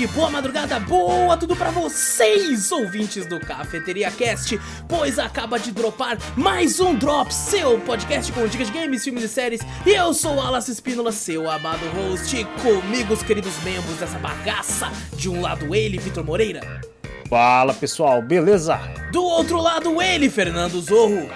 [0.00, 4.58] tarde, boa madrugada, boa tudo pra vocês, ouvintes do Cafeteria Cast,
[4.88, 9.28] pois acaba de dropar mais um Drop, seu podcast com dicas de games, filmes e
[9.28, 9.60] séries.
[9.84, 14.90] E eu sou o Alas Espínola, seu amado host, comigo os queridos membros dessa bagaça.
[15.14, 16.80] De um lado ele, Vitor Moreira.
[17.28, 18.76] Fala pessoal, beleza?
[19.12, 21.28] Do outro lado ele, Fernando Zorro.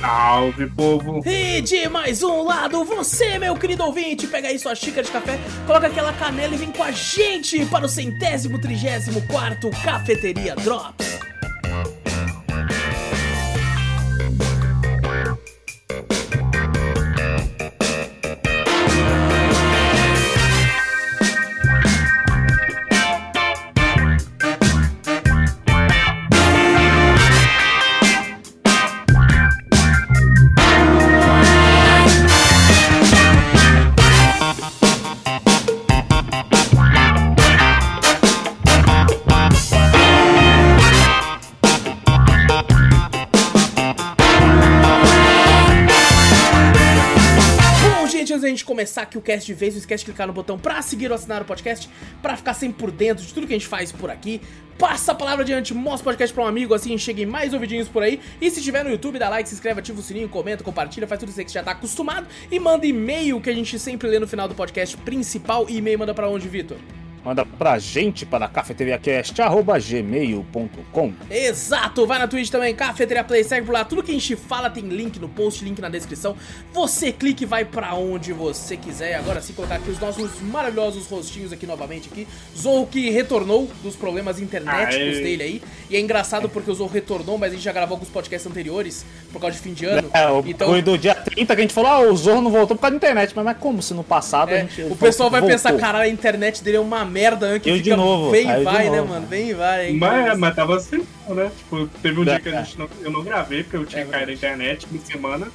[0.00, 1.20] Salve, povo!
[1.26, 5.38] E de mais um lado, você, meu querido ouvinte, pega aí sua xícara de café,
[5.66, 11.20] coloca aquela canela e vem com a gente para o centésimo, trigésimo quarto Cafeteria Drops.
[48.80, 51.14] Começar aqui o cast de vez, não esquece de clicar no botão pra seguir ou
[51.14, 51.88] assinar o podcast,
[52.22, 54.40] pra ficar sempre por dentro de tudo que a gente faz por aqui.
[54.78, 58.02] Passa a palavra adiante, mostra o podcast pra um amigo, assim cheguem mais ouvidinhos por
[58.02, 58.18] aí.
[58.40, 61.18] E se tiver no YouTube, dá like, se inscreve, ativa o sininho, comenta, compartilha, faz
[61.18, 62.26] tudo isso aí que você já tá acostumado.
[62.50, 65.66] E manda e-mail que a gente sempre lê no final do podcast principal.
[65.68, 66.78] E e-mail manda pra onde, Vitor?
[67.24, 73.84] Manda pra gente para cafeteriacast.gmail.com Exato, vai na Twitch também, Cafeteria Play, segue por lá,
[73.84, 76.36] tudo que a gente fala tem link no post, link na descrição.
[76.72, 79.16] Você clica e vai pra onde você quiser.
[79.16, 82.26] Agora sim, colocar aqui os nossos maravilhosos rostinhos aqui novamente aqui.
[82.56, 85.22] Zou que retornou dos problemas internéticos Aê.
[85.22, 85.62] dele aí.
[85.88, 89.04] E é engraçado porque o Zou retornou, mas a gente já gravou alguns podcasts anteriores
[89.32, 90.08] por causa de fim de ano.
[90.12, 92.50] É, o então, foi do dia 30 que a gente falou, ah, o Zorro não
[92.50, 94.82] voltou por causa da internet, mas, mas como se no passado é, a gente.
[94.82, 95.56] o pessoal vai voltou?
[95.56, 98.48] pensar, caralho, a internet dele é uma merda, né, que Eu de fica novo, vem
[98.48, 99.26] e vai, né, mano?
[99.26, 99.92] Vem e vai.
[99.92, 101.50] Mas, mas tava assim, né?
[101.58, 102.64] Tipo, teve um É, dia que a é.
[102.64, 105.48] gente não, eu não gravei, porque eu tinha É caído na internet uma semana.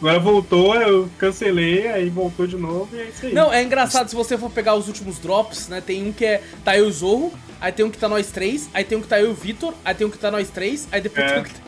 [0.00, 3.32] Agora voltou, eu cancelei, aí voltou de novo e é isso aí.
[3.32, 5.80] Não, é engraçado se você for pegar os últimos drops, né?
[5.80, 8.26] Tem um que é tá eu e o Zorro, aí tem um que tá nós
[8.28, 10.28] três, aí tem um que tá eu e o Vitor, aí tem um que tá
[10.30, 11.28] nós três, aí depois É.
[11.34, 11.60] tem um que tá...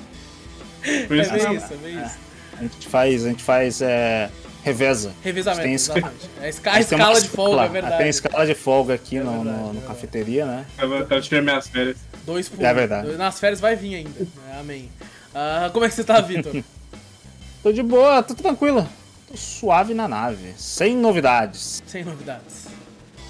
[1.07, 1.55] Foi É isso bem mesmo.
[1.55, 2.17] isso, é bem isso.
[2.59, 4.31] A gente faz, a gente faz é,
[4.65, 5.13] reveza.
[5.23, 6.03] Revezamento, Tem.
[6.41, 7.99] É a esca- a escala de folga, escala, é verdade.
[7.99, 9.87] Tem escala de folga aqui É no, verdade, no- é no verdade.
[9.87, 10.67] cafeteria, né?
[10.79, 11.97] Eu, eu tirei minhas férias.
[12.25, 13.07] Dois por É verdade.
[13.07, 14.27] Dois- Nas férias vai vir ainda.
[14.51, 14.91] É, amém.
[15.35, 16.53] Ah, como é que você tá, Vitor?
[17.63, 18.87] Tô de boa, tô tranquilo.
[19.31, 20.53] Tô suave na nave.
[20.57, 22.67] Sem novidades, Sem novidades.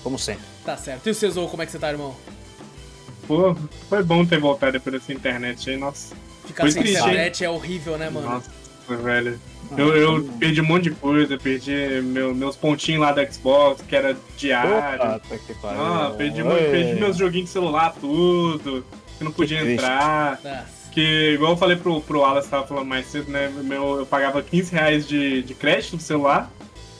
[0.02, 0.42] como sempre.
[0.64, 1.06] Tá certo.
[1.06, 2.14] E o Cesou, como é que você tá, irmão?
[3.28, 3.56] Pô,
[3.88, 6.14] foi bom ter voltado depois dessa internet aí, nossa.
[6.46, 8.28] Ficar Foi sem triste, internet é horrível, né, mano?
[8.28, 8.50] Nossa,
[8.88, 9.40] velho.
[9.76, 11.72] Eu, eu perdi um monte de coisa, perdi
[12.02, 14.76] meu- meus pontinhos lá da Xbox, que era diário.
[14.76, 15.20] Opa, tá.
[15.80, 18.84] Ah, perdi, perdi meus joguinhos de celular, tudo.
[19.18, 20.32] Que não podia Que entrar.
[20.44, 20.66] Nossa.
[20.92, 23.48] Que, igual eu falei pro, pro Alas, tava falando mais cedo, né?
[23.48, 26.50] Meu, eu pagava 15 reais de, de crédito no celular.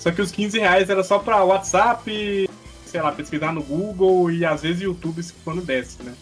[0.01, 2.49] Só que os 15 reais era só pra WhatsApp,
[2.87, 6.13] sei lá, pesquisar no Google e às vezes YouTube quando desce, né?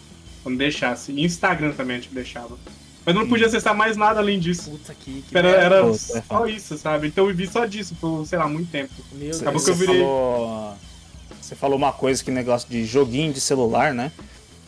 [0.43, 1.11] Quando deixasse.
[1.11, 2.57] E Instagram também a gente deixava.
[3.05, 4.71] Mas não podia acessar mais nada além disso.
[4.71, 7.07] Puta que, que Era, era Puta, é só isso, sabe?
[7.07, 8.91] Então eu vivi só disso por, sei lá, muito tempo.
[9.11, 9.41] Meu Deus.
[9.41, 10.73] Acabou Você que eu virei- falou,
[11.41, 14.11] você falou uma coisa que negócio de joguinho de celular, né?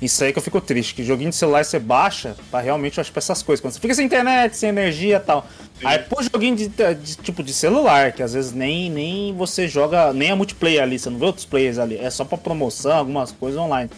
[0.01, 3.01] Isso aí que eu fico triste, que joguinho de celular você baixa pra realmente, eu
[3.01, 3.61] acho, pra essas coisas.
[3.61, 5.47] Quando você fica sem internet, sem energia e tal.
[5.79, 5.87] Sim.
[5.87, 10.11] Aí, pô, joguinho de, de tipo de celular, que às vezes nem, nem você joga,
[10.11, 11.97] nem é multiplayer ali, você não vê outros players ali.
[11.97, 13.89] É só pra promoção, algumas coisas online.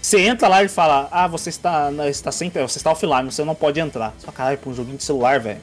[0.00, 3.54] Você entra lá e fala, ah, você está, está sem, você está offline, você não
[3.54, 4.14] pode entrar.
[4.18, 5.60] Só caralho, pra um joguinho de celular, velho.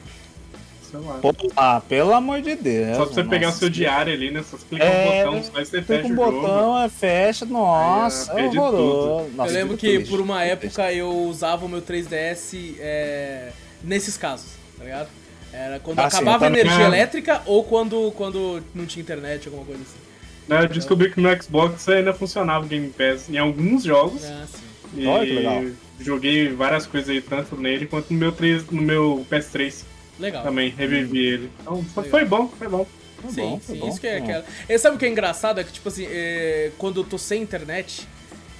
[0.94, 1.18] Lá.
[1.20, 2.96] Pô, ah, pelo amor de Deus.
[2.96, 3.58] Só pra você pegar o nossa.
[3.58, 4.42] seu diário ali, né?
[4.48, 6.40] Só você clicar É, um botão, só você Clica fecha um o jogo.
[6.40, 9.30] botão, é fecha, nossa, Aí, é horroroso.
[9.34, 13.50] Nossa, eu lembro que triste, por uma época eu usava o meu 3DS é,
[13.84, 14.46] nesses casos,
[14.78, 15.08] tá ligado?
[15.52, 16.60] Era quando Ah, sim, acabava a eu também.
[16.62, 20.05] energia elétrica ou quando, quando não tinha internet, alguma coisa assim.
[20.48, 24.24] Né, Eu descobri que no Xbox ainda funcionava o Game Pass em alguns jogos.
[24.24, 25.00] Ah, sim.
[25.00, 25.64] E Olha que legal.
[26.00, 29.84] joguei várias coisas aí, tanto nele quanto no meu, 3, no meu PS3
[30.18, 30.42] Legal.
[30.42, 31.50] também, revivi ele.
[31.60, 32.86] Então foi, foi bom, foi bom.
[33.22, 34.44] Tá Sim, bom, tá sim, bom, isso que é aquela.
[34.68, 35.58] E sabe o que é engraçado?
[35.60, 38.06] É que, tipo assim, é, quando eu tô sem internet,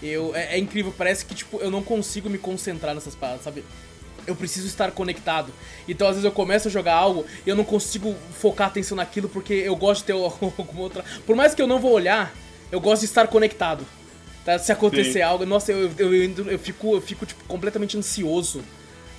[0.02, 3.62] eu, é, é incrível, parece que, tipo, eu não consigo me concentrar nessas paradas, sabe?
[4.26, 5.52] Eu preciso estar conectado.
[5.88, 9.28] Então, às vezes, eu começo a jogar algo e eu não consigo focar atenção naquilo
[9.28, 11.04] porque eu gosto de ter alguma outra.
[11.26, 12.34] Por mais que eu não vou olhar,
[12.72, 13.84] eu gosto de estar conectado.
[14.44, 14.58] Tá?
[14.58, 15.22] Se acontecer Sim.
[15.22, 18.62] algo, nossa, eu, eu, eu, eu fico, eu fico, tipo, completamente ansioso.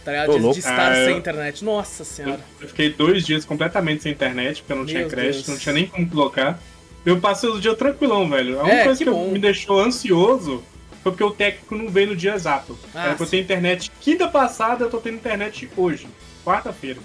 [0.06, 1.66] Tá De, de estar Ah, sem internet.
[1.66, 2.40] Nossa senhora.
[2.62, 5.48] eu fiquei dois dias completamente sem internet, porque eu não tinha Meu crédito, Deus.
[5.50, 6.58] não tinha nem como colocar.
[7.06, 8.58] Eu passei os dias tranquilão, velho.
[8.60, 10.64] A única É, coisa que que, me deixou ansioso
[11.08, 12.78] foi porque o técnico não veio no dia exato.
[12.94, 16.08] Ah, Era pra eu ter internet quinta passada, eu tô tendo internet hoje,
[16.44, 17.00] quarta-feira.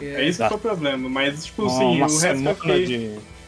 [0.00, 1.08] É esse que foi o problema.
[1.08, 2.84] Mas, tipo assim, o resto eu fiquei.
[2.86, 2.94] de.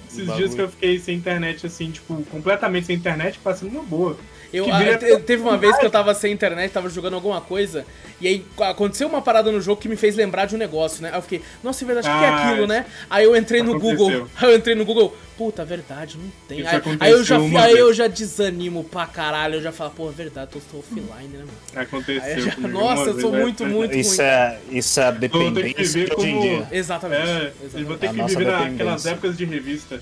[0.07, 0.37] Esses bagulho.
[0.37, 4.17] dias que eu fiquei sem internet, assim, tipo, completamente sem internet, passando uma boa.
[4.57, 7.85] Eu, a- te- teve uma vez que eu tava sem internet, tava jogando alguma coisa,
[8.21, 11.11] e aí aconteceu uma parada no jogo que me fez lembrar de um negócio, né?
[11.11, 12.87] Aí eu fiquei, nossa, é verdade, o que é Ah, aquilo, né?
[13.11, 13.97] Aí eu entrei no aconteceu.
[13.97, 16.61] Google, aí eu entrei no Google, puta, é verdade, não tem.
[16.61, 19.91] Isso Aí, aconteceu aí eu já, aí eu já desanimo pra caralho, eu já falo,
[19.91, 21.51] pô, é verdade, tô, tô offline, né, mano?
[21.75, 22.23] Aconteceu.
[22.23, 23.71] Aí eu já- comigo nossa, eu sou vez, muito, né?
[23.75, 24.29] muito Isso ruim.
[24.29, 26.67] é, isso é a Vou ter que dependência viver como-.
[26.71, 27.21] Exatamente.
[27.23, 27.53] É, exatamente.
[27.81, 28.71] eu vou ter que viver dependência.
[28.71, 30.01] naquelas épocas de revista.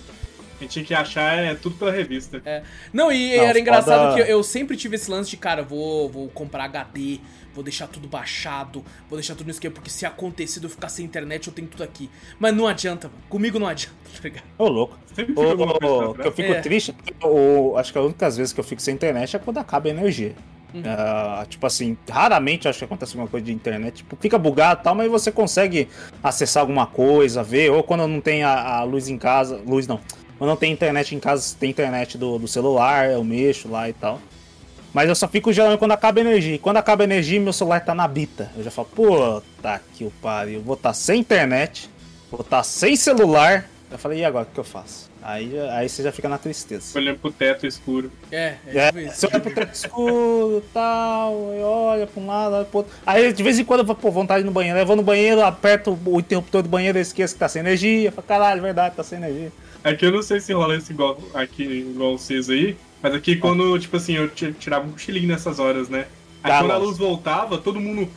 [0.63, 2.41] A gente tinha que achar é, tudo pela revista.
[2.45, 2.63] É.
[2.93, 6.09] Não, e Não, era engraçado foda- que eu sempre tive esse lance de, cara, vou,
[6.09, 7.19] vou comprar HD,
[7.53, 10.89] vou deixar tudo baixado, vou deixar tudo no esquema, porque se acontecer de eu ficar
[10.89, 12.09] sem internet, eu tenho tudo aqui.
[12.39, 13.21] Mas não adianta, mano.
[13.29, 14.45] Comigo não adianta, tá ligado?
[14.57, 14.99] Ô, louco.
[15.15, 16.61] Sempre Ô, ô, pra que eu fico É.
[16.61, 19.59] triste, porque eu- acho que a única vez que eu fico sem internet é quando
[19.59, 20.35] acaba a energia.
[20.75, 20.83] Uhum.
[20.87, 23.97] Ah, tipo assim, raramente acho que acontece alguma coisa de internet.
[23.97, 25.87] Tipo, fica bugado e tal, mas você consegue
[26.23, 27.71] acessar alguma coisa, ver.
[27.71, 29.61] Ou quando não tem a, a luz em casa.
[29.67, 30.01] Luz não.
[30.43, 33.93] Quando não tem internet em casa, tem internet do, do celular, eu mexo lá e
[33.93, 34.21] tal.
[34.93, 36.57] Mas eu só fico geralmente quando acaba a energia.
[36.57, 38.51] E quando acaba a energia, meu celular tá na bita.
[38.57, 40.61] Eu já falo, puta que o pariu.
[40.61, 41.89] Vou estar sem internet,
[42.29, 43.71] vou estar sem celular.
[43.89, 45.09] Eu falei, e agora o que eu faço?
[45.23, 46.99] Aí, aí você já fica na tristeza.
[46.99, 48.11] Olhando pro teto escuro.
[48.33, 49.15] É, é, É, tipo isso.
[49.15, 52.93] você olha pro teto escuro e tal, e olha pra um lado, olha pro outro.
[53.07, 54.77] Aí de vez em quando eu vou, pô, vontade no banheiro.
[54.77, 58.09] Eu vou no banheiro, aperto o interruptor do banheiro, eu esqueço que tá sem energia.
[58.09, 59.53] Eu falo, caralho, é verdade, tá sem energia.
[59.85, 63.79] Aqui eu não sei se rola isso igual aqui, igual vocês aí, mas aqui quando,
[63.79, 66.07] tipo assim, eu ti- tirava um cochilinho nessas horas, né?
[66.43, 66.87] Aí Tá, quando a lógico.
[66.87, 68.09] luz voltava, todo mundo.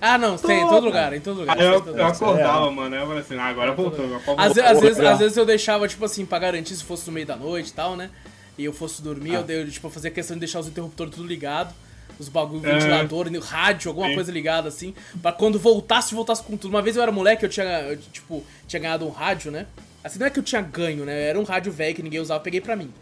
[0.00, 1.58] Ah, não, tem em todo lugar, em todo lugar.
[1.58, 2.94] Aí eu, todo eu acordava, mano.
[2.94, 5.46] Aí eu falei assim, ah, agora voltou, agora pode Às, às vezes, às vezes eu
[5.46, 8.10] deixava, tipo assim, pra garantir se fosse no meio da noite e tal, né?
[8.58, 9.38] E eu fosse dormir, Ah.
[9.40, 11.74] eu, dei, tipo, eu fazia questão de deixar os interruptores tudo ligado,
[12.18, 12.74] os bagulho, É.
[12.74, 14.14] ventilador, rádio, alguma Sim.
[14.14, 16.70] coisa ligada, assim, pra quando voltasse, voltasse com tudo.
[16.70, 19.66] Uma vez eu era moleque, eu tinha, eu, tipo, tinha ganhado um rádio, né?
[20.04, 21.28] Assim, não é que eu tinha ganho, né?
[21.28, 22.92] Era um rádio velho que ninguém usava, eu peguei pra mim.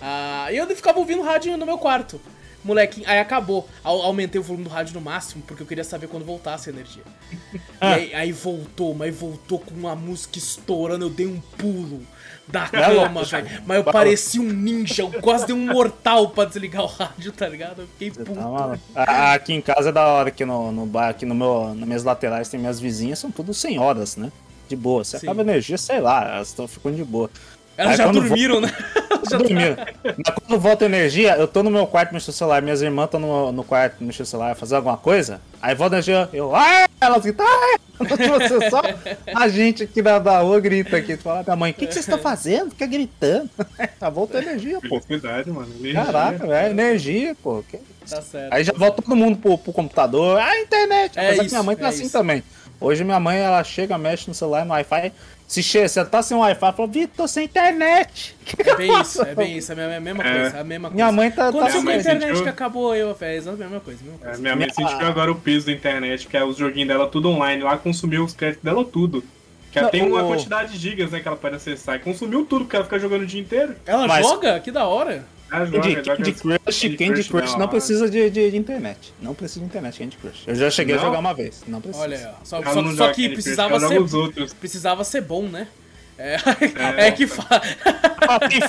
[0.00, 2.20] Ah, e eu ficava ouvindo rádio no meu quarto.
[2.62, 3.68] Moleque, aí acabou.
[3.82, 6.72] Au- Aumentei o volume do rádio no máximo, porque eu queria saber quando voltasse a
[6.72, 7.02] energia.
[7.82, 12.00] E aí, aí voltou, mas voltou com uma música estourando, eu dei um pulo
[12.48, 13.62] da cama, velho.
[13.66, 17.46] Mas eu parecia um ninja, eu quase dei um mortal pra desligar o rádio, tá
[17.46, 17.82] ligado?
[17.82, 18.32] Eu fiquei puto.
[18.34, 18.80] Tá maluco?
[18.94, 21.86] Ah, Aqui em casa é da hora, aqui no, no bar, aqui no meu, nas
[21.86, 24.32] minhas laterais tem minhas vizinhas, são tudo senhoras, né?
[24.74, 25.04] De boa.
[25.04, 25.26] Se Sim.
[25.26, 27.30] acaba a energia, sei lá, elas estão ficando de boa.
[27.76, 28.72] Elas Aí já dormiram, né?
[29.28, 29.76] Tô dormindo.
[30.04, 33.06] Mas quando volta a energia, eu tô no meu quarto mexendo no celular, minhas irmãs
[33.06, 36.54] estão no, no quarto mexendo no celular, fazer alguma coisa, aí volta a energia, eu,
[36.54, 38.82] ah, elas gritam, ah, você só,
[39.34, 41.92] a gente aqui da, da rua grita aqui, tu fala, minha mãe, o que, que
[41.94, 42.70] vocês estão fazendo?
[42.70, 43.50] Fica gritando.
[43.98, 45.00] Tá volta a energia, pô.
[45.00, 45.68] Felicidade, mano.
[45.80, 46.04] Energia.
[46.04, 47.64] Caraca, velho, energia, pô.
[47.68, 47.78] Que-
[48.08, 48.52] Tá certo.
[48.52, 51.18] Aí já volta todo mundo pro, pro computador, ah, internet.
[51.18, 52.12] É Apesar que isso, minha mãe tá é assim isso.
[52.12, 52.42] também.
[52.80, 55.12] Hoje minha mãe, ela chega, mexe no celular, no Wi-Fi,
[55.46, 58.34] se, che se ela tá sem Wi-Fi, ela fala, Vitor, tô sem internet.
[58.58, 60.32] É bem isso, é bem isso, é a mesma, É.
[60.40, 60.94] coisa, é a mesma coisa.
[60.94, 61.44] Minha mãe tá...
[61.44, 64.00] tá Aconteceu Minha com a internet sentiu- que acabou, eu, é exatamente a mesma coisa,
[64.00, 64.42] a mesma É, coisa.
[64.42, 67.30] minha mãe Minha- sentiu agora o peso da internet, que é os joguinhos dela tudo
[67.30, 67.62] online.
[67.62, 69.24] Lá consumiu os créditos dela tudo.
[69.72, 71.96] Que ela tem uma o- quantidade de gigas, né, que ela pode acessar.
[71.96, 73.74] E consumiu tudo, porque ela fica jogando o dia inteiro.
[73.86, 74.60] Ela Mas- joga?
[74.60, 75.24] Que da hora.
[75.48, 79.12] Candy, Candy Crush, Candy Crush não ela- precisa de, de, de internet.
[79.22, 80.42] Não precisa de internet, Candy Crush.
[80.46, 81.02] Eu já cheguei Não?
[81.02, 81.62] a jogar uma vez.
[81.68, 82.02] Não precisa.
[82.02, 82.34] Olha.
[82.42, 84.00] Só, só- só que precisava ser,
[84.58, 85.68] precisava ser bom, né?
[86.16, 86.36] É,
[86.98, 87.08] É.
[87.08, 87.24] é que.
[87.50, 87.60] Ah,
[88.26, 88.60] fala que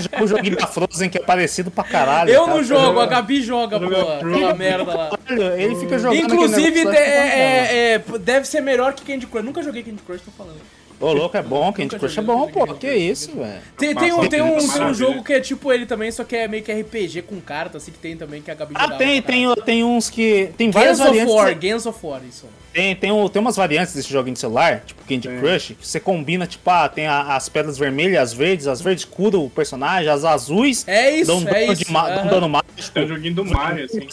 [0.00, 2.30] joga o joguinho da Frozen que é parecido pra caralho.
[2.30, 2.56] Eu cara.
[2.56, 3.86] não jogo, a Gabi joga, pô.
[3.86, 5.10] Aquela merda lá.
[5.56, 9.44] Ele fica jogando Inclusive, de- é- é- é- deve ser melhor que Candy Crush.
[9.44, 10.60] Nunca joguei Candy Crush, tô falando.
[11.00, 11.72] Ô, louco, é bom.
[11.72, 12.66] Candy Crush é bom, pô.
[12.74, 13.60] Que isso, velho.
[13.76, 16.34] Tem, tem, um, tem, um, tem um jogo que é tipo ele também, só que
[16.34, 19.22] é meio que RPG com carta, assim, que tem também, que a Gabi Ah, tem,
[19.22, 20.50] pra tem, tem uns que.
[20.58, 21.34] Tem várias Gans of variantes.
[21.34, 22.46] War, Gans of War, isso.
[22.72, 25.38] Tem, tem, o- tem umas variantes desse joguinho de celular, tipo Candy Tem.
[25.38, 29.04] Crush, que você combina, tipo, ah, tem a- as pedras vermelhas, as verdes, as verdes
[29.04, 31.84] curam o personagem, as azuis É isso, dão é dano, isso.
[31.84, 32.28] de ma- dão aham.
[32.28, 32.68] dano mágico.
[32.98, 34.06] É o joguinho do Mario, assim.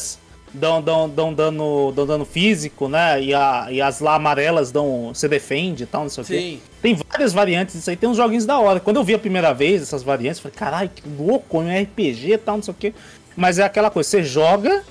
[0.58, 3.22] Dão, dão, dão, dano, dão dano físico, né?
[3.22, 5.12] E, a, e as lá amarelas dão.
[5.14, 6.60] Você defende e tal, não sei o quê.
[6.82, 8.80] Tem várias variantes disso aí, tem uns joguinhos da hora.
[8.80, 12.34] Quando eu vi a primeira vez essas variantes, eu falei, caralho, que louco, um RPG
[12.34, 12.94] e tal, não sei o quê.
[13.36, 14.82] Mas é aquela coisa, você joga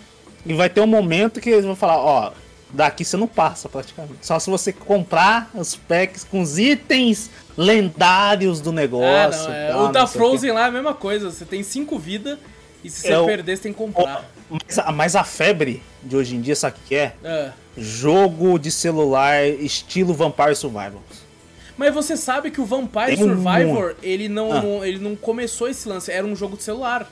[0.44, 2.32] e vai ter um momento que eles vão falar, ó,
[2.70, 4.18] daqui você não passa praticamente.
[4.20, 9.48] Só se você comprar os packs com os itens lendários do negócio.
[9.48, 9.68] não, é.
[9.70, 10.06] tal, o da.
[10.06, 12.38] Frozen lá é a mesma coisa, você tem 5 vidas
[12.82, 14.24] e se você É o- perder, você tem que comprar.
[14.50, 17.12] Mas, a- mas a febre de hoje em dia, sabe o que é?
[17.24, 17.50] É.
[17.76, 21.24] Jogo de celular estilo Vampire Survivors.
[21.76, 24.62] Mas você sabe que o Vampire Tem um Survivor, ele não, Ah.
[24.62, 27.10] não- ele não começou esse lance, era um jogo de celular.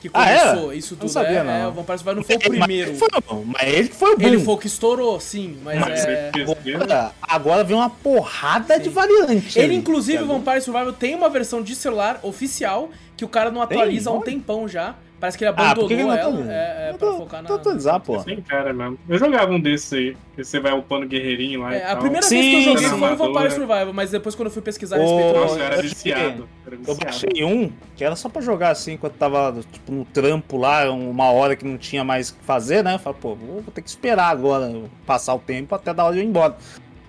[0.00, 0.38] que Ah, é?
[0.50, 1.10] começou isso Não tudo.
[1.10, 1.50] sabia, é, não.
[1.52, 2.90] é, o Vampire Survivor não foi o Mas primeiro.
[2.92, 4.26] ele foi, o- mas ele foi o boom.
[4.28, 6.30] Ele foi o que estourou, sim, mas, Mas é...
[6.76, 8.82] Agora, agora vem uma porrada Sim.
[8.82, 9.58] de variante.
[9.58, 13.66] Ele, inclusive, o Vampire Survivor tem uma versão de celular oficial que o cara não
[13.66, 13.76] Tem?
[13.76, 14.94] atualiza há um tempão já.
[15.20, 16.14] Parece que ele Ah, abandonou que que ele ela.
[16.20, 16.52] atualiza?
[16.52, 17.48] É, é pra Tô- focar na.
[17.48, 18.20] tô atualizar, pô.
[18.20, 18.96] Sem cara mesmo.
[19.08, 20.16] Eu jogava um desses aí.
[20.36, 21.98] que Você vai upando guerreirinho lá e É, a tal.
[21.98, 24.52] primeira Sim, vez que eu joguei foi o Vampire Amador, Survivor, mas depois quando eu
[24.52, 25.34] fui pesquisar a respeito.
[25.40, 26.48] Nossa, eu eu era viciado.
[26.64, 27.04] Era Eu viciado.
[27.04, 31.32] baixei um que era só pra jogar assim, quando tava tipo, no trampo lá, uma
[31.32, 32.94] hora que não tinha mais o que fazer, né?
[32.94, 34.72] Eu falei, pô, vou vou ter que esperar agora
[35.04, 36.56] passar o tempo até dar hora de eu ir embora.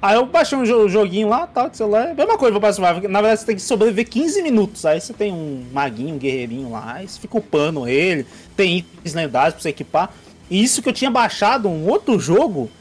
[0.02, 3.02] Aí eu baixei um jo- joguinho lá, tal, de celular, mesma coisa, vou passar.
[3.02, 4.86] Na verdade, você tem que sobreviver 15 minutos.
[4.86, 8.26] Aí você tem um maguinho, um guerreirinho lá, aí você fica upando ele,
[8.56, 10.14] tem itens lendários pra você equipar.
[10.50, 12.72] E isso que eu tinha baixado um outro jogo,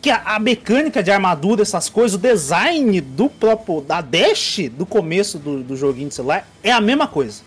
[0.00, 4.86] que a, a mecânica de armadura, essas coisas, o design do próprio, da Dash do
[4.86, 7.42] começo do, do joguinho de celular é a mesma coisa.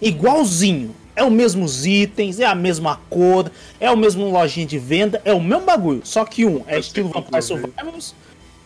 [0.00, 0.94] Igualzinho.
[1.16, 5.34] É os mesmos itens, é a mesma cor, é o mesmo lojinha de venda, é
[5.34, 6.00] o mesmo bagulho.
[6.04, 7.42] Só que um é estilo Vampire.
[7.42, 8.14] Survivors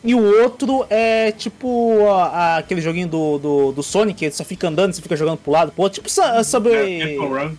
[0.04, 4.34] e o outro é tipo a- a- aquele joguinho do, do, do Sonic, que ele
[4.34, 6.02] só fica andando, você fica jogando pro lado, pro outro.
[6.02, 6.10] Tipo
[6.44, 7.14] sobre.
[7.14, 7.54] É, Run.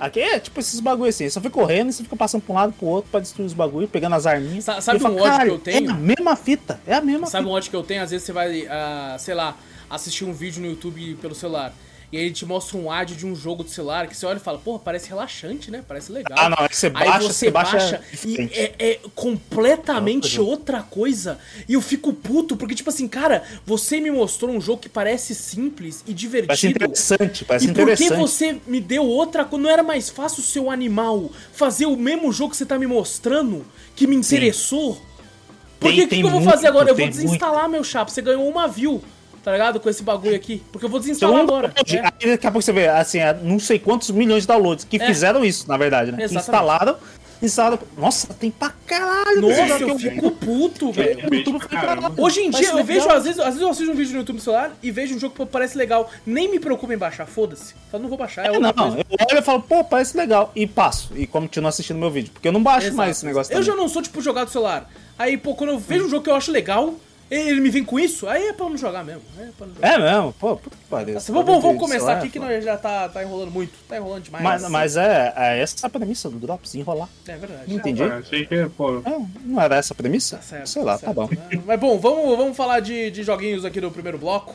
[0.00, 2.52] Aqui é tipo esses bagulho assim, você só fica correndo e você fica passando pra
[2.52, 4.62] um lado pro outro pra destruir os bagulhos, pegando as arminhas.
[4.64, 6.94] Sa- sabe eu um falo, ódio que "Caralho, eu tenho?" É a mesma fita, é
[6.94, 7.52] a mesma Sabe fita.
[7.52, 8.02] um ódio que eu tenho?
[8.02, 9.56] Às vezes você vai, ah, sei lá,
[9.90, 11.74] assistir um vídeo no YouTube pelo celular.
[12.10, 14.38] E aí ele te mostra um ad de um jogo de celular que você olha
[14.38, 15.84] e fala, porra, parece relaxante, né?
[15.86, 16.38] Parece legal.
[16.40, 20.40] Ah, não, é que você Aí baixa, você você baixa baixa e é, é completamente
[20.40, 21.38] outra coisa.
[21.68, 25.34] E eu fico puto, porque, tipo assim, cara, você me mostrou um jogo que parece
[25.34, 26.76] simples e Parece divertido.
[26.84, 28.18] interessante, parece e por que interessante.
[28.18, 29.62] você me deu outra coisa?
[29.62, 32.86] Não era mais fácil o seu animal fazer o mesmo jogo que você tá me
[32.86, 34.94] mostrando, que me interessou?
[35.78, 36.88] Por Tem- que, que, tem que eu vou muito, fazer agora?
[36.90, 38.10] Eu vou desinstalar meu chapa.
[38.10, 39.02] Você ganhou uma view,
[39.42, 39.80] tá ligado?
[39.80, 40.62] Com esse bagulho aqui.
[40.72, 41.72] Porque eu vou Então, desinstalar agora.
[41.86, 41.98] É.
[42.00, 44.96] Aí daqui a pouco você vê, assim, é, não sei quantos milhões de downloads que
[44.96, 45.06] É.
[45.06, 46.24] fizeram isso, na verdade, né?
[46.24, 46.40] Exatamente.
[46.48, 46.96] instalaram,
[47.42, 47.78] instalaram.
[47.96, 49.40] Nossa, tem pra caralho.
[49.40, 50.10] Nossa, eu que vi.
[50.10, 51.28] fico puto, velho.
[51.30, 52.12] O YouTube caralho.
[52.16, 54.36] Hoje em dia, eu vejo, às vezes, às vezes eu assisto um vídeo no YouTube
[54.36, 56.10] no celular e vejo um jogo que parece legal.
[56.26, 57.74] Nem me preocupo em baixar, foda-se.
[57.90, 58.98] Falo, não vou baixar, é É, não, coisa.
[58.98, 60.50] eu olho e falo, pô, parece legal.
[60.56, 61.10] E passo.
[61.14, 62.30] E continuo assistindo meu vídeo.
[62.32, 62.96] Porque eu não baixo Exato.
[62.96, 63.66] mais esse negócio Eu também.
[63.66, 64.90] já não sou, tipo, jogar do celular.
[65.18, 66.94] Aí, pô, quando eu vejo um jogo que eu acho legal,
[67.30, 69.22] ele me vem com isso, aí é pra eu não jogar mesmo.
[69.38, 69.88] É pra não jogar.
[69.94, 70.32] É mesmo?
[70.34, 71.14] Pô, puta que pariu.
[71.14, 73.72] Nossa, vamos, começar Celular, aqui que nós já tá, tá enrolando muito.
[73.88, 74.42] Tá enrolando demais.
[74.44, 77.08] Mas, mas é, é essa a premissa do Drops, enrolar.
[77.26, 77.62] É verdade.
[77.68, 78.02] Não entendi.
[78.02, 80.36] Ah, achei que, pô, É, não era essa a premissa?
[80.36, 81.28] Tá certo, Sei lá, tá tá bom.
[81.28, 81.62] certo.
[81.66, 84.54] Mas bom, vamos, vamos falar de, de joguinhos aqui no primeiro bloco.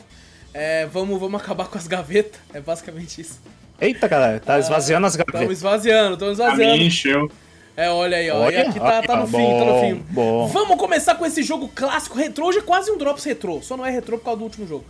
[0.52, 2.40] É, vamos, vamos acabar com as gavetas.
[2.52, 3.40] É basicamente isso.
[3.80, 5.56] Eita, caralho, tá esvaziando as Estamos gavetas.
[5.58, 6.84] esvaziando, estamos a minha esvaziando.
[6.84, 7.30] encheu.
[7.76, 8.38] É, olha aí, ó.
[8.38, 10.04] Olha, e aqui tá, tá no olha, fim, tá no fim.
[10.10, 10.46] bom.
[10.48, 12.46] Vamos começar com esse jogo clássico retrô.
[12.46, 13.60] Hoje é quase um Drops retrô.
[13.62, 14.84] Só não é retrô por causa do último jogo.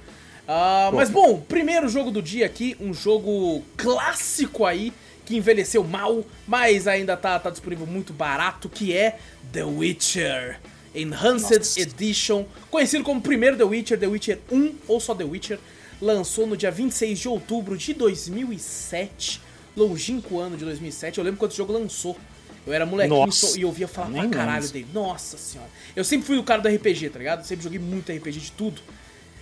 [0.47, 4.93] Ah, mas bom, primeiro jogo do dia aqui, um jogo clássico aí,
[5.25, 9.19] que envelheceu mal, mas ainda tá, tá disponível muito barato, que é
[9.53, 10.61] The Witcher.
[10.95, 11.81] Enhanced Nossa.
[11.81, 15.59] Edition, conhecido como primeiro The Witcher, The Witcher 1 ou só The Witcher,
[16.00, 19.41] lançou no dia 26 de outubro de 2007,
[19.76, 21.19] longínquo ano de 2007.
[21.19, 22.17] Eu lembro quando esse jogo lançou.
[22.66, 23.59] Eu era molequinho Nossa.
[23.59, 24.87] e ouvia falar pra caralho dele.
[24.92, 25.71] Nossa senhora.
[25.94, 27.40] Eu sempre fui o cara do RPG, tá ligado?
[27.40, 28.80] Eu sempre joguei muito RPG de tudo.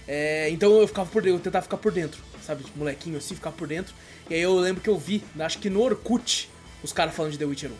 [0.08, 2.64] É, então eu ficava por dentro, eu tentava ficar por dentro, sabe?
[2.64, 3.94] Tipo, molequinho assim, ficar por dentro.
[4.28, 6.50] E aí eu lembro que eu vi, acho que no Orkut,
[6.82, 7.74] os caras falando de The Witcher 1.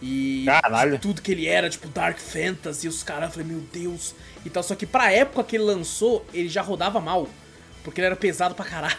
[0.00, 0.98] E Caralho.
[0.98, 4.14] tudo que ele era, tipo Dark Fantasy, os caras, eu falei, meu Deus.
[4.44, 7.28] E tal, só que pra época que ele lançou, ele já rodava mal.
[7.82, 8.96] Porque ele era pesado pra caralho.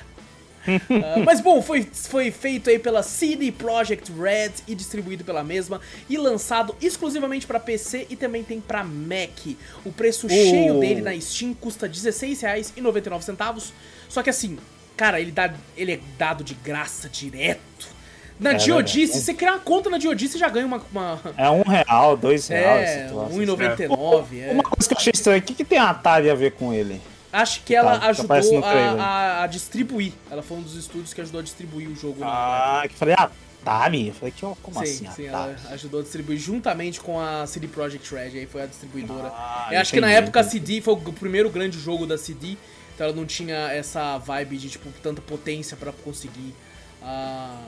[0.90, 5.82] Ah, mas bom, foi, foi feito aí pela CD Projekt Red e distribuído pela mesma
[6.10, 9.56] e lançado exclusivamente pra PC e também tem pra Mac.
[9.86, 13.72] O preço cheio dele na Steam custa R$16,99.
[14.08, 14.58] Só que assim,
[14.96, 18.00] cara, ele, dá, ele é dado de graça direto.
[18.40, 20.82] Na É Diodice, você criar uma conta na Diodice, já ganha uma.
[20.92, 22.90] uma É um real, dois reais.
[22.90, 23.38] é, esse troço.
[23.38, 24.26] R$1,99.
[24.40, 24.52] É.
[24.52, 26.74] Uma coisa que eu achei estranha, o que, que tem a Atari a ver com
[26.74, 27.02] ele?
[27.32, 30.14] Acho que ela Tá, tá ajudou a, a- a distribuir.
[30.32, 32.24] Ela foi um dos estúdios que ajudou a distribuir o jogo.
[32.24, 34.08] Ah, que falei, Atari?
[34.08, 35.56] Eu falei, que, ó, como sim, assim, sim, Atari?
[35.64, 39.28] ela ajudou a distribuir juntamente com a CD Projekt Red, aí foi a distribuidora.
[39.28, 40.44] Ah, Eu acho que na entendi, época a.
[40.44, 42.58] CD foi o primeiro grande jogo da CD,
[42.96, 46.56] então ela não tinha essa vibe de tipo tanta potência pra conseguir
[47.04, 47.62] ah,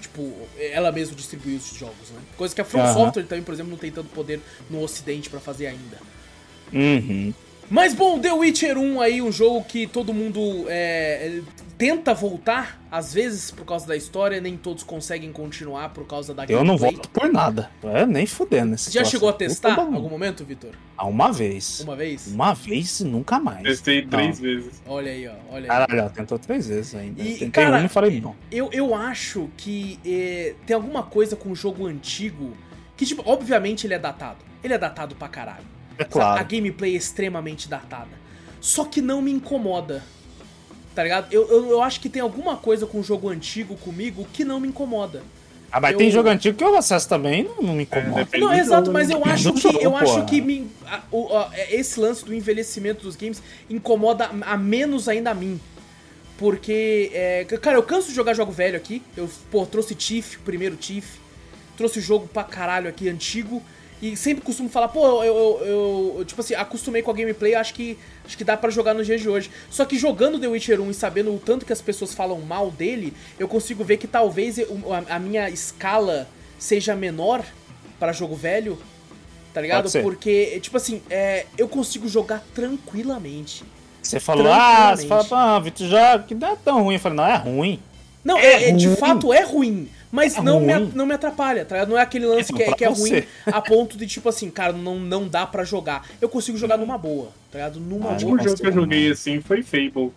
[0.00, 2.20] tipo ela mesma distribuir os jogos, né?
[2.36, 2.92] Coisa que a From.
[2.92, 5.98] Software também, por exemplo, não tem tanto poder no ocidente pra fazer ainda.
[6.72, 7.32] Uhum.
[7.70, 11.40] Mas bom, The Witcher 1 aí, um jogo que todo mundo é,
[11.76, 16.44] tenta voltar, às vezes por causa da história, nem todos conseguem continuar por causa da
[16.44, 17.70] Eu não volto por nada.
[17.82, 18.78] É, nem fudendo.
[18.78, 20.72] Você já chegou a testar em algum momento, Vitor?
[20.96, 21.80] Ah, uma vez.
[21.80, 22.26] Uma vez?
[22.28, 23.62] Uma vez e nunca mais.
[23.62, 24.42] Testei três não.
[24.42, 24.82] vezes.
[24.86, 25.32] Olha aí, ó.
[25.50, 25.86] Olha aí.
[25.86, 27.20] Caralho, tentou três vezes ainda.
[27.20, 28.34] E, Tentei cara, um e falei não.
[28.50, 32.56] Eu, eu acho que eh, tem alguma coisa com o jogo antigo
[32.96, 34.38] que, tipo, obviamente ele é datado.
[34.64, 35.75] Ele é datado pra caralho.
[35.98, 36.40] É claro.
[36.40, 38.10] A gameplay é extremamente datada.
[38.60, 40.02] Só que não me incomoda.
[40.94, 41.32] Tá ligado?
[41.32, 44.58] Eu, eu, eu acho que tem alguma coisa com o jogo antigo comigo que não
[44.58, 45.22] me incomoda.
[45.70, 45.98] Ah, mas eu...
[45.98, 48.28] tem jogo antigo que eu acesso também não, não me incomoda.
[48.32, 50.02] É, não, exato, mas eu acho que jogo, eu porra.
[50.04, 55.08] acho que me, a, o, a, esse lance do envelhecimento dos games incomoda a menos
[55.08, 55.60] ainda a mim.
[56.38, 59.02] Porque, é, cara, eu canso de jogar jogo velho aqui.
[59.16, 61.18] Eu, pô, trouxe Tiff, primeiro Tiff.
[61.76, 63.62] Trouxe jogo pra caralho aqui, antigo.
[64.00, 65.34] E sempre costumo falar, pô, eu,
[65.64, 68.92] eu, eu, tipo assim, acostumei com a gameplay, acho que acho que dá para jogar
[68.92, 69.50] nos dias de hoje.
[69.70, 72.70] Só que jogando The Witcher 1 e sabendo o tanto que as pessoas falam mal
[72.70, 77.42] dele, eu consigo ver que talvez a, a minha escala seja menor
[77.98, 78.78] para jogo velho,
[79.54, 79.90] tá ligado?
[80.02, 83.64] Porque, tipo assim, é, eu consigo jogar tranquilamente.
[84.02, 86.94] Você falou, ah, você fala, ah, Vitor, já que não é tão ruim.
[86.94, 87.80] Eu falei, não, é ruim.
[88.22, 89.88] Não, é, é, de fato é ruim.
[90.16, 92.84] Mas é não, me, não me atrapalha, tá Não é aquele lance que, é, que
[92.86, 96.08] é ruim a ponto de, tipo assim, cara, não, não dá para jogar.
[96.22, 97.78] Eu consigo jogar numa boa, tá ligado?
[97.78, 98.24] Numa ah, boa.
[98.24, 100.10] O último jogo que eu joguei assim foi Fable.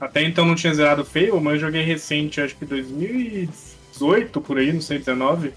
[0.00, 4.72] Até então não tinha zerado Fable, mas eu joguei recente, acho que 2018, por aí,
[4.72, 5.52] não sei, 19.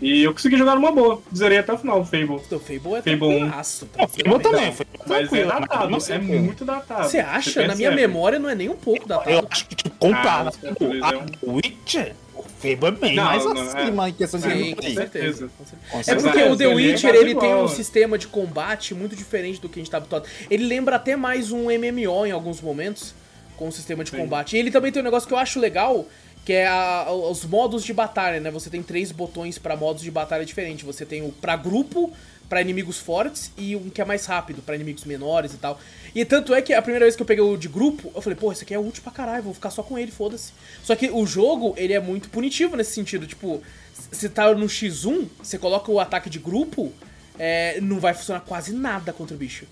[0.00, 1.20] E eu consegui jogar numa boa.
[1.34, 2.34] Zerei até o final o Fable.
[2.34, 3.58] O Fable é Fable 1.
[3.58, 4.06] Aço, tá?
[4.06, 4.72] Fable também.
[4.72, 7.08] Foi mas é datado, é muito datado.
[7.08, 7.50] Você acha?
[7.50, 9.30] Você Na minha memória não é nem um pouco datado.
[9.30, 10.56] Eu acho que, tipo, comparado
[11.02, 12.27] ah, com o Witcher, o
[12.58, 14.08] Fable é bem não, mais não, acima é.
[14.10, 15.50] em questão de Sim, com certeza.
[15.58, 16.10] Com certeza.
[16.10, 19.78] É porque o The Witcher, ele tem um sistema de combate muito diferente do que
[19.78, 20.26] a gente tá habituado.
[20.50, 23.14] Ele lembra até mais um MMO em alguns momentos,
[23.56, 24.18] com o sistema de Sim.
[24.18, 24.56] combate.
[24.56, 26.04] E ele também tem um negócio que eu acho legal,
[26.44, 28.50] que é a, os modos de batalha, né?
[28.50, 30.84] Você tem três botões para modos de batalha diferentes.
[30.84, 32.12] Você tem o para grupo,
[32.48, 35.78] para inimigos fortes e um que é mais rápido, para inimigos menores e tal.
[36.14, 38.38] E tanto é que a primeira vez que eu peguei o de grupo, eu falei,
[38.38, 40.52] pô, esse aqui é útil pra caralho, vou ficar só com ele, foda-se.
[40.82, 43.62] Só que o jogo, ele é muito punitivo nesse sentido, tipo,
[44.10, 46.92] você tá no X1, você coloca o ataque de grupo,
[47.38, 49.66] é, não vai funcionar quase nada contra o bicho.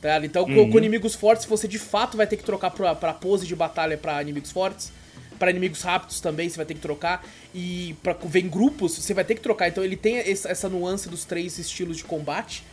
[0.00, 0.66] Tá então, uhum.
[0.66, 3.56] com, com, inimigos fortes, você de fato vai ter que trocar pra, pra pose de
[3.56, 4.92] batalha para inimigos fortes
[5.38, 7.24] para inimigos rápidos também você vai ter que trocar.
[7.54, 9.68] E para ver em grupos, você vai ter que trocar.
[9.68, 12.64] Então ele tem essa nuance dos três estilos de combate,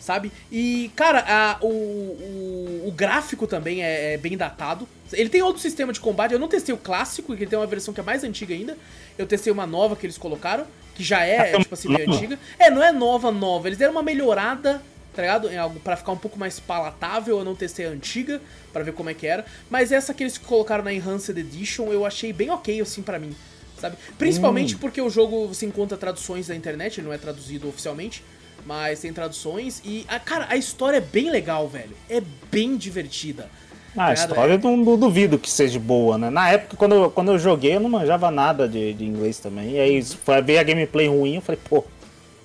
[0.00, 0.32] sabe?
[0.50, 4.88] E, cara, a, o, o, o, gráfico também é, é, bem datado.
[5.12, 6.32] Ele tem outro sistema de combate.
[6.32, 8.76] Eu não testei o clássico, que ele tem uma versão que é mais antiga ainda.
[9.18, 12.38] Eu testei uma nova que eles colocaram, que já é, tipo assim, bem antiga.
[12.58, 13.68] É, não é nova, nova.
[13.68, 14.82] Eles deram uma melhorada
[15.14, 15.50] tá ligado?
[15.50, 18.40] Em algo para ficar um pouco mais palatável, eu não testei a antiga
[18.72, 22.06] para ver como é que era, mas essa que eles colocaram na Enhanced Edition eu
[22.06, 23.34] achei bem ok assim para mim,
[23.82, 23.96] sabe?
[24.18, 24.78] Principalmente hum.
[24.80, 28.24] porque o jogo você encontra traduções da internet, ele não é traduzido oficialmente,
[28.64, 31.96] mas tem traduções e a, cara, a história é bem legal, velho.
[32.08, 33.50] É bem divertida.
[33.96, 34.56] Ah, a história é...
[34.56, 36.30] eu não duvido que seja boa, né?
[36.30, 39.72] Na época, quando eu, quando eu joguei, eu não manjava nada de, de inglês também.
[39.72, 41.84] E aí, foi ver a gameplay ruim, eu falei, pô,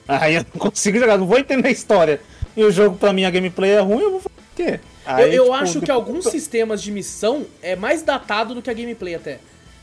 [0.07, 2.19] aí eu não consigo jogar, não vou entender a história
[2.57, 4.79] e o jogo pra mim a gameplay é ruim, eu vou fazer o quê?
[5.05, 8.69] Aí, eu, eu tipo, acho que alguns sistemas de missão é mais datado do que
[8.69, 9.39] a gameplay até.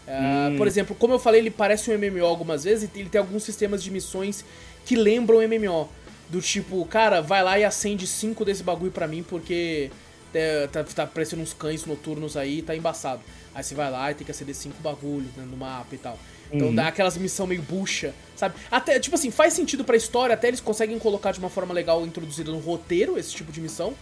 [0.07, 0.57] Uh, hum.
[0.57, 3.43] Por exemplo, como eu falei, ele parece um MMO algumas vezes e ele tem alguns
[3.43, 4.45] sistemas de missões
[4.85, 5.89] que lembram MMO.
[6.29, 9.91] Do tipo, cara, vai lá e acende cinco desse bagulho pra mim porque
[10.33, 13.23] é, tá, tá aparecendo uns cães noturnos aí tá embaçado.
[13.55, 16.19] Aí você vai lá e tem que acender cinco bagulhos né, no mapa e tal.
[16.53, 16.75] Então uhum.
[16.75, 18.55] dá aquelas missão meio bucha, sabe?
[18.71, 22.05] Até, tipo assim, faz sentido pra história, até eles conseguem colocar de uma forma legal
[22.05, 23.95] introduzida no roteiro esse tipo de missão.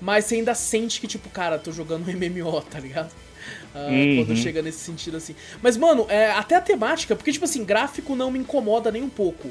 [0.00, 3.12] Mas você ainda sente que, tipo, cara, tô jogando um MMO, tá ligado?
[3.74, 4.24] Uh, uhum.
[4.26, 5.34] Quando chega nesse sentido assim.
[5.62, 9.08] Mas, mano, é, até a temática, porque, tipo assim, gráfico não me incomoda nem um
[9.08, 9.50] pouco.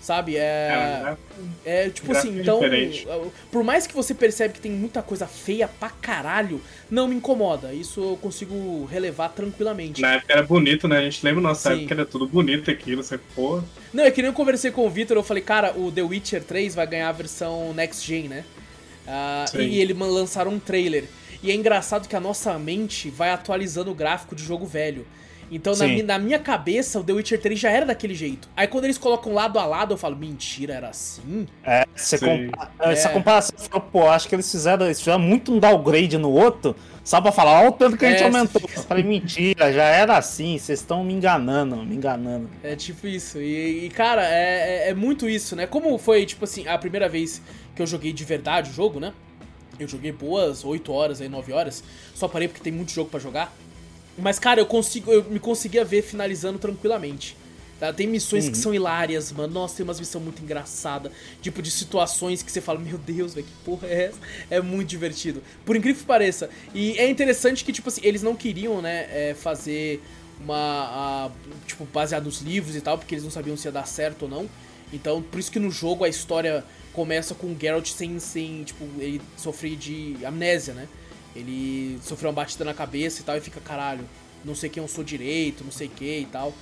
[0.00, 0.34] Sabe?
[0.36, 1.14] É.
[1.62, 2.58] É, é tipo assim, então.
[2.58, 3.06] Diferente.
[3.52, 7.74] Por mais que você percebe que tem muita coisa feia pra caralho, não me incomoda.
[7.74, 10.00] Isso eu consigo relevar tranquilamente.
[10.00, 10.98] Na época era bonito, né?
[10.98, 11.80] A gente lembra nossa Sim.
[11.80, 13.62] época era tudo bonito aquilo, você pô.
[13.92, 16.42] Não, é que nem eu conversei com o Victor, eu falei, cara, o The Witcher
[16.44, 18.44] 3 vai ganhar a versão Next Gen, né?
[19.06, 21.04] Uh, e ele lançaram um trailer.
[21.42, 25.06] E é engraçado que a nossa mente vai atualizando o gráfico de jogo velho.
[25.50, 28.48] Então, na, na, minha cabeça, o The Witcher 3 já era daquele jeito.
[28.56, 31.48] Aí, quando eles colocam lado a lado, eu falo, mentira, era assim?
[31.64, 31.84] É,
[32.20, 32.92] compa é.
[32.92, 37.20] essa comparação, pô, acho que eles fizeram, eles fizeram muito um downgrade no outro, só
[37.20, 38.60] pra falar, olha o tanto que a gente é, aumentou.
[38.60, 38.78] Fica...
[38.78, 42.48] Eu falei, mentira, já era assim, vocês estão me enganando, me enganando.
[42.62, 43.40] É tipo isso.
[43.40, 45.66] E, e cara, é, é, é muito isso, né?
[45.66, 47.42] Como foi, tipo assim, a primeira vez
[47.74, 49.12] que eu joguei de verdade o jogo, né?
[49.80, 51.82] Eu joguei boas 8 horas aí, 9 horas.
[52.14, 53.56] Só parei porque tem muito jogo para jogar.
[54.18, 55.10] Mas, cara, eu consigo.
[55.10, 57.36] Eu me conseguia ver finalizando tranquilamente.
[57.80, 57.94] Tá?
[57.94, 58.52] Tem missões uhum.
[58.52, 59.54] que são hilárias, mano.
[59.54, 61.10] Nossa, tem umas missões muito engraçadas.
[61.40, 64.18] Tipo, de situações que você fala, meu Deus, velho, que porra é essa?
[64.50, 65.42] É muito divertido.
[65.64, 66.50] Por incrível que pareça.
[66.74, 70.02] E é interessante que, tipo assim, eles não queriam, né, é, fazer
[70.38, 70.54] uma.
[70.56, 71.30] A,
[71.66, 74.28] tipo, baseado nos livros e tal, porque eles não sabiam se ia dar certo ou
[74.28, 74.50] não.
[74.92, 78.84] Então, por isso que no jogo a história começa com o Geralt sem, sem tipo,
[78.98, 80.88] ele sofrer de amnésia, né?
[81.34, 84.04] Ele sofreu uma batida na cabeça e tal e fica, caralho,
[84.44, 86.52] não sei quem eu sou direito, não sei o que e tal.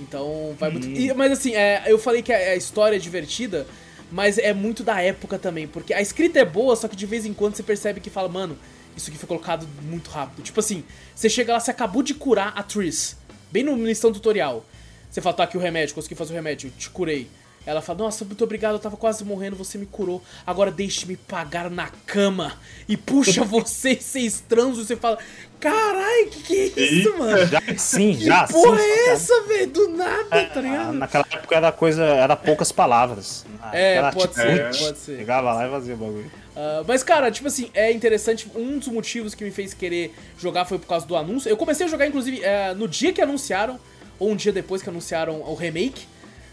[0.00, 0.86] Então, vai muito...
[0.86, 3.66] E, mas assim, é, eu falei que a, a história é divertida,
[4.12, 7.26] mas é muito da época também, porque a escrita é boa, só que de vez
[7.26, 8.56] em quando você percebe que fala, mano,
[8.96, 10.42] isso aqui foi colocado muito rápido.
[10.42, 13.16] Tipo assim, você chega lá, você acabou de curar a Triss,
[13.50, 14.64] bem no lição tutorial.
[15.10, 17.28] Você fala, tá aqui o remédio, consegui fazer o remédio, te curei.
[17.68, 20.22] Ela fala: Nossa, muito obrigado, eu tava quase morrendo, você me curou.
[20.46, 22.54] Agora deixe-me pagar na cama.
[22.88, 24.86] E puxa você seis transos.
[24.86, 25.18] Você fala:
[25.60, 27.46] Caralho, que que é isso, mano?
[27.46, 28.46] Já, sim, que já.
[28.46, 29.66] porra sim, é essa, velho?
[29.66, 30.92] Do nada, é, tá ligado?
[30.94, 33.44] Naquela época era coisa, era poucas palavras.
[33.70, 34.70] É, era, pode tipo, ser, é.
[34.70, 35.18] pode ser.
[35.18, 36.26] Chegava lá e fazia o bagulho.
[36.56, 38.50] Uh, mas, cara, tipo assim, é interessante.
[38.54, 41.50] Um dos motivos que me fez querer jogar foi por causa do anúncio.
[41.50, 43.78] Eu comecei a jogar, inclusive, uh, no dia que anunciaram,
[44.18, 46.06] ou um dia depois que anunciaram o remake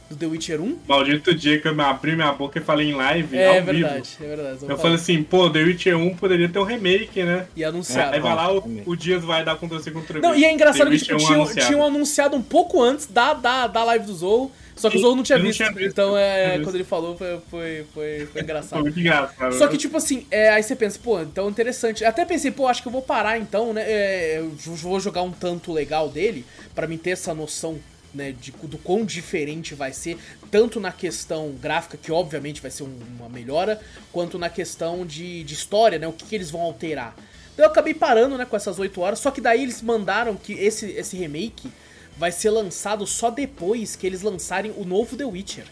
[0.10, 0.80] do The Witcher 1.
[0.88, 4.18] Maldito dia que eu abri minha boca e falei em live, é, ao é verdade,
[4.20, 4.24] vivo.
[4.24, 4.78] É verdade, Eu falar.
[4.78, 7.48] falei assim, pô, The Witcher 1 poderia ter um remake, né?
[7.56, 8.14] E anunciaram.
[8.14, 10.90] Aí vai lá, o, o Dias vai dar com você contra Não, e é engraçado
[10.92, 14.52] que tipo, tinham, tinham anunciado um pouco antes da, da, da live do Zou.
[14.76, 17.16] Só que o Zou não tinha, visto, não tinha visto, Então, é, quando ele falou,
[17.18, 18.72] foi, foi, foi, foi engraçado.
[18.72, 19.54] foi muito engraçado.
[19.54, 22.04] Só que, tipo assim, é, aí você pensa, pô, então interessante.
[22.04, 23.84] Até pensei, pô, acho que eu vou parar então, né?
[23.86, 27.80] É, eu vou jogar um tanto legal dele, para mim ter essa noção
[28.16, 30.18] né, de, do quão diferente vai ser,
[30.50, 33.80] tanto na questão gráfica, que obviamente vai ser um, uma melhora,
[34.12, 37.16] quanto na questão de, de história, né, o que, que eles vão alterar.
[37.54, 40.54] Então eu acabei parando né, com essas 8 horas, só que daí eles mandaram que
[40.54, 41.70] esse, esse remake
[42.18, 45.66] vai ser lançado só depois que eles lançarem o novo The Witcher.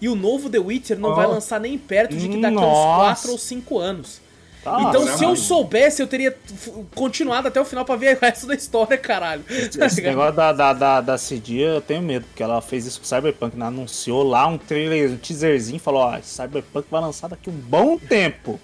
[0.00, 1.14] E o novo The Witcher não oh.
[1.14, 4.20] vai lançar nem perto de que daqui a uns 4 ou 5 anos.
[4.62, 6.36] Tá, então, se eu soubesse, eu teria
[6.94, 9.42] continuado até o final pra ver o resto da história, caralho.
[9.48, 13.06] Esse negócio da, da, da, da CD, eu tenho medo, porque ela fez isso com
[13.06, 13.66] Cyberpunk, né?
[13.66, 18.60] anunciou lá um trailer, um teaserzinho, falou, ó, Cyberpunk vai lançar daqui um bom tempo.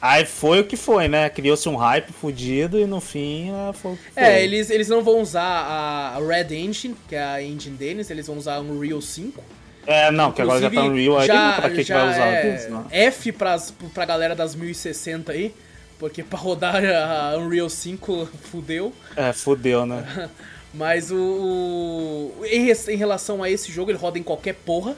[0.00, 1.28] Aí foi o que foi, né?
[1.28, 4.22] Criou-se um hype fudido e no fim né, foi, foi.
[4.22, 8.26] É, eles, eles não vão usar a Red Engine, que é a engine deles, eles
[8.26, 9.42] vão usar um Unreal 5.
[9.90, 13.06] É, não, que agora já tá no Real aí, já, pra que, vai usar é
[13.06, 15.52] F pras, pra galera das 1060 aí,
[15.98, 18.92] porque pra rodar a Unreal 5 fudeu.
[19.16, 20.30] É, fudeu, né?
[20.72, 22.46] Mas o, o.
[22.46, 24.94] em, em, relação a esse jogo, ele roda em qualquer porra,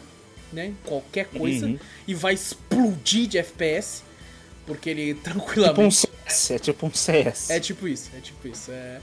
[0.52, 0.74] né?
[0.84, 1.64] Qualquer coisa.
[1.64, 1.78] Uhum.
[2.06, 4.02] E vai explodir de FPS.
[4.66, 5.74] Porque ele tranquilamente.
[5.74, 7.48] Tipo um CS, é tipo um CS.
[7.48, 8.70] É tipo isso, é tipo isso.
[8.70, 8.98] É...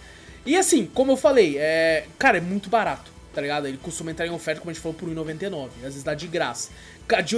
[0.45, 2.05] E assim, como eu falei, é...
[2.19, 3.67] cara, é muito barato tá ligado?
[3.67, 5.67] Ele costuma entrar em oferta, como a gente falou, por R$1,99.
[5.77, 6.69] Às vezes dá de graça.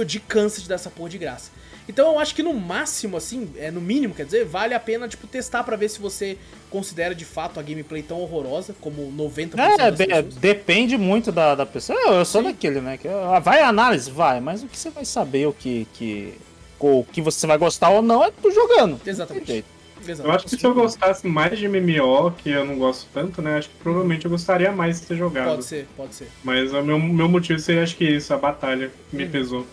[0.06, 1.50] De cansa de dar essa porra de graça.
[1.88, 5.08] Então eu acho que no máximo, assim, é no mínimo, quer dizer, vale a pena,
[5.08, 6.38] tipo, testar para ver se você
[6.70, 10.34] considera de fato a gameplay tão horrorosa como 90% é, das pessoas.
[10.36, 11.98] Depende muito da, da pessoa.
[11.98, 12.48] Eu, eu sou Sim.
[12.48, 12.96] daquele, né?
[12.96, 14.10] Que, ah, vai a análise?
[14.10, 16.34] Vai, mas o que você vai saber, o que, que,
[16.78, 19.00] o que você vai gostar ou não é tu jogando.
[19.04, 19.64] Exatamente.
[20.06, 20.28] Exato.
[20.28, 23.58] Eu acho que se eu gostasse mais de MMO, que eu não gosto tanto, né?
[23.58, 25.46] Acho que provavelmente eu gostaria mais de ter jogado.
[25.46, 26.28] Pode ser, pode ser.
[26.42, 29.30] Mas o meu, meu motivo seria, acho que isso, a batalha me uhum.
[29.30, 29.66] pesou.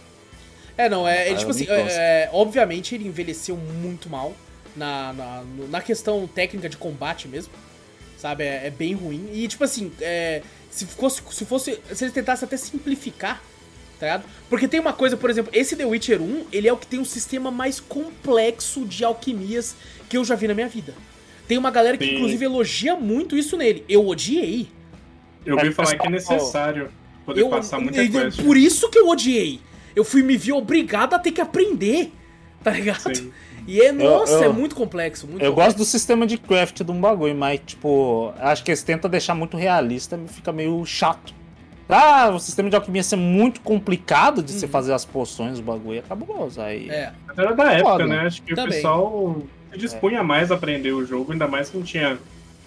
[0.78, 4.34] É, não, é, ele, ah, tipo assim, é, é, obviamente ele envelheceu muito mal
[4.76, 7.52] na, na, na questão técnica de combate mesmo,
[8.18, 8.46] sabe?
[8.46, 9.30] É, é bem ruim.
[9.34, 11.80] E, tipo assim, é, se, fosse, se fosse.
[11.92, 13.44] Se eles tentassem até simplificar
[14.00, 14.24] tá ligado?
[14.50, 17.00] Porque tem uma coisa, por exemplo, esse The Witcher 1, ele é o que tem
[17.00, 19.76] um sistema mais complexo de alquimias
[20.08, 20.94] que eu já vi na minha vida.
[21.48, 22.16] Tem uma galera que, Sim.
[22.16, 23.84] inclusive, elogia muito isso nele.
[23.90, 24.68] Eu odiei.
[25.46, 26.90] Eu ouvi falar que é necessário
[27.26, 28.42] poder eu, passar muita eu, coisa.
[28.42, 29.60] Por isso que eu odiei.
[29.96, 32.12] Eu fui me vi obrigado a ter que aprender,
[32.64, 33.16] tá ligado?
[33.16, 33.32] Sim.
[33.68, 35.28] E é, nossa, eu, eu, é muito complexo.
[35.28, 35.78] Muito eu complexo.
[35.78, 39.36] gosto do sistema de craft de um bagulho, mas, tipo, acho que eles tentam deixar
[39.36, 41.34] muito realista, fica meio chato.
[41.90, 44.60] Pra o sistema de alquimia ser muito complicado de uhum.
[44.60, 46.62] se fazer as poções, o bagulho é cabuloso.
[46.62, 46.88] Aí...
[46.88, 47.12] É.
[47.36, 48.06] Era da época, Foda.
[48.06, 48.20] né?
[48.20, 48.74] Acho que Também.
[48.74, 50.22] o pessoal se dispunha é.
[50.22, 52.20] mais a aprender o jogo, ainda mais que não tinha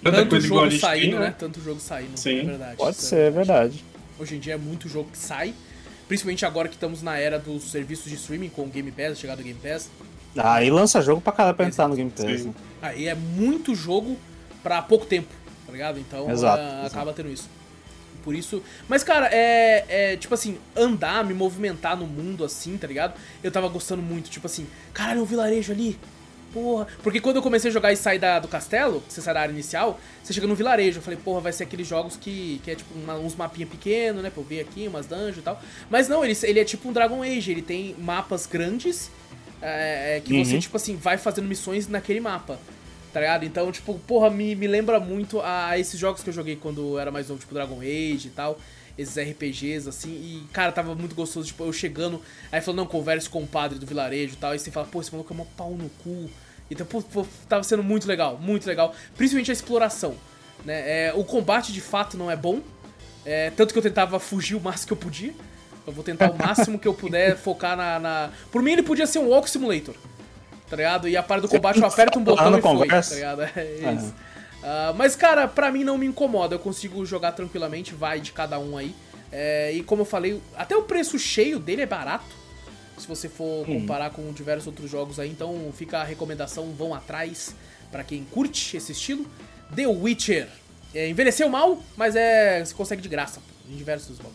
[0.03, 1.27] tanta Tanto coisa jogo igual a saindo, né?
[1.27, 1.35] né?
[1.39, 2.41] Tanto jogo saindo, Sim.
[2.41, 2.77] é verdade.
[2.77, 3.85] Pode ser, é verdade.
[4.19, 5.55] Hoje em dia é muito jogo que sai,
[6.09, 9.41] principalmente agora que estamos na era dos serviços de streaming com o Game Pass, chegada
[9.41, 9.89] do Game Pass.
[10.37, 12.45] Aí lança jogo pra caralho pra entrar no Game Pass.
[12.45, 12.53] Né?
[12.83, 14.19] Aí é muito jogo
[14.65, 15.33] pra pouco tempo,
[15.65, 16.01] tá ligado?
[16.01, 16.87] Então exato, uh, exato.
[16.87, 17.49] acaba tendo isso.
[18.23, 18.63] Por isso.
[18.89, 20.17] Mas, cara, é, é.
[20.17, 23.15] Tipo assim, andar, me movimentar no mundo assim, tá ligado?
[23.43, 25.99] Eu tava gostando muito, tipo assim, caralho, é um vilarejo ali.
[26.53, 26.87] porra.
[27.03, 29.53] Porque quando eu comecei a jogar e sair da, do castelo, você sai da área
[29.53, 30.99] inicial, você chega no vilarejo.
[30.99, 34.21] Eu falei, porra, vai ser aqueles jogos que, que é tipo uma, uns mapinha pequeno,
[34.23, 34.29] né?
[34.31, 35.61] Pra eu ver aqui, umas dungeons e tal.
[35.91, 39.11] Mas não, ele, ele é tipo um Dragon Age, ele tem mapas grandes
[39.63, 40.61] é, é, que você, Uhum.
[40.61, 42.59] tipo assim, vai fazendo missões naquele mapa.
[43.12, 43.44] Tá ligado?
[43.44, 46.92] Então, tipo, porra, me, me lembra muito a, a esses jogos que eu joguei quando
[46.94, 48.59] eu era mais novo, tipo Dragon Age e tal.
[48.96, 52.20] Esses RPGs, assim, e, cara, tava muito gostoso, tipo, eu chegando,
[52.51, 55.01] aí falando, não, converse com o padre do vilarejo e tal, aí você fala, pô,
[55.01, 56.29] esse maluco é mó pau no cu.
[56.70, 58.94] Então, pô, pô, tava sendo muito legal, muito legal.
[59.16, 60.14] Principalmente a exploração,
[60.64, 61.09] né?
[61.09, 62.61] É, o combate, de fato, não é bom,
[63.25, 65.35] é, tanto que eu tentava fugir o máximo que eu podia.
[65.87, 69.07] Eu vou tentar o máximo que eu puder focar na, na- Por mim, ele podia
[69.07, 69.94] ser um Walk Simulator,
[70.73, 71.07] tá ligado?
[71.07, 73.43] E a parte do combate eu aperto um botão e foi, tá ligado?
[73.55, 74.15] É isso.
[74.65, 76.55] Ah, mas, cara, pra mim não me incomoda.
[76.55, 78.95] Eu consigo jogar tranquilamente, vai de cada um aí.
[79.31, 82.35] É, e como eu falei, até o preço cheio dele é barato.
[82.97, 87.55] Se você for comparar com diversos outros jogos aí, então fica a recomendação, vão atrás
[87.91, 89.27] pra quem curte esse estilo.
[89.75, 90.49] The Witcher.
[90.95, 92.65] É, envelheceu mal, mas é.
[92.65, 94.33] Você consegue de graça, em diversos jogos.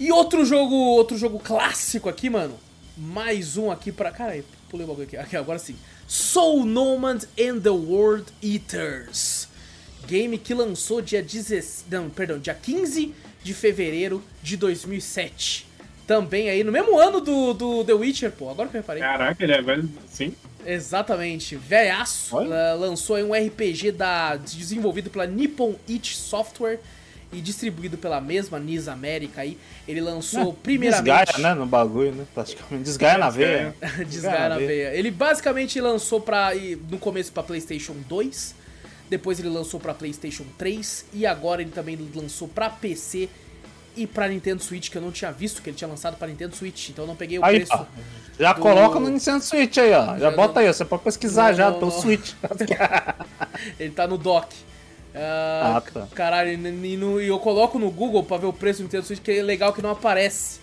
[0.00, 2.58] E outro jogo, outro jogo clássico aqui, mano.
[2.96, 4.10] Mais um aqui pra.
[4.10, 4.34] Cara,
[4.74, 5.16] pulei o bagulho aqui.
[5.16, 5.36] aqui.
[5.36, 5.76] Agora sim.
[6.08, 9.48] Soul Nomad and the World Eaters.
[10.06, 11.84] Game que lançou dia 16.
[11.90, 15.66] Não, perdão, dia 15 de fevereiro de 2007.
[16.06, 18.50] Também aí no mesmo ano do, do The Witcher, pô.
[18.50, 19.00] Agora que eu reparei.
[19.00, 20.34] Caraca, ele é velho assim.
[20.66, 21.54] Exatamente.
[21.56, 22.36] Velhaço.
[22.36, 26.80] La- lançou aí um RPG da, desenvolvido pela Nippon Ichi Software
[27.34, 29.58] e distribuído pela mesma NIS América aí.
[29.86, 31.10] Ele lançou primeiramente...
[31.10, 31.54] É, Desgaia, né?
[31.58, 32.24] No bagulho, né?
[32.34, 32.84] Praticamente.
[32.84, 33.74] Desgaia na veia.
[34.08, 34.94] Desgaia na veia.
[34.94, 36.52] Ele basicamente lançou para
[36.90, 38.54] no começo para PlayStation 2,
[39.10, 43.28] depois ele lançou para PlayStation 3 e agora ele também lançou para PC
[43.96, 46.56] e para Nintendo Switch que eu não tinha visto que ele tinha lançado para Nintendo
[46.56, 47.72] Switch, então eu não peguei o Aí, preço.
[47.74, 47.84] ó.
[48.40, 50.18] Já do- coloca no Nintendo Switch aí, ó.
[50.18, 50.62] Já Não, bota não.
[50.62, 50.72] aí, ó.
[50.72, 51.90] Você pode pesquisar Não, já não, pelo.
[51.92, 52.32] Switch.
[53.78, 54.54] Ele tá no dock.
[55.14, 56.08] Ah, Ah, tá.
[56.14, 59.04] Caralho, e, e no- e eu coloco no Google pra ver o preço do Nintendo
[59.06, 60.58] Switch, que é legal que não aparece.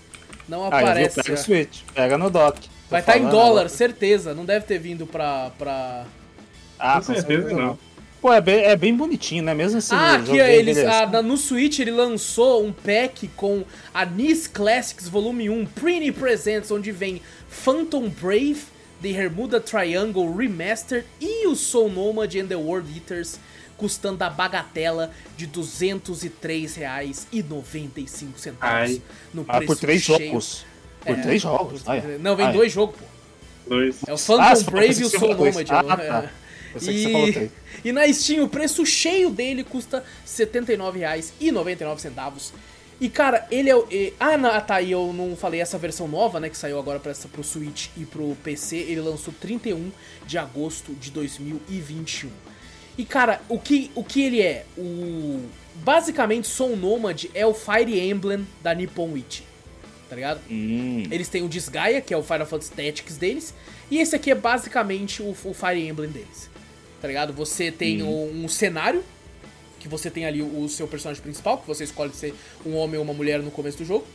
[0.47, 0.67] Não viu?
[0.67, 1.15] aparece.
[1.21, 1.37] Pega o ó.
[1.37, 1.81] Switch.
[1.93, 2.59] Pega no dock.
[2.89, 3.69] Vai estar em falando dólar, agora.
[3.69, 4.33] certeza.
[4.33, 5.51] Não deve ter vindo pra.
[5.57, 6.05] pra...
[6.77, 7.79] Ah, Com certeza não.
[8.21, 9.53] Pô, é bem, é bem bonitinho, né?
[9.53, 9.95] Mesmo assim.
[9.95, 15.07] Ah, aqui eles, ah, na- no Switch ele lançou um pack com a NIS Classics
[15.07, 18.61] Volume 1 Pretty Presents, onde vem Phantom Brave,
[19.01, 23.39] The Hermuda Triangle Remaster e o Soul Nomad and the World Eaters,
[23.81, 29.01] custando a bagatela de R$ 203,95 Ai.
[29.33, 30.27] no Ah, por três cheio.
[30.29, 30.63] jogos.
[31.03, 31.81] Por É, três jogos.
[31.87, 32.19] Olha.
[32.19, 32.55] Não, vem Olha.
[32.57, 33.05] dois jogos, pô.
[33.67, 33.95] Dois.
[34.07, 35.53] É o Ah, Phantom você Brave e o Soul Nomad.
[35.53, 35.71] dois.
[35.71, 36.07] Ah, é.
[36.07, 36.29] tá.
[36.73, 37.51] Pensei que você falou três.
[37.83, 42.51] E na Steam o preço cheio dele custa R$ 79,99.
[42.99, 43.87] E cara, ele é o.
[43.89, 46.47] e- Ah, não, tá, e eu não falei essa versão nova, né?
[46.49, 48.75] Que saiu agora pra essa, pro Switch e pro PC.
[48.77, 49.91] Ele lançou 31
[50.27, 52.29] de agosto de 2021.
[53.01, 54.63] E cara, o que, o que ele é?
[54.77, 55.43] O.
[55.77, 59.41] Basicamente, Soul Nomad é o Fire Emblem da Nippon Ichi.
[60.07, 60.39] Tá ligado?
[60.47, 61.01] Hum.
[61.09, 63.55] Eles têm o Disgaea, que é o Final Fantasy Tactics deles,
[63.89, 66.47] e esse aqui é basicamente o, o Fire Emblem deles.
[67.01, 67.33] Tá ligado?
[67.33, 69.03] Você tem um, um cenário,
[69.79, 72.99] que você tem ali o, o seu personagem principal, que você escolhe ser um homem
[72.99, 74.05] ou uma mulher no começo do jogo.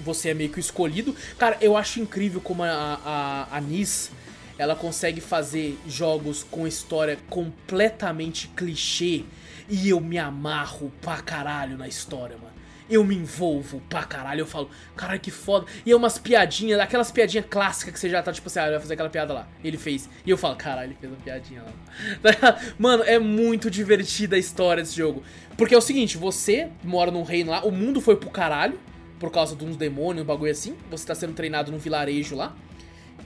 [0.00, 1.14] Você é meio que o escolhido.
[1.38, 2.66] Cara, eu acho incrível como a,
[3.04, 4.10] a, a Nis,
[4.58, 9.24] ela consegue fazer jogos com história completamente clichê,
[9.68, 12.54] e eu me amarro pra caralho na história, mano.
[12.88, 15.66] Eu me envolvo pra caralho, eu falo, caralho, que foda.
[15.84, 18.72] E é umas piadinhas, aquelas piadinhas clássicas que você já tá tipo assim, ah, ele
[18.72, 19.48] vai fazer aquela piada lá.
[19.64, 20.08] Ele fez.
[20.24, 22.60] E eu falo, caralho, ele fez uma piadinha lá.
[22.78, 25.24] Mano, é muito divertida a história desse jogo.
[25.56, 28.78] Porque é o seguinte, você mora num reino lá, o mundo foi pro caralho,
[29.18, 30.76] por causa de uns demônios, um bagulho assim.
[30.88, 32.54] Você tá sendo treinado num vilarejo lá.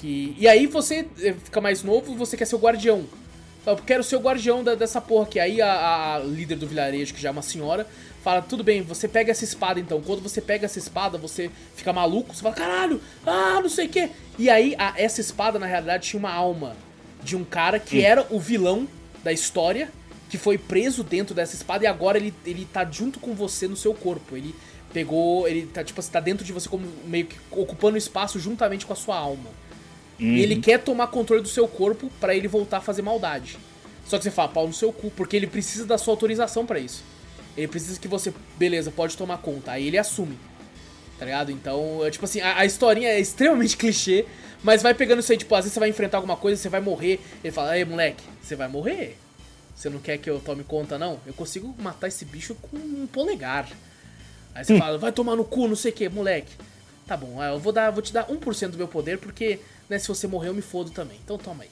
[0.00, 0.34] Que...
[0.38, 3.04] E aí você eh, fica mais novo você quer ser o guardião.
[3.66, 5.38] Eu quero ser o guardião da- dessa porra aqui.
[5.38, 7.86] Aí a, a líder do vilarejo, que já é uma senhora,
[8.24, 10.00] fala: Tudo bem, você pega essa espada então.
[10.00, 12.34] Quando você pega essa espada, você fica maluco.
[12.34, 14.08] Você fala: Caralho, ah, não sei o que.
[14.38, 16.74] E aí a- essa espada, na realidade, tinha uma alma
[17.22, 18.88] de um cara que era o vilão
[19.22, 19.90] da história,
[20.30, 23.76] que foi preso dentro dessa espada e agora ele, ele tá junto com você no
[23.76, 24.34] seu corpo.
[24.38, 24.54] Ele
[24.94, 28.86] pegou, ele tá tipo assim, tá dentro de você como meio que ocupando espaço juntamente
[28.86, 29.50] com a sua alma.
[30.20, 33.56] E ele quer tomar controle do seu corpo pra ele voltar a fazer maldade.
[34.06, 36.78] Só que você fala, pau no seu cu, porque ele precisa da sua autorização pra
[36.78, 37.02] isso.
[37.56, 39.72] Ele precisa que você, beleza, pode tomar conta.
[39.72, 40.36] Aí ele assume.
[41.18, 41.50] Tá ligado?
[41.50, 44.26] Então, é, tipo assim, a, a historinha é extremamente clichê,
[44.62, 46.80] mas vai pegando isso aí, tipo, às vezes você vai enfrentar alguma coisa, você vai
[46.80, 47.20] morrer.
[47.42, 49.16] Ele fala, ei, moleque, você vai morrer.
[49.74, 51.18] Você não quer que eu tome conta, não?
[51.26, 53.68] Eu consigo matar esse bicho com um polegar.
[54.54, 56.52] Aí você fala, vai tomar no cu, não sei o que, moleque.
[57.06, 59.58] Tá bom, eu vou, dar, vou te dar 1% do meu poder, porque
[59.90, 61.18] né, se você morrer eu me fodo também.
[61.22, 61.68] Então toma aí.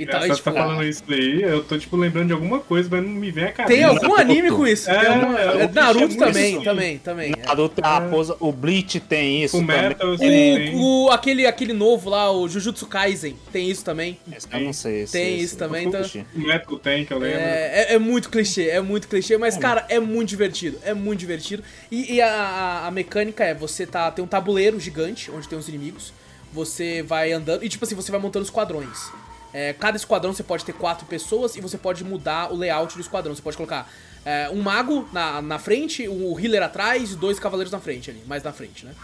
[0.00, 2.60] E tal, e, Você tipo, tá falando isso daí, eu tô, tipo, lembrando de alguma
[2.60, 3.74] coisa, mas não me vem a cabeça.
[3.74, 4.20] Tem algum Naruto.
[4.20, 4.88] anime com isso.
[4.88, 6.64] É, tem alguma- é, Naruto é muito também, assim.
[6.64, 7.32] também, também.
[7.36, 7.46] é.
[7.48, 9.88] Naruto tem a o Bleach tem isso O também.
[9.88, 10.76] Metal, tem.
[10.76, 14.16] O, o- aquele, aquele novo lá, o Jujutsu Kaisen, tem isso também.
[14.32, 15.00] Esse eu não sei.
[15.02, 16.00] Esse, Tem esse isso também, então-.
[16.32, 17.40] O Metal tem, que eu lembro.
[17.40, 20.78] É, é, é muito clichê, é muito clichê, mas, cara, é muito divertido.
[20.84, 21.64] É muito divertido.
[21.90, 24.12] E, e a, a- a mecânica é, você tá.
[24.12, 26.12] Tem um tabuleiro gigante, onde tem os inimigos.
[26.52, 27.62] Você vai andando.
[27.64, 29.10] E tipo assim, você vai montando esquadrões.
[29.52, 33.00] É, cada esquadrão você pode ter quatro pessoas e você pode mudar o layout do
[33.00, 33.34] esquadrão.
[33.34, 33.90] Você pode colocar
[34.24, 38.22] é, um mago na, na frente, um healer atrás e dois cavaleiros na frente ali,
[38.26, 38.94] mais na frente, né?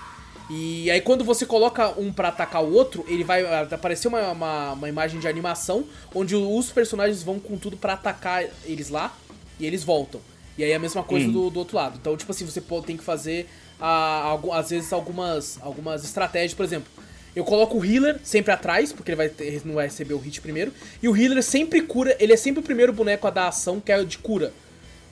[0.50, 4.72] E aí quando você coloca um pra atacar o outro, ele vai aparecer uma, uma,
[4.72, 9.14] uma imagem de animação onde os personagens vão com tudo pra atacar eles lá
[9.58, 10.20] e eles voltam.
[10.58, 11.32] E aí é a mesma coisa Hum.
[11.32, 11.96] do, do outro lado.
[11.98, 13.48] Então, tipo assim, você pode, tem que fazer
[13.80, 16.92] ah, algu- às vezes algumas, algumas estratégias, por exemplo.
[17.34, 20.40] Eu coloco o healer sempre atrás, porque ele vai ter- não vai receber o hit
[20.40, 20.72] primeiro.
[21.02, 23.90] E o healer sempre cura, ele é sempre o primeiro boneco a dar ação, que
[23.90, 24.52] é de cura.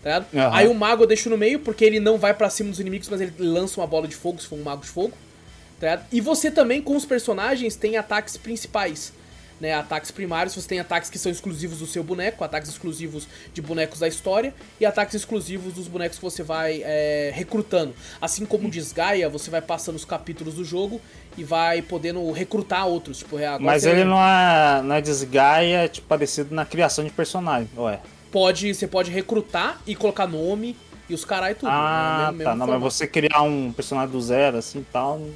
[0.02, 0.24] Tá?
[0.34, 0.50] Aham.
[0.52, 3.08] Aí o mago eu deixo no meio, porque ele não vai pra cima dos inimigos,
[3.08, 5.12] mas ele lança uma bola de fogo, se for um mago de fogo.
[5.80, 6.06] Tá ligado?
[6.12, 9.12] E você também, com os personagens, tem ataques principais.
[9.60, 13.62] Né, ataques primários, você tem ataques que são exclusivos do seu boneco, ataques exclusivos de
[13.62, 17.94] bonecos da história e ataques exclusivos dos bonecos que você vai é, recrutando.
[18.20, 21.00] Assim como o Desgaia, você vai passando os capítulos do jogo
[21.36, 23.18] e vai podendo recrutar outros.
[23.18, 27.68] Tipo, agora Mas ele não é, não é desgaia, tipo, parecido na criação de personagem,
[27.76, 28.00] ué.
[28.30, 30.76] pode, você pode recrutar e colocar nome
[31.08, 31.70] e os carai tudo.
[31.70, 32.38] Ah, né?
[32.38, 32.50] Mesmo- tá.
[32.50, 32.84] mesmo Não, formato.
[32.84, 35.30] mas você criar um personagem do zero, assim e tal, não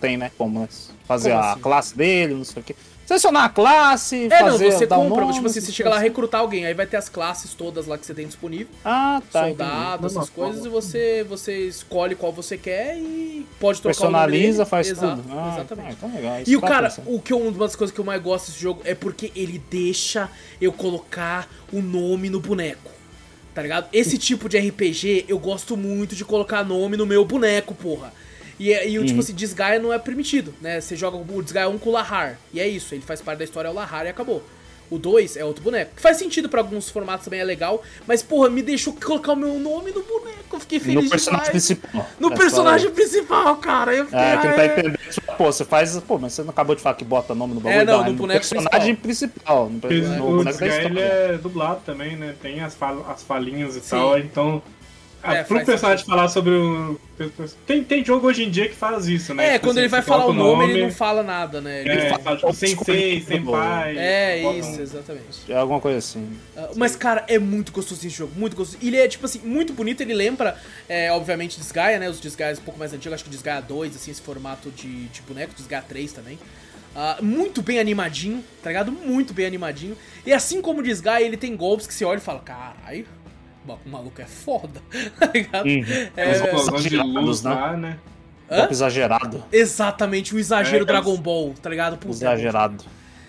[0.00, 0.30] tem, né?
[0.36, 0.68] Como, né?
[1.06, 1.60] Fazer Como a assim?
[1.60, 2.74] classe dele, não sei o quê.
[3.10, 5.90] Selecionar a classe, É, não, fazer, você dar um compra, nome, tipo assim, você chega
[5.90, 8.68] lá recrutar alguém, aí vai ter as classes todas lá que você tem disponível.
[8.84, 9.46] Ah, tá.
[9.46, 14.14] soldado, essas coisas, e você, você escolhe qual você quer e pode trocar o nome
[14.14, 14.70] Personaliza, dele.
[14.70, 15.32] faz Exato, tudo.
[15.36, 15.92] Ah, exatamente.
[15.94, 16.40] Então legal.
[16.40, 17.12] isso E o tá cara, pensando.
[17.12, 19.60] o que eu, uma das coisas que eu mais gosto desse jogo é porque ele
[19.68, 22.92] deixa eu colocar o nome no boneco.
[23.52, 23.88] Tá ligado?
[23.92, 28.12] Esse tipo de RPG eu gosto muito de colocar nome no meu boneco, porra.
[28.60, 29.06] E, é- e o Uhum.
[29.06, 30.80] tipo assim, Desgaia não é permitido, né?
[30.82, 32.38] Você joga o Desgaia 1 com o Lahar.
[32.52, 34.42] E é isso, ele faz parte da história, é o Lahar e acabou.
[34.90, 35.92] O 2 é outro boneco.
[35.96, 37.82] Que faz sentido pra alguns formatos também, é legal.
[38.08, 40.36] Mas, porra, me deixou colocar o meu nome no boneco.
[40.52, 41.66] Eu fiquei feliz No personagem demais.
[41.66, 42.06] principal.
[42.18, 43.94] No É, personagem principal, cara.
[43.94, 44.98] Eu fiquei, É, que ele tá "Ah, entendendo.
[45.10, 45.96] Tipo, pô, você faz.
[46.00, 47.80] Pô, mas você não acabou de falar que bota nome no bagulho?
[47.80, 49.70] É, não, é no boneco personagem principal.
[49.70, 52.34] No, Porque no o boneco ele é dublado também, né?
[52.42, 53.90] Tem as, fal as falinhas e Sim.
[53.90, 54.60] tal, então...
[55.22, 56.98] ah, É, pro personagem falar sobre o...
[57.66, 59.44] Tem, tem jogo hoje em dia que faz isso, né?
[59.44, 61.80] É, Tipo quando assim, ele vai falar o coloca nome, ele não fala nada, né?
[61.82, 63.98] Ele É, fala- fala, tipo, sensei, senpai...
[63.98, 65.52] É, isso, um- exatamente.
[65.52, 66.26] É alguma coisa assim.
[66.56, 68.78] Ah, Mas, cara, é muito gostoso esse jogo, muito gostoso.
[68.82, 70.56] Ele é, tipo assim, muito bonito, ele lembra,
[70.88, 72.08] é, obviamente, Desgaia, né?
[72.08, 75.06] Os Desgaias um pouco mais antigos, acho que o Desgaia 2, assim, esse formato de,
[75.08, 76.38] de boneco, Desgaia 3 também.
[76.96, 78.90] Ah, muito bem animadinho, tá ligado?
[78.90, 79.96] Muito bem animadinho.
[80.26, 83.06] E assim como o Desgaia, ele tem golpes que você olha e fala, caralho,
[83.66, 84.80] o maluco é foda,
[85.18, 85.66] tá ligado?
[85.66, 85.84] Uhum.
[86.16, 87.76] É, exagerados, luz né?
[87.76, 87.98] né?
[88.48, 89.44] Golpe exagerado.
[89.52, 91.96] Exatamente, o exagero É, Dragon Ball, tá ligado?
[91.96, 92.84] Puta, Exagerado.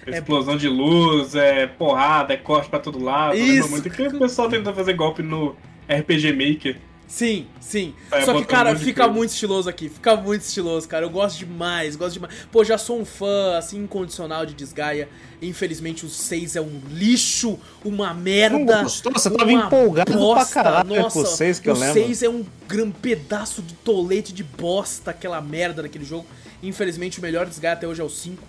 [0.08, 3.36] Explosão de luz, é porrada, é corte pra todo lado.
[3.36, 3.54] Isso.
[3.54, 5.56] Lembra muito que o pessoal tenta fazer golpe no
[5.88, 6.78] RPG Maker.
[7.12, 7.94] Sim, sim.
[8.10, 9.14] É, Só que, cara, fica coisa.
[9.14, 9.90] muito estiloso aqui.
[9.90, 11.06] Fica muito estiloso, cara.
[11.06, 12.34] Eu gosto demais, gosto demais.
[12.50, 15.10] Pô, já sou um fã, assim, incondicional de Desgaia.
[15.42, 18.58] Infelizmente, o 6 é um lixo, uma merda.
[18.78, 19.12] Não gostou?
[19.12, 20.54] Você tava empolgado bosta.
[20.54, 21.94] pra caralho Nossa, com o 6 que eu o lembro.
[21.96, 26.26] 6 é um grande pedaço de tolete de bosta, aquela merda daquele jogo.
[26.64, 28.42] Infelizmente, o melhor Desgaia até hoje é o 5.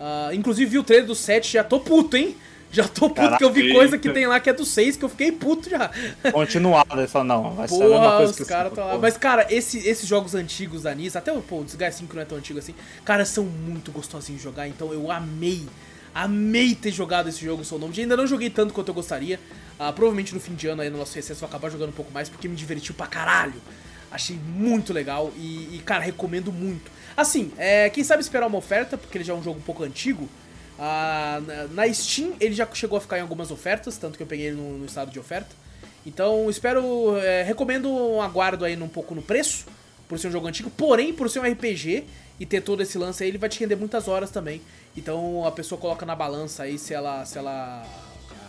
[0.00, 2.34] Ah, inclusive, vi o trailer do 7, já tô puto, hein?
[2.70, 4.96] Já tô puto, que eu vi Caraca, coisa que tem lá que é do 6,
[4.96, 5.90] que eu fiquei puto já.
[6.32, 6.98] Continuado.
[7.00, 8.98] Ele fala, não, vai ser a mesma coisa os que caras jogo, tá lá.
[8.98, 12.22] Mas, cara, esse- esses jogos antigos da NIS, até o pô, o Desgaia 5 não
[12.22, 15.66] é tão antigo assim, cara, são muito gostosinhos de jogar, então eu amei,
[16.14, 17.98] amei ter jogado esse jogo Soul Nomad.
[17.98, 19.40] Ainda não joguei tanto quanto eu gostaria.
[19.78, 21.92] Ah, provavelmente no fim de ano aí no nosso recesso eu vou acabar jogando um
[21.92, 23.54] pouco mais, porque me divertiu pra caralho.
[24.10, 26.90] Achei muito legal e, e, cara, recomendo muito.
[27.16, 29.84] Assim, é, quem sabe esperar uma oferta, porque ele já é um jogo um pouco
[29.84, 30.28] antigo.
[30.78, 31.40] Ah,
[31.72, 34.56] na, Steam ele já chegou a ficar em algumas ofertas, tanto que eu peguei ele
[34.56, 35.54] no, no estado de oferta.
[36.06, 39.66] Então espero, é, recomendo um aguardo aí um pouco no preço,
[40.08, 42.04] por ser um jogo antigo, porém por ser um RPG
[42.40, 44.62] e ter todo esse lance aí, ele vai te render muitas horas também.
[44.96, 47.84] Então a pessoa coloca na balança aí se ela, se ela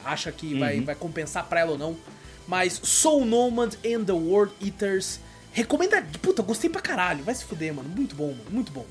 [0.05, 1.97] acha que vai, vai compensar pra ela ou não.
[2.47, 5.19] Mas Soul Nomad and the World Eaters,
[5.51, 8.85] recomenda, puta, gostei pra caralho, vai se fuder, mano, muito bom, mano, muito bom.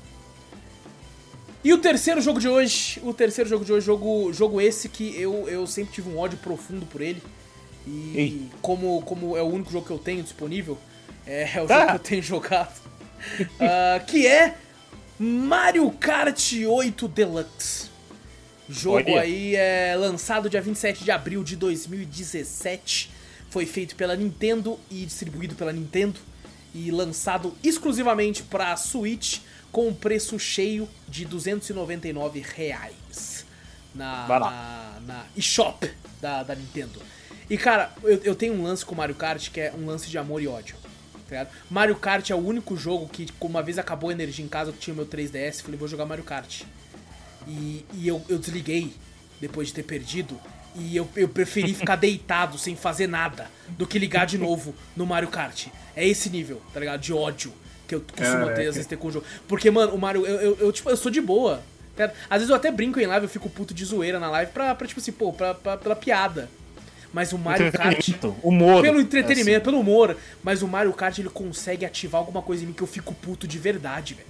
[1.63, 5.19] E o terceiro jogo de hoje, o terceiro jogo de hoje, jogo, jogo esse que
[5.19, 7.21] eu, eu sempre tive um ódio profundo por ele.
[7.85, 8.49] E Ei.
[8.61, 10.77] como, como é o único jogo que eu tenho disponível,
[11.25, 11.79] é, é o Tá.
[11.79, 12.79] jogo que eu tenho jogado.
[13.59, 14.55] Ah, que é
[15.19, 17.89] Mario Kart 8 Deluxe.
[18.69, 23.11] Jogo aí é lançado dia 27 de abril de 2017.
[23.49, 26.17] Foi feito pela Nintendo e distribuído pela Nintendo.
[26.73, 29.39] E lançado exclusivamente para Switch
[29.71, 33.45] com um preço cheio de 299 reais
[33.93, 35.89] na, na, na eShop
[36.21, 37.01] da, da Nintendo.
[37.49, 40.17] E cara, eu, eu tenho um lance com Mario Kart que é um lance de
[40.17, 40.75] amor e ódio.
[41.29, 41.47] Tá?
[41.69, 44.71] Mario Kart é o único jogo que, como uma vez acabou a energia em casa,
[44.71, 46.63] eu tinha meu 3DS, falei, vou jogar Mario Kart.
[47.47, 48.93] E, e eu, eu desliguei
[49.39, 50.39] depois de ter perdido.
[50.75, 55.05] E eu, eu preferi ficar deitado sem fazer nada do que ligar de novo no
[55.05, 55.67] Mario Kart.
[55.95, 57.01] É esse nível, tá ligado?
[57.01, 57.53] De ódio
[57.89, 58.61] que eu costumo ter, Caraca.
[58.69, 59.25] às vezes, ter com o jogo.
[59.47, 61.61] Porque, mano, o Mario, eu, eu, eu, tipo, eu sou de boa.
[61.97, 62.11] tá?
[62.29, 64.75] Às vezes eu até brinco em live, eu fico puto de zoeira na live pra,
[64.75, 66.47] pra tipo assim, pô, pra, pra, pela piada.
[67.11, 68.07] Mas o Mario Kart.
[68.43, 68.83] Humor.
[68.83, 70.15] Pelo entretenimento, pelo humor.
[70.43, 73.47] Mas o Mario Kart ele consegue ativar alguma coisa em mim que eu fico puto
[73.47, 74.29] de verdade, velho.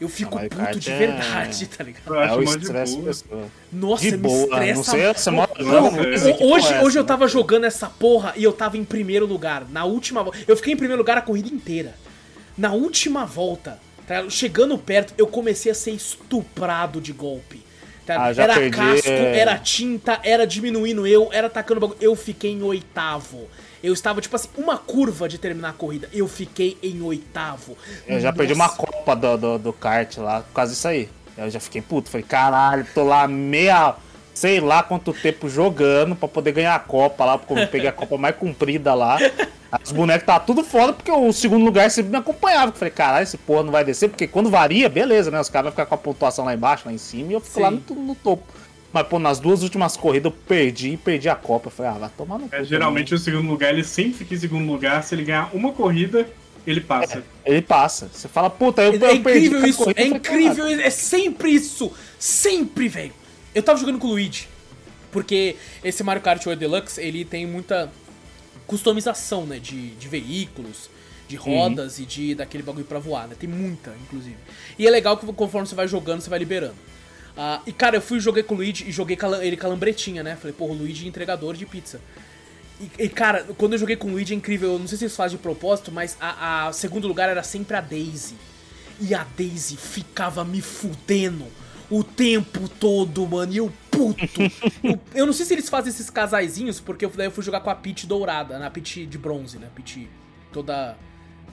[0.00, 2.14] Eu fico puto Kart de é- verdade, tá ligado?
[2.14, 3.24] É o estresse.
[3.72, 4.74] Nossa, De me boa, estressa.
[4.74, 5.86] não sei, você mora Não,
[6.40, 9.64] hoje, é hoje eu tava jogando essa porra e eu tava em primeiro lugar.
[9.70, 10.24] Na última.
[10.46, 11.94] Eu fiquei em primeiro lugar a corrida inteira.
[12.62, 17.60] Na última volta, tá chegando perto, eu comecei a ser estuprado de golpe.
[18.06, 18.26] tá?
[18.26, 21.98] Ah, era perdi, casco, era tinta, era diminuindo eu, era atacando o bagulho.
[22.00, 23.48] Eu fiquei em oitavo.
[23.82, 26.08] Eu estava, tipo assim, uma curva de terminar a corrida.
[26.12, 27.76] Eu fiquei em oitavo.
[28.06, 31.08] Eu já perdi uma copa do, do, do kart lá por causa disso aí.
[31.36, 32.08] Eu já fiquei puto.
[32.10, 33.96] Falei, caralho, tô lá meia.
[34.32, 37.92] Sei lá quanto tempo jogando pra poder ganhar a copa lá, porque eu peguei a
[37.92, 39.18] copa mais comprida lá.
[39.82, 42.72] Os bonecos tá tudo fora, porque o segundo lugar sempre me acompanhava.
[42.72, 45.40] Eu Falei, caralho, esse porra não vai descer, porque quando varia, beleza, né?
[45.40, 47.60] Os caras vão ficar com a pontuação lá embaixo, lá em cima, e eu fico
[47.60, 47.82] lá Sim.
[47.88, 48.44] no, no topo.
[48.92, 51.68] Mas, pô, nas duas últimas corridas eu perdi e perdi a copa.
[51.68, 52.54] Eu falei, ah, vai tomar no cu.
[52.54, 55.02] É, geralmente o segundo lugar, ele sempre fica em segundo lugar.
[55.02, 56.28] Se ele ganhar uma corrida,
[56.66, 57.14] ele passa.
[57.14, 57.24] também.
[57.46, 58.10] Ele passa.
[58.12, 60.00] Você fala, puta, eu, É, eu perdi incrível isso, corrida.
[60.00, 63.12] é falei, incrível, é sempre isso, sempre, velho.
[63.54, 64.46] Eu tava jogando com o Luigi,
[65.10, 67.90] porque esse Mario Kart 8 Deluxe, ele tem muita
[68.66, 70.90] customização, né, de, de veículos,
[71.28, 74.36] de rodas e de daquele bagulho pra voar, né, tem muita, inclusive.
[74.78, 76.76] E é legal que conforme você vai jogando, você vai liberando.
[77.36, 80.22] Ah, e cara, eu fui joguei com o Luigi e joguei ele com a lambretinha,
[80.22, 82.00] né, falei, porra, o Luigi é entregador de pizza.
[82.80, 85.04] E, e, cara, quando eu joguei com o Luigi é incrível, eu não sei se
[85.04, 88.34] eles fazem de propósito, mas a, a segundo lugar era sempre a Daisy.
[89.00, 91.46] E a Daisy ficava me fudendo
[91.88, 93.52] o tempo todo, mano.
[93.52, 93.72] E eu
[94.04, 94.42] puto.
[94.82, 97.60] eu, eu não sei se eles fazem esses casaizinhos, porque eu, daí eu fui jogar
[97.60, 99.68] com a Peach dourada, na Peach de bronze, né?
[99.74, 100.08] Peach
[100.52, 100.96] toda.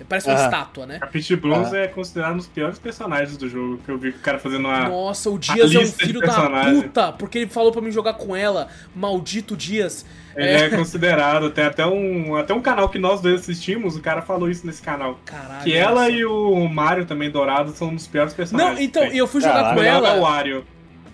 [0.07, 0.97] Parece uma estátua, né?
[1.01, 4.19] A Peach Bronze é considerado um dos piores personagens do jogo, que eu vi o
[4.19, 4.87] cara fazendo uma...
[4.87, 8.33] Nossa, o Dias é um filho da puta, porque ele falou pra mim jogar com
[8.35, 8.69] ela.
[8.95, 10.05] Maldito Dias.
[10.35, 14.21] Ele é considerado, tem até um, até um canal que nós dois assistimos, o cara
[14.21, 15.19] falou isso nesse canal.
[15.25, 15.63] Caralho.
[15.63, 16.11] Que ela nossa.
[16.11, 18.75] e o Mario também dourado são um dos piores personagens.
[18.75, 19.75] Não, então, eu fui jogar Caralho.
[19.75, 20.21] com Melhor é o ela.
[20.21, 20.65] Wario.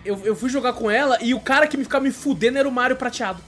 [0.06, 2.68] Eu, eu fui jogar com ela e o cara que me ficava me fudendo era
[2.68, 3.42] o Mario prateado.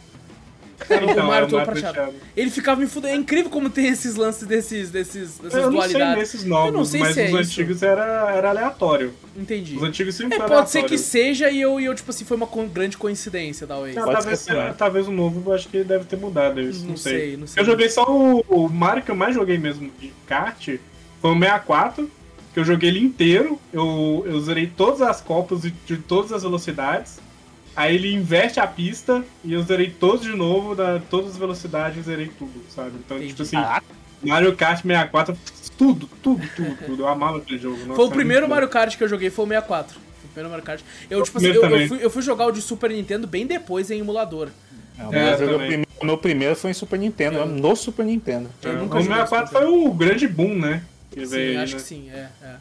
[0.89, 1.93] Era Então, o Mario é todo prateado.
[1.95, 2.16] prateado.
[2.36, 3.14] Ele ficava me fudendo.
[3.14, 6.18] É incrível como tem esses lances desses, desses, dessas Eu não sei dualidades.
[6.20, 7.39] nesses novos, Eu não sei mas se é os isso.
[7.62, 9.14] antigos era, era aleatório.
[9.36, 9.76] Entendi.
[9.76, 12.38] Os antigos sempre É, pode ser que seja e eu, e eu, tipo assim, foi
[12.38, 13.97] uma co- grande coincidência, talvez.
[13.97, 14.74] Ah, Pode talvez, também.
[14.74, 16.82] talvez o novo, eu acho que deve ter mudado isso.
[16.82, 17.20] Não, Não sei.
[17.20, 17.62] sei, não sei.
[17.62, 20.78] Eu joguei só o, o Mario que eu mais joguei mesmo de kart.
[21.20, 22.12] Foi o 64,
[22.58, 23.60] que eu joguei ele inteiro.
[23.72, 27.20] Eu, eu zerei todas as copas de, de todas as velocidades.
[27.76, 32.05] Aí ele inverte a pista e eu zerei todos de novo, da, todas as velocidades,
[32.05, 32.93] zerei tudo, sabe?
[32.95, 33.34] Então, Entendi.
[33.34, 33.58] tipo assim.
[34.24, 35.38] Mario Kart 64,
[35.78, 37.03] tudo, tudo, tudo, tudo.
[37.03, 37.78] Eu amava aquele jogo.
[37.78, 38.49] Nossa, Foi o é primeiro.
[38.49, 39.93] Mario Kart que eu joguei, foi o 64.
[39.93, 40.82] Foi o primeiro Mario Kart.
[41.12, 43.91] Eu, tipo assim, eu, eu fui, eu fui jogar o de Super Nintendo bem depois
[43.91, 44.49] em emulador.
[44.97, 48.49] É, o É, meu, primeiro, o meu primeiro foi em Super Nintendo, no Super Nintendo.
[48.64, 50.82] Eu É, nunca o joguei 64 Super foi o grande boom, né?
[51.12, 51.82] Que Sim, veio acho né?
[51.82, 52.30] que sim, é.
[52.41, 52.55] é.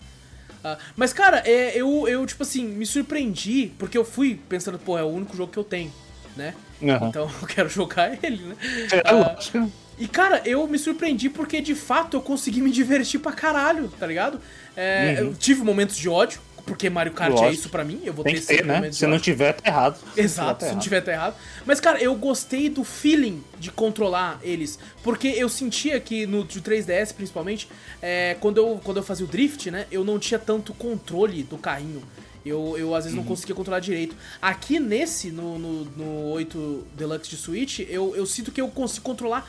[0.65, 4.99] Ah, mas, cara, é, eu, eu, tipo assim, me surpreendi, porque eu fui pensando, pô,
[4.99, 5.93] é o único jogo que eu tenho,
[6.37, 6.55] né?
[6.83, 7.09] Aham.
[7.09, 8.57] Então eu quero jogar ele, né?
[8.93, 9.71] É, Ah, lógico.
[9.99, 14.07] E, cara, eu me surpreendi porque, de fato, eu consegui me divertir pra caralho, tá
[14.07, 14.41] ligado?
[14.77, 15.27] É, Uhum.
[15.29, 17.55] Eu tive momentos de ódio, porque Mario Kart é Lógico.
[17.55, 18.75] isso pra mim, eu vou Tem ter ter, né?
[18.75, 19.99] momentos Se não tiver, tá errado.
[20.17, 21.37] Exato, se não tiver tá errado.
[21.65, 24.77] Mas, cara, eu gostei do feeling de controlar eles.
[25.03, 27.69] Porque eu sentia que no de 3DS, principalmente,
[28.03, 29.87] é, quando, eu, quando eu fazia o drift, né?
[29.93, 32.03] Eu não tinha tanto controle do carrinho.
[32.45, 34.17] Eu, eu às vezes não conseguia controlar direito.
[34.43, 39.05] Aqui nesse, no, no, no 8 Deluxe de Switch, eu, eu sinto que eu consigo
[39.05, 39.49] controlar.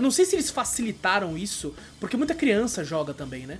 [0.00, 3.58] Não sei se eles facilitaram isso, porque muita criança joga também, né?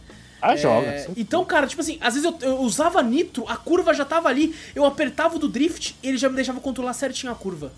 [0.50, 0.98] Ah, É, joga.
[0.98, 1.12] sim.
[1.16, 4.54] Então, cara, tipo assim, às vezes eu, eu usava nitro, a curva já tava ali,
[4.74, 7.72] eu apertava o do drift ele já me deixava controlar certinho a curva.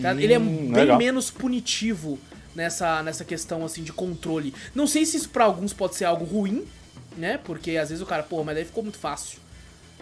[0.00, 0.12] tá?
[0.12, 0.98] ele é Hum, bem legal.
[0.98, 2.18] menos punitivo
[2.54, 4.54] nessa, nessa questão, assim, de controle.
[4.74, 6.64] Não sei se isso pra alguns pode ser algo ruim,
[7.16, 7.38] né?
[7.42, 9.38] Porque às vezes o cara, pô, mas daí ficou muito fácil.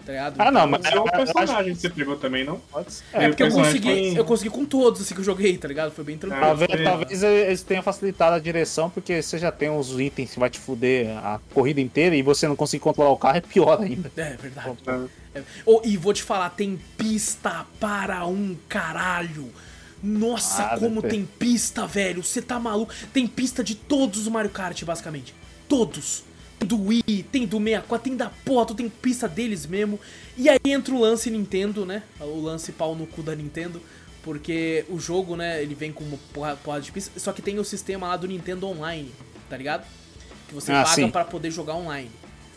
[0.05, 0.35] Tá ligado?
[0.39, 2.57] Ah, não, mas É acho personagem que você pegou também, não?
[2.71, 3.03] Pode ser.
[3.13, 5.91] É porque eu consegui, eu consegui com todos assim que eu joguei, tá ligado?
[5.91, 6.43] Foi bem tranquilo.
[6.45, 6.83] Talvez, É.
[6.83, 10.59] talvez eles tenham facilitado a direção, porque você já tem uns itens que vai te
[10.59, 14.11] fuder a corrida inteira e você não conseguir controlar o carro, é pior ainda.
[14.17, 14.77] É verdade.
[14.87, 15.39] É.
[15.39, 15.43] É.
[15.65, 19.49] Oh, e vou te falar, tem pista para um caralho.
[20.03, 22.23] Nossa, Ah, como tem pista, velho.
[22.23, 22.91] Você tá maluco?
[23.13, 25.33] Tem pista de todos os Mario Kart, basicamente.
[25.69, 26.23] Todos.
[26.61, 29.99] Tem do Wii, tem do 64, tem da porra, tu tem pista deles mesmo.
[30.37, 32.03] E aí entra o lance Nintendo, né?
[32.19, 33.81] O lance pau no cu da Nintendo.
[34.21, 37.19] Porque o jogo, né, ele vem com uma porra, porra de pista.
[37.19, 39.11] Só que tem o sistema lá do Nintendo Online,
[39.49, 39.83] tá ligado?
[40.47, 41.09] Que você Ah, paga sim.
[41.09, 42.11] pra poder jogar online.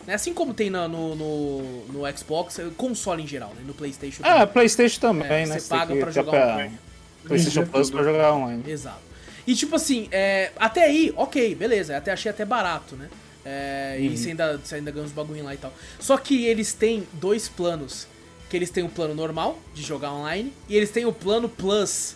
[0.05, 0.13] Né?
[0.13, 3.63] Assim como tem na- no, no, no Xbox, é, console em geral, né?
[3.65, 4.47] No Playstation É, também.
[4.53, 5.57] Playstation também, É, né?
[5.59, 6.79] você paga pra jogar pra- online.
[7.23, 8.63] PlayStation Plus pra jogar online.
[8.67, 8.99] Exato.
[9.47, 13.09] E tipo assim, é, até aí, ok, beleza, até achei até barato, né?
[13.45, 15.71] É, E você ainda, você ainda ganha uns bagulho lá e tal.
[15.99, 18.07] Só que eles têm dois planos.
[18.49, 22.15] Que eles têm o plano normal, de jogar online, e eles têm o plano Plus,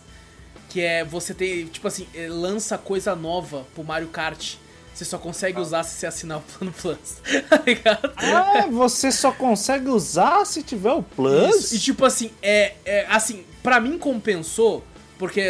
[0.69, 4.55] que é você ter, tipo assim, é, lança coisa nova pro Mario Kart.
[4.93, 7.17] Você só consegue usar se você assinar o plano Plus.
[7.49, 8.11] Tá ligado?
[8.17, 11.55] Ah, você só consegue usar se tiver o Plus?
[11.55, 11.75] Isso.
[11.75, 14.83] E tipo assim, é, é assim, pra mim compensou,
[15.19, 15.43] porque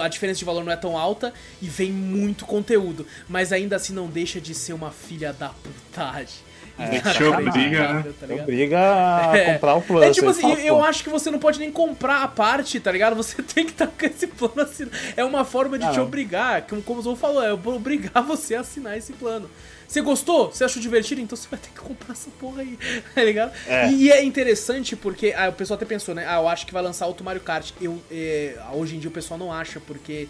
[0.00, 3.92] a, diferença de valor não é tão alta e vem muito conteúdo, mas ainda assim
[3.92, 6.48] não deixa de ser uma filha da putagem.
[6.78, 8.12] É, te obriga, né?
[8.20, 8.34] Tá?
[8.36, 9.52] Obriga a É.
[9.52, 10.00] comprar o Plus.
[10.04, 12.92] É tipo assim, fala, eu, acho que você não pode nem comprar a parte, tá
[12.92, 13.16] ligado?
[13.16, 14.96] Você tem que estar com esse plano assinado.
[15.16, 16.04] É uma forma de Ah, te não.
[16.04, 19.50] obrigar, como, como o Zou falou, é obrigar você a assinar esse plano.
[19.88, 20.52] Você gostou?
[20.52, 21.18] Você achou divertido?
[21.22, 22.78] Então você vai ter que comprar essa porra aí,
[23.14, 23.52] tá ligado?
[23.66, 23.90] É.
[23.90, 26.26] E, e é interessante porque ah, o pessoal até pensou, né?
[26.28, 27.72] Ah, eu acho que vai lançar outro Mario Kart.
[27.80, 30.28] Eu, é, hoje em dia o pessoal não acha, porque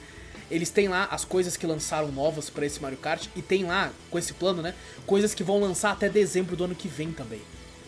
[0.48, 3.90] eles têm lá as coisas que lançaram novas pra esse Mario Kart e tem lá,
[4.08, 4.74] com esse plano, né?
[5.04, 7.40] Coisas que vão lançar até dezembro do ano que vem também.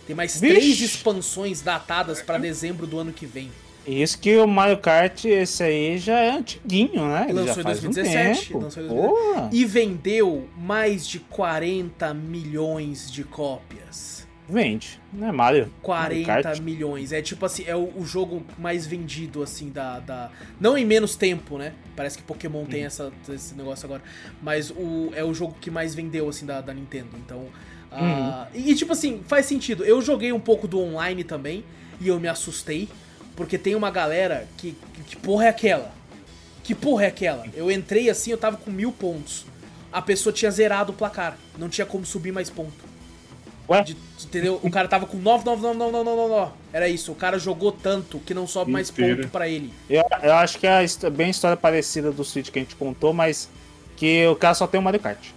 [0.09, 0.55] Tem mais Vixe.
[0.55, 3.51] três expansões datadas pra dezembro do ano que vem.
[3.87, 7.26] Isso que o Mario Kart, esse aí já é antiguinho, né?
[7.28, 9.51] Ele Lançou em faz 2017, Um lançou em Porra.
[9.53, 14.28] E vendeu mais de 40 milhões de cópias.
[14.49, 15.72] Vende, né, Mario?
[15.81, 17.12] 40 Mario milhões.
[17.12, 20.31] É tipo assim, é o, o jogo mais vendido, assim, da, da.
[20.61, 21.72] Não em menos tempo, né?
[21.95, 22.66] Parece que Pokémon Uhum.
[22.66, 24.03] tem essa, esse negócio agora.
[24.43, 27.11] Mas o, é o jogo que mais vendeu, assim, da, da Nintendo.
[27.24, 27.47] Então.
[27.93, 28.47] Uhum.
[28.55, 29.85] e, tipo assim, faz sentido.
[29.85, 31.64] Eu joguei um pouco do online também.
[32.01, 32.89] E eu me assustei.
[33.41, 34.76] Porque tem uma galera que.
[35.07, 35.91] Que, porra é aquela?
[36.62, 37.47] Que porra é aquela?
[37.55, 39.47] Eu entrei assim, eu tava com mil pontos.
[39.91, 41.38] A pessoa tinha zerado o placar.
[41.57, 42.84] Não tinha como subir mais ponto.
[43.66, 43.82] Ué?
[43.82, 44.61] De- entendeu?
[44.62, 46.53] O cara tava com 99999.
[46.70, 47.12] Era isso.
[47.12, 49.72] O cara jogou tanto que não sobe mais ponto pra ele.
[49.88, 53.49] Eu, eu acho que é bem história parecida do Switch que a gente contou, mas
[53.97, 55.28] que o cara só tem o Mario Kart.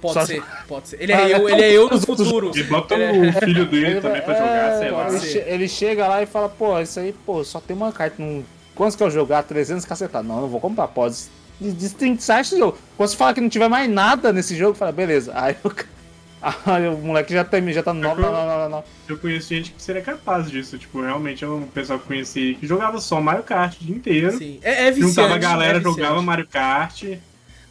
[0.00, 1.02] Pode Só- ser, pode ser.
[1.02, 2.52] Ele é eu, ele é eu no futuro.
[2.54, 5.08] E bota Ele o filho dele também pra jogar, sei lá.
[5.08, 8.16] Ele, che- ele chega lá e fala, pô, isso aí, pô, só tem uma carta.
[8.22, 8.44] Não...
[8.74, 9.42] Quantos que eu jogar?
[9.42, 10.28] 300 cacetados.
[10.28, 11.16] Não, não vou comprar, pode.
[11.60, 12.78] Destrinçar esse jogo.
[12.96, 15.32] Quando você fala que não tiver mais nada nesse jogo, fala, beleza.
[15.34, 15.56] Aí
[16.64, 18.00] aí o moleque já, tem, já tá no.
[18.00, 18.84] Não, não, não, não, não.
[19.08, 20.78] Eu conheço gente que seria capaz disso.
[20.78, 23.96] Tipo, realmente é um pessoal que eu conheci que jogava só Mario Kart o dia
[23.96, 24.30] inteiro.
[24.38, 24.60] Sim.
[24.62, 25.14] É, é viciante.
[25.16, 27.02] Juntava a galera, é jogava Mario Kart.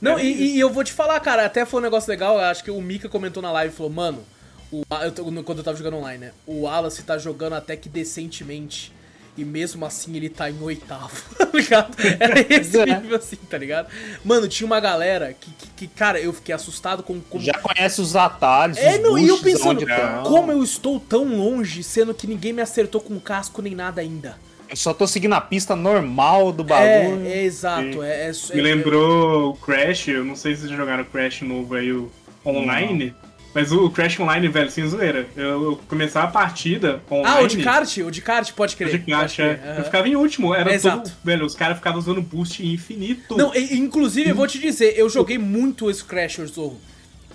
[0.02, 2.38] Não, Era e, e eu vou te falar, cara, até foi um negócio legal.
[2.39, 4.24] Acho que o Mika comentou na live e falou, mano,
[4.72, 6.32] o, eu quando eu tava jogando online, né?
[6.45, 8.93] O Wallace tá jogando até que decentemente.
[9.38, 11.95] E mesmo assim ele tá em oitavo, tá ligado?
[12.20, 12.86] Era esse É.
[13.00, 13.88] nível assim, tá ligado?
[14.26, 17.43] Mano, tinha uma galera que, que, que, cara, eu fiquei assustado com como.
[17.43, 18.80] Já conhece os atalhos.
[18.80, 20.24] É, os não, e eu pensando, tão.
[20.24, 24.39] como eu estou tão longe, sendo que ninguém me acertou com casco nem nada ainda.
[24.70, 27.26] Eu só tô seguindo a pista normal do bagulho.
[27.26, 28.03] É, é exato.
[28.03, 31.41] É, é, Me é- lembrou o Crash, eu não sei se vocês jogaram o Crash
[31.41, 32.11] novo aí, o
[32.45, 33.13] online.
[33.53, 35.26] Mas o Crash Online, velho, sem zoeira.
[35.36, 37.38] Eu, eu começava a partida online.
[37.39, 37.97] Ah, o de kart?
[37.97, 38.91] O de kart, pode o crer.
[38.91, 39.70] de pode kart, crer, é.
[39.70, 39.78] aham.
[39.80, 40.91] Eu ficava em último, era É, todo.
[40.93, 41.11] exato.
[41.24, 43.36] Velho, os caras ficavam usando boost infinito.
[43.36, 46.80] Não, e- inclusive, eu vou te dizer, eu joguei muito esse Crash Zorro.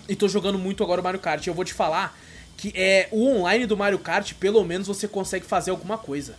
[0.08, 1.44] E tô jogando muito agora o Mario Kart.
[1.46, 2.16] Eu vou te falar
[2.56, 6.36] que é o online do Mario Kart, pelo menos você consegue fazer alguma coisa.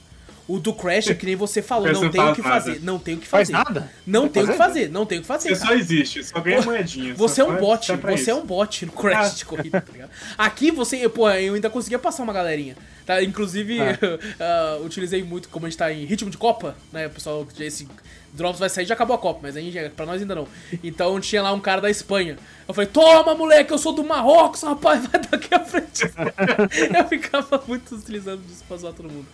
[0.48, 2.54] O do Crash é que nem você falou, Você não tem o faz que nada.
[2.60, 2.80] fazer.
[2.84, 3.64] Não tem o que Faz fazer.
[3.64, 3.92] nada?
[4.06, 4.90] Não tem o que fazer?
[4.90, 5.56] não tem o que fazer.
[5.56, 5.74] Você cara.
[5.74, 7.14] só existe, só ganha moedinha.
[7.16, 8.36] Você só é um faz- bot, você é isso.
[8.36, 9.36] um bot no Crash Ah.
[9.38, 10.10] de corrida, tá ligado?
[10.38, 12.76] Aqui você, pô, eu ainda conseguia passar uma galerinha.
[13.06, 13.24] Tá?
[13.24, 13.98] Inclusive, Ah.
[14.40, 17.08] ah, utilizei muito, como a gente tá em ritmo de Copa, né?
[17.08, 17.88] O pessoal, esse
[18.34, 20.48] Drops vai sair, já acabou a Copa, mas aí pra nós ainda não.
[20.84, 22.38] Então tinha lá um cara da Espanha.
[22.68, 26.04] Eu falei, toma, moleque, eu sou do Marrocos, rapaz, vai daqui à frente.
[26.98, 29.28] eu ficava muito utilizando disso pra zoar todo mundo.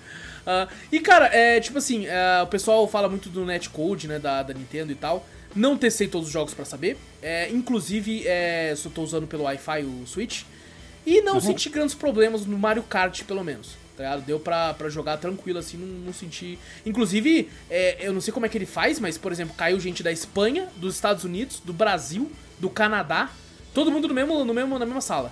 [0.52, 4.42] Ah, e cara, é tipo assim, é, o pessoal fala muito do netcode, né, da,
[4.42, 5.24] da Nintendo e tal.
[5.56, 6.98] Não testei todos os jogos pra saber.
[7.22, 10.42] É, inclusive, é, só tô usando pelo Wi-Fi o Switch.
[11.06, 13.78] E não senti grandes problemas no Mario Kart, pelo menos.
[13.96, 14.22] Tá ligado?
[14.26, 16.58] Deu pra, pra jogar tranquilo, assim, não, não senti.
[16.84, 20.02] Inclusive, é, eu não sei como é que ele faz, mas, por exemplo, caiu gente
[20.02, 23.30] da Espanha, dos Estados Unidos, do Brasil, do Canadá,
[23.72, 25.32] todo mundo no mesmo, no mesmo, na mesma sala.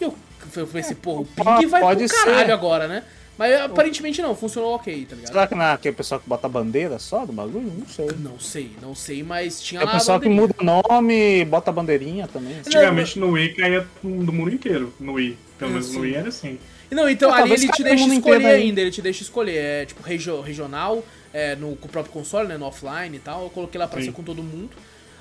[0.00, 0.16] E eu,
[0.54, 2.52] eu pensei, porra, o ping vai pro caralho ser.
[2.52, 3.02] agora, né?
[3.38, 5.28] Mas aparentemente não, funcionou ok, tá ligado?
[5.32, 7.72] Será que não é aquele pessoal que bota a bandeira só do bagulho?
[7.78, 8.06] Não sei.
[8.18, 11.70] Não sei, não sei, mas tinha É o pessoal que muda o nome e bota
[11.70, 12.58] a bandeirinha também.
[12.58, 14.92] Antigamente no Wii caía do mundo inteiro.
[15.00, 15.36] No Wii.
[15.58, 15.94] Pelo menos Sim.
[15.94, 16.58] no Wii era assim.
[16.90, 18.62] Não, então Ah, ali talvez ele te deixa mundo escolher inteiro aí.
[18.64, 19.56] ainda, ele te deixa escolher.
[19.56, 21.02] É tipo regio- regional,
[21.32, 22.58] é, no, com o próprio console, né?
[22.58, 23.44] No offline e tal.
[23.44, 24.06] Eu coloquei lá pra Sim.
[24.08, 24.70] ser com todo mundo.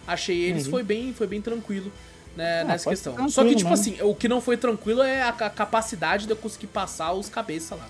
[0.06, 1.90] Achei eles, foi bem, foi bem tranquilo.
[2.36, 2.62] Né, Uhum.
[2.62, 3.14] Ah, nessa pode questão.
[3.14, 3.94] Só que, tranquilo tipo mesmo.
[3.94, 7.30] assim, o que não foi tranquilo é a, ca- capacidade de eu conseguir passar os
[7.30, 7.88] cabeças lá.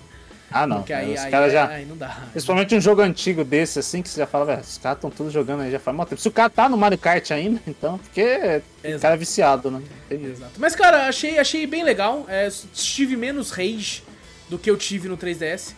[0.52, 0.78] Ah, não.
[0.78, 1.66] Porque aí, Os caras aí, já.
[1.68, 2.16] aí não dá.
[2.30, 5.32] Principalmente um jogo antigo desse, assim, que você já fala, velho, os caras estão todos
[5.32, 6.20] jogando aí já faz muito tempo.
[6.20, 9.02] Se o cara tá no Mario Kart ainda, então, porque o Exato.
[9.02, 9.82] cara é viciado, né?
[10.10, 10.52] Exato.
[10.58, 12.24] Mas, cara, achei, achei bem legal.
[12.28, 14.02] É, tive menos rage
[14.48, 15.74] do que eu tive no 3DS.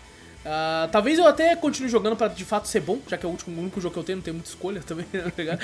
[0.47, 3.33] Ah, talvez eu até continue jogando pra de fato ser bom, já que é o
[3.33, 5.61] último, o único jogo que eu tenho, não tem muita escolha também, tá ligado?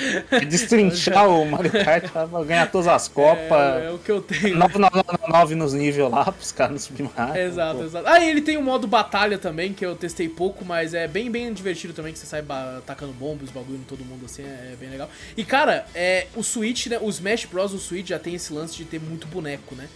[0.49, 3.83] Destrinchar o Mario Kart pra ganhar todas as É, copas.
[3.83, 4.57] é o que eu tenho.
[4.57, 7.35] 999 nos níveis lá, pros caras não subir mais.
[7.35, 8.07] Exato, exato.
[8.07, 11.29] Ah, e ele tem o modo batalha também, que eu testei pouco, mas é bem,
[11.29, 12.43] bem divertido também, que você sai
[12.77, 15.09] atacando bombas, bagulho em todo mundo, assim, é bem legal.
[15.37, 17.71] E, cara, é, o Switch, né, o Smash Bros.
[17.71, 19.87] do Switch já tem esse lance de ter muito boneco, né?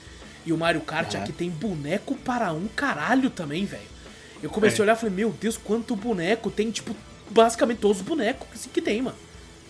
[0.46, 1.18] E o Mario Kart É.
[1.18, 3.95] aqui tem boneco para um caralho também, velho.
[4.46, 4.82] Eu comecei É.
[4.82, 6.50] a olhar e falei, meu Deus, quanto boneco.
[6.52, 6.96] Tem, tipo,
[7.30, 9.18] basicamente todos os bonecos que, que tem, mano.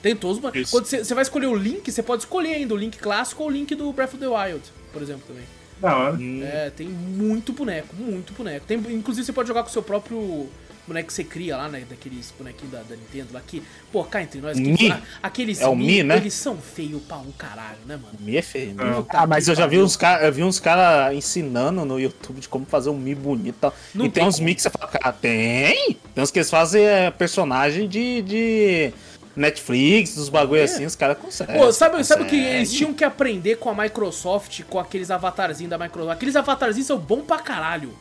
[0.01, 0.69] Tem todos os bonecos.
[0.69, 3.49] Quando você você vai escolher o Link, você pode escolher ainda o Link clássico ou
[3.49, 4.61] o Link do Breath of the Wild,
[4.93, 5.43] por exemplo, também.
[5.81, 6.17] Da hora.
[6.43, 8.65] É, tem muito boneco, muito boneco.
[8.65, 10.47] Tem, inclusive você pode jogar com o seu próprio
[10.87, 11.83] boneco que você cria lá, né?
[11.89, 14.73] Daqueles bonequinhos da, da Nintendo lá que, pô, cá entre nós, Mi?
[14.73, 16.17] aqueles, ah, aqueles É o Mi, né?
[16.17, 18.17] eles são feios pra um caralho, né, mano?
[18.19, 18.93] Mi é feio, né?
[18.95, 22.39] Puta Ah, mas eu já vi uns caras, eu vi uns caras ensinando no YouTube
[22.39, 23.73] de como fazer um Mi bonito e tal.
[23.93, 24.45] Não e tem, tem uns como.
[24.45, 25.97] Mi que você fala, cara, tem?
[26.13, 28.93] Tem uns que eles fazem é, personagem de, de
[29.35, 31.57] Netflix, dos bagulho assim, os caras conseguem.
[31.57, 35.69] Pô, sabe, sabe o que eles tinham que aprender com a Microsoft, com aqueles avatarzinhos
[35.69, 36.15] da Microsoft?
[36.15, 37.93] Aqueles avatarzinhos são bons pra caralho.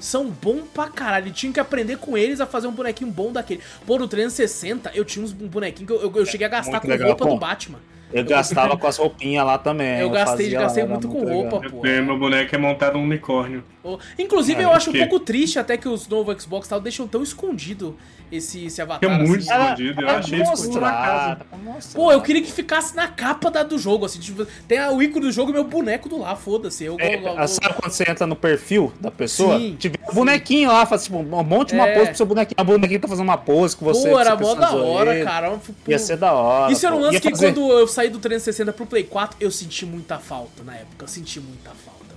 [0.00, 1.28] São bons pra caralho.
[1.28, 3.60] E tinham que aprender com eles a fazer um bonequinho bom daquele.
[3.86, 6.82] Pô, no 360 eu tinha uns bonequinhos que eu, eu, eu cheguei a gastar Muito
[6.82, 7.34] com legal, roupa pô.
[7.34, 7.78] do Batman.
[8.12, 10.00] Eu gastava com as roupinhas lá também.
[10.00, 11.34] Eu gastei, fazia gastei lá, muito com legal.
[11.42, 11.80] roupa, Eu pô.
[11.82, 13.62] tenho- Meu boneco é montado um unicórnio.
[13.84, 16.80] Oh, Inclusive, Ah, eu acho um que- pouco triste até que os novos Xbox tal
[16.80, 17.96] deixam tão escondido
[18.30, 19.00] esse, esse avatar.
[19.00, 19.62] Que é muito assim.
[19.62, 21.40] Escondido, eu Era achei escondido na casa.
[21.62, 22.00] mostrar.
[22.00, 25.02] Pô, eu queria que ficasse na capa da, do jogo, assim, tipo, tem a- o
[25.02, 26.84] ícone do jogo e meu boneco do lá, foda-se.
[26.84, 29.58] Eu, É, eu- eu- sabe quando você entra no perfil da pessoa?
[29.58, 30.14] Sim, tiver um sim.
[30.14, 31.94] bonequinho lá, faz tipo, um monte de uma É.
[31.94, 32.54] pose pro seu bonequinho.
[32.58, 34.08] A bonequinho tá fazendo uma pose com você.
[34.10, 35.50] Pô, era mó da hora, cara.
[35.50, 36.72] Pô, Ia ser da hora.
[36.72, 39.36] Isso era um lance Ia que fazer- quando eu saí do 360 pro Play 4,
[39.40, 41.04] eu senti muita falta na época.
[41.04, 42.14] Eu senti muita falta,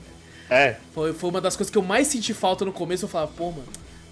[0.50, 0.62] velho.
[0.62, 0.78] É.
[0.94, 3.06] Foi, foi uma das coisas que eu mais senti falta no começo.
[3.06, 3.64] Eu falava, pô, mano,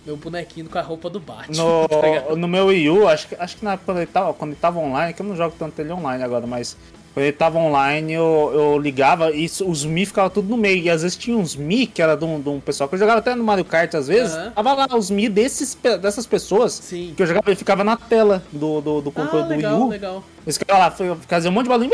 [0.05, 1.55] meu bonequinho com a roupa do Batman.
[1.63, 4.51] No, tá no meu Wii U, acho que, acho que na, quando, ele tava, quando
[4.51, 6.75] ele tava online, que eu não jogo tanto ele online agora, mas
[7.13, 10.81] quando ele tava online eu, eu ligava e os Mi ficavam tudo no meio.
[10.81, 12.99] E às vezes tinha uns Mi que era de um, de um pessoal que eu
[12.99, 14.33] jogava até no Mario Kart às vezes.
[14.33, 14.51] Aham.
[14.51, 17.13] Tava lá os Mi desses, dessas pessoas Sim.
[17.15, 19.81] que eu jogava, ele ficava na tela do, do, do Ah, controle do Wii legal,
[19.81, 19.89] U.
[19.89, 20.23] legal.
[20.45, 21.91] Eles ficavam lá, fazia um monte de barulho.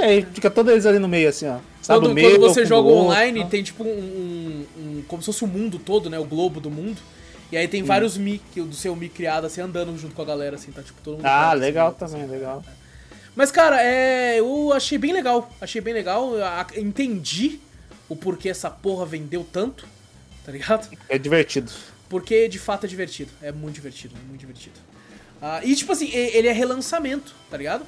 [0.00, 1.58] Aí fica todos eles ali no meio, assim, ó.
[1.82, 3.46] Sabe, Quando, meio, quando você joga outro, online, tá?
[3.50, 6.18] tem tipo um, um- um- Como se fosse o mundo todo, né?
[6.18, 7.00] O globo do mundo.
[7.50, 10.24] E aí tem vários Mi, que, do seu Mi criado, assim, andando junto com a
[10.24, 11.26] galera, assim, tá tipo todo mundo.
[11.26, 11.98] Ah, assim, legal assim.
[11.98, 12.64] também, legal.
[13.34, 15.50] Mas, cara, é, eu achei bem legal.
[15.60, 16.32] Achei bem legal.
[16.76, 17.60] entendi
[18.08, 19.86] o porquê essa porra vendeu tanto,
[20.44, 20.88] tá ligado?
[21.08, 21.70] É divertido.
[22.08, 23.30] Porque de fato é divertido.
[23.40, 24.76] É muito divertido, é muito divertido.
[25.40, 27.84] Ah, e tipo assim, ele é relançamento, tá ligado?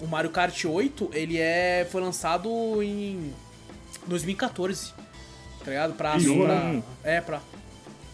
[0.00, 3.32] O Mario Kart 8, ele é foi lançado em
[4.06, 4.92] 2014,
[5.64, 5.94] tá ligado?
[5.94, 6.82] Pra, U, pra né?
[7.02, 7.40] é pra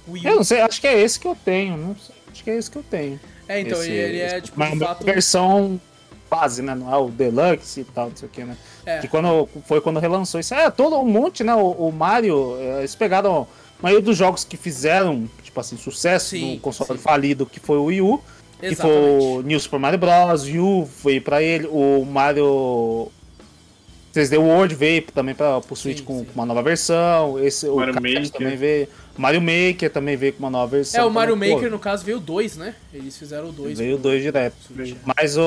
[0.09, 1.77] Wii Eu não sei, acho que é esse que eu tenho.
[1.77, 3.21] Não sei, acho que é esse que eu tenho.
[3.49, 5.81] É, então Esse- ele é tipo Mas uma fato versão
[6.31, 6.75] base, né?
[6.75, 8.57] Não é o Deluxe e tal, não sei o que, né?
[8.87, 8.99] É.
[9.01, 10.55] Que quando, foi quando relançou isso.
[10.55, 11.55] É, todo um monte, né?
[11.55, 13.47] O, o Mario, é, eles pegaram
[13.79, 17.03] a maioria dos jogos que fizeram, tipo assim, sucesso Sim, no console sim.
[17.05, 18.19] falido, que foi o Wii U.
[18.59, 19.25] Que foi Exatamente.
[19.25, 20.45] o New Super Mario Bros.
[20.45, 21.67] Wii U veio pra ele.
[21.67, 23.11] O Mario
[24.15, 27.39] 3D World veio também pra, pro Switch Sim, com, uma nova versão.
[27.45, 28.31] Esse, o Mario Kart Maker.
[28.31, 28.89] também veio.
[29.17, 31.01] Mario Maker também veio com uma nova versão.
[31.01, 32.75] É, o Mario também, pô, Maker no caso veio dois, né?
[32.93, 33.79] Eles fizeram o dois.
[33.79, 34.55] Veio pro- dois direto.
[34.67, 34.97] Switch.
[35.17, 35.43] Mas o,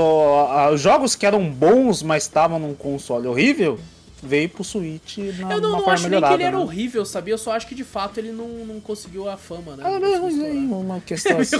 [0.49, 3.79] a- os jogos que eram bons, mas estavam num console horrível,
[4.23, 6.63] veio pro Switch na, Eu não, não acho nem que ele era né?
[6.63, 7.33] horrível, sabia?
[7.33, 9.83] Eu só acho que de fato ele não, não conseguiu a fama, né?
[9.85, 10.55] Ah, Não mas, estourar.
[10.55, 11.59] uma questão É assim.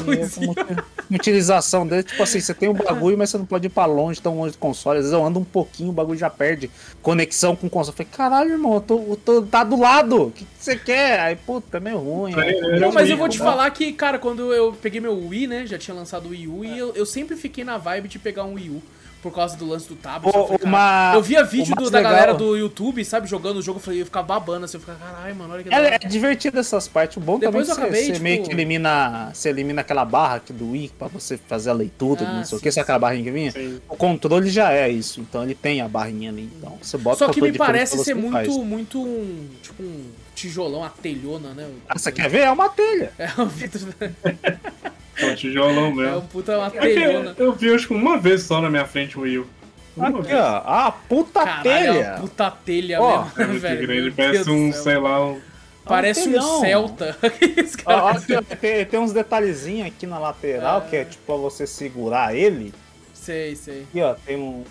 [0.51, 3.85] é utilização dele, tipo assim, você tem um bagulho, mas você não pode ir pra
[3.85, 4.97] longe, tão longe do console.
[4.99, 6.69] Às vezes eu ando um pouquinho, o bagulho já perde
[7.01, 7.93] conexão com o console.
[7.99, 10.23] Eu falei, caralho, irmão, eu tô, eu tô- tá do lado.
[10.27, 11.19] O que, que você quer?
[11.19, 12.33] Aí, puta, é meio ruim.
[12.37, 13.45] É, Não, mas eu vou te né?
[13.45, 15.65] falar que, cara, quando eu peguei meu Wii, né?
[15.65, 18.43] Já tinha lançado o Wii U e eu, eu sempre fiquei na vibe de pegar
[18.45, 18.81] um Wii U.
[19.25, 20.35] Por causa do lance do tablet.
[20.35, 23.79] Eu, uma- eu via vídeo do- da legal- galera do YouTube, sabe, jogando o jogo,
[23.79, 25.97] eu falei, eu ficava babando assim, eu ficava, caralho, mano, olha que É, hora." é
[25.97, 27.17] divertido essas partes.
[27.17, 29.31] O bom Depois também eu é que você, acabei, você tipo- meio que elimina.
[29.33, 32.55] Você elimina aquela barra aqui do Wii pra você fazer a leitura, Ah, não sei
[32.55, 33.51] o sim, que, sabe aquela barrinha que vinha?
[33.51, 33.81] Sim.
[33.89, 36.47] O controle já é isso, então ele tem a barrinha ali.
[36.59, 38.47] Então você bota Só que me parece ser e faz.
[38.47, 40.03] muito, muito um, tipo um
[40.35, 41.67] tijolão, uma telhona, né?
[41.89, 42.41] Ah, você quer ver?
[42.41, 43.11] É uma telha.
[43.17, 43.81] É um, Vitor-
[45.17, 46.21] É um tijolão é um mesmo.
[46.23, 47.35] puta, uma É que telhona.
[47.37, 49.47] eu vi acho que uma vez só na minha frente o.
[49.95, 50.35] Uma Aqui, vez.
[50.37, 50.63] ó.
[50.65, 52.09] Ah, puta Caralho, é telha.
[52.11, 53.87] uma puta telha Ó, mesmo, É velho.
[53.87, 55.39] grande, meu parece Deus um, sei lá, um.
[55.85, 56.59] Parece um telhão.
[56.61, 57.17] Celta.
[57.85, 60.89] Ó, ó, cara- aqui, ó, tem, tem uns detalhezinhos aqui na lateral É.
[60.89, 62.73] que é tipo pra você segurar ele.
[63.13, 63.83] Sei, sei.
[63.83, 64.63] Aqui, ó, tem um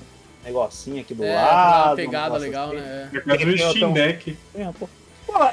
[0.44, 1.84] negocinho aqui do É, lado.
[1.86, 2.76] uma um pegada legal, assim.
[2.80, 3.08] né?
[3.14, 4.36] É quase um Tem- tem Steam um- Deck.
[4.54, 4.88] É, pô.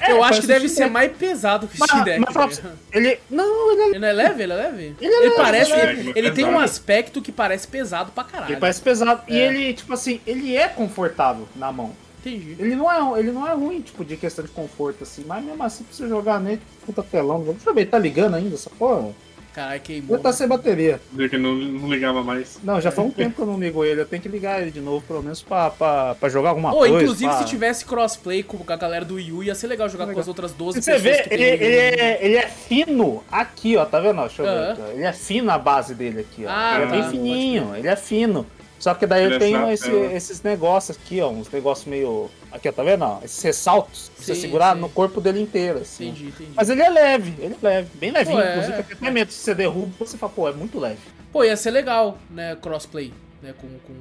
[0.02, 2.20] É, Eu acho parece que deve ser mais pesado que o Mas- Steam Deck.
[2.20, 2.76] mas pra né?
[2.92, 3.20] Ele.
[3.30, 4.44] Não, ele é Ele não é leve?
[4.44, 4.96] Ele é leve?
[5.02, 5.72] Ele é leve, parece.
[5.72, 8.52] ele é Ele, leve, ele tem um aspecto que parece pesado pra caralho.
[8.54, 9.22] Ele parece pesado.
[9.28, 9.48] E É.
[9.48, 11.92] ele, tipo assim, ele é confortável na mão.
[12.24, 12.56] Entendi.
[12.60, 15.24] Ele não é, ele não é ruim, tipo, de questão de conforto, assim.
[15.26, 17.42] Mas mesmo assim, pra você jogar nele, puta telão.
[17.44, 19.10] Deixa eu ver, tá ligando ainda essa porra?
[19.54, 20.16] Caralho, queimou.
[20.16, 21.00] Ele tá sem bateria.
[21.30, 22.58] Que não, não ligava mais.
[22.64, 24.00] Não, já faz um tempo que eu não ligo ele.
[24.02, 26.78] Eu tenho que ligar ele de novo, pelo menos pra, pra, pra jogar alguma Ô,
[26.78, 26.96] coisa.
[27.04, 30.08] inclusive, pra- se tivesse crossplay com a galera do Wii U, ia ser legal jogar
[30.08, 33.24] com as outras 12 Se você pessoas vê, que ele, ele, é, ele é fino
[33.30, 34.22] aqui, ó, tá vendo?
[34.22, 34.88] Deixa eu aqui, ó.
[34.94, 36.50] Ele é fino a base dele aqui, ó.
[36.50, 38.46] Ah, ele é tá, bem pode fininho, ele é fino.
[38.82, 40.16] Só que daí Ele é tem fraco, esse- é.
[40.16, 42.30] esses negócios aqui, ó, uns negócios meio.
[42.52, 43.04] Aqui, ó, tá vendo?
[43.06, 43.20] ó?
[43.24, 44.82] Esses ressaltos pra você Sim, segurar sim.
[44.82, 46.10] no corpo dele inteiro, assim.
[46.10, 46.50] Entendi, entendi.
[46.56, 48.50] Mas ele é leve, ele é leve, bem levinho, Pô, é.
[48.58, 50.98] inclusive, até mesmo se você derruba, você fala, pô, é muito leve.
[51.32, 52.58] Pô, ia ser legal, né?
[52.60, 53.14] Crossplay,
[53.44, 53.54] né?
[53.62, 53.68] Com.
[53.68, 53.94] com...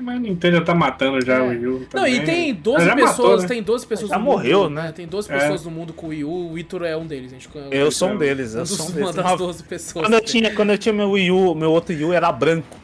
[0.00, 1.40] Mas a Nintendo já tá matando já É.
[1.42, 1.78] o Wii U.
[1.80, 2.14] Não, também.
[2.14, 3.48] e tem 12 Já pessoas, matou, né?
[3.48, 4.92] tem 12 pessoas Já no morreu, mundo, né?
[4.94, 5.38] Tem 12 É.
[5.38, 7.90] pessoas no mundo com o Wii U, o Vitor é um deles, a gente Eu
[7.90, 9.14] sou um deles, um eu dos, sou um uma deles.
[9.16, 10.04] das Uma- 12 pessoas.
[10.06, 12.76] Quando eu tinha, quando eu tinha meu Wii U, meu outro Wii U era branco.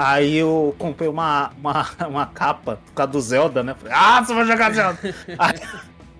[0.00, 3.74] Aí eu comprei uma, uma, uma capa por causa do Zelda, né?
[3.76, 4.96] Falei, ah, você vai jogar Zelda!
[5.36, 5.60] aí,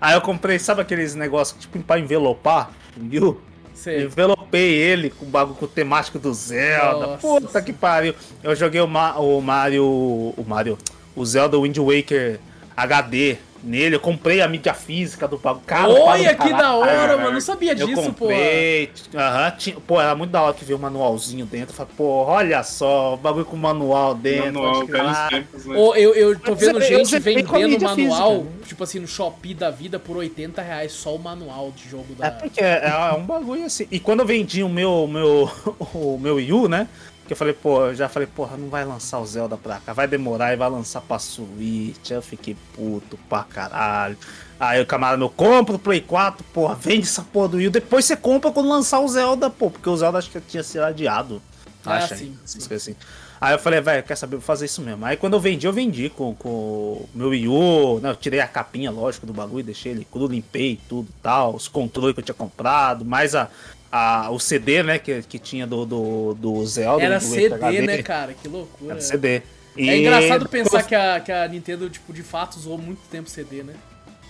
[0.01, 3.41] aí eu comprei, sabe aqueles negócios tipo pra envelopar o Wii U?
[3.73, 4.03] Sei.
[4.03, 7.07] Envelopei ele com o bagulho temático do Zelda.
[7.07, 8.13] Nossa Puta que pariu.
[8.43, 9.85] Eu joguei o, Ma- o Mario.
[9.85, 10.77] O Mario.
[11.15, 12.37] O Zelda Wind Waker
[12.75, 13.95] HD nele.
[13.95, 15.63] Eu comprei a mídia física do bagulho.
[15.65, 17.33] Cara, Olha que da hora, mano.
[17.33, 18.25] Não sabia Eu disso, pô.
[18.25, 18.91] comprei.
[19.15, 21.71] Aham, tinha- pô, era muito da hora que veio o manualzinho dentro.
[21.71, 24.61] Eu Falei, pô, olha só, o bagulho com manual dentro.
[24.61, 25.77] Manual, velhos ah, tempos, né?
[25.77, 27.95] Ô, eu, eu tô vendo eu- eu gente vendendo manual,
[28.43, 28.67] física.
[28.67, 32.27] tipo assim, no Shopee da vida por 80 reais só o manual de jogo da.
[32.27, 33.87] É porque é, é um bagulho assim.
[33.91, 35.49] E quando eu vendi o meu, meu,
[35.93, 36.87] o meu Wii U, né?
[37.29, 39.93] Que eu falei, pô, eu já falei, porra, não vai lançar o Zelda pra cá,
[39.93, 42.09] vai demorar e vai lançar pra Switch.
[42.09, 44.17] Eu fiquei puto pra caralho.
[44.59, 47.69] Aí o camarada meu, compra o Play 4, porra, vende essa porra do Wii.
[47.69, 50.81] Depois você compra quando lançar o Zelda, pô, porque o Zelda acho que tinha sido
[50.81, 51.39] adiado.
[51.85, 52.73] Ah, acha sim, aí, sim.
[52.73, 52.95] assim.
[53.39, 55.05] Aí eu falei, velho, quer saber, vou fazer isso mesmo.
[55.05, 58.39] Aí quando eu vendi, eu vendi com, com o meu Wii U, né, eu tirei
[58.39, 62.21] a capinha, lógico, do bagulho, deixei ele cru, limpei tudo e tal, os controles que
[62.21, 63.47] eu tinha comprado, mais a,
[63.91, 67.03] a, o CD, né, que, que tinha do, do, do Zelda.
[67.03, 68.33] Era do CD, HD, né, cara?
[68.33, 68.93] Que loucura.
[68.93, 69.27] Era CD.
[69.37, 69.41] É
[69.77, 73.63] E engraçado pensar que a, que a Nintendo, tipo, de fato usou muito tempo CD,
[73.63, 73.73] né?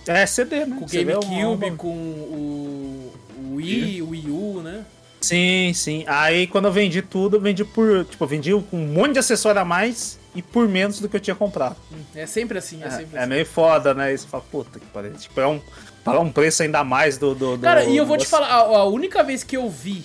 [0.06, 0.76] É CD, né?
[0.78, 4.84] Com o GameCube, uma- com o, o Wii, o Wii U, né?
[5.20, 6.04] Sim, sim.
[6.06, 8.04] Aí quando eu vendi tudo, eu vendi por.
[8.06, 11.16] Tipo, eu vendi com um monte de acessório a mais e por menos do que
[11.16, 11.76] eu tinha comprado.
[11.92, 13.28] Hum, É sempre assim, é, É, sempre é assim.
[13.28, 14.14] meio foda, né?
[14.14, 15.12] E você fala, puta que pariu.
[15.12, 15.60] Tipo, é um.
[16.04, 17.34] Pagar um preço ainda mais do.
[17.34, 19.68] do, do Cara, e eu vou te do- falar, a, a única vez que eu
[19.68, 20.04] vi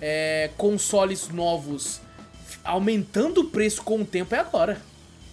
[0.00, 2.00] é, consoles novos
[2.64, 4.80] aumentando o preço com o tempo é agora.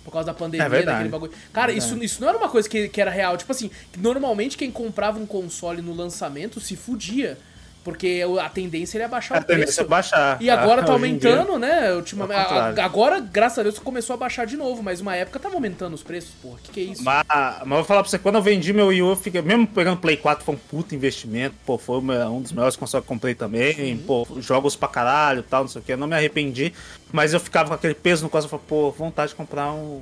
[0.04, 0.98] Por causa da pandemia, É verdade.
[0.98, 1.32] daquele bagulho.
[1.54, 3.38] Cara, É isso, isso não era uma coisa que, que era real.
[3.38, 7.38] Tipo assim, normalmente quem comprava um console no lançamento se fudia.
[7.84, 9.60] Porque a tendência era baixar A o preço.
[9.60, 10.38] tendência é baixar.
[10.42, 11.94] E agora tá em dia- aumentando, né?
[11.94, 15.94] Ultimamente, agora, graças a Deus, começou a baixar de novo, mas uma época tava aumentando
[15.94, 16.60] os preços, porra.
[16.64, 17.04] Que que é isso?
[17.04, 19.42] Mas, mas eu vou falar pra você, quando eu vendi meu Wii U, eu fiquei,
[19.42, 21.56] mesmo pegando Play 4, foi um puto investimento.
[21.66, 23.98] Pô, foi um dos melhores consoles que eu comprei também.
[23.98, 25.92] Pô, jogos pra caralho e tal, não sei o que.
[25.94, 26.74] Eu não me arrependi.
[27.12, 28.48] Mas eu ficava com aquele peso no coração.
[28.48, 30.02] Eu falei, pô, vontade de comprar um,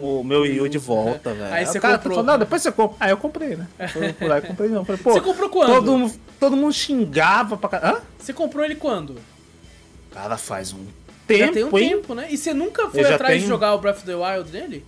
[0.00, 1.52] o meu Wii U de volta, velho.
[1.52, 2.14] Aí você cara comprou.
[2.14, 2.96] falou, não, depois você compra.
[3.00, 3.66] Aí eu comprei, né?
[3.92, 4.84] Fui por lá e comprei não.
[4.84, 5.84] Falei, pô, Você comprou quando?
[5.84, 6.72] todo, todo mundo
[7.16, 7.96] xingava pra caralho.
[7.98, 8.00] Hã?
[8.18, 9.16] Você comprou ele quando?
[10.12, 10.86] Cara, faz um
[11.26, 11.88] tempo, Já tem um hein?
[11.90, 12.26] tempo, né?
[12.30, 14.84] E você nunca foi atrás de tenho- jogar o Breath of the Wild nele?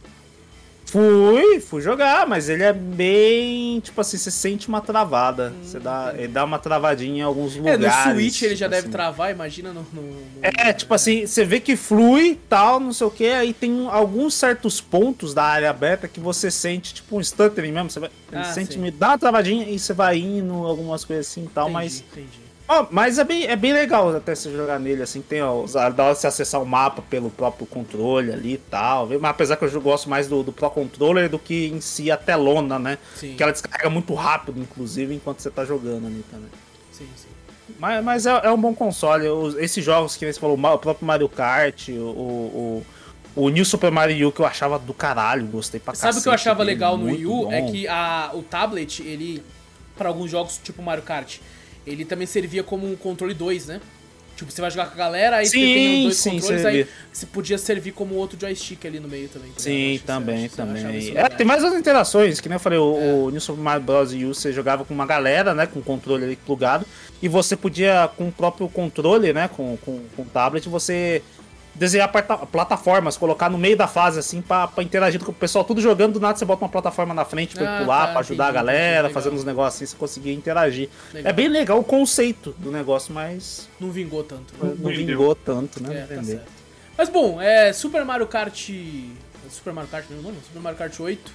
[0.90, 3.78] Fui, fui jogar, mas ele é bem.
[3.80, 5.52] Tipo assim, você sente uma travada.
[5.54, 7.84] Hum, você dá, ele dá uma travadinha em alguns lugares.
[7.84, 8.90] É, no Switch ele já tipo deve assim.
[8.90, 9.86] travar, imagina no.
[9.92, 13.52] no, no é, tipo assim, você vê que flui tal, não sei o que, aí
[13.52, 17.90] tem alguns certos pontos da área aberta que você sente, tipo um stuttering mesmo.
[17.90, 21.44] Você vai, ah, sente, me dá uma travadinha e você vai indo, algumas coisas assim
[21.44, 22.04] e tal, entendi, mas.
[22.12, 22.47] Entendi.
[22.70, 26.04] Oh, mas é bem, é bem legal até você jogar nele, assim, tem ó, dá
[26.04, 29.08] hora você acessar o mapa pelo próprio controle ali e tal.
[29.08, 32.16] Mas apesar que eu gosto mais do, do Pro Controller do que em si a
[32.18, 32.98] telona, né?
[33.16, 33.34] Sim.
[33.34, 36.50] Que ela descarrega muito rápido, inclusive, enquanto você tá jogando ali também.
[36.92, 37.28] Sim, sim.
[37.78, 39.24] Mas, mas é, é um bom console.
[39.58, 42.86] Esses jogos que você falou, o próprio Mario Kart, o, o,
[43.34, 46.28] o New Super Mario U que eu achava do caralho, gostei pra Sabe o que
[46.28, 47.44] eu achava legal no Wii U?
[47.44, 47.52] bom.
[47.52, 49.42] É que a, o tablet, ele,
[49.96, 51.38] para alguns jogos tipo Mario Kart,
[51.88, 53.80] ele também servia como um controle 2, né?
[54.36, 56.84] Tipo, você vai jogar com a galera, aí Sim, você tem dois sim, controles, servia.
[56.84, 59.50] aí você podia servir como outro joystick ali no meio também.
[59.50, 61.12] tá Sim, também, também.
[61.16, 63.12] É, tem mais outras interações, que nem eu falei, o, É.
[63.14, 64.12] o New Super Mario Bros.
[64.12, 66.86] U você jogava com uma galera, né, com o controle ali plugado,
[67.20, 71.20] e você podia, com o próprio controle, né, com, com, com o tablet, você
[71.78, 75.64] desenhar plata- plataformas, colocar no meio da fase, assim, pra, pra interagir com o pessoal,
[75.64, 78.20] tudo jogando, do nada você bota uma plataforma na frente pra Ah, pular, tá, pra
[78.20, 80.88] ajudar entendi, a galera, fazendo uns negócios assim, você conseguia interagir.
[81.14, 81.30] Legal.
[81.30, 84.52] É bem legal o conceito do negócio, mas Não vingou tanto.
[84.60, 85.06] não Vendeu.
[85.06, 86.42] vingou tanto, né, É, tá.
[86.96, 88.70] Mas bom, é Super Mario Kart.
[89.50, 90.36] Super Mario Kart, meu nome?
[90.44, 91.32] Super Mario Kart 8.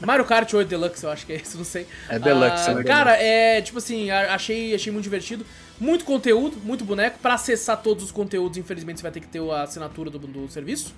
[0.00, 1.86] Mario Kart 8 Deluxe, eu acho que é isso, não sei.
[2.08, 2.84] É Deluxe, Ah, né?
[2.84, 5.44] Cara, é tipo assim, achei, achei muito divertido.
[5.80, 7.18] Muito conteúdo, muito boneco.
[7.18, 10.48] Pra acessar todos os conteúdos, infelizmente, você vai ter que ter a assinatura do, do
[10.48, 10.94] serviço.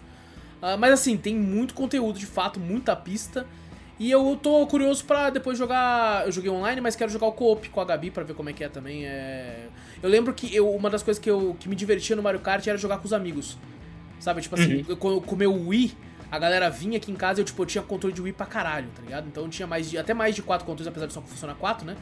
[0.60, 3.46] Ah, mas assim, tem muito conteúdo, de fato, muita pista.
[3.98, 6.26] E eu tô curioso pra depois jogar.
[6.26, 8.52] Eu joguei online, mas quero jogar o co-op com a Gabi pra ver como é
[8.52, 9.06] que é também.
[9.06, 9.68] É...
[10.02, 12.66] Eu lembro que eu, uma das coisas que, eu, que me divertia no Mario Kart
[12.66, 13.56] era jogar com os amigos.
[14.20, 14.42] Sabe?
[14.42, 15.96] Tipo assim, eu- com com o meu Wii,
[16.30, 18.44] a galera vinha aqui em casa e eu, tipo, eu tinha controle de Wii pra
[18.44, 19.26] caralho, tá ligado?
[19.28, 21.86] Então eu tinha mais de, até mais de quatro controles, apesar de só funcionar quatro,
[21.86, 21.96] né?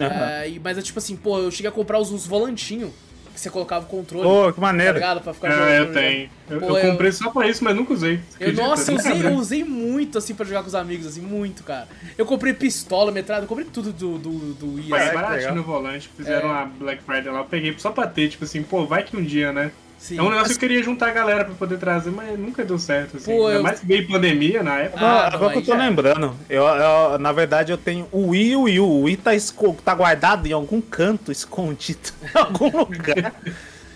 [0.00, 0.30] Aham.
[0.30, 2.90] É, e- mas é tipo assim, pô, eu cheguei a comprar os, os volantinhos
[3.34, 4.28] que você colocava o controle.
[4.28, 4.92] Pô, que Tá maneiro.
[4.94, 5.22] ligado?
[5.22, 5.72] Pra ficar É, jogando.
[5.88, 6.30] eu tenho.
[6.50, 8.20] Eu, Pô, eu eu- comprei só pra isso, mas nunca usei.
[8.38, 11.62] Eu, nossa, eu usei, eu usei muito assim pra jogar com os amigos, assim, muito,
[11.64, 11.88] cara.
[12.18, 14.92] Eu comprei pistola, metralha, eu comprei tudo do, do, do assim.
[14.92, 16.52] É, que baratinho no volante, fizeram É.
[16.52, 19.24] uma Black Friday lá, eu peguei só pra ter, tipo assim, pô, vai que um
[19.24, 19.72] dia, né?
[20.02, 20.18] Sim.
[20.18, 22.76] É um negócio que eu queria juntar a galera pra poder trazer, mas nunca deu
[22.76, 23.30] certo, assim.
[23.36, 25.00] Pô, Ainda eu- mais que veio pandemia na época.
[25.00, 25.76] Ah, Agora, não, agora que eu tô é.
[25.76, 28.84] lembrando, eu, eu- na verdade eu tenho o Wii e o Wii U.
[28.88, 33.32] O Wii tá, esco- tá guardado em algum canto, escondido, em algum lugar.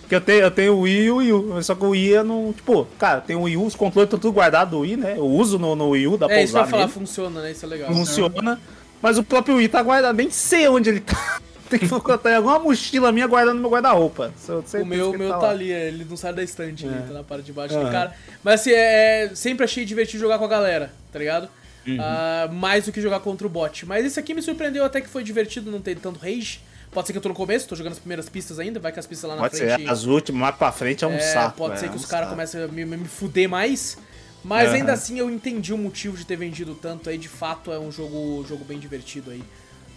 [0.07, 1.61] que eu tenho, eu tenho o Wii e o Wii U.
[1.63, 2.53] Só que o Wii eu não.
[2.53, 5.15] Tipo, cara, tem o Wii U, os controles estão tudo guardados do Wii, né?
[5.17, 6.93] Eu uso no, no Wii U, dá pra É, isso eu usar ia falar, nele.
[6.93, 7.51] funciona, né?
[7.51, 7.91] Isso é legal.
[7.93, 8.57] Funciona.
[9.01, 11.39] Mas o próprio Wii tá guardado, nem sei onde ele tá.
[11.69, 14.33] Tem que botar em alguma mochila minha guardando no meu guarda-roupa.
[14.47, 15.49] O meu, meu ele tá lá.
[15.49, 17.01] ali, ele não sai da estante, ele É.
[17.01, 18.13] tá na parte de baixo ali, cara.
[18.43, 21.49] Mas assim, é, é- sempre achei divertido jogar com a galera, tá ligado?
[21.85, 21.97] Uhum.
[21.99, 23.85] Ah, mais do que jogar contra o bot.
[23.85, 26.59] Mas esse aqui me surpreendeu até que foi divertido não ter tanto rage.
[26.91, 28.99] Pode ser que eu tô no começo, tô jogando as primeiras pistas ainda, vai que
[28.99, 29.83] as pistas lá na Pode frente.
[29.83, 31.57] ser, as últimas, mais pra frente é um é, saco.
[31.57, 33.97] pode é, ser é que um os caras comecem a me, me fuder mais.
[34.43, 34.75] Mas Aham.
[34.77, 37.17] ainda assim eu entendi o motivo de ter vendido tanto aí.
[37.17, 39.43] De fato é um jogo, jogo bem divertido aí.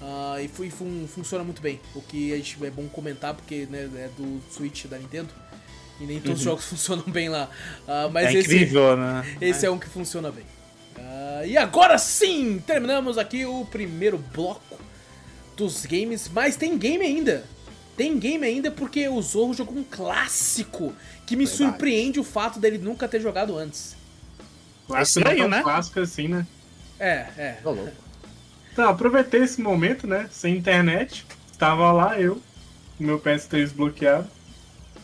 [0.03, 1.80] Ah, e fu- fun- funciona muito bem.
[1.94, 5.28] O que a gente, é bom comentar, porque né, é do Switch da Nintendo.
[6.01, 7.48] E nem todos os jogos funcionam bem lá.
[7.86, 8.36] Ah, mas Uhum.
[8.36, 9.36] É esse, incrível, né?
[9.40, 10.44] esse é um que funciona bem.
[10.98, 14.78] Ah, e agora sim, terminamos aqui o primeiro bloco
[15.57, 17.44] dos games, mas tem game ainda.
[17.96, 20.94] Tem game ainda porque o Zorro jogou um clássico
[21.26, 21.72] que me Verdade.
[21.72, 23.94] surpreende o fato dele nunca ter jogado antes.
[24.86, 25.62] Clássico, estranho, não tão né?
[25.62, 26.46] clássico assim, né?
[26.98, 27.59] É, é.
[27.62, 27.92] Tô louco.
[28.81, 30.26] Então, aproveitei esse momento, né?
[30.33, 31.26] Sem internet.
[31.53, 32.41] Estava lá eu,
[32.97, 34.26] com meu PS3 desbloqueado.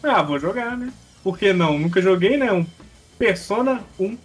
[0.03, 0.91] Ah, vou jogar, né?
[1.23, 1.79] Por que não?
[1.79, 2.51] Nunca joguei, né?
[2.51, 2.65] Um
[3.19, 4.19] Persona 1.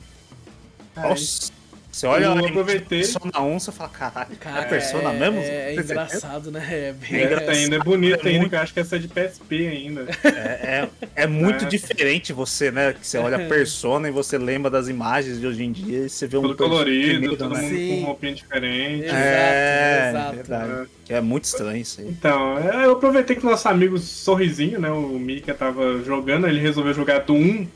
[0.96, 1.52] Aí, Nossa.
[1.92, 3.00] Você olha Eu lá aproveitei.
[3.00, 5.40] Persona 1, você fala, caralho, Cara, é Persona é, mesmo?
[5.42, 6.66] É, é engraçado, né?
[6.72, 7.50] É bem É, engraçado.
[7.50, 10.06] ainda é bonito É ainda, muito- que eu acho que essa é de PSP ainda.
[10.24, 11.68] É, é, é muito É.
[11.68, 12.94] diferente você, né?
[12.94, 16.26] Que você olha Persona e você lembra das imagens de hoje em dia e você
[16.28, 17.62] vê um Tudo colorido, primeiro, todo né?
[17.62, 18.00] mundo Sim.
[18.00, 19.04] com roupinha diferente.
[19.06, 20.36] Exato, É, exato.
[20.38, 20.90] verdade.
[21.04, 22.08] Que é muito estranho isso aí.
[22.08, 24.90] Então, é, eu aproveitei que o nosso amigo Sorrisinho, né?
[24.90, 27.68] O Mika tava jogando, ele resolveu jogar do 1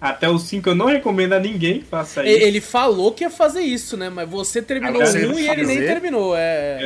[0.00, 0.68] até o 5.
[0.70, 2.44] Eu não recomendo a ninguém que faça E- isso.
[2.46, 4.08] Ele falou que ia fazer isso, né?
[4.10, 6.34] Mas você terminou Agora um e ele nem terminou.
[6.36, 6.78] É.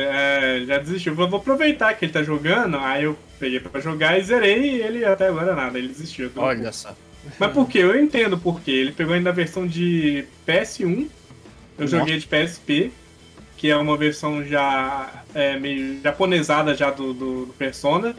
[0.61, 1.13] É, já desistiu.
[1.17, 4.81] Eu vou aproveitar que ele tá jogando, aí eu peguei pra jogar e zerei e
[4.81, 6.31] ele até agora nada, ele desistiu.
[6.35, 6.95] Olha só.
[7.37, 7.79] Mas por quê?
[7.79, 8.71] Eu entendo por quê.
[8.71, 11.07] Ele pegou ainda a versão de PS1, eu
[11.77, 11.97] Nossa.
[11.97, 12.91] joguei de PSP,
[13.57, 18.15] que é uma versão já é, meio japonesada já do, do, do Persona,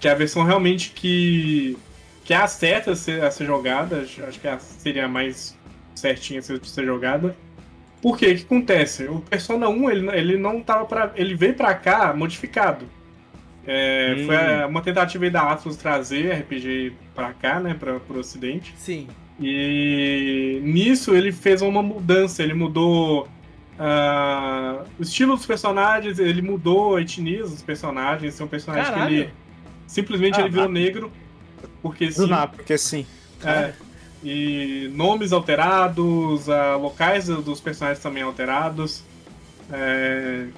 [0.00, 1.76] que é a versão realmente que,
[2.26, 5.56] que é a certa a ser, a ser jogada, acho que é seria a mais
[5.94, 7.36] certinha de ser jogada.
[8.02, 8.26] Por quê?
[8.32, 9.04] O que acontece?
[9.04, 12.84] O Persona 1, ele, ele não tava para Ele veio pra cá modificado.
[13.66, 14.26] É, Hum.
[14.26, 17.74] Foi uma tentativa aí da Atlas trazer RPG pra cá, né?
[17.78, 18.74] Pra, pro ocidente.
[18.76, 19.08] Sim.
[19.40, 23.28] E nisso ele fez uma mudança, ele mudou
[23.78, 29.14] ah, o estilo dos personagens, ele mudou a etnia dos personagens, são personagens que Caralho.
[29.16, 29.30] ele
[29.86, 31.12] simplesmente Ah, ele virou mas- negro,
[31.82, 33.06] porque Do sim, nada, porque sim.
[33.44, 33.72] é,
[34.24, 39.02] e nomes alterados, ah, locais dos personagens também alterados,
[39.70, 40.48] é,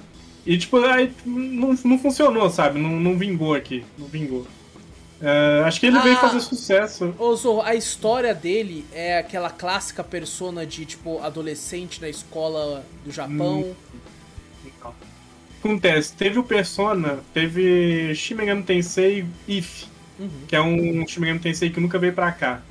[0.45, 4.47] e tipo, aí não, não funcionou, sabe, não, não vingou aqui, não vingou.
[5.21, 6.21] É, acho que ele veio Ah.
[6.21, 7.13] fazer sucesso.
[7.19, 13.11] Ô, Zorro, a história dele é aquela clássica persona de, tipo, adolescente na escola do
[13.11, 13.59] Japão.
[13.59, 13.75] Hum.
[15.59, 19.83] Acontece, teve o Persona, teve Shin Megami Tensei If,
[20.19, 20.29] Uhum.
[20.47, 22.61] que é um Shin Megami Tensei que nunca veio pra cá.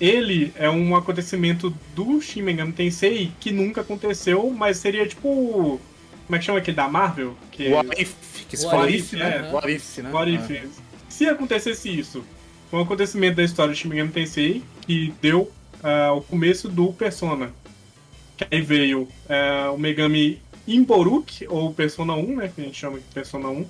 [0.00, 5.80] Ele é um acontecimento do Shin Megami Tensei que nunca aconteceu, mas seria tipo.
[6.26, 7.36] Como é que chama aquele da Marvel?
[7.50, 8.14] Que O What If,
[8.48, 9.48] que se What fala If, If, né?
[9.48, 9.52] é.
[9.52, 10.10] What If, né?
[10.10, 10.68] What if?
[11.08, 12.24] Se acontecesse isso,
[12.70, 15.50] foi um acontecimento da história de Shin Megami Tensei que deu
[15.82, 17.52] ah, o começo do Persona.
[18.36, 22.52] Que aí veio ah, o Megami Imboruk, ou Persona 1, né?
[22.54, 23.66] Que a gente chama de Persona 1.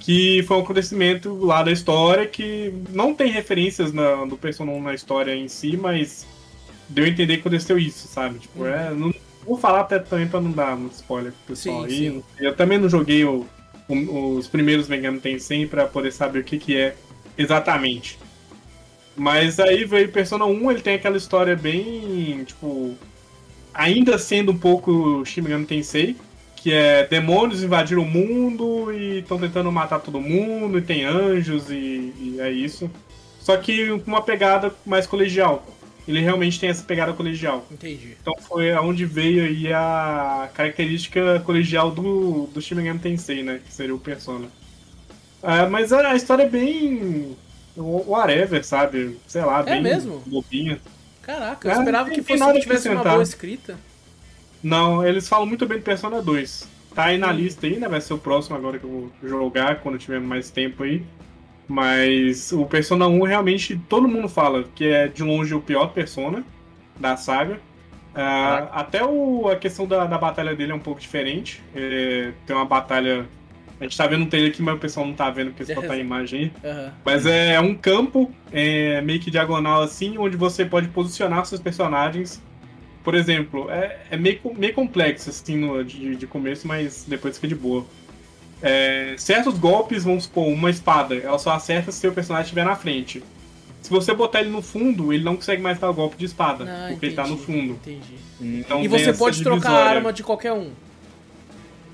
[0.00, 4.82] Que foi um acontecimento lá da história que não tem referências na- do Persona 1
[4.82, 6.26] na história em si, mas
[6.88, 8.38] deu a entender que aconteceu isso, sabe?
[8.40, 9.12] Tipo, é, não
[9.44, 12.10] vou falar até também pra não dar muito spoiler pro pessoal Sim, aí.
[12.10, 12.22] sim.
[12.38, 13.46] Eu também não joguei o-
[13.88, 16.96] o- os primeiros Megami Tensei pra poder saber o que, que é
[17.36, 18.18] exatamente.
[19.16, 22.94] Mas aí veio Persona 1, ele tem aquela história bem, tipo,
[23.74, 26.16] ainda sendo um pouco Shin Megami Tensei,
[26.62, 31.70] que é demônios invadiram o mundo e estão tentando matar todo mundo, e tem anjos
[31.70, 32.90] e, e é isso.
[33.40, 35.66] Só que com uma pegada mais colegial.
[36.06, 37.64] Ele realmente tem essa pegada colegial.
[37.70, 38.16] Entendi.
[38.20, 43.60] Então foi aonde veio aí a característica colegial do, do Shin Megami Tensei, né?
[43.64, 44.48] Que seria o Persona.
[45.42, 47.36] Ah, mas a, a história é bem...
[47.76, 49.18] whatever, sabe?
[49.26, 50.22] Sei lá, bem mesmo?
[50.26, 50.80] bobinha.
[51.22, 53.78] Caraca, eu Ah, esperava que fosse que tivesse uma boa escrita.
[54.62, 56.68] Não, eles falam muito bem do Persona 2.
[56.94, 57.20] Tá aí Hum.
[57.20, 57.88] na lista aí, né?
[57.88, 61.02] Vai ser o próximo agora que eu vou jogar, quando tiver mais tempo aí.
[61.68, 66.42] Mas o Persona 1 realmente todo mundo fala que é de longe o pior Persona
[66.98, 67.60] da saga.
[68.12, 71.62] Ah, até o, a questão da, da batalha dele é um pouco diferente.
[71.74, 73.24] É, tem uma batalha.
[73.80, 75.80] A gente tá vendo um trailer aqui, mas o pessoal não tá vendo porque só
[75.80, 76.70] tá a imagem aí.
[76.70, 76.92] Aham.
[77.04, 82.42] Mas é um campo é, meio que diagonal assim, onde você pode posicionar seus personagens.
[83.02, 87.48] Por exemplo, é, é meio, meio complexo assim no, de, de começo, mas depois fica
[87.48, 87.86] de boa.
[88.62, 92.76] É, certos golpes, vamos supor, uma espada, ela só acerta se seu personagem estiver na
[92.76, 93.22] frente.
[93.80, 96.64] Se você botar ele no fundo, ele não consegue mais dar o golpe de espada,
[96.68, 97.72] Ah, porque ele tá no entendi, fundo.
[97.72, 98.14] Entendi.
[98.38, 100.70] Então e você pode trocar a arma de qualquer um.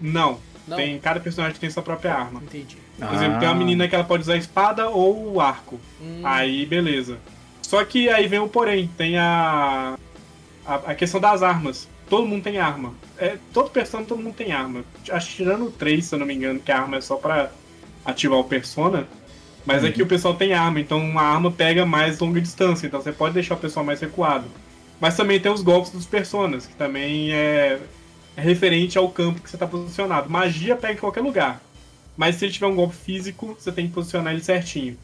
[0.00, 0.76] Não, Não?
[0.76, 2.42] tem cada personagem tem sua própria arma.
[2.44, 2.76] Entendi.
[2.98, 5.78] Por exemplo, tem uma menina que ela pode usar espada ou o arco.
[6.02, 7.18] Hum, Aí, beleza.
[7.62, 9.96] Só que aí vem o porém, tem a,
[10.66, 11.88] a, a questão das armas.
[12.08, 12.94] Todo mundo tem arma.
[13.18, 14.84] É, todo persona, todo mundo tem arma.
[15.10, 17.16] Acho que tirando o 3, se eu não me engano, que a arma é só
[17.16, 17.50] pra
[18.04, 19.06] ativar o persona.
[19.64, 23.10] Mas aqui o pessoal tem arma, então uma arma pega mais longa distância, então você
[23.10, 24.44] pode deixar o pessoal mais recuado.
[25.00, 27.80] Mas também tem os golpes dos personas, que também é,
[28.36, 30.30] é referente ao campo que você tá posicionado.
[30.30, 31.60] Magia pega em qualquer lugar.
[32.16, 34.96] Mas se ele tiver um golpe físico, você tem que posicionar ele certinho.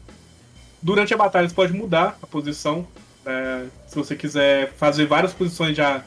[0.81, 2.87] Durante a batalha você pode mudar a posição.
[3.25, 6.03] É, se você quiser fazer várias posições já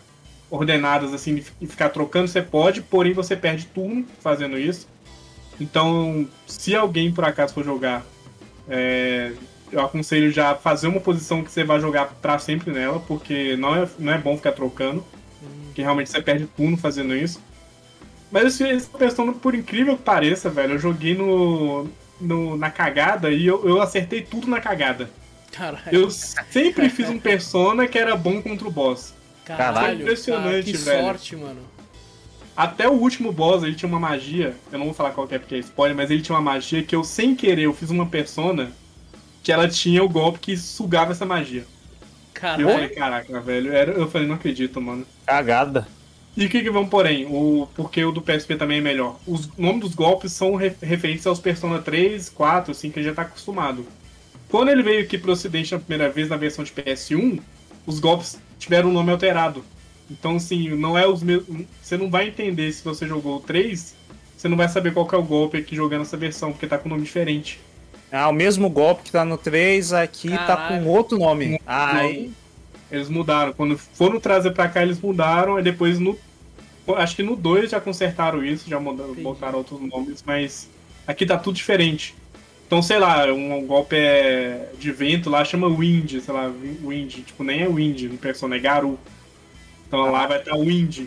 [0.50, 4.86] ordenadas assim e ficar trocando, você pode, porém você perde turno fazendo isso.
[5.60, 8.04] Então, se alguém por acaso for jogar,
[8.68, 9.32] é,
[9.72, 13.74] eu aconselho já fazer uma posição que você vai jogar pra sempre nela, porque não
[13.74, 15.04] é, não é bom ficar trocando,
[15.66, 17.40] porque realmente você perde turno fazendo isso.
[18.30, 21.88] Mas esse, esse Persona, por incrível que pareça, velho, eu joguei no,
[22.20, 25.08] no- na cagada e eu, eu acertei tudo na cagada.
[25.57, 25.82] Caralho.
[25.90, 29.14] Eu sempre fiz um Persona que era bom contra o boss.
[29.44, 30.02] Caralho.
[30.02, 31.02] Impressionante, cara, que velho.
[31.04, 31.61] sorte, mano.
[32.57, 34.54] Até o último boss, ele tinha uma magia.
[34.72, 36.82] Eu não vou falar qual que é porque é spoiler, mas ele tinha uma magia
[36.82, 38.72] que eu, sem querer, eu fiz uma persona
[39.42, 41.64] que ela tinha o golpe que sugava essa magia.
[42.59, 43.24] E eu falei, Caralho.
[43.26, 43.72] caraca, velho.
[43.72, 45.07] Eu falei, não acredito, mano.
[45.26, 45.86] Cagada.
[46.36, 47.24] E o que, que vamos porém?
[47.26, 49.18] O, porque o do PSP também é melhor.
[49.26, 53.14] Os nomes dos golpes são re- referentes aos Persona 3, 4, assim, que ele já
[53.14, 53.86] tá acostumado.
[54.49, 57.40] Quando ele veio aqui pro ocidente na primeira vez, na versão de PS1,
[57.86, 59.64] os golpes tiveram um nome alterado.
[60.11, 61.66] Então, assim, não é os mesmos.
[61.82, 63.94] Você não vai entender se você jogou o 3,
[64.36, 66.78] você não vai saber qual que é o golpe aqui jogando essa versão, porque tá
[66.78, 67.59] com nome diferente.
[68.12, 70.84] Ah, o mesmo golpe que tá no 3, aqui tá Caralho.
[70.84, 71.61] com outro nome.
[71.66, 72.32] Aí Aí.
[72.90, 73.53] eles mudaram.
[73.53, 76.16] Quando foram trazer pra cá, eles mudaram, e depois no
[76.94, 80.68] Acho que no 2 já consertaram isso, já mudaram, botaram outros nomes, mas
[81.07, 82.14] aqui tá tudo diferente.
[82.66, 86.52] Então, sei lá, um golpe é de vento lá chama Wind, sei lá,
[86.84, 87.14] Wind.
[87.24, 88.98] Tipo, nem é Wind no Persona, é Garu.
[89.86, 91.06] Então lá vai estar Wind.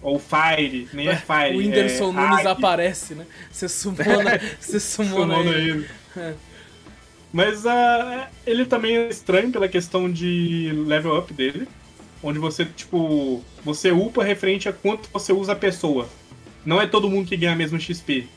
[0.00, 1.56] Ou Fire, nem é Fire.
[1.56, 3.26] O Whindersson é Nunes aparece, né?
[3.50, 5.86] Você sumona, você sumona Sumona ele.
[6.16, 6.34] É.
[7.32, 11.66] Mas ah, ele também é estranho pela questão de level up dele.
[12.22, 16.08] Onde você, tipo, você upa referente a quanto você usa a pessoa.
[16.64, 18.28] Não é todo mundo que ganha a mesma XP.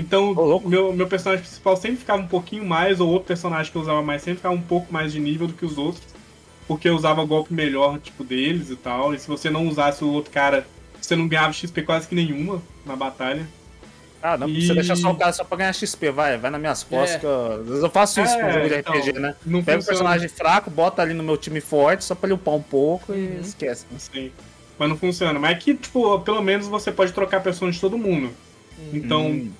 [0.00, 0.68] Então, louco.
[0.68, 4.02] meu, meu personagem principal sempre ficava um pouquinho mais, ou outro personagem que eu usava
[4.02, 6.02] mais sempre ficava um pouco mais de nível do que os outros.
[6.66, 9.12] Porque eu usava golpe melhor, tipo, deles e tal.
[9.12, 10.66] E se você não usasse o outro cara,
[11.00, 13.46] você não ganhava XP quase que nenhuma na batalha.
[14.22, 16.60] Ah, não, E- você deixa só o cara só pra ganhar XP, vai, vai nas
[16.60, 17.16] minhas costas.
[17.16, 17.18] É.
[17.18, 19.34] Que eu, às vezes eu faço isso É, com jogo de então, RPG, né?
[19.44, 22.54] não Pega um personagem fraco, bota ali no meu time forte, só pra ele upar
[22.54, 23.18] um pouco Uhum.
[23.38, 23.86] e esquece.
[23.90, 23.96] né?
[23.96, 24.30] Assim.
[24.78, 25.38] Mas não funciona.
[25.38, 28.30] Mas aqui, tipo, pelo menos você pode trocar a persona de todo mundo.
[28.92, 29.50] Então, Hum.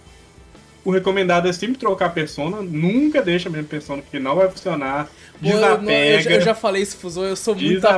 [0.84, 2.62] O recomendado é sempre trocar a persona.
[2.62, 5.08] Nunca deixa a mesma persona, porque não vai funcionar.
[5.40, 7.96] Pô, eu, não- eu já- eu já falei isso, Fusão, eu sou muito Desapega.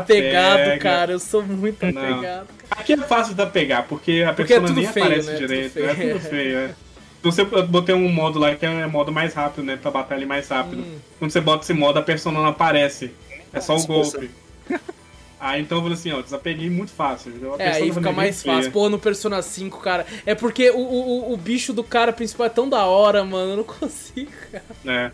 [0.55, 1.13] apegado, cara.
[1.13, 2.03] Eu sou muito Não.
[2.15, 2.47] apegado.
[2.71, 5.35] Aqui é fácil de pegar, porque a Porque é persona tudo nem feio, aparece né?
[5.37, 5.73] Tudo direito.
[5.73, 5.91] feio.
[5.91, 6.69] É tudo feio, é.
[6.69, 6.75] Se
[7.23, 9.77] você eu botei um modo lá que é modo mais rápido, né?
[9.81, 10.83] Pra batalha mais rápido.
[10.83, 10.97] Hum.
[11.19, 13.13] Quando você bota esse modo, a persona não aparece.
[13.53, 14.19] É só o Expulsa.
[14.19, 14.31] golpe.
[15.45, 17.33] Aí então eu falei assim, ó, desapeguei muito fácil.
[17.59, 18.71] É, aí fica mais fácil.
[18.71, 20.07] Pô, no Persona 5, cara.
[20.25, 23.51] É porque o, o, o- o bicho do cara principal é tão da hora, mano.
[23.51, 24.65] Eu não consigo, cara.
[24.87, 25.11] É.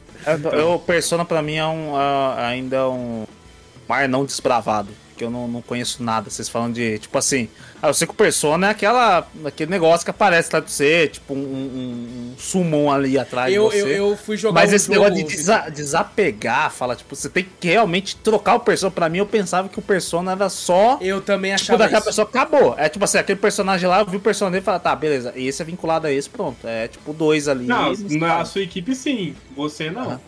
[0.53, 3.25] Eu, eu- Persona pra mim é um, ah, ainda um
[3.89, 4.91] mar não desbravado.
[5.19, 6.31] Que eu não, não conheço nada.
[6.31, 7.49] Vocês falam de, tipo assim.
[7.83, 11.09] Ah, eu sei que o Persona é aquela, aquele negócio que aparece atrás de você,
[11.09, 13.83] tipo um, um, um summon ali atrás Eu, de você.
[13.83, 15.01] eu, eu fui jogar Mas um esse jogo...
[15.05, 18.91] negócio de desa- desapegar, fala, tipo, você tem que realmente trocar o Persona.
[18.91, 20.99] Pra mim, eu pensava que o Persona era só.
[21.01, 22.07] Eu também Tipo, achava daquela isso.
[22.09, 22.75] pessoa acabou.
[22.79, 25.33] É tipo assim, aquele personagem lá, eu vi o personagem dele e falei, tá, beleza,
[25.37, 26.67] esse é vinculado a esse, pronto.
[26.67, 27.67] É tipo dois ali.
[27.67, 28.49] Não, na sabe.
[28.49, 29.35] sua equipe sim.
[29.57, 30.13] Você não.
[30.13, 30.21] Ah.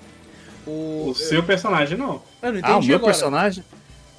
[0.67, 1.11] O...
[1.11, 2.23] O seu personagem não.
[2.43, 3.13] Eu não entendi Ah, o meu agora.
[3.13, 3.65] personagem?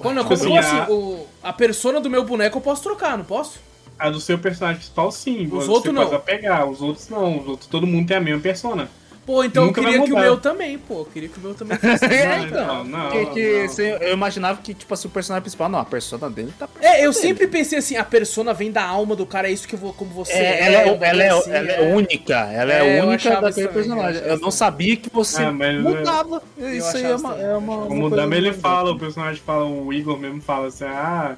[0.02, 0.76] Quando, Tipo como assim, assim?
[0.78, 3.60] a- O, a persona do meu boneco eu posso trocar, não posso?
[3.98, 5.48] A do seu personagem principal, sim.
[5.50, 6.20] Os você outros pode não.
[6.20, 7.38] pegar, os outros não.
[7.40, 8.90] Os outros, todo mundo tem a mesma persona.
[9.24, 11.00] Pô, então Nunca eu queria que o meu também, pô.
[11.00, 12.04] Eu queria que o meu também fosse.
[12.06, 12.84] É, Não, então.
[12.84, 13.96] não, que, que não.
[13.98, 17.10] eu imaginava que, tipo assim, o personagem principal, não, a persona dele tá É, eu
[17.10, 17.12] dele.
[17.14, 19.92] sempre pensei assim, a persona vem da alma do cara, é isso que eu vou,
[19.92, 23.00] como você É, ela, é, um ela, é, assim, ela é única, ela é, É,
[23.00, 24.16] eu única daquele eu personagem.
[24.20, 26.42] achava Eu não sabia que você Ah, é- mudava.
[26.58, 29.64] Isso aí é uma, é uma, uma Como o Dama ele fala, o personagem fala,
[29.66, 31.36] o Igor mesmo fala assim, ah,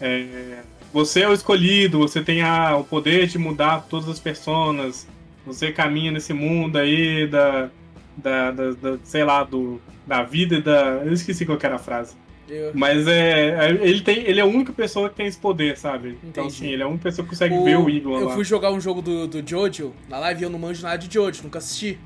[0.00, 0.60] é,
[0.90, 5.06] você é o escolhido, você tem a, o poder de mudar todas as personas,
[5.46, 7.70] você caminha nesse mundo aí da,
[8.16, 11.02] da, da- da- sei lá, do, da vida e da...
[11.04, 12.14] Eu esqueci qual que era a frase.
[12.48, 15.76] Eu- Mas é, é- ele, tem, ele é a única pessoa que tem esse poder,
[15.78, 16.18] sabe?
[16.24, 16.64] Então, Entendi.
[16.64, 18.34] assim, ele é a única pessoa que consegue O- ver o Igor Eu lá.
[18.34, 21.12] fui jogar um jogo do, do Jojo na live e eu não manjo nada de
[21.12, 21.98] Jojo, nunca assisti.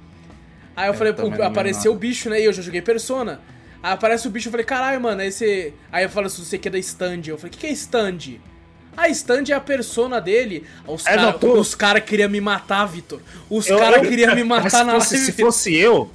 [0.76, 2.40] Aí eu É, falei, também pô, apareceu o bicho, né?
[2.40, 3.40] E eu já joguei Persona.
[3.82, 5.72] Aí aparece o bicho, eu falei, caralho, mano, aí você.
[5.92, 7.20] Aí eu falo assim, você que é da stand.
[7.26, 8.38] Eu falei, o que, que é stand?
[8.96, 10.64] A stand é a persona dele.
[10.86, 13.20] Os É, caras tô- cara queriam me matar, Vitor.
[13.50, 15.32] Os caras eu- queriam me matar se na fosse, live.
[15.32, 16.10] se fosse eu,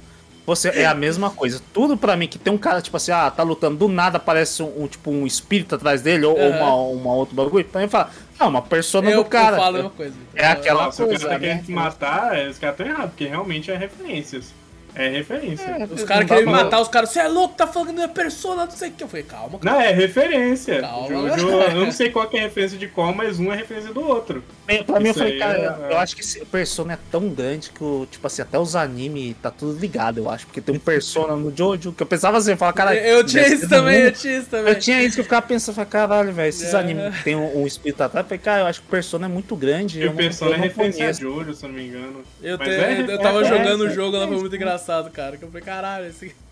[0.46, 1.60] fosse, é a mesma coisa.
[1.72, 4.62] Tudo pra mim que tem um cara, tipo assim, ah, tá lutando, do nada aparece
[4.62, 6.56] um, um, tipo um espírito atrás dele, ou, ou Aham.
[6.58, 7.64] uma, uma outro bagulho.
[7.64, 9.56] Pra mim fala, não, uma persona eu, do cara.
[9.56, 10.14] eu falo a mesma coisa.
[10.34, 11.46] É aquela Nossa, o coisa, cara tá né?
[11.48, 14.46] querendo te matar, é, os caras estão errados, porque realmente é referências.
[14.94, 15.66] É referência.
[15.90, 18.08] Os Não caras dá queriam me matar, os caras, você é louco, tá falando da
[18.08, 19.04] persona, não sei o que.
[19.04, 19.76] Eu falei, calma, cara.
[19.76, 20.80] Não, é referência.
[20.80, 21.08] Calma.
[21.08, 23.92] Jojo, eu não sei qual que é a referência de qual, mas um é referência
[23.92, 24.42] do outro.
[24.66, 27.28] Pra pra mim, eu Isso falei, cara, é- eu acho que esse Persona é tão
[27.28, 30.46] grande que, o, tipo assim, até os animes tá tudo ligado, eu acho.
[30.46, 32.94] Porque tem um Persona no Jojo que eu pensava assim, eu falava, cara.
[32.96, 34.72] eu tinha isso também, eu muito- tinha isso também.
[34.72, 36.78] Eu tinha isso que eu ficava pensando, falei, caralho, velho, esses É.
[36.78, 39.26] animes que tem um, um espírito atrás, eu falei, cara, eu acho que o Persona
[39.26, 39.98] é muito grande.
[39.98, 41.12] E eu o não- Persona eu é referência a.
[41.12, 42.22] Jojo, se eu não me engano.
[42.42, 45.10] Eu, Mas é- eu tava é- jogando o é- jogo, ela foi é- muito engraçado,
[45.10, 45.36] cara.
[45.36, 46.34] Que eu falei, caralho, esse aqui.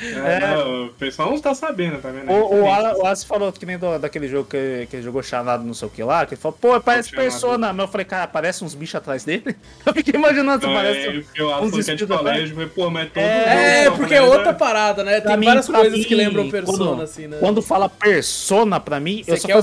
[0.00, 2.30] É, não, o pessoal não tá sabendo, tá vendo?
[2.30, 2.68] É O, o.
[2.68, 5.74] Alan, o Alan falou que nem do- daquele jogo que, que ele jogou Xanado não
[5.74, 7.10] sei o que lá, que ele falou, pô, parece.
[7.10, 7.72] Persona.
[7.72, 9.56] Mas eu falei, cara, parece uns bichos atrás dele.
[9.84, 11.00] Eu fiquei imaginando se parece.
[11.08, 13.18] é, porque o Alan uns falou que é de colégio, eu falei, pô, mas todo
[13.24, 15.20] É, jogo porque é japonês outra parada, né?
[15.20, 17.36] Tem mim, várias coisas mim, que lembram Persona, quando, assim, né?
[17.40, 19.62] Quando fala Persona pra mim, Você eu só quer o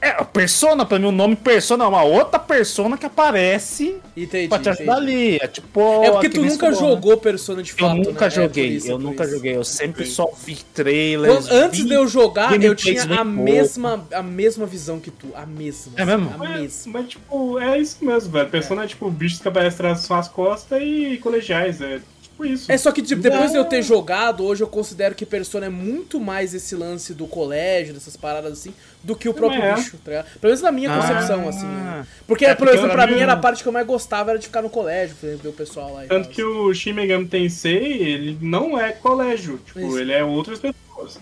[0.00, 4.58] É, Persona pra mim, o nome Persona é uma outra persona que aparece Entendi, pra
[4.60, 5.36] te ajudar ali.
[5.42, 5.80] É tipo.
[6.04, 6.94] É porque que tu nunca falou, né?
[6.94, 8.26] jogou Persona de Eu fato, nunca né?
[8.26, 9.34] É, joguei, por isso, eu nunca isso.
[9.34, 9.56] joguei.
[9.56, 11.48] Eu sempre só vi trailers.
[11.48, 13.24] Quando- antes vi de eu jogar, eu tinha a pouco.
[13.24, 15.28] mesma, a mesma visão que tu.
[15.34, 15.92] A mesma.
[15.96, 16.30] É mesmo?
[16.32, 16.92] A Mas, mesma.
[16.92, 18.48] mas, tipo, é isso mesmo, velho.
[18.48, 21.80] Persona é tipo bichos que aparecem atrás das suas costas e colegiais.
[21.80, 21.98] É,
[22.38, 22.70] tipo isso.
[22.70, 25.68] É só que, tipo, depois de eu ter jogado, hoje eu considero que Persona é
[25.68, 29.74] muito mais esse lance do colégio, dessas paradas assim, do que o próprio é.
[29.74, 30.26] bicho, tá ligado?
[30.40, 31.00] Pelo menos na minha Ah.
[31.00, 31.66] concepção, assim.
[31.66, 32.06] né?
[32.26, 34.38] Porque, É, por porque exemplo, pra mim era a parte que eu mais gostava era
[34.38, 38.02] de ficar no colégio, ver o pessoal lá Tanto tal, que o Shin Megami Tensei,
[38.02, 39.58] ele não é colégio.
[39.66, 39.98] Tipo, Isso.
[39.98, 41.18] ele é outras pessoas.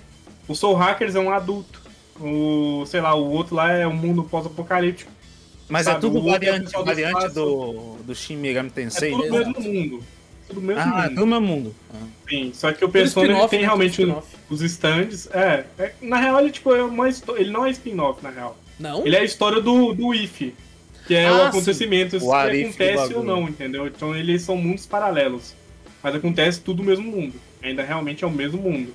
[0.49, 1.83] O Soul Hackers é um adulto.
[2.21, 5.11] O, sei lá, o outro lá é um mundo pós-apocalíptico.
[5.69, 9.11] Mas é Sabe, tudo é o variante, variante do, do Shin Megami É Tensei.
[9.11, 9.61] tudo Exato.
[9.61, 10.05] mesmo mundo.
[10.49, 11.09] Tudo mesmo Ah, mundo.
[11.09, 11.75] tudo no mesmo mundo.
[11.93, 12.07] Ah.
[12.29, 13.65] Sim, só que o Persona ele tem né?
[13.67, 15.29] realmente Tudo os, stands.
[15.33, 18.57] É, é, na real ele tipo, é uma ele não é spin-off, na real.
[18.79, 19.07] Não?
[19.07, 20.53] Ele é a história do, do If,
[21.07, 23.87] que é Ah, o acontecimento, se O do acontece ou não, entendeu?
[23.87, 25.55] Então eles são mundos paralelos.
[26.03, 27.35] Mas acontece tudo no mesmo mundo.
[27.63, 28.93] Ainda realmente é o mesmo mundo.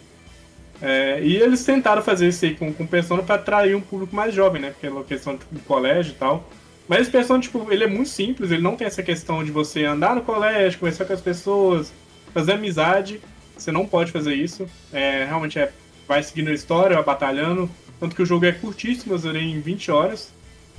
[0.81, 4.33] É, e eles tentaram fazer isso aí com, com Persona pra atrair um público mais
[4.33, 4.71] jovem, né?
[4.71, 6.49] Porque é questão de colégio e tal.
[6.87, 9.85] Mas esse Persona, tipo, ele é muito simples, ele não tem essa questão de você
[9.85, 11.93] andar no colégio, conversar com as pessoas,
[12.33, 13.21] fazer amizade.
[13.57, 14.67] Você não pode fazer isso.
[14.91, 15.71] É, realmente é,
[16.07, 17.69] vai seguindo a história, vai batalhando.
[17.99, 20.33] Tanto que o jogo é curtíssimo, eu zerei em 20 horas.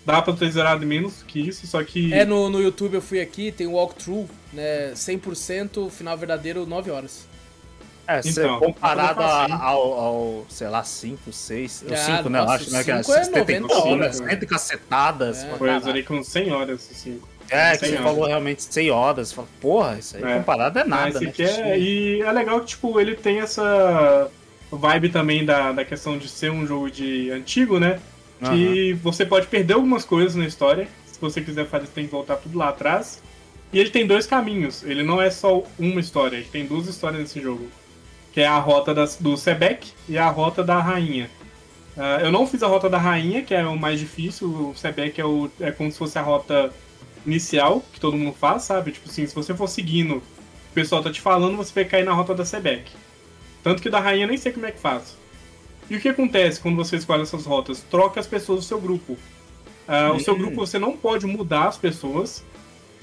[0.04, 2.12] Dá pra ter zerado menos que isso, só que.
[2.12, 4.92] É, no, no YouTube eu fui aqui, tem o walkthrough, né?
[4.94, 7.28] 100%, final verdadeiro, 9 horas.
[8.06, 9.62] É, se Então, comparado faço assim.
[9.62, 12.38] ao, ao, sei lá, 5, 6, Ah, 5, né?
[12.40, 12.84] Eu acho, né?
[12.84, 13.92] Que é cinco é 70 e 90 pouco, né?
[14.04, 14.30] horas, né?
[14.38, 15.44] 100 cacetadas.
[15.44, 15.58] É.
[15.58, 15.84] caralho.
[15.84, 17.20] zerei com 100 horas, assim.
[17.50, 18.04] É, que 100 você horas.
[18.12, 19.28] falou realmente 100 horas.
[19.28, 20.36] Você fala, porra, isso aí É.
[20.38, 21.32] comparado é nada, né?
[21.38, 24.28] é, e é legal que, tipo, ele tem essa
[24.70, 28.00] vibe também da, da questão de ser um jogo de antigo, né?
[28.50, 30.88] Que você pode perder algumas coisas na história.
[31.06, 33.22] Se você quiser fazer, você tem que voltar tudo lá atrás.
[33.72, 34.82] E ele tem dois caminhos.
[34.82, 37.68] Ele não é só uma história, ele tem duas histórias nesse jogo.
[38.32, 41.28] Que é a rota das- do Sebek e a rota da rainha.
[41.96, 44.48] Ah, eu não fiz a rota da rainha, que é o mais difícil.
[44.48, 46.72] O Sebek é, o, é como se fosse a rota
[47.26, 48.92] inicial, que todo mundo faz, sabe?
[48.92, 50.22] Tipo assim, se você for seguindo, o
[50.74, 52.90] pessoal tá te falando, você vai cair na rota da Sebek.
[53.62, 55.16] Tanto que da rainha eu nem sei como é que faz.
[55.90, 57.84] E o que acontece quando você escolhe essas rotas?
[57.90, 59.18] Troca as pessoas do seu grupo.
[59.86, 60.38] Ah, O seu Hum.
[60.38, 62.42] grupo você não pode mudar as pessoas.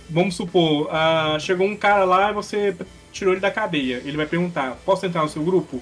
[0.09, 2.75] Vamos supor, ah, chegou um cara lá e você
[3.11, 4.01] tirou ele da cadeia.
[4.05, 5.81] Ele vai perguntar: posso entrar no seu grupo?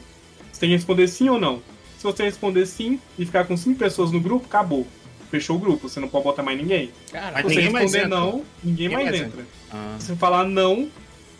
[0.51, 1.61] Você tem que responder sim ou não.
[1.97, 4.85] Se você responder sim e ficar com cinco pessoas no grupo, acabou.
[5.29, 6.91] Fechou o grupo, você não pode botar mais ninguém.
[7.11, 8.07] Cara, Se você responder entra.
[8.07, 8.31] não,
[8.63, 9.45] ninguém, Ninguém mais, mais entra.
[9.71, 9.95] Ah.
[9.99, 10.89] Se você falar não,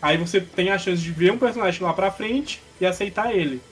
[0.02, 3.62] aí você tem a chance de ver um personagem lá pra frente e aceitar ele.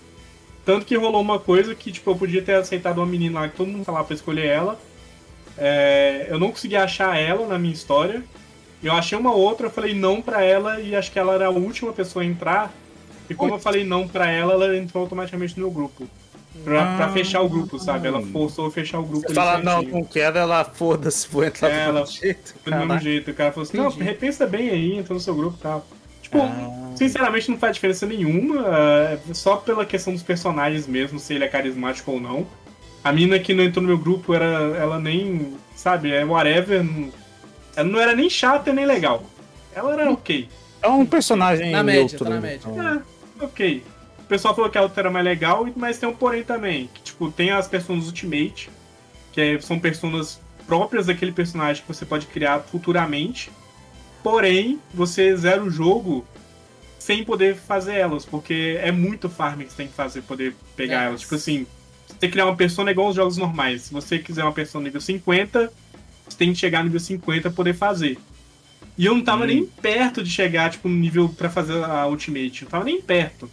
[0.64, 3.56] Tanto que rolou uma coisa que, tipo, eu podia ter aceitado uma menina lá que
[3.56, 4.80] todo mundo lá pra escolher ela.
[5.58, 8.24] É, eu não consegui achar ela na minha história.
[8.82, 11.50] Eu achei uma outra, eu falei não pra ela e acho que ela era a
[11.50, 12.72] última pessoa a entrar.
[13.28, 16.06] E como eu falei não pra ela, ela entrou automaticamente no meu grupo.
[16.64, 17.12] Pra, pra Ah.
[17.12, 18.08] fechar o grupo, sabe?
[18.08, 19.20] Ela forçou a fechar o grupo.
[19.20, 22.54] Você ali fala, não, não quero, ela foda-se, vou entrar É, do ela- mesmo jeito.
[22.64, 23.30] Do mesmo jeito.
[23.30, 24.04] O cara falou assim, não, Entendi.
[24.04, 25.86] repensa bem aí, entra no seu grupo e tal.
[26.22, 26.92] Tipo, Ah.
[26.96, 31.48] sinceramente não faz diferença nenhuma, é só pela questão dos personagens mesmo, se ele é
[31.48, 32.46] carismático ou não.
[33.04, 34.46] A mina que não entrou no meu grupo, era,
[34.78, 37.10] ela nem, sabe, é whatever, não-
[37.76, 39.22] ela não era nem chata nem legal.
[39.74, 40.48] Ela era ok.
[40.82, 42.18] É um personagem Na média, neutro.
[42.24, 42.48] tá na né?
[42.48, 42.68] média.
[42.68, 42.88] Então,
[43.40, 43.84] É, ok.
[44.20, 46.88] O pessoal falou que a outra era mais legal, mas tem um porém também.
[46.92, 48.70] Que, tipo, tem as personas Ultimate,
[49.32, 53.50] que é- são personas próprias daquele personagem que você pode criar futuramente.
[54.22, 56.24] Porém, você zera o jogo
[56.98, 61.02] sem poder fazer elas, porque é muito farm que você tem que fazer poder pegar
[61.02, 61.06] É.
[61.06, 61.20] elas.
[61.20, 61.66] Tipo assim,
[62.18, 63.82] você criar uma persona é igual aos jogos normais.
[63.82, 65.72] Se você quiser uma persona nível 50,
[66.28, 68.18] você tem que chegar no nível 50 pra poder fazer.
[68.98, 69.48] E eu não tava Hum.
[69.48, 72.62] nem perto de chegar, tipo, no nível pra fazer a Ultimate.
[72.62, 73.50] Eu tava nem perto.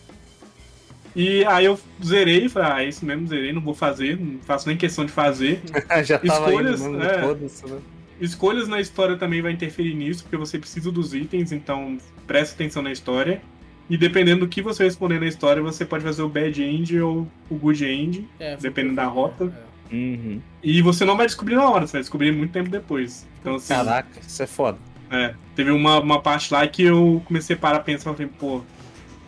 [1.15, 4.67] E aí eu zerei, falei, ah, é isso mesmo, zerei, não vou fazer, não faço
[4.67, 5.61] nem questão de fazer.
[6.03, 7.35] Já tava Escolhas, indo, mesmo, é.
[7.35, 7.79] né?
[8.19, 12.81] Escolhas na história também vai interferir nisso, porque você precisa dos itens, então preste atenção
[12.81, 13.41] na história.
[13.89, 17.27] E dependendo do que você responder na história, você pode fazer o bad end ou
[17.49, 18.27] o good end.
[18.39, 19.53] É, dependendo da rota.
[19.69, 19.72] é.
[19.91, 20.41] Uhum.
[20.63, 23.27] E você não vai descobrir na hora, você vai descobrir muito tempo depois.
[23.39, 24.77] Então, assim, Caraca, isso é foda.
[25.11, 28.61] é, teve uma, uma parte lá que eu comecei a parar a pensar, falei, pô,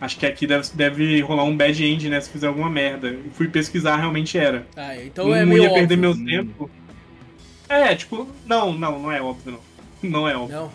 [0.00, 3.10] acho que aqui deve, deve rolar um bad end, né, se fizer alguma merda.
[3.10, 4.66] E fui pesquisar, realmente era.
[4.76, 6.24] Ah, então não é meio ia perder óbvio.
[6.24, 6.70] meu tempo.
[7.68, 10.10] É, tipo, não, não, não é óbvio, não.
[10.10, 10.56] Não é óbvio.
[10.56, 10.72] Não.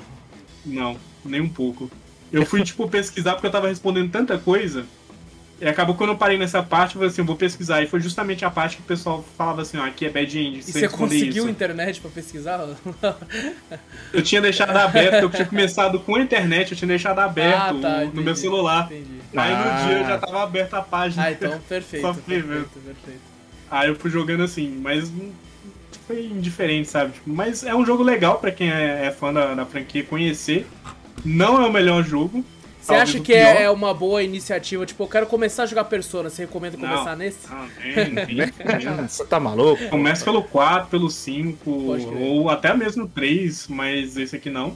[0.63, 1.89] Não, nem um pouco.
[2.31, 4.85] Eu fui, tipo, pesquisar porque eu tava respondendo tanta coisa.
[5.61, 7.83] E acabou quando eu parei nessa parte, eu falei assim, eu vou pesquisar.
[7.83, 10.57] E foi justamente a parte que o pessoal falava assim, ó, aqui é bad end.
[10.59, 11.49] E você conseguiu isso.
[11.49, 12.67] internet pra pesquisar?
[14.11, 17.73] Eu tinha deixado aberto, eu tinha começado com a internet, eu tinha deixado aberto Ah,
[17.81, 18.23] tá, no entendi.
[18.23, 18.85] meu celular.
[18.91, 19.21] Entendi.
[19.35, 19.83] Aí Ah.
[19.83, 21.23] no dia já tava aberta a página.
[21.25, 22.01] Ah, então perfeito.
[22.07, 23.21] Só perfeito, perfeito.
[23.69, 25.11] Aí eu fui jogando assim, mas
[26.07, 27.13] foi indiferente, sabe?
[27.13, 30.67] Tipo, mas é um jogo legal pra quem é, é fã da, da franquia conhecer.
[31.23, 32.43] Não é o melhor jogo.
[32.81, 34.85] Você acha que pior- é uma boa iniciativa?
[34.85, 36.29] Tipo, eu quero começar a jogar Persona.
[36.29, 37.15] Você recomenda começar Não.
[37.17, 37.47] nesse?
[37.49, 38.51] Não, tem, tem.
[39.07, 39.87] Você tá maluco?
[39.89, 42.17] Começa pelo 4, pelo 5, Pode crer.
[42.21, 44.75] ou até mesmo 3, mas esse aqui não.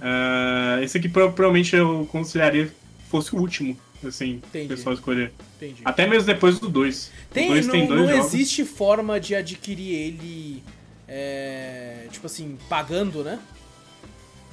[0.00, 2.72] Ah, esse aqui pro- provavelmente eu consideraria que
[3.10, 3.76] fosse o último,
[4.06, 4.66] assim, Entendi.
[4.66, 5.32] o pessoal escolher.
[5.56, 5.82] Entendi.
[5.84, 7.10] Até mesmo depois do 2.
[7.32, 8.26] Tem, 2 não tem dois não jogos.
[8.34, 10.62] existe forma de adquirir ele,
[11.08, 13.38] é, tipo assim, pagando, né?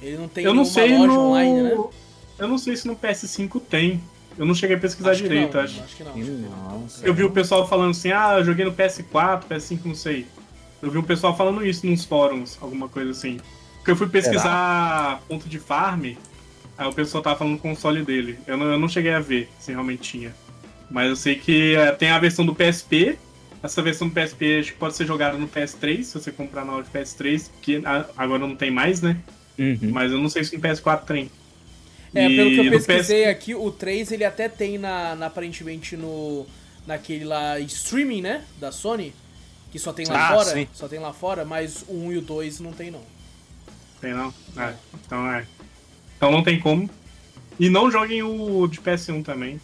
[0.00, 1.20] Ele não tem Eu não nenhuma sei loja no...
[1.28, 1.84] online, né?
[2.40, 4.00] Eu não sei se no PS5 tem.
[4.38, 5.82] Eu não cheguei a pesquisar Acho que direito, não, acho.
[5.82, 6.16] acho que não.
[6.16, 7.06] Nossa.
[7.06, 10.26] Eu vi o pessoal falando assim, ah, eu joguei no PS4, PS5, não sei.
[10.80, 13.38] Eu vi um pessoal falando isso nos fóruns, alguma coisa assim.
[13.76, 16.12] Porque eu fui pesquisar ponto de farm,
[16.78, 18.38] aí o pessoal tava falando do console dele.
[18.46, 20.34] Eu não, eu não cheguei a ver se realmente tinha.
[20.90, 23.18] Mas eu sei que eh, tem a versão do PSP.
[23.62, 26.72] Essa versão do PSP acho que pode ser jogada no PS3, se você comprar na
[26.72, 27.82] hora de PS3, que
[28.16, 29.18] agora não tem mais, né?
[29.58, 29.90] Uhum.
[29.92, 31.30] Mas eu não sei se no PS4 tem.
[32.14, 35.96] É, E pelo que eu pesquisei aqui, o 3 ele até tem na, na- aparentemente
[35.96, 36.44] no
[36.86, 39.14] naquele lá streaming, né, da Sony,
[39.70, 40.66] que só tem lá Ah, fora, sim.
[40.72, 43.02] só tem lá fora, mas o 1 e o 2 não tem não.
[44.00, 44.32] Tem não?
[44.56, 44.74] É,
[45.06, 45.44] então é.
[46.16, 46.90] Então não tem como.
[47.58, 49.60] E não joguem o de PS1 também.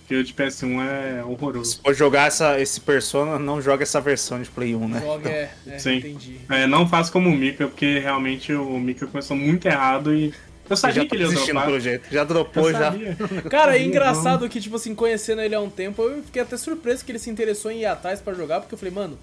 [0.00, 1.76] Porque o de PS1 é horroroso.
[1.76, 5.00] Se for jogar essa, esse Persona, não joga essa versão de Play 1, né?
[5.00, 5.98] Joga, é, é, Sim.
[5.98, 6.40] entendi.
[6.50, 10.34] É, não faça como o Mika, porque realmente o Mika começou muito errado e.
[10.70, 11.64] Eu sabia já que tá ele ia dropar.
[11.66, 12.08] pelo jeito.
[12.10, 12.94] Já dropou, já.
[13.50, 17.04] Cara, é engraçado que, tipo assim, conhecendo ele há um tempo, eu fiquei até surpreso
[17.04, 19.18] que ele se interessou em ir atrás pra jogar, porque eu falei, mano,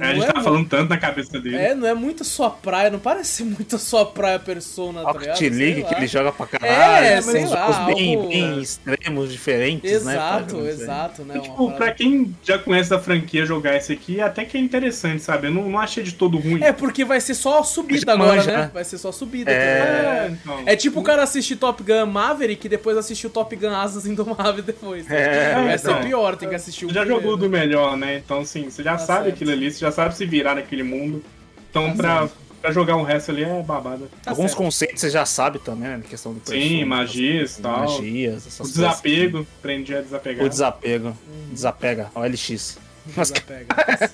[0.00, 1.56] É, a gente é, tava falando tanto na cabeça dele.
[1.56, 5.40] é, não é muito sua praia, não parece muito sua praia Persona, tá ligado?
[5.40, 5.88] League, lá.
[5.88, 6.72] que ele joga pra caralho.
[7.06, 10.12] É, mas sei lá, jogos bem, algo- bem extremos, diferentes, né?
[10.14, 11.36] Exato, exato, né?
[11.38, 15.22] E, tipo, pra quem já conhece da franquia jogar esse aqui, até que é interessante,
[15.22, 15.46] sabe?
[15.48, 16.62] Eu não, não achei de todo ruim.
[16.62, 18.58] É, porque vai ser só subida agora, manja, né?
[18.58, 18.70] né?
[18.72, 19.50] Vai ser só subida.
[19.50, 19.56] É.
[19.56, 20.62] É, então.
[20.66, 24.06] É tipo o cara assistir Top Gun Maverick e depois assistir o Top Gun Asas
[24.06, 25.10] Indomáveis depois.
[25.10, 26.02] É, vai ser então.
[26.02, 27.22] pior, tem que assistir o Você já primeiro.
[27.22, 28.16] jogou do melhor, né?
[28.24, 29.34] Então, assim, você já Tá sabe certo.
[29.34, 31.22] aquilo ali, você já sabe se virar naquele mundo.
[31.70, 32.28] Então, Tá pra,
[32.62, 34.08] pra jogar um resto ali é babada.
[34.22, 34.56] Tá Alguns certo.
[34.56, 35.96] conceitos você já sabe também, né?
[35.98, 37.80] Na questão do Sim, Persona, magias e tal.
[37.80, 38.74] Magias, essas O coisas.
[38.76, 40.46] desapego, aprendi a desapegar.
[40.46, 41.16] O desapego.
[41.52, 42.78] Desapega, o LX.
[43.16, 44.10] Mas Desapega.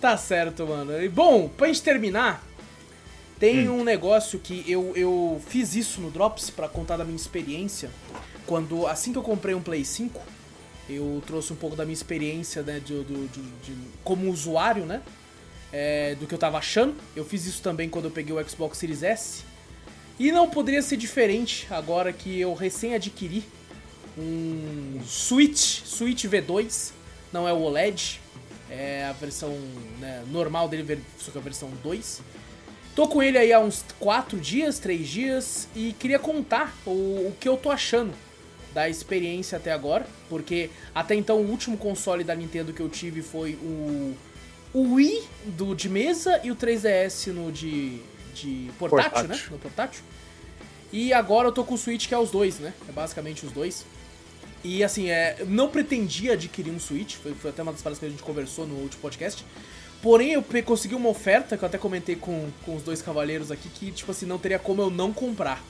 [0.00, 1.02] tá certo, mano.
[1.02, 2.42] E, bom, pra gente terminar,
[3.38, 7.90] tem um negócio que eu, eu fiz isso no Drops pra contar da minha experiência.
[8.46, 10.20] Quando, assim que eu comprei um Play 5,
[10.88, 15.02] eu trouxe um pouco da minha experiência, né, de, de- de- como usuário, né,
[15.72, 16.94] é, do que eu tava achando.
[17.14, 19.42] Eu fiz isso também quando eu peguei o Xbox Series S.
[20.18, 23.44] E não poderia ser diferente agora que eu recém adquiri
[24.16, 26.90] um Switch, Switch V2,
[27.32, 28.20] não é o OLED,
[28.70, 29.56] é a versão
[30.00, 32.20] né, normal dele, só que a versão 2.
[32.96, 37.36] Tô com ele aí há uns 4 dias, 3 dias, e queria contar o, o
[37.38, 38.12] que eu tô achando
[38.78, 43.22] da experiência até agora, porque até então o último console da Nintendo que eu tive
[43.22, 44.14] foi o,
[44.72, 47.98] o Wii do de mesa e o 3DS no de,
[48.32, 49.28] de portátil, Portátil.
[49.28, 49.48] né?
[49.50, 50.02] No portátil.
[50.92, 52.72] E agora eu tô com o Switch, que é os dois, né?
[52.88, 53.84] É basicamente os dois.
[54.62, 58.06] E assim, é, não pretendia adquirir um Switch, foi, foi até uma das paradas que
[58.06, 59.44] a gente conversou no último podcast.
[60.00, 63.68] Porém, eu consegui uma oferta, que eu até comentei com, com os dois cavaleiros aqui,
[63.70, 65.60] que, tipo assim, não teria como eu não comprar.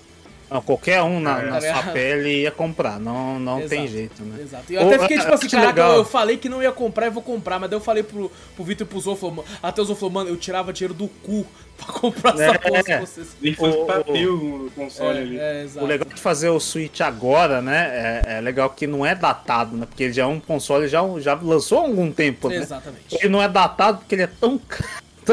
[0.50, 1.46] Não, qualquer um na, É.
[1.50, 3.68] na sua pele ia comprar, não, não Exato.
[3.68, 4.40] tem jeito, né?
[4.42, 4.72] Exato.
[4.72, 5.96] E eu até fiquei é, tipo assim, caraca, legal.
[5.96, 8.64] eu falei que não ia comprar e vou comprar, mas daí eu falei pro, pro
[8.64, 11.46] Vitor e pro Zô, falou, até o Zô falou, mano, eu tirava dinheiro do cu
[11.76, 12.58] pra comprar essa É.
[12.58, 13.36] porra se vocês.
[13.42, 15.38] Nem fosse O- pra o- ter o console ali.
[15.38, 15.84] É, é, exato.
[15.84, 18.22] O legal de fazer o Switch agora, né?
[18.26, 19.84] É, é legal que não é datado, né?
[19.86, 22.56] Porque ele já é um console, já, já lançou há algum tempo, né?
[22.56, 23.14] Exatamente.
[23.14, 24.84] Ele não é datado porque ele é tão caro,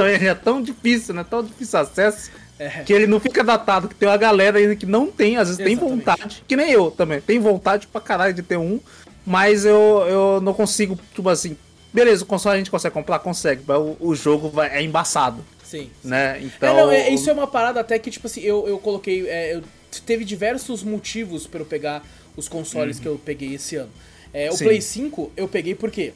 [0.08, 1.26] ele é tão difícil, né?
[1.30, 2.32] Tão difícil acesso.
[2.58, 2.70] É.
[2.84, 5.62] Que ele não fica datado, que tem uma galera ainda que não tem, às vezes
[5.62, 5.98] tem Exatamente.
[6.06, 8.80] vontade, que nem eu também, tem vontade pra caralho de ter um,
[9.26, 11.58] mas eu, eu não consigo, tipo assim,
[11.94, 13.20] beleza, o console a gente consegue comprar?
[13.20, 15.90] Consegue, mas o, o jogo vai, é embaçado, Sim.
[16.02, 16.38] né?
[16.40, 16.74] É, Então.
[16.78, 19.28] não, é, isso é uma parada até que, tipo assim, eu, eu coloquei.
[19.28, 19.64] é, eu-
[20.06, 22.04] teve diversos motivos pra eu pegar
[22.38, 23.90] os consoles que eu peguei esse ano.
[24.34, 24.60] É, o Uhum.
[24.60, 26.14] Play 5 eu peguei porque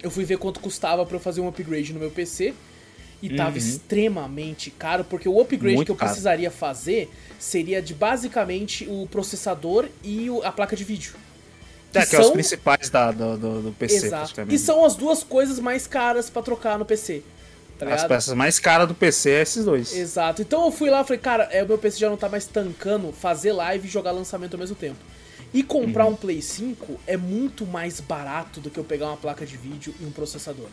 [0.00, 2.52] eu fui ver quanto custava pra eu fazer um upgrade no meu PC.
[3.22, 5.76] E tava extremamente caro, porque o upgrade Uhum.
[5.76, 6.10] Muito que eu caro.
[6.10, 7.08] precisaria fazer
[7.38, 11.14] seria de basicamente o processador e o- a placa de vídeo.
[11.94, 14.40] é, que é os principais da, do, do, do PC, Exato.
[14.48, 17.22] E são as duas coisas mais caras pra trocar no PC.
[17.78, 18.08] Tá As ligado?
[18.08, 19.94] peças mais caras do PC é esses dois.
[19.94, 20.40] Exato.
[20.40, 22.46] Então eu fui lá e falei, cara, é, o meu PC já não tá mais
[22.46, 24.96] tancando fazer live e jogar lançamento ao mesmo tempo.
[25.52, 29.44] E comprar um Play 5 é muito mais barato do que eu pegar uma placa
[29.44, 30.68] de vídeo e um processador.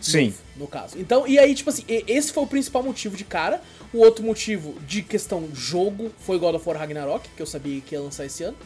[0.00, 0.26] Sim.
[0.26, 0.98] novo, no caso.
[0.98, 3.60] Então, e aí, tipo assim, esse foi o principal motivo de cara.
[3.92, 7.94] O outro motivo de questão jogo foi God of War Ragnarok, que eu sabia que
[7.94, 8.56] ia lançar esse ano.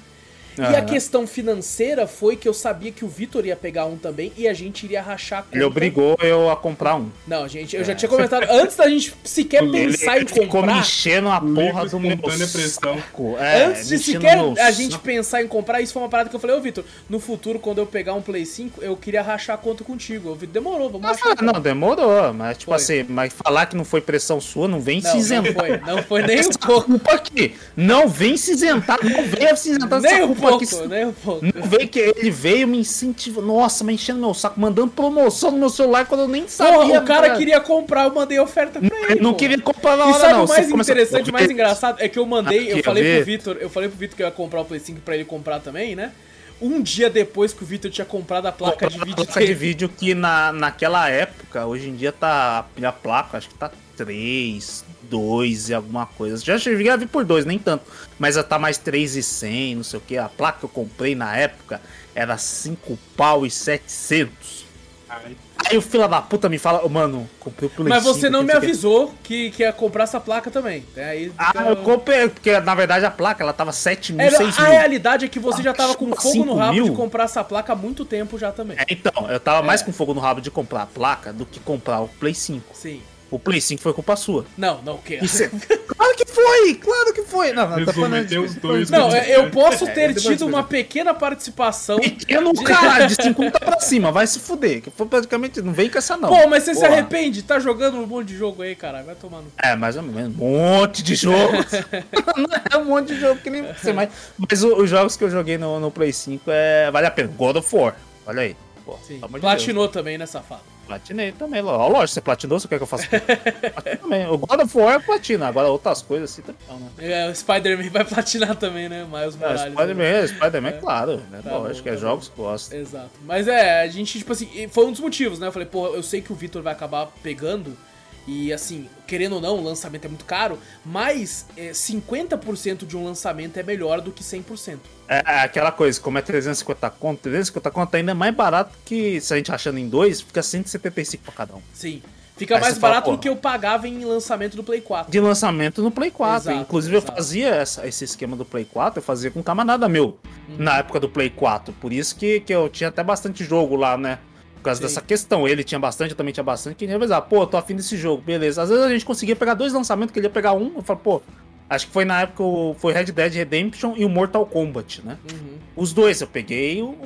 [0.58, 4.32] E a questão financeira foi que eu sabia que o Vitor ia pegar um também
[4.36, 5.56] e a gente iria rachar a conta.
[5.56, 7.10] Ele obrigou eu a comprar um.
[7.26, 10.42] Não, gente, eu já tinha comentado antes da gente sequer Ele, pensar em ele ficou
[10.44, 10.78] me comprar.
[10.78, 13.36] enchendo a porra do meu saco.
[13.38, 16.40] É, Antes de sequer a gente pensar em comprar, isso foi uma parada que eu
[16.40, 19.58] falei, ô Vitor, no futuro, quando eu pegar um Play 5, eu queria rachar a
[19.58, 20.30] conta contigo.
[20.30, 21.36] O Vitor, demorou, vamos Mas, rachar.
[21.38, 22.76] ah, não, demorou, mas tipo Foi.
[22.76, 25.52] assim, mas falar que não foi pressão sua, não vem Não, se não isentar.
[25.54, 26.82] foi, não foi nem um pouco.
[26.92, 27.54] culpa aqui.
[27.76, 30.88] Não vem se isentar, não vem se isentar Nem um pouco, aqui.
[30.88, 31.44] nem um pouco.
[31.44, 35.58] Não veio que ele veio me incentivando, nossa, me enchendo meu saco, mandando promoção no
[35.58, 36.72] meu celular quando eu nem sabia.
[36.78, 39.12] Porra, o cara queria comprar, eu mandei oferta pra ele.
[39.12, 39.38] Ele não pô.
[39.38, 40.44] queria comprar na E hora, sabe não.
[40.44, 42.00] o mais interessante, o mais engraçado?
[42.00, 43.24] É que eu mandei, eu Aqui, falei ó, pro.
[43.24, 45.60] Vitor, eu falei pro Vitor que eu ia comprar o Play 5 pra ele comprar
[45.60, 46.12] também, né?
[46.60, 49.88] Um dia depois que o Vitor tinha comprado a placa de vídeo placa de vídeo
[49.88, 52.64] que na, naquela época, hoje em dia tá.
[52.84, 56.42] A placa, acho que tá 3, 2 e alguma coisa.
[56.42, 57.84] Já cheguei a vir por 2, nem tanto.
[58.18, 60.16] Mas já tá mais 3 e 100, não sei o que.
[60.16, 61.80] A placa que eu comprei na época
[62.14, 64.64] era 5 pau e 700.
[65.08, 65.36] Ai,
[65.70, 68.40] Aí o filho da puta me fala, mano, comprei o Play Mas você 5, não
[68.40, 70.84] que me sei o quê." avisou que, que ia comprar essa placa também.
[70.96, 74.36] É aí Ah, eu comprei, porque na verdade a placa ela tava 7 mil, Era-
[74.38, 74.70] 6 a mil.
[74.72, 76.94] realidade é que você já tava com fogo no rabo de mil?
[76.94, 78.76] comprar essa placa há muito tempo já também.
[78.78, 79.84] É, Então, eu tava mais É.
[79.84, 82.74] com fogo no rabo de comprar a placa do que comprar o Play 5.
[82.74, 83.00] Sim.
[83.32, 84.44] O Play 5 foi culpa sua.
[84.58, 85.18] Não, não, o quê?
[85.22, 86.74] Isso é- claro que foi!
[86.74, 87.50] Claro que foi!
[87.54, 90.46] Não, não, Resumo, falando tem os de- dois Não, é, eu posso ter depois tido
[90.46, 91.98] uma pequena participação.
[91.98, 94.82] Pequeno caralho, de 50 pra cima, vai se fuder.
[94.82, 95.62] Que foi praticamente.
[95.62, 96.28] Não vem com essa não.
[96.28, 96.92] Pô, mas você se Porra.
[96.92, 97.42] arrepende?
[97.42, 99.06] Tá jogando um monte de jogo aí, caralho.
[99.06, 99.50] Vai tomar no.
[99.56, 100.38] É, mais ou menos.
[100.38, 101.66] Um monte de jogos.
[102.36, 104.10] não é um monte de jogo que nem você, mas.
[104.36, 106.90] Mas os jogos que eu joguei no, no Play 5 é.
[106.90, 107.28] Vale a pena.
[107.34, 107.96] God of War.
[108.26, 108.54] Olha aí.
[108.84, 110.71] Pô, de Platinou também, né, safado?
[110.92, 111.62] Platinei também.
[111.62, 113.06] Ó, Lógico, você platinou, você quer que eu faça?
[114.00, 114.26] Também.
[114.28, 115.46] O God of War é platina.
[115.48, 116.90] Agora outras coisas assim também não, né?
[116.98, 119.04] É, o Spider-Man vai platinar também, né?
[119.10, 119.62] Miles É, Morales.
[119.62, 119.70] né?
[119.70, 121.16] Spider-Man, Spider-Man, claro.
[121.30, 121.40] Né?
[121.42, 122.72] Tá Lógico, bom, é tá jogos que gosto.
[122.74, 123.10] Exato.
[123.24, 125.46] Mas é, a gente, tipo assim, foi um dos motivos, né?
[125.46, 127.76] Eu falei, pô, eu sei que o Vitor vai acabar pegando.
[128.26, 133.04] E assim, querendo ou não, o lançamento é muito caro, mas é, 50% de um
[133.04, 134.78] lançamento é melhor do que 100%.
[135.08, 139.20] É é aquela coisa, como é 350 conto, 350 conto ainda é mais barato que
[139.20, 141.60] se a gente achando em dois, fica 175 pra cada um.
[141.74, 142.02] Sim.
[142.36, 145.12] Fica Aí mais você fala, barato do que eu pagava em lançamento do Play 4.
[145.12, 146.50] De lançamento no Play 4.
[146.50, 147.12] Exato, Inclusive exato.
[147.12, 150.18] eu fazia essa- esse esquema do Play 4, eu fazia com um camarada meu,
[150.48, 150.56] Uhum.
[150.58, 151.74] na época do Play 4.
[151.74, 154.18] Por isso que, que eu tinha até bastante jogo lá, né?
[154.62, 154.86] Por causa Sim.
[154.86, 155.48] dessa questão.
[155.48, 156.76] Ele tinha bastante, eu também tinha bastante.
[156.76, 158.62] Que ia avisar, pô, tô afim desse jogo, beleza.
[158.62, 161.00] Às vezes a gente conseguia pegar dois lançamentos, que ele ia pegar um, eu falo,
[161.00, 161.22] pô.
[161.68, 165.16] Acho que foi na época o- foi Red Dead Redemption e o Mortal Kombat, né?
[165.32, 165.56] Uhum.
[165.74, 166.96] Os dois, eu peguei o-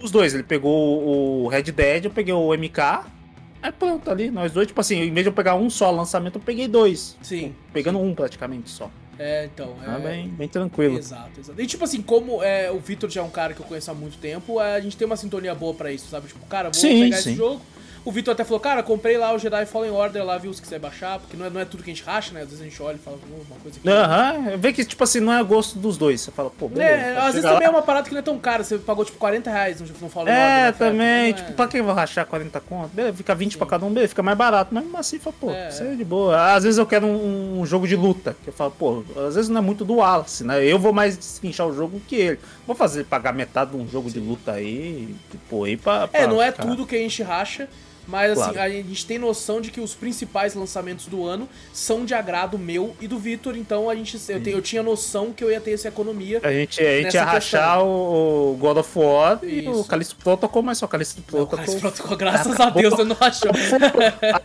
[0.00, 0.32] os dois.
[0.32, 3.04] Ele pegou o Red Dead, eu peguei o MK.
[3.62, 6.36] Aí pronto, ali, nós dois, tipo assim, em vez de eu pegar um só lançamento,
[6.36, 7.18] eu peguei dois.
[7.20, 7.52] Sim.
[7.74, 8.90] Pegando um praticamente só.
[9.22, 9.76] É, então.
[9.86, 10.96] Ah, É, bem, bem tranquilo.
[10.96, 11.60] Exato, exato.
[11.60, 13.94] E tipo assim, como é, o Vitor já é um cara que eu conheço há
[13.94, 16.28] muito tempo, é, a gente tem uma sintonia boa pra isso, sabe?
[16.28, 17.30] Tipo, cara, vou Sim, pegar sim.
[17.30, 17.60] esse jogo.
[18.02, 20.78] O Vitor até falou, cara, comprei lá o Jedi Fallen Order lá, viu, se quiser
[20.78, 22.40] baixar, porque não é, não é tudo que a gente racha, né?
[22.40, 23.88] Às vezes a gente olha e fala, "Oh, uma coisa aqui.
[23.88, 26.20] Aham, vê que, tipo assim, não é gosto dos dois.
[26.20, 26.90] Você fala, pô, beleza.
[26.90, 27.76] É, às vezes chegar também é lá.
[27.76, 30.38] uma parada que não é tão cara, você pagou tipo 40 reais no, Fallen É,
[30.38, 30.64] Order.
[30.64, 32.88] né, também, tipo, é- pra que eu vou rachar 40 conto?
[32.94, 34.74] Beleza, fica 20 pra cada um, beleza, fica mais barato.
[34.74, 36.54] Mas assim, fala, pô, É, isso é de boa.
[36.54, 39.50] Às vezes eu quero um, um jogo de luta, que eu falo, pô, às vezes
[39.50, 40.64] não é muito do Wallace, né?
[40.64, 42.40] Eu vou mais destrinchar o jogo que ele.
[42.66, 46.04] Vou fazer ele pagar metade de um jogo de luta aí, tipo, aí pra.
[46.12, 47.68] É, pra não é ficar- tudo que a gente racha,
[48.10, 48.60] mas assim, Claro.
[48.60, 52.94] a gente tem noção de que os principais lançamentos do ano são de agrado meu
[53.00, 55.72] e do Vitor, então a gente, eu, te- eu tinha noção que eu ia ter
[55.72, 56.40] essa economia.
[56.42, 59.80] A gente, a gente ia rachar o God of War e Isso.
[59.80, 61.58] o Callisto Protocol, mas só o Callisto Não, Protocol.
[61.66, 63.50] mas pronto, graças a Deus você não achou.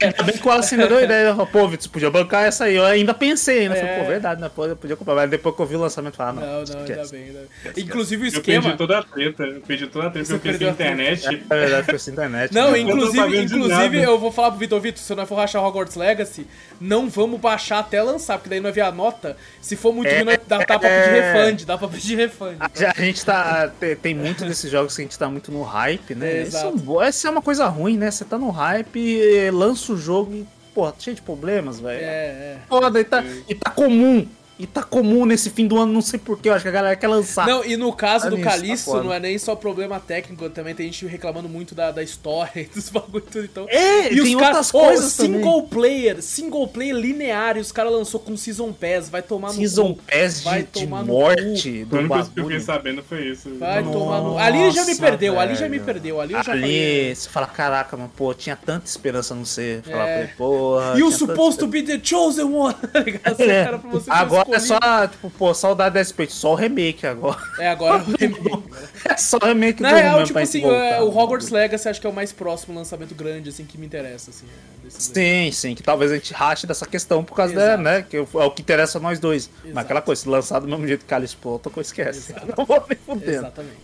[0.01, 1.27] Ainda bem que o Wallace ainda deu ideia.
[1.29, 2.75] eu falei, Pô, Vitor, você podia bancar essa aí.
[2.75, 3.75] Eu ainda pensei, ainda.
[3.75, 3.79] É.
[3.81, 4.51] Falei, pô, verdade, né?
[4.53, 5.15] Pô, eu podia comprar.
[5.15, 6.63] Mas depois que eu vi o lançamento, eu falei, ah, Não, não.
[6.65, 7.11] não, ainda esquece.
[7.11, 7.23] bem.
[7.23, 7.39] ainda
[7.73, 7.83] bem.
[7.83, 8.61] Inclusive o Eu esquema.
[8.63, 9.43] perdi toda a treta.
[9.43, 10.73] Eu perdi toda a treta Você porque eu treta.
[10.73, 11.25] internet.
[11.49, 12.53] É verdade, foi internet.
[12.53, 12.77] Não, né?
[12.79, 14.11] Eu inclusive, inclusive nada.
[14.11, 16.45] eu vou falar pro Vitor Vitor, se nós for rachar o Hogwarts Legacy,
[16.79, 19.37] não vamos baixar até lançar, porque daí nós vê a nota.
[19.61, 21.33] Se for muito É, ruim, dá, dá pra pedir é.
[21.33, 22.57] refund, dá pra pedir refund.
[22.59, 23.71] A, a gente tá.
[24.01, 26.39] Tem, muitos desses jogos que a gente tá muito no hype, né?
[26.39, 28.11] É, Isso, essa é uma coisa ruim, né?
[28.11, 31.99] Você tá no hype, lança o jogo e, pô, cheio de problemas, velho.
[32.03, 32.57] É, é.
[32.67, 34.27] Foda, e tá, e tá comum.
[34.57, 36.95] E tá comum nesse fim do ano, não sei porquê, eu acho que a galera
[36.95, 37.45] quer lançar.
[37.45, 39.03] Não, e no caso Tá do tá Calixto, foda.
[39.03, 42.63] não é nem só problema técnico, também tem gente reclamando muito da, da história e
[42.73, 43.65] dos bagulho e tudo, então...
[43.67, 48.17] É, e tem outras Ô, coisas single player, single player linear, e os caras lançou
[48.19, 50.01] com Season Pass, vai tomar no Season cu.
[50.09, 52.61] Pass Vai de, de tomar no morte A do única coisa que eu fiquei bagulho.
[52.61, 53.49] sabendo foi isso.
[53.59, 54.37] Vai Nossa, tomar no...
[54.37, 55.83] Ali já me perdeu, ali já me velho.
[55.83, 56.63] perdeu, ali eu já falei...
[57.09, 59.81] Ali, você fala, caraca, mano, pô, tinha tanta esperança no ser.
[59.83, 60.27] Falar, É.
[60.37, 60.91] porra.
[60.97, 63.41] You tinha tanta supposed to be the chosen one, tá ligado?
[63.41, 63.63] É.
[63.65, 64.11] Cara, pra você ter
[64.53, 64.77] É só,
[65.09, 67.39] tipo, pô, saudade da Space, só o remake agora.
[67.59, 68.63] É, agora é o remake.
[69.09, 70.77] É só o remake Na do real, tipo assim, voltar.
[70.77, 73.85] é, o Hogwarts Legacy acho que é o mais próximo lançamento grande, assim, que me
[73.85, 74.45] interessa, assim.
[74.45, 75.51] é, desses aí.
[75.51, 77.67] Sim, sim, que talvez a gente rache dessa questão por causa Exato.
[77.69, 79.49] da, né, que é o que interessa a nós dois.
[79.63, 79.73] Exato.
[79.73, 82.31] Mas aquela coisa, se lançar do mesmo jeito que Calixto Pro, outra coisa esquece.
[82.31, 82.53] Exato.
[82.57, 83.31] Não vou nem fudendo.
[83.31, 83.77] Exatamente.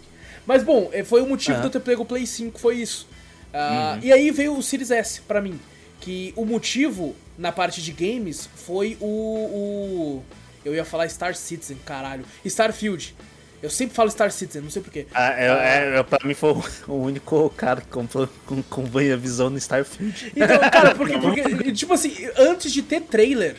[0.45, 1.61] Mas bom, é, foi o motivo Aham.
[1.61, 3.07] de eu ter pego o Play 5, foi isso.
[3.53, 3.99] Ah, Uhum.
[4.07, 5.59] E aí veio o Series S pra mim.
[5.99, 9.05] Que o motivo, na parte de games, foi o.
[9.05, 10.23] o-
[10.63, 12.25] eu ia falar Star Citizen, caralho.
[12.45, 13.15] Starfield.
[13.61, 15.05] Eu sempre falo Star Citizen, não sei porquê.
[15.13, 16.55] Ah, é, é, pra mim foi
[16.87, 20.33] o único cara que comprou com, com a visão no Starfield.
[20.35, 23.55] Então, cara, porque, porque, tipo assim, antes de ter trailer,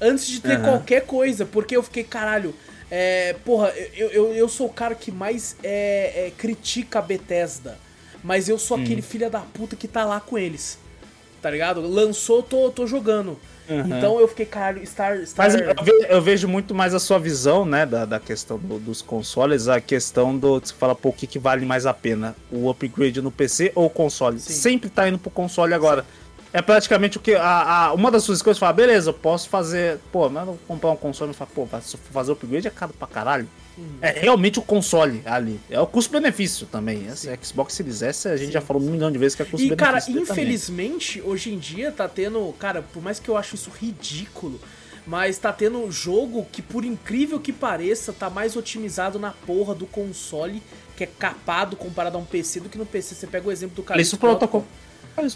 [0.00, 0.64] antes de ter Aham.
[0.64, 2.54] qualquer coisa, porque eu fiquei, caralho,
[2.90, 7.78] é, porra, eu, eu, eu sou o cara que mais é, é, critica a Bethesda,
[8.24, 10.78] mas eu sou aquele filho da puta que tá lá com eles,
[11.42, 11.80] tá ligado?
[11.80, 13.38] Lançou, tô, tô jogando.
[13.68, 15.18] Então eu fiquei, caralho, Star...
[15.26, 15.46] Star...
[15.46, 18.78] Mas eu, ve- eu vejo muito mais a sua visão, né, da, da questão do-
[18.78, 20.60] dos consoles, a questão do.
[20.60, 22.34] Você fala, pô, o que, que vale mais a pena?
[22.50, 24.38] O upgrade no PC ou o console?
[24.38, 24.52] Sim.
[24.52, 26.04] Sempre tá indo pro console agora.
[26.56, 27.34] É praticamente o que.
[27.34, 29.98] A, a- uma das suas coisas fala, beleza, eu posso fazer.
[30.10, 32.66] Pô, mas eu vou comprar um console e fala, pô, se eu for fazer upgrade
[32.66, 33.46] é caro pra caralho.
[33.76, 33.98] Uhum.
[34.00, 35.60] É realmente o console ali.
[35.68, 37.06] É o custo-benefício também.
[37.08, 39.48] Esse Xbox Series S a gente já falou um milhão de vezes que é E,
[39.50, 39.76] custo-benefício.
[39.76, 40.44] cara, dele também.
[40.44, 42.54] infelizmente, hoje em dia tá tendo.
[42.58, 44.58] Cara, por mais que eu acho isso ridículo,
[45.06, 49.84] mas tá tendo jogo que, por incrível que pareça, tá mais otimizado na porra do
[49.84, 50.62] console,
[50.96, 53.14] que é capado comparado a um PC, do que no PC.
[53.14, 54.00] Você pega o exemplo do cara.
[54.00, 54.64] Isso protocolo.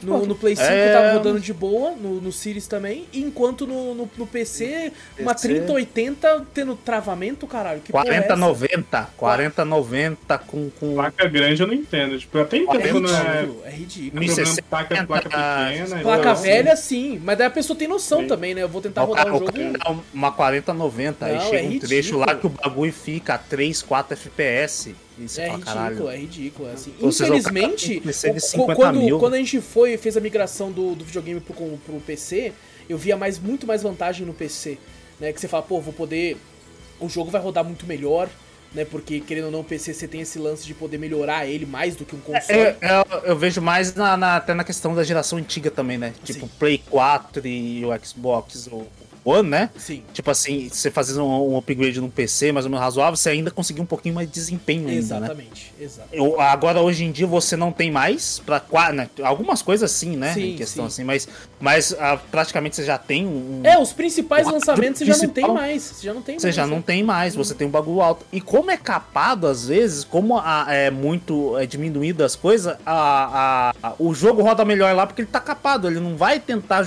[0.02, 3.94] No, no Play 5 É, tava rodando de boa, no, no Series também, enquanto no,
[3.94, 5.48] no, no PC, uma PC.
[5.48, 7.80] 3080 tendo travamento, caralho.
[7.80, 8.36] Que porra é essa?
[8.36, 12.18] 4090, 4090 com, com Placa grande eu não entendo.
[12.18, 14.20] Tipo, eu até É entendo quando é ridículo, é ridículo.
[14.20, 16.00] 1060, problema placa, placa pequena.
[16.02, 18.26] Placa então, velha, sim, mas daí a pessoa tem noção Sim.
[18.26, 18.62] também, né?
[18.62, 19.52] Eu vou tentar O rodar cara, o o jogo.
[19.52, 22.54] cara uma 4090, aí chega é um trecho lá que ridículo.
[22.58, 24.94] o bagulho fica a 3, 4 FPS.
[25.20, 26.08] E você É fala, ridículo, caralho.
[26.10, 26.68] é ridículo.
[26.68, 26.94] é Assim.
[27.00, 31.40] Ou Infelizmente, o- 50 quando, quando a gente foi fez a migração do, do videogame
[31.40, 32.52] pro, pro PC,
[32.88, 34.78] eu via mais, muito mais vantagem no PC.
[35.18, 35.32] Né?
[35.32, 36.36] Que você fala, pô, vou poder.
[36.98, 38.28] O jogo vai rodar muito melhor,
[38.74, 38.84] né?
[38.84, 41.96] Porque, querendo ou não, o PC você tem esse lance de poder melhorar ele mais
[41.96, 42.58] do que um console.
[42.58, 42.76] É,
[43.10, 46.12] eu, eu vejo mais na, na- até na questão da geração antiga também, né?
[46.24, 46.50] Tipo, Sim.
[46.58, 48.84] Play 4 e o Xbox o
[49.24, 49.70] One, né?
[49.76, 50.02] Sim.
[50.12, 53.50] Tipo assim, você fazendo um, um upgrade no PC mais ou menos razoável, você ainda
[53.50, 55.26] conseguia um pouquinho mais de desempenho ainda, né?
[55.26, 55.72] Exatamente.
[56.12, 60.16] Eu- agora, hoje em dia, você não tem mais pra qua- né, Algumas coisas sim,
[60.16, 60.32] né?
[60.34, 60.88] Sim, em questão sim.
[60.88, 61.28] assim, mas,
[61.60, 63.60] mas ah, praticamente você já tem um.
[63.64, 65.82] É, os principais O lançamentos você já não tem mais.
[65.82, 66.56] Você já não tem Você mais.
[66.56, 66.74] já né?
[66.74, 68.24] não tem mais, você tem um bagulho alto.
[68.32, 72.92] E como é capado, às vezes, como a- é muito é diminuído as coisas, a,
[72.92, 76.86] a- a- o jogo roda melhor lá porque ele tá capado, ele não vai tentar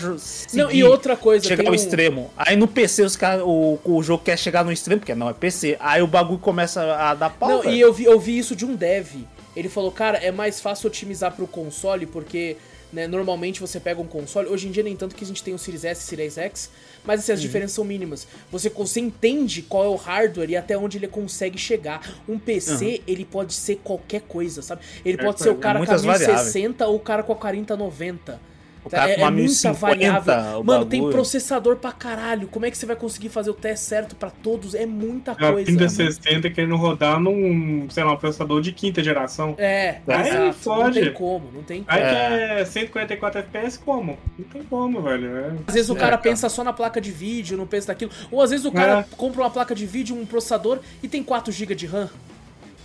[0.54, 2.23] Não, e outra coisa, chegar ao um- extremo.
[2.38, 5.34] Aí no PC os cara, o, o jogo quer chegar no extremo, porque não é
[5.34, 5.78] PC.
[5.80, 7.50] Aí o bagulho começa a dar pau.
[7.50, 7.76] Não, velho.
[7.76, 9.24] e eu vi, eu vi isso de um dev.
[9.56, 12.58] Ele falou, cara, é mais fácil otimizar pro console, porque
[12.91, 14.48] né, normalmente você pega um console.
[14.50, 16.70] Hoje em dia, nem tanto que a gente tem o Series S e Series X,
[17.04, 17.45] mas assim, as Uhum.
[17.45, 18.28] diferenças são mínimas.
[18.52, 22.02] Você, você entende qual é o hardware e até onde ele consegue chegar.
[22.28, 24.82] Um PC, ele pode ser qualquer coisa, sabe?
[25.06, 26.54] Ele É, pode ser o cara com a muitas variáveis.
[26.54, 28.40] 1060 ou o cara com a 4090.
[28.86, 30.60] O cara é, com uma é muita 1050, variável.
[30.60, 32.48] o Mano, tem processador pra caralho.
[32.50, 34.76] Como é que você vai conseguir fazer o teste certo pra todos?
[34.76, 35.66] É muita A coisa.
[35.66, 39.56] 3060 querendo rodar num, sei lá, um processador de quinta geração.
[39.58, 40.44] É, Aí exato.
[40.46, 41.00] Não fode.
[41.00, 41.98] tem como, não tem como.
[41.98, 42.10] Aí É.
[42.56, 44.18] que é 144 FPS, como?
[44.38, 45.38] Não tem como, velho.
[45.38, 45.52] É...
[45.68, 46.22] Às vezes o É, cara cara.
[46.22, 48.12] pensa só na placa de vídeo, não pensa naquilo.
[48.30, 49.06] Ou às vezes o cara É.
[49.16, 52.10] compra uma placa de vídeo, um processador e tem 4 GB de RAM.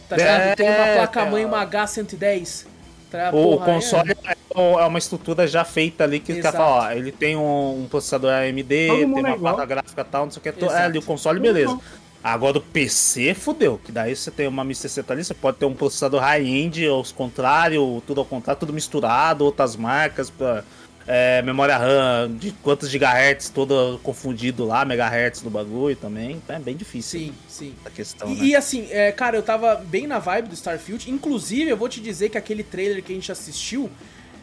[0.08, 0.56] Tá É, ligado?
[0.56, 1.30] Tem uma placa cara.
[1.30, 2.66] mãe, uma H110.
[3.10, 3.30] Tá?
[3.30, 4.36] O, Porra, console é...
[4.54, 6.56] é uma estrutura já feita ali que Exato.
[6.58, 10.30] fala, ó, ele tem um, um processador AMD, tem é uma placa gráfica tal, não
[10.30, 10.48] sei o que.
[10.48, 10.72] Exato.
[10.74, 11.78] É ali o console, beleza.
[12.22, 15.74] Agora o PC fudeu, que daí você tem uma 1060 ali, você pode ter um
[15.74, 20.64] processador high-end, ou os contrário, tudo ao contrário, tudo misturado, outras marcas, pra,
[21.10, 26.32] é, memória RAM, de quantos gigahertz, todo confundido lá, megahertz do bagulho também.
[26.32, 27.74] Então é bem difícil Sim, sim.
[27.80, 28.44] essa questão, E, né?
[28.44, 31.10] e assim, é, cara, eu tava bem na vibe do Starfield.
[31.10, 33.90] Inclusive, eu vou te dizer que aquele trailer que a gente assistiu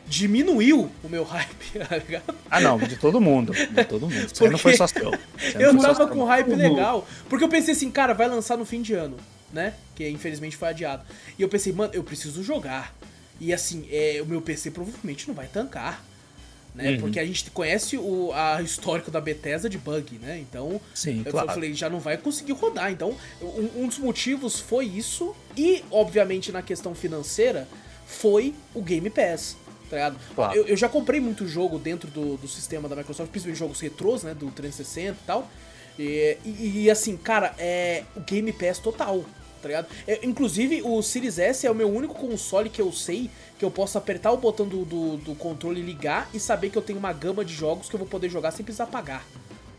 [0.08, 2.36] diminuiu o meu hype, tá ligado?
[2.50, 3.54] Ah, não, de todo mundo.
[3.54, 4.26] De todo mundo.
[4.26, 5.12] Isso aí não foi só seu.
[5.60, 8.82] Eu tava com um hype legal, porque eu pensei assim, cara, vai lançar no fim
[8.82, 9.18] de ano,
[9.54, 9.74] né?
[9.96, 11.04] Que infelizmente foi adiado.
[11.38, 12.94] E eu pensei, mano, eu preciso jogar.
[13.40, 16.04] E assim, é, o meu PC provavelmente não vai tancar.
[16.76, 16.92] Né?
[16.92, 17.00] Uhum.
[17.00, 20.38] Porque a gente conhece o a histórico da Bethesda de bug, né?
[20.40, 21.48] Então, Sim, eu claro.
[21.48, 22.92] falei, já não vai conseguir rodar.
[22.92, 25.34] Então, um, um dos motivos foi isso.
[25.56, 27.66] E, obviamente, na questão financeira,
[28.06, 29.56] foi o Game Pass.
[29.90, 30.14] Tá?
[30.36, 30.54] Claro.
[30.58, 34.24] Eu, eu já comprei muito jogo dentro do, do sistema da Microsoft, principalmente jogos retrôs,
[34.24, 34.34] né?
[34.34, 35.50] Do 360 e tal.
[35.98, 39.24] E, e- e, assim, cara, é o Game Pass total,
[39.66, 39.88] tá ligado?
[40.08, 43.72] É, inclusive, o Series S é o meu único console que eu sei que eu
[43.72, 47.00] posso apertar o botão do, do, do controle e ligar e saber que eu tenho
[47.00, 49.26] uma gama de jogos que eu vou poder jogar sem precisar pagar.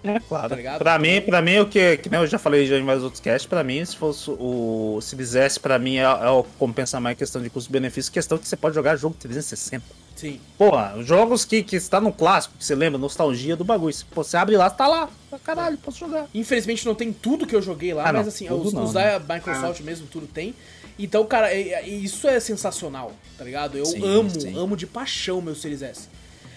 [0.02, 0.56] É, claro.
[0.56, 3.04] Tá pra mim, pra mim, o que, que nem eu já falei já em vários
[3.04, 7.00] outros casts, pra mim, se fosse o Series S, pra mim, é, é o compensa
[7.00, 10.05] mais questão de custo-benefício, questão que você pode jogar jogo 360.
[10.16, 10.40] Sim.
[10.56, 13.93] Porra, jogos que, que está no clássico, que você lembra, nostalgia do bagulho.
[13.93, 15.10] Se você abre lá, tá lá.
[15.30, 16.26] Tá, Caralho, posso jogar.
[16.34, 19.18] Infelizmente não tem tudo que eu joguei lá, Ah, mas assim, os, não, os né?
[19.18, 20.55] da Microsoft mesmo, tudo tem.
[20.98, 23.76] Então, cara, isso é sensacional, tá ligado?
[23.76, 24.59] Eu Sim, amo, sim.
[24.59, 26.09] amo de paixão meu Series S.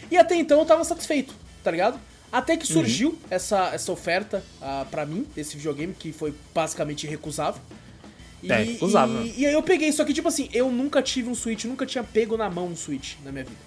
[0.09, 1.99] E até então eu tava satisfeito, tá ligado?
[2.31, 3.17] Até que surgiu Uhum.
[3.29, 7.61] essa, essa oferta ah, pra mim, desse videogame, que foi basicamente recusável.
[8.41, 9.23] E, É, recusável.
[9.23, 11.85] E, e aí eu peguei, só que tipo assim, eu nunca tive um Switch, nunca
[11.85, 13.57] tinha pego na mão um Switch na minha vida.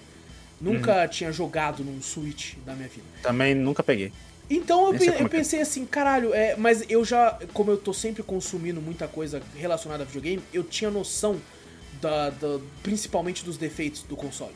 [0.59, 1.07] Nunca Uhum.
[1.09, 3.05] tinha jogado num Switch na minha vida.
[3.21, 4.11] Também nunca peguei.
[4.49, 5.39] Então eu, pe- como eu é que é.
[5.39, 10.03] pensei assim, caralho, é, mas eu já, como eu tô sempre consumindo muita coisa relacionada
[10.03, 11.39] a videogame, eu tinha noção
[12.01, 14.53] da, da- principalmente dos defeitos do console.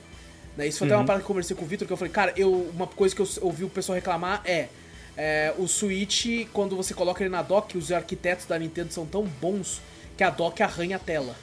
[0.55, 0.67] Né?
[0.67, 1.01] Isso foi até Uhum.
[1.01, 3.15] uma parada que eu conversei com o Victor, que eu falei, cara, eu, uma coisa
[3.15, 4.67] que eu ouvi o pessoal reclamar é,
[5.15, 9.23] é, o Switch, quando você coloca ele na dock, os arquitetos da Nintendo são tão
[9.23, 9.81] bons
[10.17, 11.35] que a dock arranha a tela.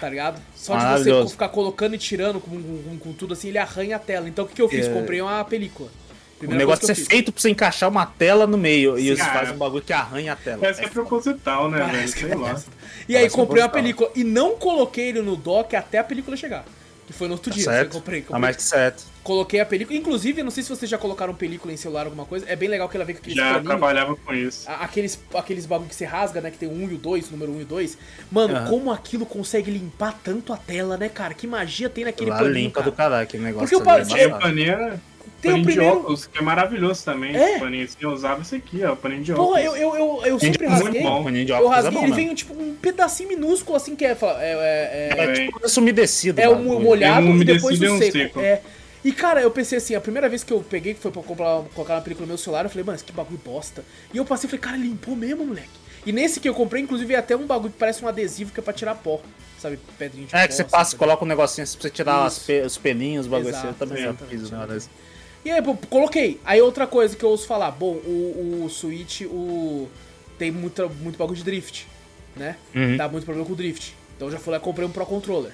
[0.00, 0.40] Tá ligado?
[0.54, 3.98] Só de você ficar colocando e tirando com, com- com tudo assim, ele arranha a
[3.98, 4.28] tela.
[4.28, 4.86] Então o que, que eu fiz?
[4.86, 4.92] É.
[4.92, 5.88] Comprei uma película.
[5.88, 8.96] O Primeira negócio coisa é feito pra você encaixar uma tela no meio.
[8.98, 9.32] E cara.
[9.40, 10.58] fazem um bagulho que arranha a tela.
[10.60, 12.08] Parece que é proposital, né, velho?
[12.08, 12.60] Sei lá.
[13.08, 16.64] E aí comprei uma película e não coloquei ele no dock até a película chegar.
[17.06, 17.64] Que foi no outro Tá dia.
[17.64, 17.94] certo?
[17.94, 18.40] Eu comprei, Tá comprei.
[18.40, 19.04] mais que certo.
[19.22, 19.96] Coloquei a película.
[19.96, 22.44] Inclusive, não sei se vocês já colocaram película em celular alguma coisa.
[22.48, 23.66] É bem legal que ela vem com aqueles Já paninhos.
[23.66, 24.68] trabalhava com isso.
[24.68, 26.50] a- Aqueles, aqueles bagulho que você rasga, né?
[26.50, 27.96] Que tem o 1 e o 2, número 1 e o 2.
[28.32, 28.68] Mano, Aham.
[28.68, 31.34] como aquilo consegue limpar tanto a tela, né, cara?
[31.34, 32.90] Que magia tem naquele Lá paninho, limpa cara.
[32.90, 33.68] do caralho aquele negócio.
[33.68, 34.76] Porque o ali, pa- é o paninho,
[35.40, 37.36] Tem o paninho de primeiro- óculos, que é maravilhoso também.
[37.36, 37.50] É?
[37.52, 39.48] esse Paninho assim, eu usava esse aqui, ó, paninho de óculos.
[39.50, 41.02] Porra, eu, eu, eu, eu sempre Muito rasguei.
[41.02, 41.22] bom.
[41.22, 42.26] Paninho de Eu óculos é rasguei, bom ele mesmo.
[42.26, 44.10] vem tipo um pedacinho minúsculo assim que é.
[44.10, 46.40] é, é, é- É tipo esse umedecido.
[46.40, 48.12] É o mo- molhado É um e depois umedecido o um seco.
[48.12, 48.40] seco.
[48.40, 48.60] É.
[49.04, 51.62] E cara, eu pensei assim, a primeira vez que eu peguei, que foi pra comprar,
[51.74, 53.84] colocar uma película no meu celular, eu falei, mano, que bagulho bosta.
[54.14, 55.68] E eu passei e falei, cara, limpou mesmo, moleque.
[56.06, 58.60] E nesse que eu comprei, inclusive, é até um bagulho que parece um adesivo que
[58.60, 59.20] é pra tirar pó.
[59.58, 60.48] Sabe, pedrinha de É pó.
[60.48, 60.98] que você passa, sabe?
[60.98, 63.68] coloca um negocinho assim pra você tirar pe- os pelinhos, os bagulho assim.
[63.68, 64.88] Eu também já fiz desse.
[65.44, 66.40] E aí, pô, coloquei.
[66.44, 69.88] Aí outra coisa que eu ouço falar, bom, o, o Switch, o
[70.38, 71.86] tem muita, muito bagulho de drift,
[72.36, 72.56] né?
[72.74, 72.96] Uhum.
[72.96, 73.94] Dá muito problema com o drift.
[74.16, 75.52] Então eu já fui lá e comprei um Pro Controller.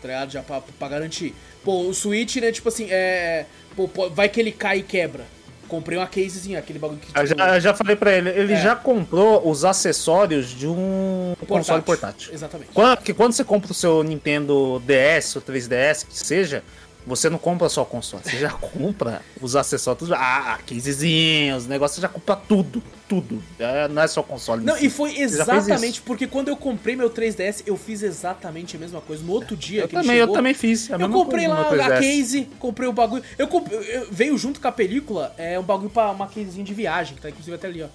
[0.00, 0.30] Tá ligado?
[0.30, 1.34] Já pra, pra garantir.
[1.64, 3.44] Pô, o Switch, né, tipo assim, é.
[3.76, 5.24] Pô, vai que ele cai e quebra.
[5.68, 7.06] Comprei uma casezinha, aquele bagulho que.
[7.16, 8.60] Eu tipo, já, eu já falei pra ele, ele É.
[8.60, 12.32] já comprou os acessórios de um console portátil.
[12.34, 12.70] Exatamente.
[12.74, 16.64] Quando, porque quando você compra o seu Nintendo DS ou 3DS, que seja,
[17.06, 21.96] você não compra só o console, você já compra os acessórios, ah, casezinhos, os negócios,
[21.96, 23.42] você já compra tudo, tudo.
[23.90, 24.64] Não é só o console.
[24.64, 24.86] Não, si.
[24.86, 29.22] e foi exatamente porque quando eu comprei meu 3DS, eu fiz exatamente a mesma coisa.
[29.24, 30.90] No outro dia eu que também, chegou, eu também fiz.
[30.90, 32.00] a Eu mesma comprei lá a 3DS.
[32.00, 33.22] case, comprei o bagulho.
[33.38, 36.74] Eu, comp- eu- veio junto com a película é um bagulho pra uma casezinha de
[36.74, 37.88] viagem, que tá inclusive até ali, ó.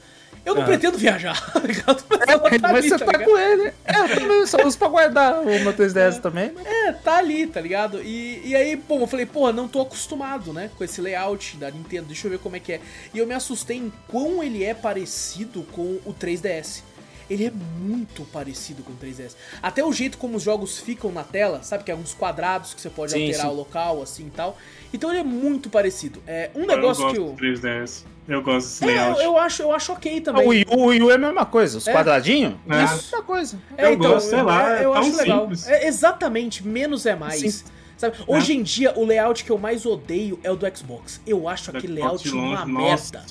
[0.46, 0.66] Eu não Ah.
[0.66, 2.04] pretendo viajar, tá ligado?
[2.10, 3.74] Mas tá Mas ali, você tá tá com ele.
[3.84, 6.52] É, eu também só uso pra guardar o meu 3DS também.
[6.54, 8.02] mas- É, tá ali, tá ligado?
[8.02, 11.72] E, e aí, pô, eu falei, pô, não tô acostumado, né, com esse layout da
[11.72, 12.82] Nintendo, deixa eu ver como é que é.
[13.14, 16.84] E eu me assustei em quão ele é parecido com o 3DS.
[17.28, 19.36] Ele é muito parecido com o 3DS.
[19.60, 21.84] Até o jeito como os jogos ficam na tela, sabe?
[21.84, 23.52] Que é uns quadrados que você pode Sim, alterar sim.
[23.52, 24.56] o local, assim e tal.
[24.94, 26.22] Então ele é muito parecido.
[26.28, 27.36] É, um eu negócio gosto que do eu.
[27.56, 28.04] 3DS.
[28.28, 29.24] Eu gosto desse É, eu, layout.
[29.24, 30.48] eu acho, eu acho ok O também.
[30.48, 31.92] Wii, U, o Wii U é a mesma coisa, os É.
[31.94, 32.74] quadradinhos, É.
[32.74, 33.60] é a mesma coisa.
[33.78, 35.42] É, Eu gosto, sei lá, eu é acho tão legal.
[35.42, 35.68] simples.
[35.68, 37.40] É, exatamente, menos é mais.
[37.40, 37.64] Sim.
[37.98, 38.18] Sabe?
[38.28, 41.22] Hoje em dia, o layout que eu mais odeio é o do Xbox.
[41.26, 43.24] Eu acho aquele layout uma merda.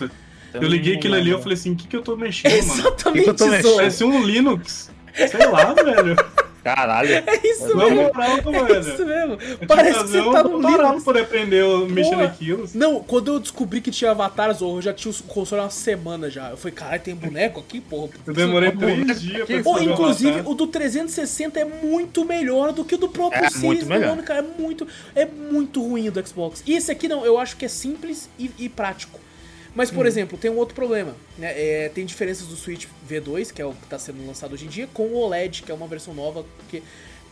[0.54, 2.62] Eu liguei aquilo ali e eu falei assim, o que, que eu tô mexendo, É
[2.62, 2.80] mano?
[2.80, 3.74] exatamente Eu.
[3.76, 4.90] Parece um Linux.
[5.14, 6.16] Sei lá, velho.
[6.64, 7.10] Caralho.
[7.14, 8.02] É isso Na mesmo.
[8.02, 8.80] moral, É mano.
[8.80, 9.38] isso mesmo.
[9.68, 11.04] Parece que você tá no Linux.
[11.04, 12.66] poder aprender a mexer naquilo.
[12.74, 16.30] Não, quando eu descobri que tinha avatares, eu já tinha o console há uma semana
[16.30, 16.50] já.
[16.50, 18.08] Eu falei, caralho, tem boneco aqui, porra.
[18.26, 22.84] Eu demorei três dias pra Ou, o inclusive, o do 360 é muito melhor do
[22.84, 24.40] que o do próprio É, Series muito do cara.
[24.40, 26.62] É muito, é muito ruim o do Xbox.
[26.66, 29.20] E esse aqui não, eu acho que é simples e, e prático.
[29.74, 29.94] Mas, Hum.
[29.94, 31.14] por exemplo, tem um outro problema.
[31.36, 31.52] Né?
[31.56, 34.68] É, tem diferenças do Switch V2, que é o que está sendo lançado hoje em
[34.68, 36.82] dia, com o OLED, que é uma versão nova, que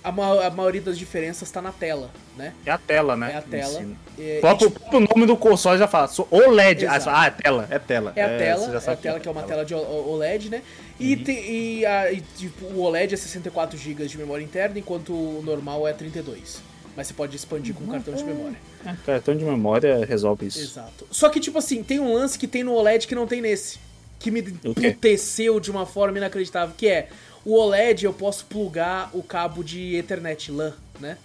[0.03, 2.53] a, ma- a maioria das diferenças está na tela, né?
[2.67, 3.31] É a tela, né?
[3.33, 3.85] É a tela.
[4.19, 6.09] É, O próprio, tipo, o próprio nome do console já fala.
[6.09, 6.87] sou OLED.
[6.87, 7.17] Ah, Exato.
[7.17, 7.67] Ah, é tela.
[7.71, 8.13] É tela.
[8.17, 10.51] É a você tela, já é a tela que é uma tela de O- OLED,
[10.51, 10.63] né?
[10.99, 11.23] E, Uhum.
[11.25, 15.41] tem, e, a- e, tipo, o OLED é 64 GB de memória interna, enquanto o
[15.45, 16.61] normal é 32.
[16.97, 18.57] Mas você pode expandir com cartão de memória.
[18.85, 20.61] É, cartão de memória resolve isso.
[20.61, 21.07] Exato.
[21.11, 23.79] Só que, tipo assim, tem um lance que tem no OLED que não tem nesse.
[24.19, 26.75] Que me O emputeceu de uma forma inacreditável.
[26.77, 27.09] Que é,
[27.45, 31.17] o OLED eu posso plugar o cabo de Ethernet LAN, né?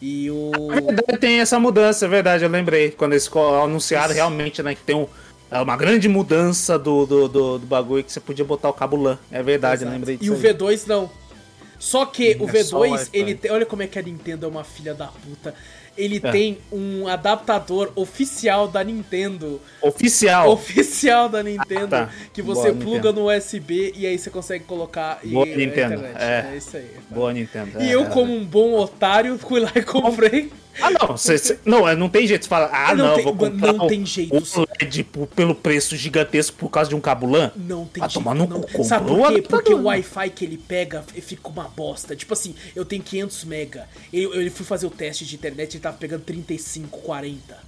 [0.00, 0.50] E o...
[0.70, 2.90] Verdade, tem essa mudança, é verdade, eu lembrei.
[2.90, 3.30] Quando eles
[3.62, 5.06] anunciaram realmente, né, que tem um,
[5.50, 8.96] é uma grande mudança do, do, do, do bagulho que você podia botar o cabo
[8.96, 9.18] LAN.
[9.30, 9.92] É verdade, eu Exato.
[9.98, 10.32] lembrei E disso.
[10.32, 10.42] o aí.
[10.54, 11.10] V2 não.
[11.80, 13.10] Só que o É só V2, Wi-Fi.
[13.12, 13.50] ele tem.
[13.50, 15.52] Olha como é que a Nintendo é uma filha da puta.
[15.98, 16.30] Ele É.
[16.30, 19.60] tem um adaptador oficial da Nintendo.
[19.82, 20.48] Oficial.
[20.50, 21.96] Oficial da Nintendo.
[21.96, 22.10] Ah, tá.
[22.32, 25.18] Que você Boa, pluga no USB e aí você consegue colocar.
[25.24, 25.94] e- Boa, a Nintendo.
[25.94, 26.16] internet.
[26.22, 26.50] É.
[26.52, 26.90] É isso aí.
[27.10, 27.82] Boa Nintendo.
[27.82, 28.06] E é, eu, é.
[28.06, 30.52] como um bom otário, fui lá e comprei.
[30.80, 32.44] Ah, não, cê- cê- não, é, não tem jeito.
[32.44, 34.34] Você fala, ah, Não não, tem- vou comprar não o- tem jeito.
[34.36, 37.50] o LED por- pelo preço gigantesco por causa de um cabo LAN.
[37.56, 38.60] Não tem Ah, jeito, tomar no não.
[38.62, 39.42] cu, Sabe por quê?
[39.42, 42.14] Porque o Wi-Fi que ele pega fica uma bosta.
[42.14, 43.88] Tipo assim, eu tenho 500 mega.
[44.12, 47.58] Eu, eu fui fazer o teste de internet e ele tava pegando 35, 40.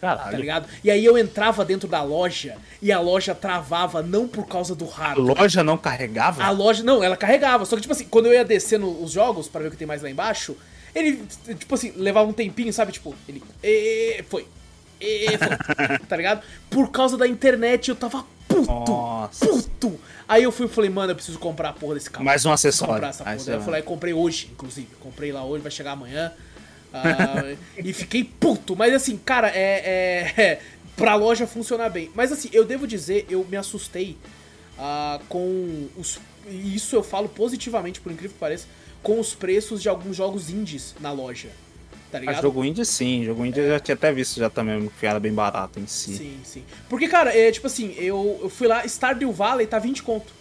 [0.00, 0.38] Tá Caralho.
[0.38, 0.68] ligado?
[0.84, 4.84] E aí eu entrava dentro da loja e a loja travava não por causa do
[4.84, 5.36] A hardware.
[5.40, 6.40] loja não carregava?
[6.44, 7.64] A loja, não, ela carregava.
[7.64, 9.88] Só que, tipo assim, quando eu ia descendo os jogos pra ver o que tem
[9.88, 10.56] mais lá embaixo,
[10.94, 11.22] ele,
[11.58, 12.92] tipo assim, levava um tempinho, sabe?
[12.92, 13.42] Tipo, ele.
[13.62, 14.46] E, foi.
[15.00, 15.98] E, foi.
[16.08, 16.42] tá ligado?
[16.70, 18.90] Por causa da internet eu tava puto.
[18.90, 19.46] Nossa.
[19.46, 20.00] Puto.
[20.26, 22.24] Aí eu fui e falei, mano, eu preciso comprar a porra desse carro.
[22.24, 22.94] Mais um acessório.
[22.94, 23.36] comprar essa porra.
[23.36, 24.88] Aí eu fui lá e comprei hoje, inclusive.
[25.00, 26.32] Comprei lá hoje, vai chegar amanhã.
[26.92, 28.74] Ah, e fiquei puto.
[28.74, 30.60] Mas assim, cara, é, é, é.
[30.96, 32.10] Pra loja funcionar bem.
[32.14, 34.16] Mas assim, eu devo dizer, eu me assustei
[34.78, 36.18] ah, com os.
[36.48, 38.66] E isso eu falo positivamente, por incrível que pareça,
[39.02, 41.48] com os preços de alguns jogos indies na loja.
[42.10, 42.40] Tá Ah, ligado?
[42.42, 45.32] jogo indie sim, jogo indie eu já tinha até visto já também, que era bem
[45.32, 46.16] barato em si.
[46.16, 46.64] Sim, sim.
[46.88, 50.32] Porque, cara, é tipo assim, eu, eu fui lá, Stardew Valley tá 20 conto.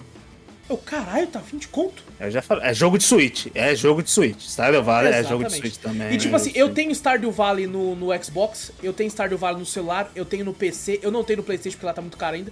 [0.70, 2.04] Eu, caralho, tá 20 conto?
[2.20, 4.42] Eu já falei, é jogo de Switch, é jogo de Switch.
[4.48, 5.62] Stardew Valley é jogo de Exatamente.
[5.62, 6.14] Switch também.
[6.14, 9.66] E tipo assim, eu tenho Stardew Valley no, no Xbox, eu tenho Stardew Valley no
[9.66, 12.36] celular, eu tenho no PC, eu não tenho no Playstation porque lá tá muito caro
[12.38, 12.52] ainda.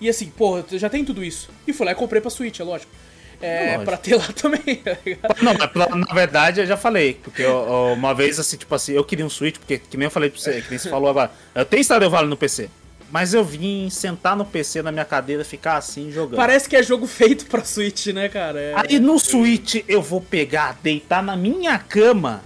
[0.00, 1.48] E assim, porra, eu já tenho tudo isso.
[1.66, 2.90] E fui lá e comprei pra Switch, é lógico.
[3.40, 3.84] É, Lógico.
[3.84, 4.76] pra ter lá também,
[5.22, 5.34] tá?
[5.42, 8.74] Não, mas pra- na verdade eu já falei, porque eu- eu- uma vez assim, tipo
[8.74, 10.90] assim, eu queria um Switch, porque que nem eu falei pra você, que nem você
[10.90, 12.68] falou agora, eu tenho Stardew Valley no PC,
[13.10, 16.36] mas eu vim sentar no PC na minha cadeira, ficar assim jogando.
[16.36, 18.60] Parece que é jogo feito pra Switch, né, cara?
[18.60, 22.42] É- Aí no Switch eu vou pegar, deitar na minha cama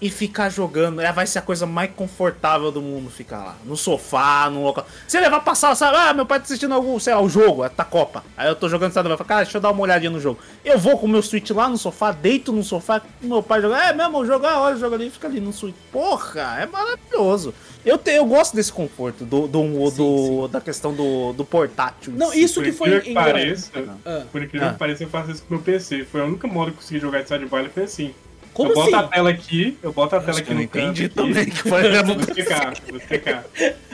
[0.00, 1.00] e ficar jogando.
[1.00, 3.56] É, vai ser a coisa mais confortável do mundo ficar lá.
[3.64, 4.86] No sofá, no local.
[5.06, 5.96] Você levar pra sala, sabe?
[5.96, 8.24] Ah, meu pai tá assistindo algum, sei lá, o jogo, tá Copa.
[8.36, 9.18] Aí eu tô jogando Stardew Valley.
[9.18, 10.38] Falo, Cara, deixa eu dar uma olhadinha no jogo.
[10.64, 13.76] Eu vou com o meu Switch lá no sofá, deito no sofá, meu pai joga.
[13.78, 15.74] É mesmo, o jogo, ah, olha o jogo ali, fica ali no Switch.
[15.92, 17.52] Porra, é maravilhoso.
[17.84, 22.12] Eu, te, eu gosto desse conforto, do, do, do- da questão do, do portátil.
[22.14, 23.70] Não, isso Por que foi incrível que pareça,
[24.04, 24.22] Ah.
[24.30, 24.72] por incrível Ah.
[24.72, 26.04] que pareça, eu faço isso com o meu PC.
[26.04, 28.14] Foi o único modo que eu consegui jogar de Stardew Valley, foi assim.
[28.60, 28.90] Como eu assim?
[28.90, 30.84] boto a tela aqui, eu boto a tela Acho aqui que eu não no canto
[30.84, 33.44] entendi também que foi Vou explicar, vou explicar.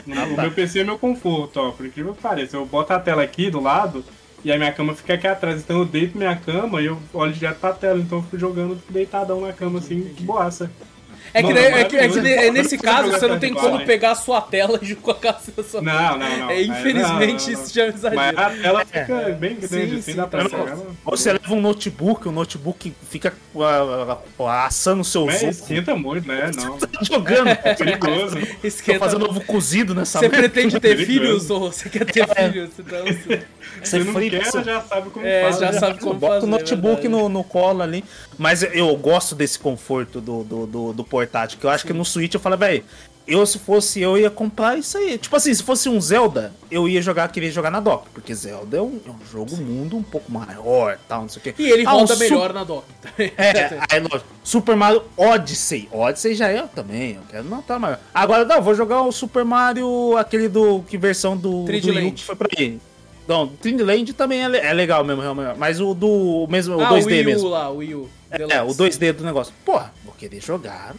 [0.09, 0.41] Ah, o tá.
[0.41, 1.71] meu PC é meu conforto, ó.
[1.71, 2.57] Por incrível que pareça.
[2.57, 4.03] Eu boto a tela aqui do lado
[4.43, 5.61] e a minha cama fica aqui atrás.
[5.61, 7.99] Então eu deito minha cama e eu olho direto pra tela.
[7.99, 10.69] Então eu fico jogando deitadão na cama assim, de boaça.
[11.33, 12.21] É que, Mano, é que- é que maravilhoso.
[12.21, 15.63] ne- nesse Eu caso você não tem como pegar a sua tela e com a
[15.63, 16.49] sua Não, não, não.
[16.49, 17.63] É, infelizmente Não, não, não.
[17.65, 18.15] isso já é exagero.
[18.15, 20.75] Mas a tela fica bem grande, Sim, assim, sim, dá pra tá jogar.
[20.75, 20.97] certo.
[21.05, 25.45] Você leva um notebook, o notebook fica ah, ah, assando o seu suco.
[25.51, 26.51] esquenta muito, né?
[26.55, 26.77] Não.
[27.01, 27.49] jogando.
[27.49, 28.37] É perigoso.
[28.39, 28.99] Tô Esquenta.
[28.99, 32.69] fazendo ovo cozido nessa Você pretende ter filhos ou você quer ter filhos?
[32.79, 33.41] Então, assim,
[33.83, 35.59] Se não quer, você- já sabe como É, faz.
[35.59, 38.03] já sabe como Bota fazer, o notebook no, no colo ali.
[38.37, 41.57] Mas eu gosto desse conforto do, do, do, do portátil.
[41.59, 42.83] Que eu acho que no Switch eu falei, velho,
[43.27, 45.17] eu se fosse eu ia comprar isso aí.
[45.17, 48.07] Tipo assim, se fosse um Zelda, eu ia jogar, queria jogar na dock.
[48.13, 51.43] Porque Zelda é um, é um jogo mundo um pouco maior tal, não sei o
[51.43, 51.55] quê.
[51.57, 52.85] E ele Ah, um roda Su- melhor na dock.
[53.17, 54.25] É, aí, lógico.
[54.43, 55.89] Super Mario Odyssey.
[55.91, 57.99] Odyssey já é também, eu quero não tá maior.
[58.13, 60.81] Agora não, vou jogar o Super Mario, aquele do.
[60.83, 61.65] Que versão do.
[61.65, 62.11] 3D do Wii U Land.
[62.11, 62.79] que foi pra aí.
[63.27, 65.57] Não, Dreamland também é, é legal mesmo, realmente.
[65.57, 67.49] Mas o do o mesmo, o ah, 2D o Wii U mesmo.
[67.49, 68.09] lá, o Wii U.
[68.31, 68.81] É, Deluxe.
[68.81, 69.53] o 2D do negócio.
[69.65, 70.95] Porra, vou querer jogar.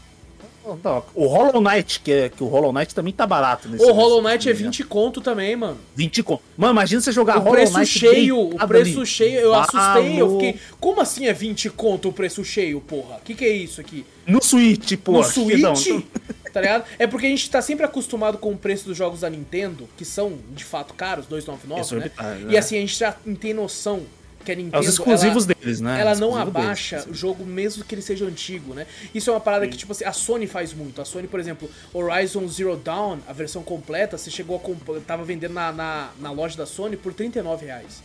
[1.15, 4.23] O Hollow Knight, que, é- que o Hollow Knight também tá barato nesse O Hollow
[4.23, 5.79] nesse- Knight é 20 conto também, mano.
[5.95, 6.43] 20 conto.
[6.57, 9.07] Mano, imagina você jogar O Hollow preço Knight cheio, o preço ali.
[9.07, 13.21] cheio, eu assustei, eu fiquei, como assim é 20 conto o preço cheio, porra?
[13.25, 14.05] Que que é isso aqui?
[14.27, 15.13] No Switch, pô.
[15.13, 15.89] No Switch?
[16.51, 16.85] Tá ligado?
[16.99, 20.05] É porque a gente tá sempre acostumado com o preço dos jogos da Nintendo, que
[20.05, 22.11] são de fato caros, 299, né?
[22.19, 22.47] Né?
[22.49, 24.01] E assim, a gente já tem noção
[24.49, 24.83] que a É Nintendo.
[24.83, 26.01] os exclusivos ela, deles, né?
[26.01, 27.11] Ela não abaixa deles.
[27.11, 28.87] o jogo mesmo que ele seja antigo, né?
[29.15, 31.01] Isso é uma parada que, tipo assim, a Sony faz muito.
[31.03, 35.23] A Sony, por exemplo, Horizon Zero Dawn, a versão completa, você chegou a comp- tava
[35.25, 38.03] vendendo na, na, na loja da Sony por 39 reais.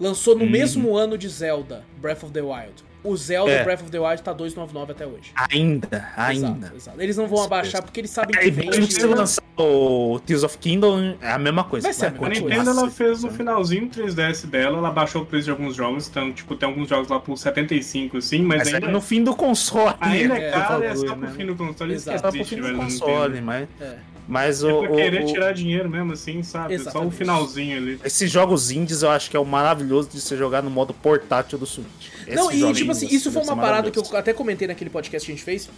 [0.00, 2.84] Lançou no mesmo ano de Zelda, Breath of the Wild.
[3.06, 3.64] O Zelda É.
[3.64, 5.32] Breath of the Wild tá 299 até hoje.
[5.50, 6.48] Ainda, ainda.
[6.66, 7.00] Exato, exato.
[7.00, 8.78] Eles não vão abaixar porque eles sabem que Aí, vende.
[8.78, 9.06] né?
[9.14, 11.86] lançar o Tears of Kingdom, é a mesma coisa.
[11.86, 14.78] Vai ser a A mesma continuar Nintendo ela sendo, fez no finalzinho do 3DS dela,
[14.78, 18.18] ela baixou o preço de alguns jogos, então, tipo, tem alguns jogos lá por 75,
[18.18, 19.94] assim, mas, Mas ainda, é no fim do console.
[20.00, 21.32] ainda né, é por caro, é só pro né?
[21.36, 22.16] fim do console, que Exato.
[22.16, 23.96] É só pro existe, fim do velho, console, mas, É.
[24.28, 26.76] mas É o, pra querer o- tirar dinheiro mesmo, assim, sabe?
[26.76, 27.08] Só Exatamente.
[27.08, 28.00] o finalzinho ali.
[28.04, 31.58] esses jogos indies eu acho que é o maravilhoso de você jogar no modo portátil
[31.58, 32.08] do Switch.
[32.28, 34.90] Não, Esses e tipo assim, isso foi uma ser parada que eu até comentei naquele
[34.90, 35.70] podcast que a gente fez,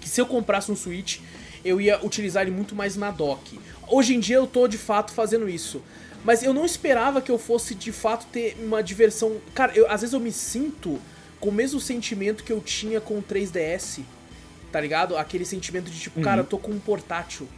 [0.00, 1.18] que se eu comprasse um Switch,
[1.64, 3.58] eu ia utilizar ele muito mais na dock.
[3.86, 5.82] Hoje em dia eu tô de fato fazendo isso.
[6.24, 9.36] Mas eu não esperava que eu fosse de fato ter uma diversão.
[9.54, 10.98] Cara, eu, às vezes eu me sinto
[11.38, 14.00] com o mesmo sentimento que eu tinha com o 3DS.
[14.70, 15.16] Tá ligado?
[15.16, 16.24] Aquele sentimento de tipo, Uhum.
[16.24, 17.48] cara, eu tô com um portátil.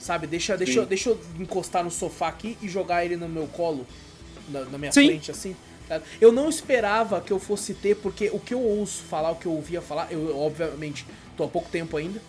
[0.00, 0.26] Sabe?
[0.26, 3.86] Deixa, deixa, eu- deixa eu encostar no sofá aqui e jogar ele no meu colo.
[4.48, 5.06] Na, na minha Sim.
[5.06, 5.54] frente, assim.
[5.88, 6.00] tá?
[6.20, 9.46] Eu não esperava que eu fosse ter, porque o que eu ouço falar, o que
[9.46, 11.04] eu ouvia falar, eu obviamente
[11.36, 12.20] tô há pouco tempo ainda.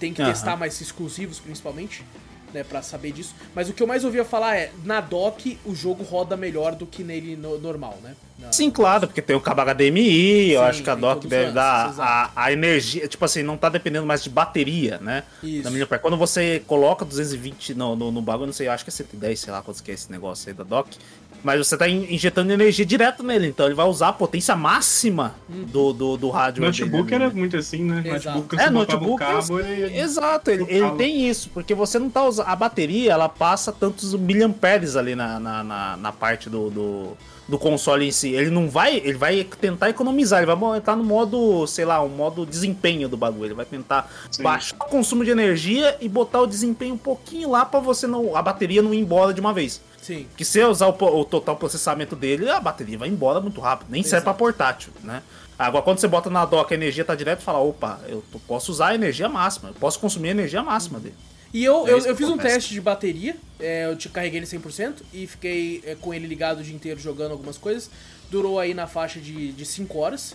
[0.00, 0.32] Tem que Aham.
[0.32, 2.04] testar mais exclusivos, principalmente,
[2.52, 3.34] né, para saber disso.
[3.54, 6.86] Mas o que eu mais ouvia falar é, na dock o jogo roda melhor do
[6.86, 8.16] que nele no- normal, né?
[8.50, 11.54] Sim, claro, porque tem o cabo HDMI, eu Sim, acho que a dock deve lances,
[11.54, 15.22] dar a, a energia, tipo assim, não tá dependendo mais de bateria, né?
[15.42, 15.62] Isso.
[15.64, 16.02] Da minha parte.
[16.02, 19.38] Quando você coloca 220 no, no, no bagulho, não sei, eu acho que é 110,
[19.40, 20.96] sei lá quantos que é esse negócio aí da dock.
[21.44, 25.34] Mas você tá in- injetando energia direto nele, então ele vai usar a potência máxima
[25.48, 26.62] do, do, do rádio.
[26.62, 27.34] Notebook dele, era né?
[27.34, 28.00] muito assim, né?
[28.04, 28.38] Exato.
[28.38, 29.18] Notebook, É, notebook.
[29.18, 29.98] cabo, ele...
[29.98, 32.46] Exato, ele, ele tem isso, porque você não tá usando.
[32.46, 37.16] A bateria, ela passa tantos miliamperes ali na, na, na, na parte do, do,
[37.52, 38.30] do console em si.
[38.30, 38.96] Ele não vai.
[38.96, 43.16] Ele vai tentar economizar, ele vai entrar no modo, sei lá, um modo desempenho do
[43.16, 43.48] bagulho.
[43.48, 44.42] Ele vai tentar Sim.
[44.42, 48.34] baixar o consumo de energia e botar o desempenho um pouquinho lá pra você não.
[48.34, 49.82] A bateria não ir embora de uma vez.
[50.00, 50.24] Sim.
[50.30, 53.88] Porque se eu usar o, o total processamento dele, a bateria vai embora muito rápido.
[53.90, 54.24] Nem serve Exato.
[54.24, 55.22] pra portátil, né?
[55.58, 58.88] Agora, quando você bota na dock a energia tá direto, fala, opa, eu posso usar
[58.88, 61.14] a energia máxima, eu posso consumir a energia máxima dele.
[61.52, 65.02] E eu, eu, eu fiz um teste de bateria, é, eu te carreguei ele 100%
[65.12, 67.90] e fiquei é, com ele ligado o dia inteiro jogando algumas coisas.
[68.30, 70.34] Durou aí na faixa de 5 horas,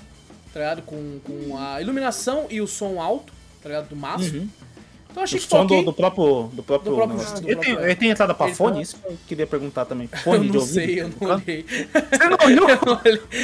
[0.54, 0.84] tá ligado?
[0.84, 3.90] Com, com a iluminação e o som alto, tá ligado?
[3.90, 4.48] Do máximo.
[5.10, 6.50] Então achei O que foi som do, do próprio.
[6.54, 8.76] Do próprio, Do próprio- do ele, próprio- tem, ele tem entrada pra Ele fone?
[8.76, 10.08] tá- Isso que eu queria perguntar também.
[10.14, 10.74] Eu Fone de não ouvido?
[10.74, 11.66] sei, eu não olhei.
[11.68, 12.78] Você não olhou?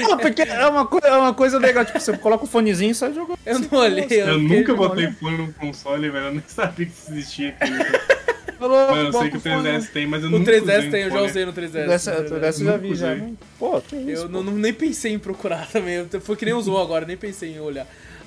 [0.07, 1.83] Pô, porque é uma, coi- é uma coisa legal.
[1.85, 3.39] Tipo, você coloca o fonezinho e sai jogando.
[3.45, 3.99] Eu não olhei.
[4.03, 6.25] Eu fiquei- nunca não botei fone no console, velho.
[6.27, 7.71] Eu nem sabia que isso existia aqui.
[8.59, 9.55] Falou, Mano, eu sei que o fone.
[9.69, 11.71] 3DS tem, mas eu O nunca 3DS usei tem, eu já usei no 3DS.
[11.87, 12.39] Dessa, no 3DS.
[12.39, 13.17] dessa eu já vi já.
[13.59, 14.23] Pô, que isso.
[14.23, 15.95] Eu não, não- nem pensei em procurar também.
[15.95, 17.85] Eu- Foi que nem usou agora, nem pensei em olhar.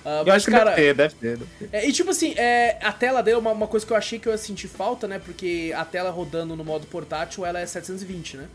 [0.09, 1.37] Ah, Eu mas, acho que cara, deve ter, deve ter.
[1.39, 1.77] Deve ter.
[1.77, 4.21] É, e tipo assim, é, a tela dele é uma, uma coisa que eu achei
[4.21, 5.19] que eu ia sentir falta, né?
[5.19, 8.47] Porque a tela rodando no modo portátil, ela é 720, né?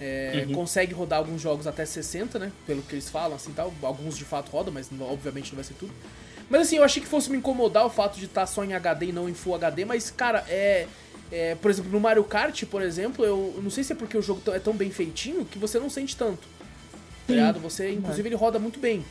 [0.00, 0.54] É, Uhum.
[0.54, 2.50] Consegue rodar alguns jogos até 60, né?
[2.66, 3.74] Pelo que eles falam, assim, tal.
[3.82, 5.92] Alguns de fato rodam, mas não- obviamente não vai ser tudo.
[6.48, 9.06] Mas assim, eu achei que fosse me incomodar o fato de estar só em HD
[9.06, 10.86] e não em Full HD, mas, cara, é...
[11.30, 14.16] é, por exemplo, no Mario Kart, por exemplo, eu, eu não sei se é porque
[14.16, 16.48] o jogo é tão bem feitinho que você não sente tanto.
[17.26, 17.60] Tá ligado?
[17.60, 19.04] Você, inclusive, ele roda muito bem.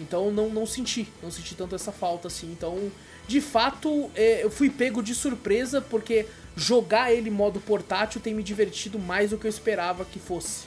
[0.00, 2.50] Então não, não senti, não senti tanto essa falta assim.
[2.50, 2.90] Então,
[3.28, 8.34] de fato, é, eu fui pego de surpresa porque jogar ele em modo portátil tem
[8.34, 10.64] me divertido mais do que eu esperava que fosse.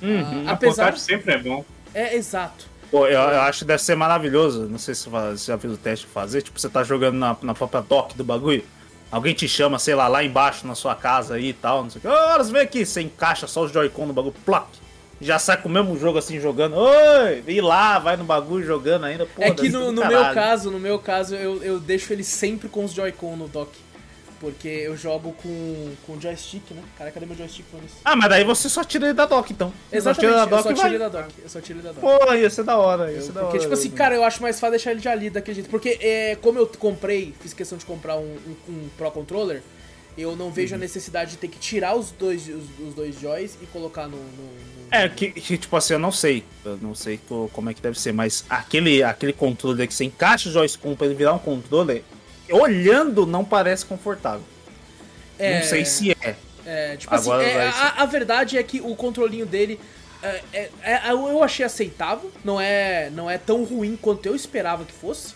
[0.00, 0.44] Uhum.
[0.46, 0.84] Ah, apesar.
[0.84, 1.64] portátil sempre é bom.
[1.92, 2.66] É, exato.
[2.90, 4.68] Pô, eu, eu acho que deve ser maravilhoso.
[4.68, 6.42] Não sei se você já fez o teste de fazer.
[6.42, 8.64] Tipo, você tá jogando na, na própria dock do bagulho.
[9.10, 11.82] Alguém te chama, sei lá, lá embaixo na sua casa aí e tal.
[11.82, 12.08] Não sei o que.
[12.08, 12.86] Ô, Horas, vem aqui.
[12.86, 14.34] Você encaixa só os Joy-Con no bagulho.
[14.44, 14.68] Ploc.
[15.24, 16.74] Já sai com o mesmo jogo assim jogando.
[16.76, 17.42] Oi!
[17.48, 19.24] E lá, vai no bagulho jogando ainda.
[19.26, 22.68] Pô, é que no, no meu caso, no meu caso, eu, eu deixo ele sempre
[22.68, 23.70] com os Joy-Con no dock.
[24.40, 26.82] Porque eu jogo com, com joystick, né?
[26.98, 27.96] Cara, cadê meu joystick falando isso?
[28.04, 29.70] Ah, mas daí você só tira ele da dock então.
[29.90, 31.28] Só Exatamente, da eu dock só e tiro ele da dock.
[31.42, 32.00] Eu só tiro ele da dock.
[32.26, 33.10] Pô, ia ser da hora.
[33.10, 33.60] Ia Eu- ser da porque, hora.
[33.60, 35.70] tipo assim, cara, eu acho mais fácil deixar ele de ali daquele jeito.
[35.70, 38.36] Porque, é, como eu comprei, fiz questão de comprar um,
[38.68, 39.62] um- um Pro Controller,
[40.16, 43.58] Eu não vejo a necessidade de ter que tirar os dois, os, os dois joys
[43.60, 44.16] e colocar no.
[44.16, 46.44] no- no- É, que, que, tipo assim, eu não sei.
[46.64, 50.04] Eu não sei co- como é que deve ser, mas aquele, aquele controle que você
[50.04, 52.04] encaixa o Joy-Con pra ele virar um controle,
[52.50, 54.44] olhando não parece confortável.
[55.38, 56.36] É, Não sei se é.
[56.66, 59.80] É, tipo Agora assim, é, a, a verdade é que o controlinho dele.
[60.22, 64.84] é, é- é- eu achei aceitável, não é, não é tão ruim quanto eu esperava
[64.84, 65.34] que fosse,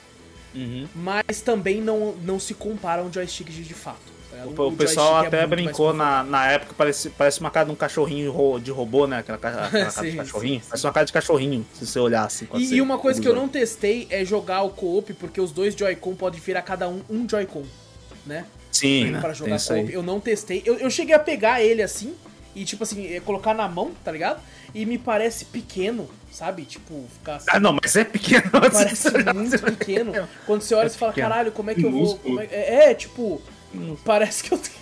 [0.95, 4.18] mas também não, não se compara a um joystick de, de fato.
[4.39, 7.51] É, O, o o pessoal é até mais brincou na, na época, parece, parece uma
[7.51, 9.19] cara de um cachorrinho de robô, né?
[9.19, 10.55] Aquela, aquela cara de Sim, cachorrinho.
[10.55, 10.69] sim, sim.
[10.69, 12.47] Parece uma cara de cachorrinho, se você olhar assim.
[12.47, 15.51] quando E, e uma coisa que eu não testei é jogar o co-op, porque os
[15.51, 17.65] dois Joy-Con podem virar cada um um Joy-Con,
[18.25, 18.45] né?
[18.71, 19.21] Sim, né?
[19.21, 19.93] Pra jogar co-op.
[19.93, 20.63] Eu não testei.
[20.65, 22.15] Eu, eu cheguei a pegar ele assim
[22.55, 24.41] e, tipo assim, é, colocar na mão, tá ligado?
[24.75, 26.65] E me parece pequeno, sabe?
[26.65, 27.47] Tipo, ficar assim.
[27.51, 28.51] Ah, não, mas é pequeno.
[28.51, 30.13] Parece muito pequeno.
[30.45, 32.21] Quando você olha, É você fala, caralho, como é que eu vou.
[32.41, 32.45] É...
[32.51, 33.41] é, é, tipo,
[34.05, 34.79] parece que eu tenho.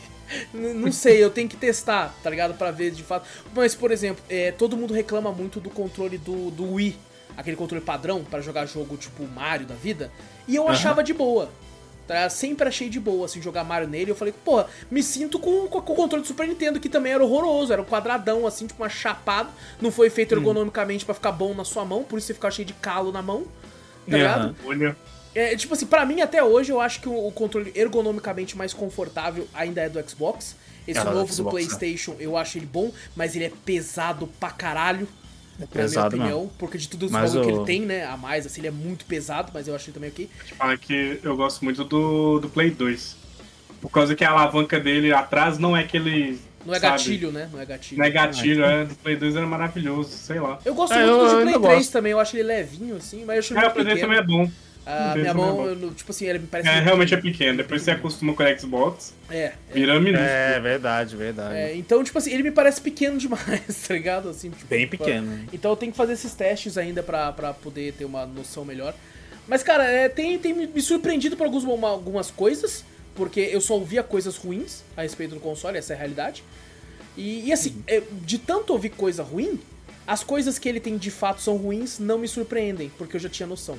[0.75, 2.55] Não sei, eu tenho que testar, tá ligado?
[2.55, 3.27] Pra ver de fato.
[3.55, 6.97] Mas, por exemplo, é, todo mundo reclama muito do controle do, do Wii,
[7.37, 10.11] aquele controle padrão pra jogar jogo tipo Mario da vida.
[10.49, 11.51] E eu achava de boa.
[12.07, 12.31] Tá?
[12.31, 14.13] Sempre achei de boa, assim, jogar Mario nele.
[14.13, 17.13] Eu falei, porra, me sinto com, com, com o controle do Super Nintendo, que também
[17.13, 19.51] era horroroso, era um quadradão, assim, tipo uma chapado.
[19.81, 22.67] Não foi feito ergonomicamente pra ficar bom na sua mão, por isso você ficava cheio
[22.67, 23.45] de calo na mão.
[24.09, 24.45] Tá ligado?
[24.45, 24.55] Aham.
[24.65, 24.97] Olha.
[25.37, 28.73] É, tipo assim, pra mim até hoje eu acho que o, o controle ergonomicamente mais
[28.73, 30.57] confortável ainda é do Xbox.
[30.89, 34.51] Esse É, novo do Xbox, PlayStation eu acho ele bom, mas ele é pesado pra
[34.51, 35.07] caralho.
[35.59, 36.53] É Na minha pesado opinião, mesmo.
[36.59, 38.71] porque de tudo os Mas bagulho que ele tem, né, a mais, assim, ele é
[38.71, 40.29] muito pesado, mas eu acho ele também ok.
[40.45, 43.17] Te falar que eu gosto muito do, do Play 2.
[43.81, 46.39] Por causa que a alavanca dele atrás não é aquele.
[46.65, 47.49] Não é sabe, gatilho, né?
[47.53, 47.99] Não é gatilho.
[47.99, 48.85] Não é gatilho, é.
[48.85, 50.59] Do Play 2 era maravilhoso, sei lá.
[50.65, 51.93] Eu gosto É, muito eu- do eu Play 3 gosto.
[51.93, 54.01] também, eu acho ele levinho, assim, mas eu acho É, o Play 2 pequeno.
[54.01, 54.51] também é bom.
[54.87, 56.69] A O minha é mão, eu- tipo assim, ele me parece...
[56.69, 57.57] É, realmente é pequeno.
[57.57, 59.55] Depois você acostuma com o Xbox, É, é.
[59.75, 60.29] vira minúsculo.
[60.31, 61.57] É, verdade, verdade.
[61.57, 64.29] É, então, tipo assim, ele me parece pequeno demais, tá ligado?
[64.29, 65.27] Assim, tipo, Bem pra- pequeno.
[65.27, 65.47] né?
[65.53, 68.95] Então eu tenho que fazer esses testes ainda pra, pra poder ter uma noção melhor.
[69.49, 72.85] Mas, cara, é, tem, tem me surpreendido por alguns, uma- algumas coisas,
[73.17, 76.45] porque eu só ouvia coisas ruins a respeito do console, essa é a realidade.
[77.17, 79.59] E, e assim, é, de tanto ouvir coisa ruim,
[80.07, 83.29] as coisas que ele tem de fato são ruins não me surpreendem, porque eu já
[83.29, 83.77] tinha noção.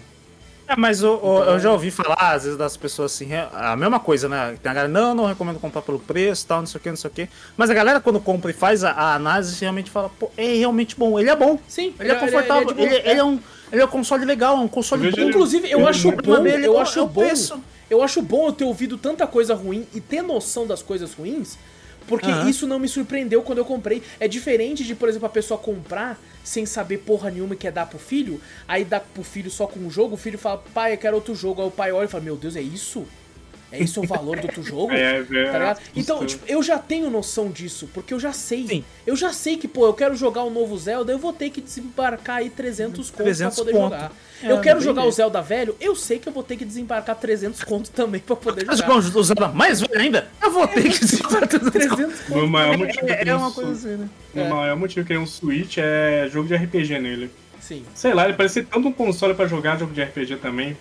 [0.68, 3.76] É, mas o- o- eu já ouvi falar, às vezes, das pessoas assim, é a
[3.78, 4.58] mesma coisa, né?
[4.62, 6.98] Tem a galera, não, não recomendo comprar pelo preço, tal, não sei o que, não
[6.98, 7.30] sei o que.
[7.56, 10.96] Mas a galera, quando compra e faz a, a análise, realmente fala, pô, é realmente
[10.98, 11.58] bom, ele é bom.
[11.70, 13.02] Sim, Ele é confortável, de ele, boa.
[13.12, 13.40] ele é um,
[13.72, 15.18] ele é um console legal, é um console bom.
[15.22, 17.22] ele- Inclusive, eu Ele acho é bom, é eu o- acho é bom.
[17.26, 17.62] preço.
[17.90, 21.58] Eu acho bom eu ter ouvido tanta coisa ruim e ter noção das coisas ruins,
[22.08, 22.50] porque Aham.
[22.50, 24.02] isso não me surpreendeu quando eu comprei.
[24.20, 27.86] É diferente de, por exemplo, a pessoa comprar sem saber porra nenhuma e quer dar
[27.86, 30.98] pro filho, aí dá pro filho só com um jogo, o filho fala, pai, eu
[30.98, 31.62] quero outro jogo.
[31.62, 33.06] Aí o pai olha e fala, meu Deus, é isso?
[33.72, 34.92] É isso o valor do outro jogo?
[34.96, 35.82] É, é, Tá ligado?
[35.96, 38.66] Então, tipo, eu já tenho noção disso, porque eu já sei.
[38.68, 38.84] Sim.
[39.06, 41.60] Eu já sei que, pô, eu quero jogar o novo Zelda, eu vou ter que
[41.62, 43.94] desembarcar aí 300 contos 300 pra poder conto.
[43.94, 44.12] jogar.
[44.44, 45.12] É, eu quero jogar o.
[45.12, 48.66] Zelda velho, eu sei que eu vou ter que desembarcar 300 contos também pra poder
[48.66, 48.92] Mas jogar.
[48.94, 53.10] quando usando mais velho ainda, eu vou ter que se 300 O meu maior motivo
[53.10, 54.10] É, que é um uma coisa assim, né?
[54.36, 54.50] O É.
[54.50, 57.32] maior motivo que é um Switch é jogo de RPG nele.
[57.60, 57.84] Sim.
[57.96, 60.78] Sei lá, ele parece ser tanto um console pra jogar jogo de RPG também.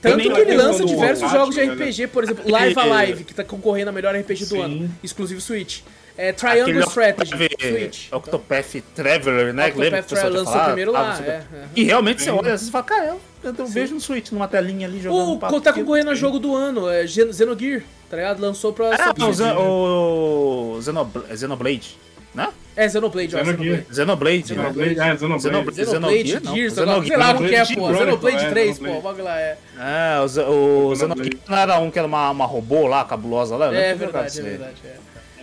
[0.00, 1.72] Tanto que ele lança diversos jogos de né?
[1.74, 2.82] RPG, por exemplo, Live É.
[2.82, 4.62] Alive, que tá concorrendo a melhor RPG do Sim.
[4.62, 5.80] ano, exclusivo Switch.
[6.16, 8.12] É, Triangle Aquele Strategy, Octopath- Switch.
[8.12, 9.66] Octopath Traveler, né?
[9.66, 10.66] Octopath Lembra Traveler lançou falado?
[10.66, 11.64] primeiro Ah, lá, você- é, é.
[11.76, 13.04] E realmente você olha, você fala, cara,
[13.44, 16.40] eu, eu vejo no Switch, numa telinha ali jogando O, um tá concorrendo a jogo
[16.40, 18.40] do ano, é Xenogear, tá ligado?
[18.40, 21.96] Lançou pra Ah, o, Zen- o Xenobl- Xenoblade,
[22.34, 22.48] né?
[22.80, 23.38] É, Xenoblade, ó.
[23.44, 23.86] Xenoblade.
[23.92, 24.46] Xenoblade.
[24.46, 25.08] Xenoblade, né?
[25.08, 25.42] é, Xenoblade.
[25.42, 25.84] Xenoblade.
[25.84, 26.54] Xenoblade, não.
[26.54, 27.94] Gears, sei lá qual que é, Xenoblade pô.
[27.98, 28.98] Xenoblade é, 3, pô, Xenoblade.
[28.98, 29.58] o bagulho lá é.
[29.78, 31.38] É, o, Xenoblade.
[31.48, 33.66] Não era um que era uma, uma robô lá, cabulosa lá?
[33.66, 34.74] eu É jogava verdade, é verdade.
[34.84, 34.96] É.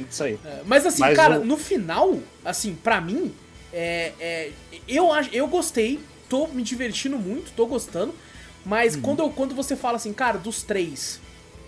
[0.10, 0.40] Isso aí.
[0.46, 3.34] É, Mas assim, Mas cara, o- no final, assim, pra mim,
[3.74, 4.50] é, é,
[4.88, 6.00] eu, acho- eu gostei,
[6.30, 8.18] tô me divertindo muito, tô gostando, Uhum.
[8.66, 11.20] mas quando, eu, quando você fala assim, cara, dos três,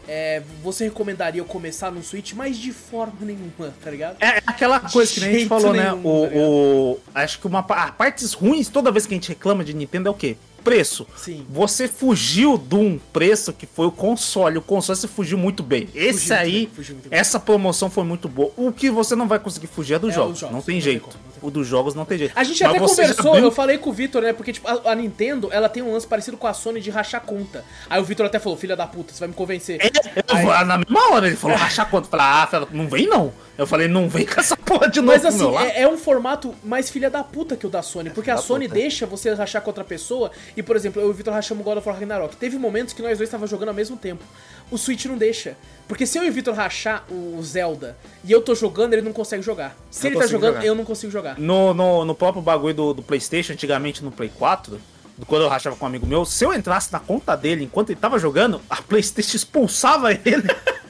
[0.08, 4.18] é, você recomendaria eu começar no Switch, mas de forma nenhuma, tá ligado?
[4.20, 5.92] É aquela coisa que a gente falou, né?
[5.92, 9.18] nenhum, O, tá o- acho que uma pa- ah, partes ruins, toda vez que a
[9.18, 10.38] gente reclama de Nintendo é o quê?
[10.64, 11.08] Preço.
[11.16, 11.46] Sim.
[11.50, 14.58] Você fugiu de um preço que foi o console.
[14.58, 15.88] O console você fugiu muito bem.
[15.96, 18.52] Esse muito aí, bem, fugiu essa promoção foi muito boa.
[18.58, 20.34] O que você não vai conseguir fugir é dos É, jogos.
[20.34, 21.04] os jogos, Não tem não jeito.
[21.04, 22.34] como, não o dos jogos não tem jeito.
[22.36, 24.34] A gente Mas até conversou, eu falei com o Vitor, né?
[24.34, 27.22] Porque, tipo, a, a Nintendo, ela tem um lance parecido com a Sony de rachar
[27.22, 27.64] conta.
[27.90, 29.80] Aí o Vitor até falou, filha da puta, você vai me convencer.
[30.16, 32.06] Eu vou- na mesma hora ele falou, rachar quanto?
[32.06, 33.34] Eu falei, ah, fela, não vem não.
[33.58, 36.54] Eu falei, não vem com essa porra de novo Mas assim, é, é um formato
[36.64, 38.80] mais filha da puta que o da Sony, porque a Sony puta.
[38.80, 41.78] deixa você rachar com outra pessoa, e por exemplo, eu e o Vitor rachamos God
[41.78, 42.36] of War Ragnarok.
[42.36, 44.24] Teve momentos que nós dois estávamos jogando ao mesmo tempo.
[44.70, 45.58] O Switch não deixa.
[45.88, 49.14] Porque se eu e o Vitor rachar o Zelda e eu tô jogando, ele não
[49.14, 49.76] consegue jogar.
[49.90, 50.66] Se Não ele tá jogando, jogar.
[50.66, 51.40] eu não consigo jogar.
[51.40, 54.80] No, no, no próprio bagulho do, do Playstation, antigamente no Play 4,
[55.26, 58.00] quando eu rachava com um amigo meu, se eu entrasse na conta dele enquanto ele
[58.00, 60.24] tava jogando, a Playstation expulsava ele.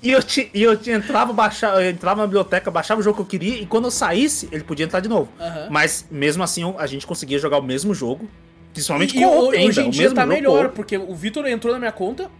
[0.00, 3.16] E eu, ti, e eu ti- entrava, baixava, eu entrava na biblioteca, baixava o jogo
[3.16, 5.28] que eu queria, e quando eu saísse, ele podia entrar de novo.
[5.40, 5.66] Aham.
[5.72, 8.30] Mas mesmo assim, eu- a gente conseguia jogar o mesmo jogo.
[8.72, 11.90] Principalmente E com o hoje em dia tá melhor, porque o Vitor entrou na minha
[11.90, 12.30] conta,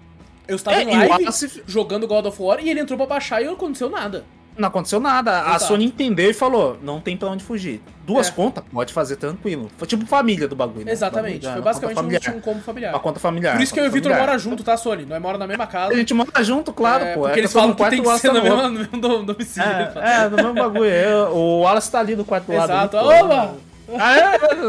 [0.48, 3.40] eu estava É, em live Wallace- jogando God of War e ele entrou pra baixar
[3.42, 4.24] e não aconteceu nada.
[4.56, 5.42] Não aconteceu nada.
[5.44, 5.64] A Exato.
[5.66, 7.80] Sony entendeu e falou: não tem pra onde fugir.
[8.04, 8.32] Duas É.
[8.32, 9.70] contas, pode fazer tranquilo.
[9.78, 10.84] Foi tipo família do bagulho.
[10.84, 10.90] né?
[10.90, 11.46] Exatamente.
[11.46, 12.92] Bagulho, Foi basicamente um, um combo familiar.
[12.92, 13.52] Uma conta familiar.
[13.54, 15.04] Por isso que eu e o Vitor mora junto, tá, Sony?
[15.06, 15.92] Nós mora na mesma casa.
[15.92, 17.20] A gente mora junto, claro, É, pô.
[17.20, 19.70] porque É eles falam que quarto tem que ser tá no mesmo, no mesmo domicílio.
[19.70, 20.10] ele fala.
[20.12, 20.84] É, é, no mesmo bagulho.
[20.86, 22.72] Eu- o Wallace tá ali do quarto do lado.
[22.72, 22.96] Exato.
[22.96, 23.54] Oba!
[23.98, 24.20] Ah, é,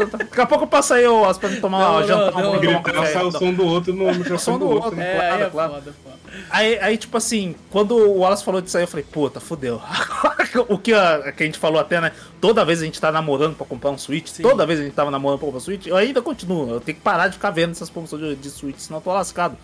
[0.02, 1.04] é, Daqui a pouco eu passo aí,
[1.38, 2.42] pra me tomar Não, uma não, jantar.
[2.42, 2.60] não, um não.
[2.60, 4.84] Gritar sai o som do outro no microfone som do do outro.
[4.84, 4.96] outro.
[4.96, 5.12] né?
[5.12, 5.72] É, Claro, aí é claro.
[5.74, 6.16] foda, foda.
[6.48, 9.80] Aí, aí, tipo assim, quando o Wallace falou disso aí, eu falei, puta, fudeu.
[10.68, 12.12] o que a, que a gente falou até, né?
[12.40, 14.42] Toda vez a gente tá namorando pra comprar um Switch, Sim.
[14.42, 16.70] toda vez a gente tava namorando pra comprar um Switch, eu ainda continuo.
[16.70, 19.12] Eu tenho que parar de ficar vendo essas promoções de, de Switch, senão eu tô
[19.12, 19.56] lascado.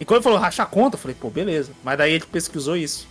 [0.00, 1.72] E quando ele falou rachar conta, eu falei, pô, beleza.
[1.84, 3.06] Mas daí ele pesquisou isso.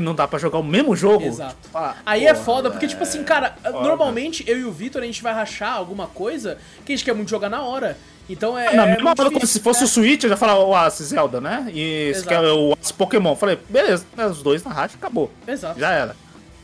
[0.00, 1.26] Que não dá pra jogar o mesmo jogo.
[1.26, 1.56] Exato.
[1.62, 3.82] Tipo, ah, Aí é foda, porque, tipo assim, cara, foda.
[3.82, 6.56] normalmente eu e o Vitor a gente vai rachar alguma coisa
[6.86, 7.98] que a gente quer muito jogar na hora.
[8.28, 8.72] Então é.
[8.74, 9.84] Na é mesma hora, como difícil, se fosse né?
[9.84, 11.66] o Switch, eu já falava o Oasis Zelda, né?
[11.72, 12.28] E esse Exato.
[12.28, 13.36] que é o Oasis Pokémon.
[13.36, 15.30] Falei, beleza, né, os dois na racha, acabou.
[15.46, 15.78] Exato.
[15.78, 16.16] Já era.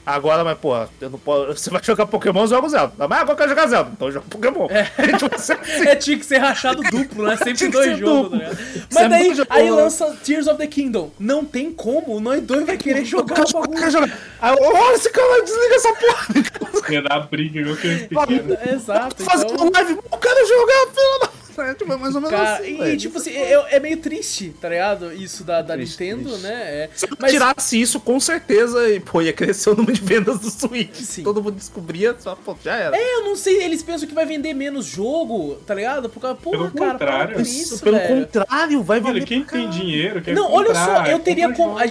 [0.07, 2.95] Agora, mas, pô, eu não posso, você vai jogar Pokémon, eu jogo Zelda.
[3.09, 4.69] Mas agora eu quero jogar Zelda, então eu jogo Pokémon.
[4.71, 4.85] É.
[5.19, 7.37] Tipo, você- É, tinha que ser rachado duplo, né?
[7.37, 8.57] Sempre que dois jogos, tá ligado?
[8.57, 9.49] Você Mas é daí, jogo.
[9.51, 11.11] aí lança Tears of the Kingdom.
[11.19, 14.13] Não tem como, nós dois vai querer jogar o eu bagulho.
[14.43, 16.93] eu, olha esse cara, desliga essa porra.
[16.93, 18.59] Ia dar briga igual criança pequena.
[18.73, 19.71] Exato, Fazendo então...
[19.75, 21.46] live, eu quero jogar, filha da.
[21.63, 22.97] É, tipo, é mais ou menos Cara, assim, e velho.
[22.99, 25.13] tipo assim, é, é meio triste, tá ligado?
[25.13, 26.43] Isso da, da Triste, Nintendo, triste.
[26.43, 26.53] né?
[26.55, 26.91] É.
[26.95, 30.39] Se eu Mas- tirasse isso, com certeza, e, pô, ia crescer o número de vendas
[30.39, 30.95] do Switch.
[30.97, 31.23] Sim.
[31.23, 32.97] Todo mundo descobria, só, pô, já era.
[32.97, 36.09] É, eu não sei, eles pensam que vai vender menos jogo, tá ligado?
[36.09, 37.35] Porque, porra, Pelo cara, contrário.
[37.37, 38.27] com Isso, isso, pelo velho.
[38.27, 41.79] contrário, vai vender Olha, quem tem dinheiro, quer Não, olha só, comprar, eu teria como.
[41.79, 41.87] A,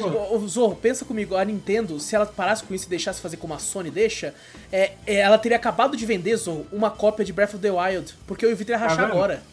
[0.48, 3.60] Zorro, pensa comigo, a Nintendo, se ela parasse com isso e deixasse fazer como a
[3.60, 4.34] Sony deixa,
[4.72, 8.14] é, é, ela teria acabado de vender, Zorro, uma cópia de Breath of the Wild.
[8.28, 9.12] Porque eu e ia rachar vendo?
[9.12, 9.44] agora.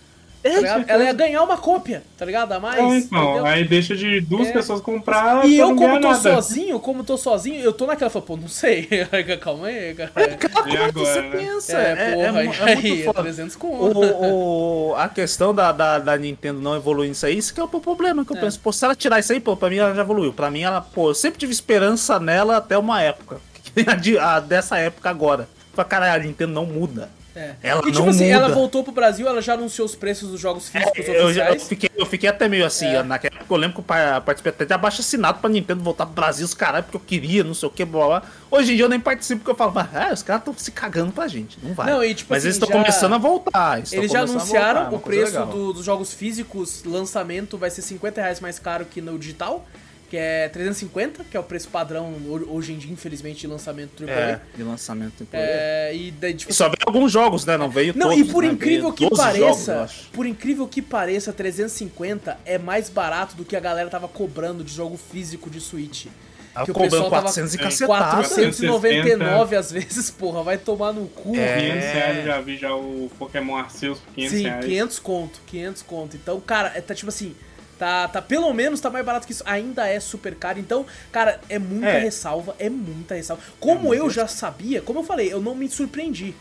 [0.44, 0.84] É, tá ligado?
[0.88, 2.52] Ela ia ganhar uma cópia, tá ligado?
[2.52, 2.76] A mais.
[2.78, 3.46] É, então, entendeu?
[3.46, 4.52] aí deixa de duas É.
[4.52, 6.20] pessoas comprar E pra eu, não como tô nada.
[6.34, 8.88] sozinho, como tô sozinho, eu tô naquela, falo, pô, não sei.
[9.40, 10.10] Calma aí, cara.
[10.10, 11.36] Cara, como é que você agora, né?
[11.38, 11.76] pensa?
[11.78, 13.22] É, É, é, porra, mu- é aí, muito foda.
[13.22, 17.54] 300 com O, o- a questão da, da, da Nintendo não evoluir nisso aí, isso
[17.54, 18.40] que é o problema que eu É.
[18.40, 18.58] penso.
[18.58, 20.32] Pô, se ela tirar isso aí, pô, pra mim ela já evoluiu.
[20.32, 23.40] Pra mim ela, pô, eu sempre tive esperança nela até uma época.
[23.86, 25.48] A, de- a dessa época agora.
[25.72, 27.08] Falei, caralho, a Nintendo não muda.
[27.34, 27.54] É.
[27.62, 28.34] Ela e tipo não assim, muda.
[28.36, 31.50] ela voltou pro Brasil, ela já anunciou os preços dos jogos físicos É, eu, já-
[31.50, 33.02] eu fiquei, eu fiquei até meio assim, É.
[33.02, 36.04] naquela época eu lembro que eu pa- participei até de abaixo assinado pra Nintendo voltar
[36.04, 38.22] pro Brasil, os caras, porque eu queria, não sei o que, blá blá.
[38.50, 41.10] Hoje em dia eu nem participo porque eu falo, ah, os caras estão se cagando
[41.12, 41.90] pra gente, não vai.
[41.90, 43.78] Não, e, tipo Mas assim, eles estão já- começando a voltar.
[43.78, 47.82] eles Eles já anunciaram voltar, é o preço do- dos jogos físicos, lançamento vai ser
[47.82, 49.66] 50 reais mais caro que no digital,
[50.12, 54.04] que é 350, que é o preço padrão ho- hoje em dia, infelizmente, de lançamento
[54.04, 54.10] AAA.
[54.12, 55.26] É, de lançamento.
[55.32, 55.88] É.
[55.90, 57.56] É, e daí, tipo, E só veio alguns jogos, né?
[57.56, 58.18] Não veio Não, todos.
[58.28, 58.50] e por né?
[58.50, 60.10] incrível Veio que 12 jogos, eu pareça, acho.
[60.10, 64.70] por incrível que pareça, 350 é mais barato do que a galera tava cobrando de
[64.74, 66.08] jogo físico de Switch.
[66.52, 68.10] Tava que o cobrando pessoal tava 400 e É, cacetada.
[68.16, 71.34] 499 às vezes, porra, vai tomar no cu.
[71.34, 71.56] É.
[71.58, 74.64] 500 reais eu já vi já o Pokémon Arceus por 500 Sim, reais.
[74.66, 76.16] 500 conto, 500 conto.
[76.16, 77.34] Então, cara, é, tá tipo assim,
[77.82, 79.42] tá, tá pelo menos tá mais barato que isso.
[79.44, 80.60] Ainda é super caro.
[80.60, 81.98] Então, cara, é muita É.
[81.98, 83.42] ressalva, é muita ressalva.
[83.58, 86.32] Como eu já sabia, como eu falei, eu não me surpreendi.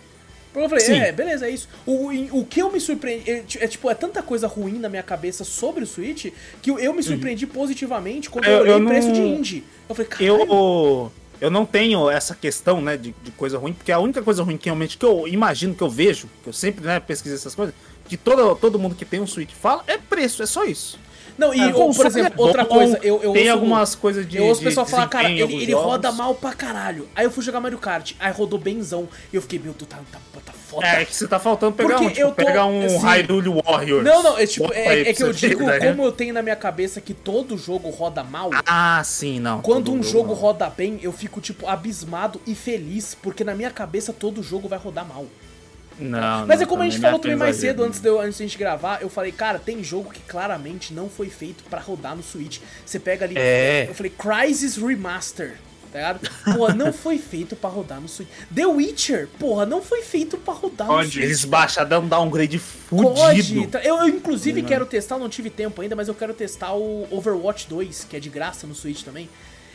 [0.54, 1.00] Eu falei, Sim.
[1.00, 1.68] é, beleza, é isso.
[1.84, 2.10] O,
[2.40, 3.28] o que eu me surpreendi.
[3.32, 6.28] É, é, tipo, é tanta coisa ruim na minha cabeça sobre o Switch
[6.62, 9.64] que eu, me surpreendi positivamente quando eu, Eu- olhei o preço não- de indie.
[9.90, 10.30] Eu falei, caralho.
[10.52, 14.44] Eu, eu não tenho essa questão, né, de, de coisa ruim, porque a única coisa
[14.44, 17.56] ruim que realmente que eu imagino, que eu vejo, que eu sempre né, pesquisei essas
[17.56, 17.74] coisas,
[18.08, 21.00] que todo, todo mundo que tem um Switch fala, é preço, é só isso.
[21.42, 24.28] Não, e, É, ou, por exemplo, é outra coisa, eu, eu tem ouço- algumas coisas
[24.30, 24.38] de.
[24.38, 27.08] Eu ouço o pessoal falar, cara, ele, ele roda mal pra caralho.
[27.16, 29.10] Aí eu fui jogar Mario Kart, aí rodou benzão.
[29.34, 30.86] E eu fiquei, meu, tu tá, tá, tá foda.
[30.86, 33.62] É, que você tá faltando pegar Porque um, tipo, eu tô- pegar um assim- Hyrule
[33.66, 34.04] Warriors.
[34.06, 35.80] Não, não, é, tipo, é, é que eu digo, né?
[35.80, 39.62] como eu tenho na minha cabeça que todo jogo roda mal, Ah, sim, não.
[39.62, 40.36] quando um jogo não.
[40.36, 44.78] roda bem, eu fico, tipo, abismado e feliz, porque na minha cabeça todo jogo vai
[44.78, 45.26] rodar mal.
[46.02, 48.00] Não, Mas não, é como a gente também falou não é também mais cedo, antes
[48.00, 51.10] de, eu, antes de a gente gravar, eu falei, cara, tem jogo que claramente não
[51.10, 52.60] foi feito pra rodar no Switch.
[52.86, 53.86] Você pega ali, É.
[53.88, 55.58] eu falei, Crysis Remaster,
[55.92, 56.20] tá ligado?
[56.56, 58.28] Porra, não foi feito pra rodar no Switch.
[58.54, 61.12] The Witcher, porra, não foi feito pra rodar no Pode.
[61.12, 61.24] Switch.
[61.24, 63.44] Eles baixaram, um downgrade Pode.
[63.44, 63.68] fudido.
[63.68, 67.08] Tá, Eu, eu, inclusive quero testar, não tive tempo ainda, mas eu quero testar o
[67.12, 69.30] Overwatch 2, que é de graça no Switch também.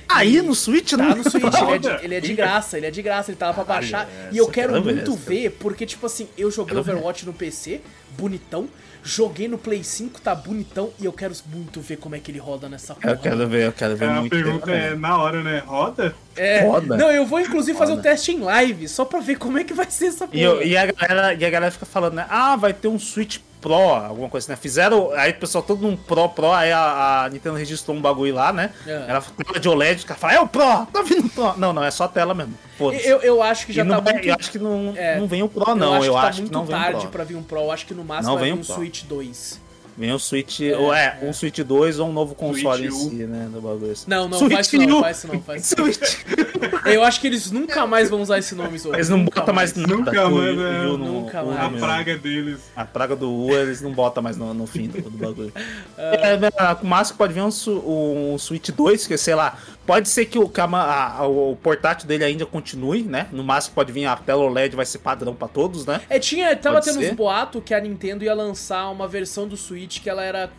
[0.09, 2.01] Aí no Switch Tá não no Switch, ele é, de, Roda.
[2.03, 4.09] ele é de graça, ele é de graça, ele tava pra baixar.
[4.09, 6.77] essa e eu quero ver, muito essa ver, porque, tipo assim, eu joguei.
[6.77, 7.81] Overwatch no PC,
[8.17, 8.69] bonitão.
[9.09, 10.91] Joguei no Play 5, tá bonitão.
[11.01, 13.13] E eu quero muito ver como é que ele roda nessa porra.
[13.15, 14.31] Eu quero ver, eu quero ver É, a muito.
[14.33, 15.63] pergunta é na hora, né?
[15.65, 16.13] Roda?
[16.35, 16.97] É, Foda.
[16.97, 19.73] Não, eu vou inclusive fazer o teste em live, só pra ver como é que
[19.73, 20.37] vai ser essa porra.
[20.37, 22.27] E, eu- e a galera, e a galera fica falando, né?
[22.29, 24.57] Ah, vai ter um Switch Pro, alguma coisa assim, né?
[24.57, 25.11] Fizeram.
[25.13, 28.53] Aí o pessoal todo num Pro, Pro, aí a, a Nintendo registrou um bagulho lá,
[28.53, 28.73] né?
[28.87, 29.07] É.
[29.09, 31.55] Ela tela de OLED, o cara fala, é o Pro, tá vindo o Pro.
[31.59, 32.55] Não, não, é só tela mesmo.
[32.79, 34.25] Eu, eu acho que já E não tá muito.
[34.29, 35.19] Eu acho que não, É.
[35.19, 36.05] não vem o Pro, não.
[36.05, 37.61] Eu acho, que que, tá não muito vem tarde pra vir um Pro.
[37.61, 38.77] Eu acho que no máximo Não vai vem vir um um.
[38.77, 39.66] Switch 2.
[39.97, 43.49] Vem o Switch, ou é, um Switch 2 ou um novo console em si, né?
[43.51, 44.05] Do bagulho assim.
[44.07, 45.85] Não, não, Switch faz isso não, faz isso não, faz isso não.
[45.85, 46.17] Switch.
[46.85, 48.95] Eu acho que eles nunca mais vão usar esse nome, Zorro.
[48.95, 49.95] Eles não Nunca botam mais nada.
[49.95, 50.83] Nunca mais, né?
[50.85, 51.61] Nunca mais.
[51.61, 52.61] A praga deles.
[52.77, 55.53] A praga do U eles não botam mais no, no fim do, do bagulho.
[55.99, 56.03] Ah.
[56.23, 59.59] é, o máximo pode vir um, um Switch 2, que sei lá.
[59.87, 63.29] Pode ser que o, que a a- a- o portátil dele ainda continue, né?
[63.31, 66.01] No máximo pode vir a tela OLED, vai ser padrão pra todos, né?
[66.11, 67.11] É, tinha, tava Pode tendo ser.
[67.13, 70.51] uns boatos que a Nintendo ia lançar uma versão do Switch que ela era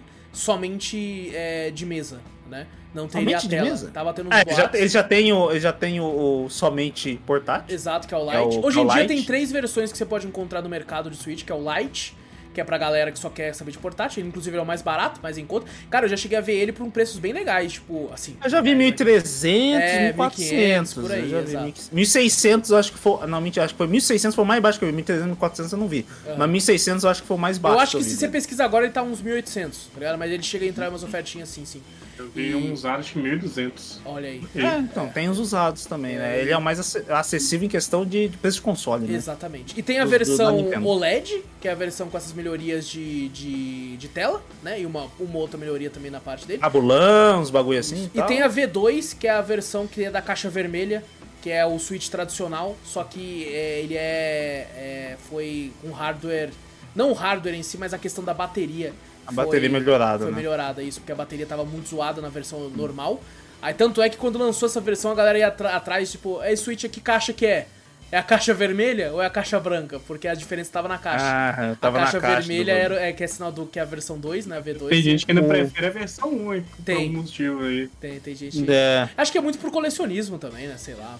[0.42, 2.68] somente é, de mesa, né?
[2.94, 3.70] Não teria Somente de tela.
[3.70, 3.92] mesa?
[3.94, 4.80] Tava tendo uns Ah, ele já, boatos.
[4.80, 7.76] ele já tem, o, ele já tem o, o somente portátil.
[7.76, 8.66] Exato, que é o É o- Lite.
[8.66, 9.14] Hoje é em o dia Lite.
[9.14, 12.17] tem três versões que você pode encontrar no mercado de Switch, que é o Lite,
[12.58, 14.20] que é pra galera que só quer saber de portátil.
[14.20, 15.68] Ele, inclusive, é o mais barato, mais em conta.
[15.92, 18.36] Cara, eu já cheguei a ver ele por um preços bem legais, tipo, assim.
[18.44, 20.18] Eu já vi 1.300, É, 1.400.
[20.18, 21.96] 1.500, por aí, eu já vi exato.
[21.96, 23.28] 1.600, eu acho que foi.
[23.28, 25.04] Não, mentira, acho que foi 1.600 foi o mais baixo que eu vi.
[25.04, 26.04] 1.300, 1.400 eu não vi.
[26.36, 27.76] Mas 1.600 eu acho que foi o mais baixo.
[27.76, 28.32] Eu acho que eu se você né?
[28.32, 30.18] pesquisar agora, ele tá uns 1.800, tá ligado?
[30.18, 31.84] Mas ele chega a entrar em umas ofertinhas assim, sim.
[32.18, 33.98] Eu vi uns acho que 1.200.
[34.06, 34.42] Olha aí.
[34.56, 36.40] É, então, tem os usados também, né?
[36.42, 39.16] Ele é o mais ac- acessível em questão de, de preço de console, né?
[39.16, 39.78] Exatamente.
[39.80, 40.88] E tem a do- versão Nintendo.
[40.88, 44.82] OLED, que é a versão com essas melhorias de, de, de tela, né?
[44.82, 46.60] E uma, uma outra melhoria também na parte dele.
[46.62, 48.10] Abulão, uns bagulho assim.
[48.14, 51.04] E tem a V2, que é a versão que é da caixa vermelha,
[51.42, 56.50] que é o Switch tradicional, só que é, ele é, é- foi com hardware,
[56.96, 58.92] não o hardware em si, mas a questão da bateria.
[59.28, 60.38] A bateria melhorada, Foi né?
[60.38, 63.22] melhorada, isso, porque a bateria tava muito zoada na versão normal.
[63.62, 66.86] Aí tanto é que quando lançou essa versão, a galera ia atrás, tipo, é Switch,
[66.86, 67.68] que caixa que é?
[68.10, 70.00] É a caixa vermelha ou é a caixa branca?
[70.08, 71.26] Porque a diferença tava na caixa.
[71.28, 72.40] Ah, eu a tava caixa na caixa.
[72.48, 72.96] vermelha bagulho.
[73.00, 74.58] era, é que é sinal do que é a versão 2, né?
[74.58, 74.88] A V2.
[74.88, 76.66] Tem gente que ainda Ou- prefere a versão 1, hein?
[76.78, 76.96] Por Tem.
[77.08, 77.90] algum motivo aí.
[78.00, 78.66] Tem, tem gente.
[78.72, 79.10] É.
[79.18, 80.78] Acho que é muito por colecionismo também, né?
[80.78, 81.20] Sei lá.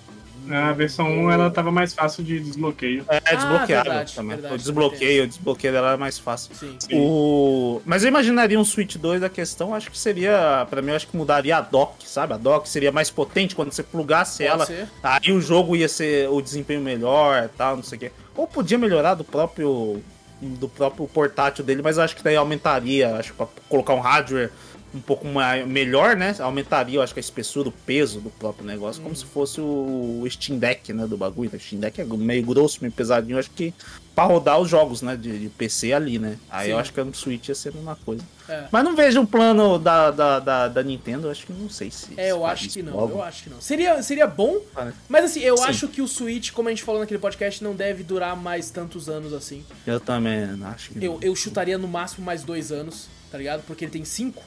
[0.50, 3.06] A versão 1 ela tava mais fácil de desbloqueio.
[3.08, 4.30] É desbloqueável verdade, também.
[4.36, 6.56] verdade, o desbloqueio, o desbloqueio dela é mais fácil.
[6.56, 6.78] Sim.
[6.94, 7.82] O...
[7.86, 11.08] Mas eu imaginaria um Switch 2 da questão, acho que seria, pra mim, eu acho
[11.08, 12.34] que mudaria a dock, sabe?
[12.34, 14.88] A dock seria mais potente quando você plugasse Pode ela, ser.
[15.04, 18.12] aí o jogo ia ser o desempenho melhor e tal, não sei o quê.
[18.36, 20.02] Ou podia melhorar do próprio
[20.40, 24.00] do próprio portátil dele, mas eu acho que daí aumentaria, acho que pra colocar um
[24.00, 24.52] hardware
[24.94, 26.36] um pouco mais, melhor, né?
[26.40, 30.26] Aumentaria, eu acho que a espessura, o peso do próprio negócio, como se fosse o
[30.30, 31.52] Steam Deck, né, do bagulho.
[31.54, 33.74] O Steam Deck é meio grosso, meio pesadinho, eu acho que
[34.16, 36.38] pra rodar os jogos, né, de, de PC ali, né?
[36.50, 36.82] Aí eu Sim.
[36.82, 38.24] acho que no Switch ia ser uma coisa.
[38.50, 38.66] É.
[38.72, 41.92] Mas não vejo um plano da, da, da, da Nintendo, eu acho que não sei
[41.92, 42.14] se.
[42.18, 43.62] É, eu acho que não, eu acho que não.
[43.62, 45.66] Seria, seria bom, Ah, mas assim, eu Sim.
[45.66, 49.08] acho que o Switch, como a gente falou naquele podcast, não deve durar mais tantos
[49.08, 49.64] anos assim.
[49.86, 51.06] Eu também acho que.
[51.06, 53.64] Eu, eu chutaria no máximo mais dois anos, tá ligado?
[53.68, 54.44] Porque ele tem cinco.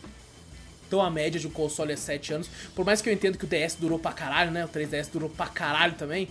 [0.90, 2.50] Então a média de um console é sete anos.
[2.74, 4.64] Por mais que eu entendo que o DS durou pra caralho, né?
[4.64, 6.26] O 3DS durou pra caralho também.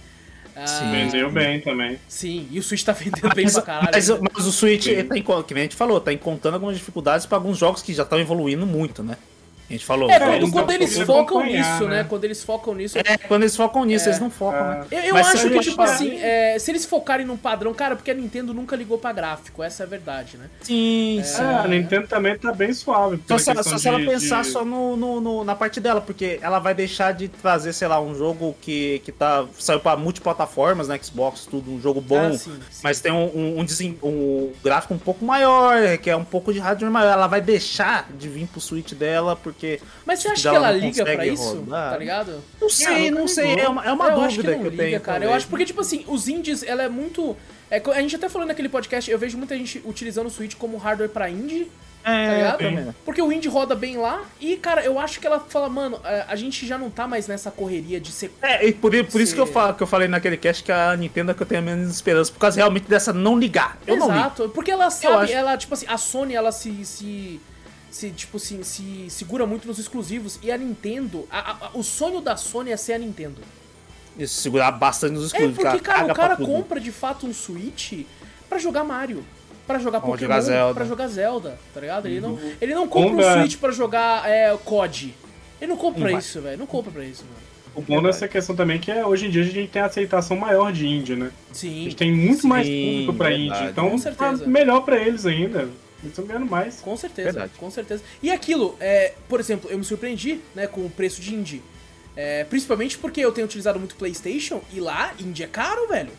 [0.53, 0.91] Ah, Sim.
[0.91, 1.97] Vendeu bem também.
[2.09, 3.89] Sim, e o Switch tá vendendo bem Mas, pra caralho.
[3.93, 7.37] mas, mas o Switch, tá, em- que a gente falou, tá encontrando algumas dificuldades pra
[7.37, 9.15] alguns jogos que já estão evoluindo muito, né?
[9.69, 10.09] A gente falou.
[10.09, 11.97] É, quando, eles quando eles focam nisso, né?
[11.97, 12.03] né?
[12.09, 12.97] Quando eles focam nisso.
[12.97, 14.09] É, quando eles focam nisso, É.
[14.09, 14.85] eles não focam, né?
[14.89, 18.09] Eu, eu Mas acho que, tipo assim, é, se eles focarem num padrão, cara, porque
[18.09, 20.45] a Nintendo nunca ligou pra gráfico, essa é a verdade, né?
[20.61, 21.41] Sim, sim.
[21.43, 23.17] É, a Nintendo também tá bem suave.
[23.27, 25.79] Só pela se, só se ela de- pensar de- só no, no- no- na parte
[25.79, 29.79] dela, porque ela vai deixar de trazer, sei lá, um jogo que, que tá, saiu
[29.79, 30.99] pra multiplataformas, né?
[31.01, 32.81] Xbox, tudo, um jogo bom, Ah, sim, sim.
[32.83, 36.51] mas tem um, um, um desen- um gráfico um pouco maior, que é um pouco
[36.51, 37.11] de hardware maior.
[37.13, 39.58] Ela vai deixar de vir pro Switch dela, porque.
[40.05, 41.55] Mas você acha que ela não liga pra isso?
[41.55, 41.91] rodar.
[41.91, 42.43] Tá ligado?
[42.61, 43.45] Não sei, nunca não sei.
[43.55, 43.63] ligou.
[43.63, 45.01] É uma, é uma eu dúvida acho que, não eu liga, tenho.
[45.01, 45.25] cara.
[45.25, 47.35] Eu acho porque, tipo assim, os indies, ela é muito.
[47.71, 50.75] É, a gente até falou naquele podcast, eu vejo muita gente utilizando o Switch como
[50.77, 51.69] hardware pra indie,
[52.03, 52.57] tá É, ligado?
[52.57, 52.95] também.
[53.05, 56.25] Porque o indie roda bem lá e, cara, eu acho que ela fala, mano, é,
[56.27, 58.33] a gente já não tá mais nessa correria de ser.
[58.41, 60.71] É, e por, por isso Se- que eu, falo, que eu falei naquele cast que
[60.71, 63.77] a Nintendo é que eu tenho menos esperança, por causa realmente dessa não ligar.
[63.85, 64.17] Eu não ligo.
[64.19, 66.83] Exato, porque ela sabe, acho- ela, tipo assim, a Sony, ela se.
[66.85, 67.39] se
[67.91, 70.39] se, tipo assim, se segura muito nos exclusivos.
[70.43, 73.41] E a Nintendo, a- a- o sonho da Sony é ser a Nintendo.
[74.17, 75.63] Isso, segurar bastante nos É exclusivos.
[75.63, 78.05] porque, cara, o cara pra compra de fato um Switch
[78.49, 79.23] pra jogar Mario.
[79.65, 80.73] Pra jogar Pra Pokémon, jogar Zelda.
[80.73, 82.07] pra jogar Zelda, tá ligado?
[82.07, 85.13] Ele não, ele não compra um Switch pra jogar é, COD.
[85.61, 86.19] Ele não compra pra Não vai.
[86.21, 86.57] isso, velho.
[86.57, 87.35] Não compra pra isso, mano.
[87.75, 89.85] O bom dessa questão também é que é, hoje em dia a gente tem a
[89.85, 91.31] aceitação maior de indie, né?
[91.51, 93.59] A Sim, gente tem muito mais Sim, público pra verdade.
[93.61, 94.43] indie, então Com certeza.
[94.43, 95.69] tá melhor pra eles ainda.
[96.01, 96.79] Eles estão ganhando mais.
[96.81, 97.51] com certeza, Verdade.
[97.57, 98.03] com certeza.
[98.23, 101.61] E aquilo, é, por exemplo, eu me surpreendi, né, com o preço de indie.
[102.15, 106.11] É, principalmente porque eu tenho utilizado muito PlayStation e lá, indie é caro, velho.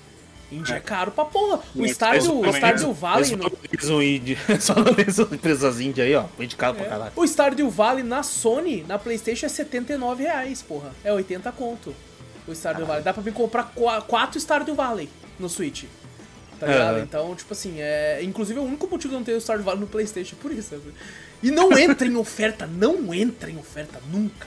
[0.52, 1.60] Indie é, caro pra porra.
[1.76, 2.94] O É, Stardew, o Stardew né?
[2.94, 3.36] Valley...
[3.36, 4.36] no- Só indie.
[4.60, 6.24] Só as empresas indie aí, ó.
[6.36, 7.12] Foi indicado pra caralho.
[7.14, 10.92] O Stardew Valley na Sony, na Playstation, é 79 reais, porra.
[11.04, 11.94] É 80 conto.
[12.48, 13.02] O Stardew Valley.
[13.04, 13.72] Dá pra vir comprar
[14.06, 15.08] 4 Stardew Valley
[15.38, 15.84] no Switch.
[16.60, 16.98] Tá ligado?
[16.98, 17.00] É.
[17.00, 18.20] Então, tipo assim, é.
[18.22, 20.52] Inclusive é o único motivo de eu não ter o Stardew Valley no Playstation, por
[20.52, 20.74] isso.
[20.74, 20.80] né?
[21.42, 24.46] E não entra em oferta, não entra em oferta nunca.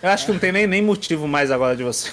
[0.00, 2.10] Eu acho que não tem nem, nem motivo mais agora de você.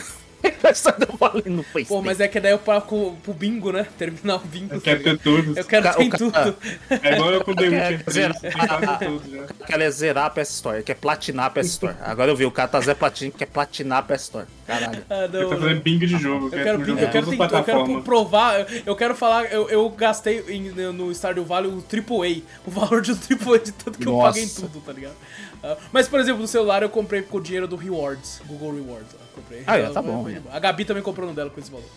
[0.74, 1.88] Stardew Valley no PlayStation.
[2.00, 3.86] Pô, mas é que daí eu pago pro bingo, né?
[3.98, 4.80] Terminar o bingo.
[4.82, 5.58] Quer ter tudo.
[5.58, 6.56] Eu quero ter o tudo.
[6.90, 8.14] É igual eu com The Quer Witcher 3.
[8.14, 8.40] zerar.
[8.40, 9.46] tem quase tudo já.
[9.76, 11.96] Ela é zerar a PS Store, quer platinar a PS Store.
[12.02, 14.46] Agora eu vi, o cara tá Zé Platino quer platinar a PS Store.
[14.68, 15.04] Caralho.
[15.10, 16.46] Ah, Ele não, tá fazendo bingo de jogo.
[16.48, 19.16] Eu quer quero, bingo, eu, quero todas as tentar- eu quero provar, eu, eu quero
[19.16, 23.60] falar, eu, eu gastei em- no Stardew Valley o AAA, o valor de um AAA
[23.60, 24.28] de tanto que eu Nossa.
[24.30, 25.14] paguei em tudo, tá ligado?
[25.64, 29.16] Ah, mas, por exemplo, no celular eu comprei com o dinheiro do Rewards, Google Rewards.
[29.16, 29.64] ó, comprei.
[29.68, 30.42] Ah, é, Então, tá bom, é.
[30.56, 31.90] A Gabi também comprou no dela com esse valor.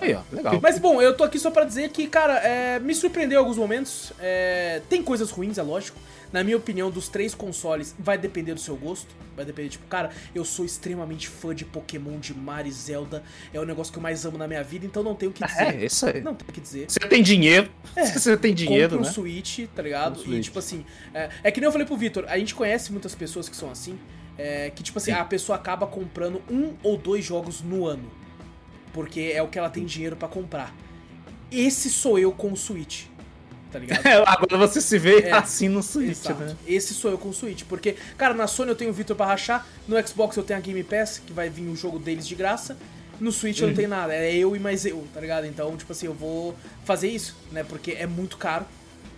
[0.00, 0.58] Aí, ó, legal.
[0.60, 3.56] Mas bom, eu tô aqui só pra dizer que, cara, é, me surpreendeu em alguns
[3.56, 4.12] momentos.
[4.18, 5.98] é, tem coisas ruins, é lógico.
[6.32, 9.14] Na minha opinião, dos três consoles, vai depender do seu gosto.
[9.36, 13.22] Vai depender, tipo, cara, eu sou extremamente fã de Pokémon, de Mario e Zelda.
[13.52, 15.44] É o negócio que eu mais amo na minha vida, então não tenho o que
[15.46, 15.74] dizer.
[15.74, 16.22] É, isso aí.
[16.22, 16.86] Não tem o que dizer.
[16.88, 17.70] Você tem dinheiro.
[17.94, 19.12] É, Você tem dinheiro, Compra um né?
[19.12, 20.16] Switch, tá ligado?
[20.18, 20.44] Um e Switch.
[20.44, 23.46] tipo assim, é, é que nem eu falei pro Vitor, a gente conhece muitas pessoas
[23.48, 23.98] que são assim,
[24.42, 28.10] é, que tipo assim, a pessoa acaba comprando um ou dois jogos no ano.
[28.92, 30.74] Porque é o que ela tem dinheiro pra comprar.
[31.50, 33.04] Esse sou eu com o Switch.
[33.70, 34.02] Tá ligado?
[34.26, 36.42] Agora você se vê É, assim no Switch, Exato.
[36.42, 36.56] né?
[36.66, 37.62] Esse sou eu com o Switch.
[37.68, 40.62] Porque, cara, na Sony eu tenho o Vitor pra rachar, no Xbox eu tenho a
[40.62, 42.76] Game Pass, que vai vir o jogo deles de graça.
[43.20, 45.46] No Switch eu não tenho nada, é eu e mais eu, tá ligado?
[45.46, 47.62] Então, tipo assim, eu vou fazer isso, né?
[47.62, 48.66] Porque é muito caro.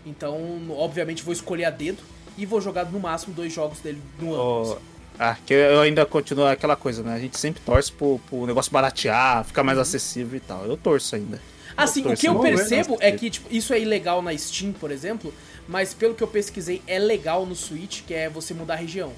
[0.05, 0.39] Então,
[0.71, 2.03] obviamente, vou escolher a dedo
[2.37, 4.43] e vou jogar no máximo dois jogos dele no ano.
[4.43, 4.81] Ô, assim.
[5.19, 7.15] Ah, que eu ainda continuo aquela coisa, né?
[7.15, 9.67] A gente sempre torce pro, pro negócio baratear, ficar Uhum.
[9.67, 10.65] mais acessível e tal.
[10.67, 11.41] Eu torço ainda.
[11.77, 14.91] Assim, o torço que eu percebo é que, tipo, isso é ilegal na Steam, por
[14.91, 15.33] exemplo,
[15.69, 19.13] mas pelo que eu pesquisei, é legal no Switch, que é você mudar a região.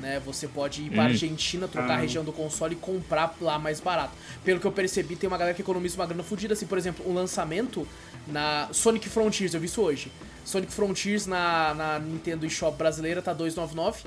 [0.00, 0.20] Né?
[0.26, 1.06] Você pode ir pra Hum.
[1.06, 2.00] Argentina, trocar a Ah.
[2.00, 4.12] região do console e comprar lá mais barato.
[4.44, 6.52] Pelo que eu percebi, tem uma galera que economiza uma grana fodida.
[6.54, 7.86] Assim, por exemplo, o lançamento
[8.26, 10.10] na Sonic Frontiers, eu vi isso hoje.
[10.44, 14.04] Sonic Frontiers na, na Nintendo eShop brasileira tá 299.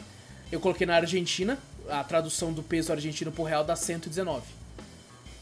[0.52, 1.58] Eu coloquei na Argentina,
[1.90, 4.44] a tradução do peso argentino por real dá 119.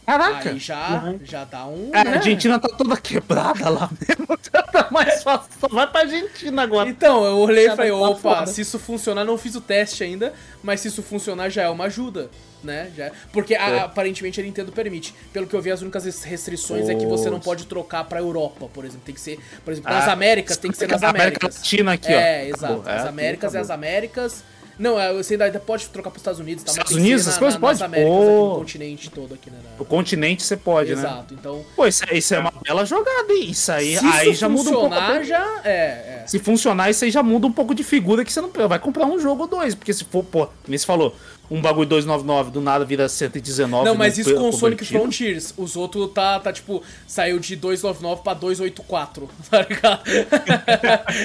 [0.06, 0.50] Caraca!
[0.52, 1.20] Aí já, Uhum.
[1.24, 1.90] já dá um.
[1.92, 2.14] A né?
[2.18, 4.26] Argentina tá toda quebrada lá mesmo.
[4.76, 5.50] Tá mais fácil.
[5.60, 6.90] Só vai pra Argentina agora.
[6.90, 8.46] Então, eu olhei e Já falei, tá lá opa, fora.
[8.46, 11.86] se isso funcionar, não fiz o teste ainda, mas se isso funcionar já é uma
[11.86, 12.30] ajuda,
[12.62, 12.92] né?
[12.96, 13.80] Já, porque a- É.
[13.80, 15.14] aparentemente a Nintendo permite.
[15.32, 18.20] Pelo que eu vi, as únicas res- restrições é que você não pode trocar pra
[18.20, 19.04] Europa, por exemplo.
[19.06, 21.56] Tem que ser, por exemplo, Ah, nas Américas, tem que ser nas América Américas.
[21.56, 22.18] Latina aqui, ó.
[22.20, 22.84] é, exato.
[22.86, 23.88] As É, Américas é as acabou.
[23.88, 24.44] Américas.
[24.78, 26.68] Não, é, você ainda pode trocar pros Estados Unidos, tá?
[26.72, 27.84] mas Estados ser Unidos, essas coisas na- nas pode?
[27.86, 28.56] Américas aqui no Pô.
[28.56, 29.58] continente todo aqui, né?
[29.64, 31.02] na- O continente você pode, né?
[31.02, 31.66] Exato, então...
[31.76, 33.50] Pô, isso, isso é uma bela jogada, hein?
[33.52, 34.90] Isso aí, Se aí isso já muda um pouco.
[34.96, 35.62] funcionar, já...
[35.64, 36.24] É, é.
[36.28, 39.06] Se funcionar, isso aí já muda um pouco de figura que você não vai comprar
[39.06, 39.76] um jogo ou dois.
[39.76, 41.16] Porque se for, pô, como você falou,
[41.50, 43.86] um bagulho 299 do nada vira 119.
[43.86, 44.86] Não, mas no isso com o Sonic.
[44.86, 45.54] Frontiers.
[45.58, 50.02] Os outros tá, tá tipo, saiu de 299 pra 284, tá ligado?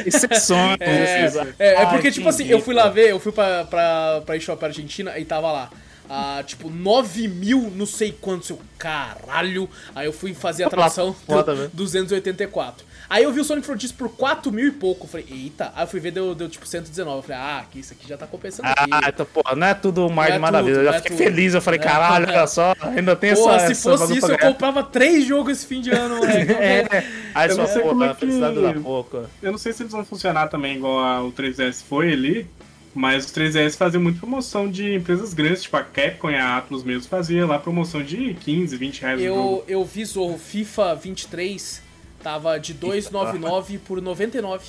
[0.06, 0.76] Exceções.
[0.80, 1.54] É, exato.
[1.58, 4.22] é, é Ah, porque, tipo assim, entendi, eu fui lá ver, eu fui pra, pra,
[4.24, 5.70] pra eShop Argentina e tava lá.
[6.12, 9.70] Ah, tipo, 9 mil, não sei quantos, eu caralho.
[9.94, 11.70] Aí eu fui fazer a tradução Foda, deu velho.
[11.72, 12.84] 284.
[13.10, 15.04] Aí eu vi o Sonic Frontiers por 4 mil e pouco.
[15.04, 15.72] Eu falei, eita.
[15.74, 17.16] Aí eu fui ver, deu, deu tipo 119.
[17.18, 18.88] Eu falei, ah, aqui, isso aqui já tá compensando aqui.
[18.88, 20.74] Ah, então, pô, não é tudo mais Não é de maravilha.
[20.76, 21.24] Eu não já é fiquei tudo.
[21.26, 21.54] feliz.
[21.54, 21.82] Eu falei, É.
[21.82, 23.66] caralho, olha só, ainda tem Pô, essa.
[23.66, 26.52] se essa fosse isso, eu comprava 3 jogos esse fim de ano, moleque.
[26.54, 27.04] É,
[27.34, 29.24] aí Eu só, pô, como é a que- felicidade dura pouco.
[29.42, 32.46] Eu não sei se eles vão funcionar também igual o 3DS foi ali,
[32.94, 36.84] mas os 3DS faziam muito promoção de empresas grandes, tipo a Capcom e a Atlus
[36.84, 39.20] mesmo fazia lá promoção de 15, 20 reais.
[39.20, 41.82] Eu, eu vi o FIFA 23,
[42.22, 44.64] tava de 2,99 por 99.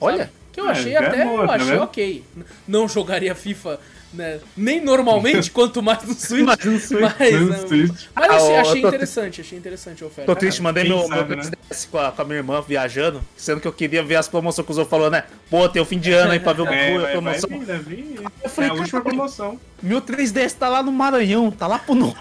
[0.00, 0.18] Olha.
[0.18, 0.30] sabe?
[0.52, 1.82] Que eu É, achei é até, boa, eu tá achei vendo?
[1.82, 2.24] ok.
[2.68, 3.80] Não jogaria FIFA,
[4.14, 6.44] né, nem normalmente, quanto mais no Switch.
[6.44, 7.00] Mas não sei.
[7.00, 8.06] Mas, No né, Switch.
[8.14, 10.32] mas Ah, achei, achei interessante, achei interessante a oferta.
[10.32, 11.42] Tô triste, mandei meu, meu sabe, né?
[11.70, 14.64] 3DS com, a, com a minha irmã viajando, sendo que eu queria ver as promoções
[14.64, 15.24] que os outros falou, né?
[15.50, 17.50] Pô, tem o fim de ano aí pra ver o É, a vai, vai promoção.
[17.50, 18.20] vir, vai vir.
[18.42, 19.60] Eu falei, é a última promoção.
[19.82, 22.18] Meu 3DS tá lá no Maranhão, tá lá pro norte.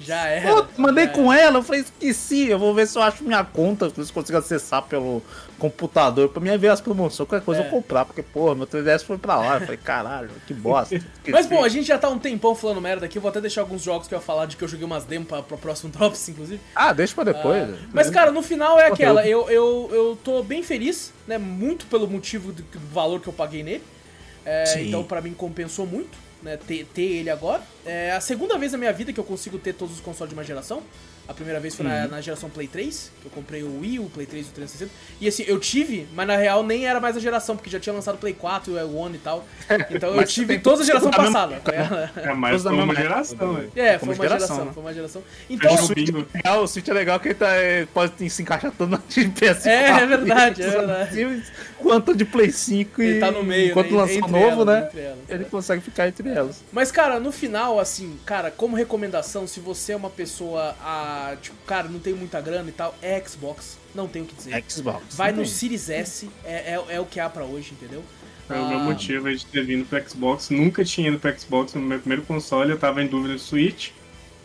[0.00, 0.50] Já era.
[0.62, 3.44] Pô, mandei já com ela, eu falei, esqueci, eu vou ver se eu acho minha
[3.44, 5.22] conta, se eu consigo acessar pelo
[5.60, 7.66] computador pra mim ver as promoções, qualquer coisa É.
[7.66, 9.54] eu comprar, porque, porra, meu 3DS foi pra lá.
[9.56, 11.00] Eu falei, caralho, que bosta.
[11.28, 13.18] Mas bom, a gente já tá um tempão falando merda aqui.
[13.18, 15.04] Eu vou até deixar alguns jogos que eu ia falar de que eu joguei umas
[15.04, 16.60] demos pra, pro próximo Drops, inclusive.
[16.74, 17.68] Ah, deixa pra depois.
[17.70, 19.26] Ah, mas, cara, no final é aquela.
[19.26, 21.38] Eu, eu, eu tô bem feliz, né?
[21.38, 23.84] Muito pelo motivo do, do valor que eu paguei nele.
[24.44, 26.56] É, então, pra mim, compensou muito, né?
[26.56, 27.62] Ter, ter ele agora.
[27.84, 30.38] É a segunda vez na minha vida que eu consigo ter todos os consoles de
[30.38, 30.82] uma geração.
[31.30, 34.06] A primeira vez foi na, na geração Play 3, que eu comprei o Wii, o
[34.06, 34.92] Play 3 e o 360.
[35.20, 37.92] E assim, eu tive, mas na real nem era mais a geração, porque já tinha
[37.92, 39.46] lançado o Play 4 e o One e tal.
[39.90, 41.62] Então eu Mas tive toda a geração passada.
[41.64, 43.60] mesma É da foi uma geração, né?
[43.60, 43.72] velho.
[43.76, 44.70] É, foi uma geração, geração, né?
[44.74, 45.22] foi uma geração.
[45.48, 48.42] Então, o Switch, é legal, o Switch é legal que ele tá, é, pode se
[48.42, 49.66] encaixar tanto de PS4.
[49.66, 51.42] É, é verdade, é verdade.
[51.78, 53.06] Quanto de Play 5 e.
[53.06, 54.90] Ele tá no meio, Enquanto né, lançou novo, elas, né?
[54.94, 55.46] elas, ele é.
[55.46, 56.62] consegue ficar entre elas.
[56.72, 61.56] Mas, cara, no final, assim, cara, como recomendação, se você é uma pessoa, a, tipo,
[61.66, 64.64] cara, não tem muita grana e tal, é Xbox, não tem o que dizer.
[64.68, 65.04] Xbox.
[65.16, 65.44] Vai no.
[65.46, 68.04] Series S, é, é, é o que há pra hoje, entendeu?
[68.46, 70.50] Foi o meu Ah, motivo aí de ter vindo pro Xbox.
[70.50, 73.90] Nunca tinha ido pro Xbox no meu primeiro console, eu tava em dúvida do Switch.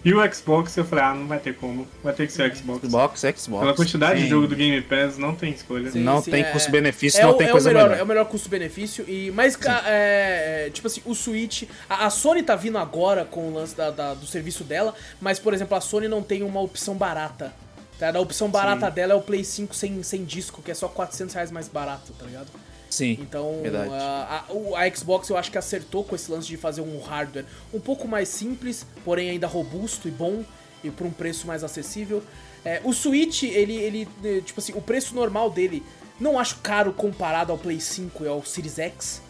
[0.06, 1.88] E o Xbox, eu falei, ah, não vai ter como.
[2.04, 2.86] Vai ter que ser o Xbox.
[2.88, 3.62] Xbox, Xbox.
[3.64, 4.24] Pela quantidade Sim.
[4.26, 5.90] de jogo do Game Pass, não tem escolha.
[5.90, 6.02] Sim.
[6.04, 8.00] Não tem custo-benefício, é não o- tem é coisa o melhor, melhor.
[8.00, 9.04] É o melhor custo-benefício.
[9.08, 11.64] E, mas, é, é, tipo assim, o Switch.
[11.90, 15.40] A, a Sony tá vindo agora com o lance da- da- do serviço dela, mas,
[15.40, 17.52] por exemplo, a Sony não tem uma opção barata.
[17.98, 18.16] Tá?
[18.16, 18.94] A opção barata Sim.
[18.94, 22.14] dela é o Play 5 sem, sem disco, que é só 400 reais mais barato,
[22.14, 22.48] tá ligado?
[22.96, 23.18] Sim.
[23.22, 23.62] Então,
[23.94, 24.46] a,
[24.78, 27.80] a- a Xbox eu acho que acertou com esse lance de fazer um hardware um
[27.80, 30.44] pouco mais simples, porém ainda robusto e bom,
[30.84, 32.24] e por um preço mais acessível.
[32.64, 35.84] É, o Switch, ele, ele, eh, tipo assim, o preço normal dele
[36.20, 39.22] não acho caro comparado ao Play 5 e ao Series X,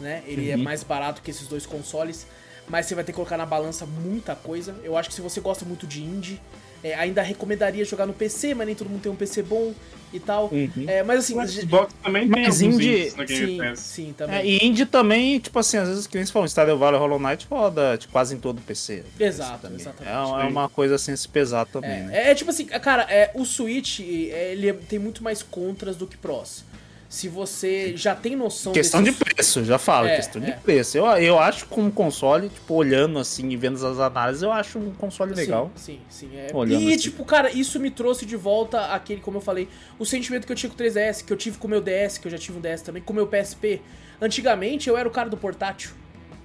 [0.00, 0.22] né?
[0.26, 2.26] Ele é mais barato que esses dois consoles,
[2.68, 4.74] mas você vai ter que colocar na balança muita coisa.
[4.82, 6.40] Eu acho que se você gosta muito de indie,
[6.82, 9.72] é, ainda recomendaria jogar no PC, mas nem todo mundo tem um PC bom
[10.12, 10.50] e tal.
[10.86, 12.76] É, mas assim, O Xbox também tem Mas indie-
[13.06, 13.78] indies no Game sim, Pass.
[13.80, 14.36] sim, também.
[14.36, 17.18] É, e indie também, tipo assim, às vezes que nem se fala, Stardew Valley Hollow
[17.18, 19.04] Knight roda tipo, quase em todo o PC.
[19.18, 19.78] Exato, Também.
[19.80, 20.12] exatamente.
[20.14, 22.18] É, uma- é uma coisa assim se pesar também, É, né?
[22.26, 25.96] é, é tipo assim, cara, é, o Switch é, ele é- tem muito mais contras
[25.96, 26.64] do que prós.
[27.12, 30.46] Se você já tem noção Questão de desses- preço, já falo, É, questão é.
[30.46, 30.96] de preço.
[30.96, 34.78] Eu, eu acho que um console, tipo, olhando assim e vendo as análises, eu acho
[34.78, 35.70] um console legal.
[35.74, 36.36] Sim, sim, sim.
[36.38, 36.48] é.
[36.54, 36.96] Olhando E, assim.
[37.02, 39.68] tipo, cara, isso me trouxe de volta aquele, como eu falei,
[39.98, 42.16] o sentimento que eu tinha com o 3DS, que eu tive com o meu DS,
[42.16, 43.82] que eu já tive um DS também, com o meu PSP.
[44.18, 45.90] Antigamente eu era o cara do portátil.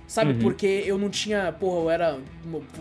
[0.05, 0.39] Sabe, Uhum.
[0.39, 2.19] porque eu não tinha, porra, eu era,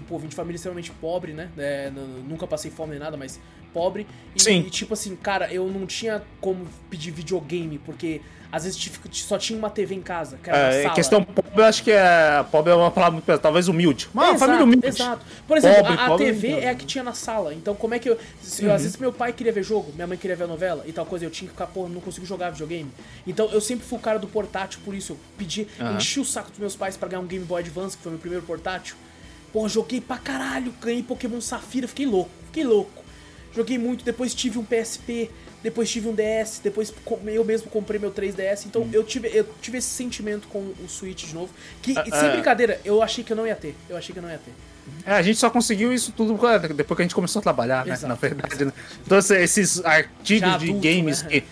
[0.08, 1.50] pô, vim de família extremamente pobre, né?
[1.56, 1.90] É,
[2.28, 3.38] nunca passei fome nem nada, mas
[3.76, 4.06] pobre.
[4.34, 4.60] E, Sim.
[4.66, 9.58] e, tipo assim, cara, eu não tinha como pedir videogame, porque às vezes só tinha
[9.58, 10.94] uma TV em casa, que É, sala.
[10.94, 12.42] questão pobre, eu acho que é.
[12.50, 14.08] Pobre é uma palavra muito pesada, talvez humilde.
[14.14, 14.86] Uma Exato, família humilde.
[14.86, 15.26] Exato.
[15.46, 17.52] Por exemplo, Pobre, a, a pobre, TV é a que tinha na sala.
[17.52, 18.16] Então, como é que eu.
[18.40, 20.92] se- Às vezes meu pai queria ver jogo, minha mãe queria ver a novela e
[20.92, 22.90] tal coisa, eu tinha que ficar, pô, não consigo jogar videogame.
[23.26, 25.96] Então, eu sempre fui o cara do portátil, por isso eu pedi, Aham.
[25.96, 28.20] enchi o saco dos meus pais pra ganhar um Game Boy Advance, que foi meu
[28.20, 28.96] primeiro portátil.
[29.52, 33.04] Pô, joguei pra caralho, ganhei Pokémon Safira, fiquei louco, fiquei louco.
[33.56, 35.30] Joguei muito, depois tive um PSP,
[35.62, 36.92] depois tive um DS, depois
[37.26, 38.64] eu mesmo comprei meu 3DS.
[38.64, 38.66] Hum.
[38.66, 41.50] Então eu tive, eu tive esse sentimento com o Switch de novo.
[41.82, 42.32] Que, Ah, sem ah.
[42.32, 43.74] brincadeira, eu achei que eu não ia ter.
[43.88, 44.52] Eu achei que eu não ia ter.
[45.04, 46.34] É, a gente só conseguiu isso tudo
[46.74, 47.94] depois que a gente começou a trabalhar, né?
[47.94, 48.72] Exato, Na verdade, né?
[49.04, 51.28] Então, esses- esses artigos Já de adulto, games né?
[51.28, 51.44] que,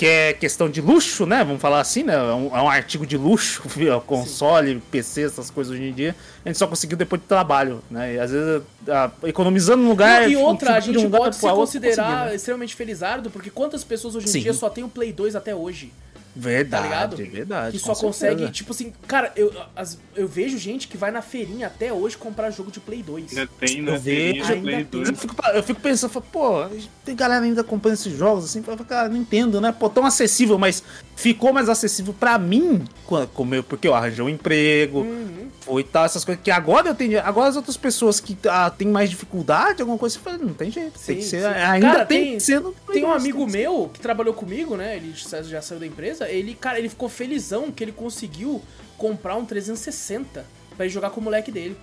[0.00, 1.44] que é questão de luxo, né?
[1.44, 2.14] Vamos falar assim, né?
[2.14, 4.00] É um, é um artigo de luxo, viu?
[4.00, 6.16] console, PC, essas coisas hoje em dia.
[6.42, 8.14] A gente só conseguiu depois de trabalho, né?
[8.14, 10.26] E às vezes, ah, economizando um lugar.
[10.26, 12.34] e outra, a um gente lugar pode se considerar né?
[12.34, 14.40] extremamente felizardo, porque quantas pessoas hoje em Sim.
[14.40, 15.92] dia só tem o Play 2 até hoje?
[16.34, 17.16] Verdade, Tá ligado?
[17.16, 17.72] verdade.
[17.78, 18.52] que só consegue, certeza.
[18.52, 22.50] tipo assim, cara, eu, as- eu vejo gente que vai na feirinha até hoje comprar
[22.50, 23.36] jogo de Play 2.
[23.36, 23.94] Ainda tem, né?
[23.96, 24.84] Eu vejo, Play tem.
[24.84, 25.08] 2.
[25.08, 26.66] Eu fico, eu fico pensando, falo, pô,
[27.04, 29.72] tem galera ainda comprando esses jogos assim, fala, cara, não entendo, né?
[29.72, 30.82] Pô, tão acessível, mas
[31.16, 35.39] ficou mais acessível pra mim, co- como eu, porque eu arranjei um emprego, Uhum.
[35.60, 38.88] Foi tal, essas coisas, que agora eu tenho, agora as outras pessoas que ah, têm
[38.88, 41.46] mais dificuldade, alguma coisa, você fala, não tem jeito, tem Sim, que ser, sim.
[41.48, 44.34] ainda Cara, tem, tem- que ser no Play Tem um 2, amigo meu que trabalhou
[44.34, 44.96] comigo, né?
[44.96, 46.28] Ele já saiu da empresa.
[46.28, 48.62] Ele, cara, ele ficou felizão que ele conseguiu
[48.96, 50.44] comprar um 360
[50.76, 51.76] pra ir jogar com o moleque dele.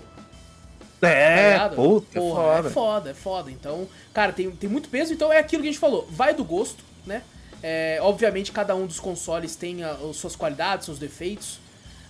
[0.99, 1.76] tá É, ligado?
[1.76, 2.68] puta, Porra, foda.
[2.68, 3.52] É foda, é foda.
[3.52, 5.14] Então, cara, tem, tem muito peso.
[5.14, 6.07] Então é aquilo que a gente falou.
[6.10, 7.22] Vai do gosto, né?
[7.61, 11.60] É, obviamente, cada um dos consoles tem as suas qualidades, seus defeitos.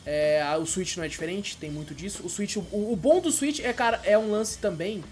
[0.09, 2.25] É, o Switch não é diferente, tem muito disso.
[2.25, 5.03] O Switch, o, o bom do Switch é, cara, é um lance também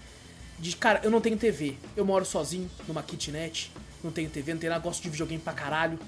[0.58, 1.74] de, cara, eu não tenho TV.
[1.94, 3.70] Eu moro sozinho, numa kitnet.
[4.02, 5.98] Não tenho TV, não tenho nada, gosto de videogame pra caralho.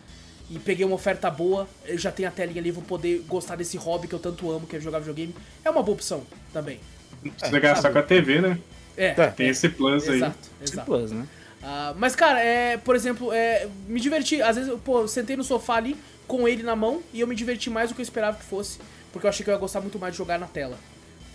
[0.51, 3.77] E peguei uma oferta boa, eu já tenho a telinha ali, vou poder gostar desse
[3.77, 5.35] hobby que eu tanto amo, que é jogar videogame.
[5.63, 6.81] É uma boa opção também.
[7.23, 8.59] Não precisa gastar com a TV, né?
[8.97, 9.27] É, É.
[9.27, 10.17] Tem esse plus aí.
[10.17, 10.87] exato, exato.
[10.87, 11.27] Plus, né?
[11.63, 14.41] Ah, mas, cara, é, por exemplo, é, me diverti.
[14.41, 15.95] Às vezes, eu, pô, eu sentei no sofá ali
[16.29, 18.79] com ele na mão e eu me diverti mais do que eu esperava que fosse.
[19.13, 20.79] Porque eu achei que eu ia gostar muito mais de jogar na tela.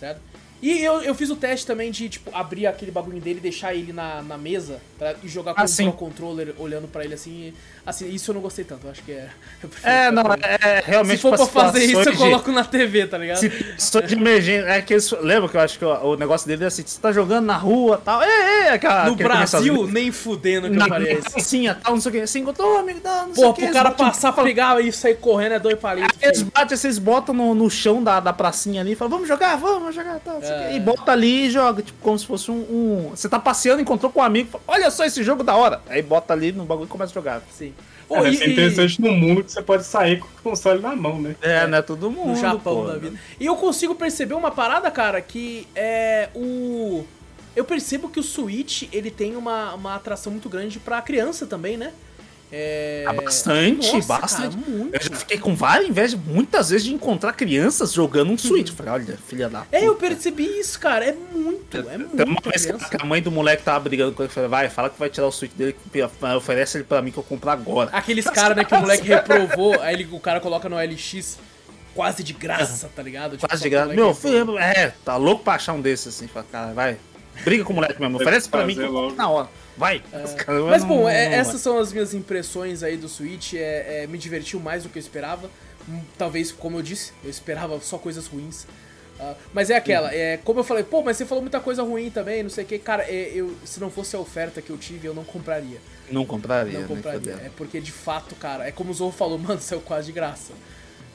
[0.00, 0.16] Tá?
[0.62, 3.74] E eu, eu fiz o teste também de, tipo, abrir aquele bagulho dele e deixar
[3.74, 5.14] ele na, na mesa tá?
[5.22, 5.68] e jogar com Ah, o.
[5.90, 7.52] Pro Controller olhando pra ele assim.
[7.84, 8.86] assim, isso eu não gostei tanto.
[8.86, 9.28] Eu acho que é.
[9.62, 12.64] eu É, não, é, é realmente Se for pra fazer isso, eu de- coloco na
[12.64, 13.40] TV, tá ligado?
[13.76, 14.66] Situação de emergência.
[14.68, 16.98] É que isso, lembra que eu acho que o, o negócio dele é assim: você
[16.98, 18.22] tá jogando na rua tal.
[18.22, 19.04] É, é, aquela.
[19.04, 21.30] No que ele começa Brasil, as- nem fudendo que na eu isso.
[21.30, 22.20] pracinha, tal, não sei o que.
[22.22, 23.60] Assim, encontrou, amigo, não, não sei Pô, o que.
[23.60, 26.16] pro eles cara passar, pegar e sair correndo é dois palitos.
[26.22, 26.50] Eles filho.
[26.54, 29.94] batem, vocês botam no, no chão da, da pracinha ali e falam, vamos jogar, vamos
[29.94, 30.76] jogar, tal, sei É.
[30.76, 34.10] E bota ali e joga, tipo, como se fosse um, um- Você tá passeando, encontrou
[34.10, 35.80] com um amigo, fala, olha só esse jogo da hora.
[35.88, 37.42] Aí bota ali no bagulho e começa a jogar.
[37.50, 37.72] Sim.
[37.76, 40.80] É, Pô, deve e- e- interessante no mundo que você pode sair com o console
[40.80, 41.34] na mão, né?
[41.40, 41.80] É, né?
[41.80, 42.28] Todo mundo.
[42.28, 42.86] no Japão pô.
[42.86, 43.18] da vida.
[43.40, 47.04] E eu consigo perceber uma parada, cara, que é o.
[47.56, 51.76] Eu percebo que o Switch ele tem uma, uma atração muito grande pra criança também,
[51.76, 51.92] né?
[52.52, 53.04] É...
[53.06, 54.56] Ah, bastante, Nossa, bastante.
[54.56, 54.94] Cara, muito.
[54.94, 58.70] Eu já fiquei com várias inveja, muitas vezes, de encontrar crianças jogando um Switch.
[58.70, 59.66] Falei, olha, filha da.
[59.72, 60.08] É, eu puta.
[60.08, 61.04] percebi isso, cara.
[61.06, 62.16] É muito, é muito.
[62.16, 64.88] Tem uma vez que a mãe do moleque tava brigando com ele, falei, vai, fala
[64.88, 65.74] que vai tirar o Switch dele,
[66.36, 67.90] oferece ele pra mim que eu compro agora.
[67.92, 71.38] Aqueles caras, né, que o moleque reprovou, aí ele- o cara coloca no LX
[71.94, 73.32] quase de graça, tá ligado?
[73.36, 73.92] Tipo, Quase de graça.
[73.94, 76.28] Meu filho, é, tá louco pra achar um desses assim.
[76.28, 76.98] Fala, cara, vai.
[77.44, 78.16] Briga com o moleque mesmo.
[78.16, 79.48] Oferece pra mim que eu compro na hora.
[79.76, 80.02] Vai.
[80.36, 83.54] Caras Mas não- bom, é- não- essas são as minhas impressões aí do Switch.
[83.54, 85.50] É, é, me divertiu mais do que eu esperava.
[85.88, 88.66] Hum, Talvez, como eu disse, eu esperava só coisas ruins.
[89.20, 92.10] Ah, mas é aquela, é, como eu falei, pô, mas você falou muita coisa ruim
[92.10, 92.78] também, não sei o que.
[92.78, 95.78] Cara, é, eu, se não fosse a oferta que eu tive, eu não compraria.
[96.10, 96.86] Não compraria, Não né?
[96.88, 97.32] compraria.
[97.44, 100.52] É porque de fato, cara, é como o Zorro falou, mano, saiu quase de graça.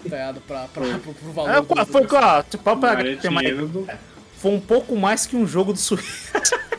[0.02, 0.40] Tá ligado?
[0.42, 1.50] Pra, pra, pro, pro valor.
[1.52, 2.72] É, do- qua- do- foi, ó, tipo, pra
[3.02, 3.86] é mais- dinheiro do...
[4.42, 6.04] foi um pouco mais que um jogo do Switch.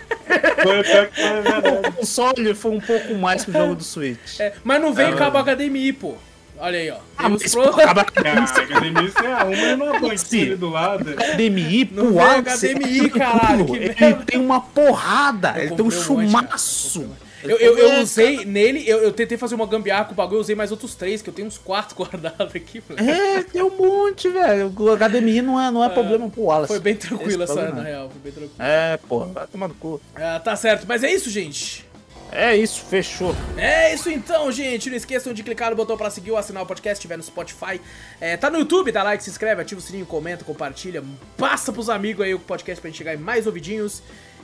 [0.62, 1.88] Foi pior que foi verdade.
[1.88, 4.38] O console foi um pouco mais que o jogo do Switch.
[4.38, 6.14] É, mas não veio É, cabo HDMI, pô.
[6.58, 6.96] Olha aí, ó.
[7.16, 10.42] Ah, Temos mas, pro- pô, acaba Cara, a é uma e Sim.
[10.42, 11.10] ali do lado.
[11.14, 15.90] HDMI Não pro Alex, HDMI, é caralho, Ele tem uma porrada, ele tem um um
[15.90, 17.08] chumaço.
[17.42, 20.40] Eu, eu, eu usei nele, eu, eu tentei fazer uma gambiarra com o bagulho, eu
[20.40, 23.10] usei mais outros três, que eu tenho uns quatro guardados aqui, moleque.
[23.10, 24.72] É, tem um monte, velho.
[24.76, 26.68] O HDMI não é, não é problema pro Wallace.
[26.68, 27.82] Foi bem tranquilo essa, na não.
[27.82, 28.54] real, foi bem tranquilo.
[28.58, 30.00] É, porra, vai tomar no cu.
[30.14, 31.88] Ah, tá certo, mas é isso, gente.
[32.32, 33.34] É isso, fechou.
[33.56, 34.88] É isso então, gente.
[34.88, 37.24] Não esqueçam de clicar no botão pra seguir ou assinar o podcast, se estiver no
[37.24, 37.80] Spotify.
[38.20, 41.02] É, tá no YouTube, dá like, se inscreve, ativa o sininho, comenta, compartilha.
[41.36, 44.00] Passa pros amigos aí o podcast pra gente chegar em mais ouvidinhos.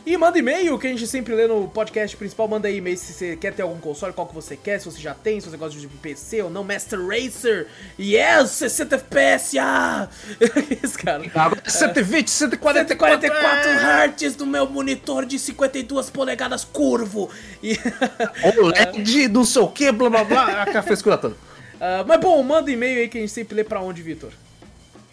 [0.06, 2.46] E manda e-mail, que a gente sempre lê no podcast principal.
[2.46, 5.00] Manda aí e-mail se você quer ter algum console, qual que você quer, se você
[5.00, 6.62] já tem, se você gosta de PC ou não.
[6.62, 7.66] Master Racer.
[7.98, 9.58] Yes, 60 FPS.
[9.58, 10.08] Ah!
[10.80, 11.24] Esse cara.
[11.34, 12.88] Agora 120, 144.
[12.88, 17.28] 144 Hz no meu monitor de 52 polegadas curvo.
[17.60, 17.76] E...
[18.60, 20.62] OLED, não sei o que, blá blá blá.
[20.62, 21.34] Aquela frescura toda.
[21.78, 24.32] Ah, mas bom, manda e-mail aí que a gente sempre lê pra onde, Vitor?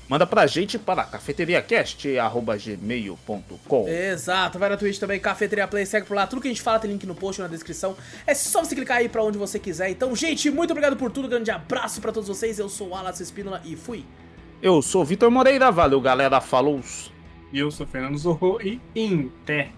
[0.07, 3.88] Manda pra gente para cafeteriacast.gmail.com.
[3.88, 6.27] Exato, vai na Twitch também, Cafeteria Play, segue por lá.
[6.27, 7.95] Tudo que a gente fala tem link no post ou na descrição.
[8.27, 9.89] É só você clicar aí pra onde você quiser.
[9.89, 11.27] Então, gente, muito obrigado por tudo.
[11.27, 12.59] Grande abraço pra todos vocês.
[12.59, 14.05] Eu sou o Alas Espínola e fui.
[14.61, 16.80] Eu sou o Vitor Moreira, valeu galera, falou.
[17.51, 19.71] E eu sou Fernando Zorro e Inter.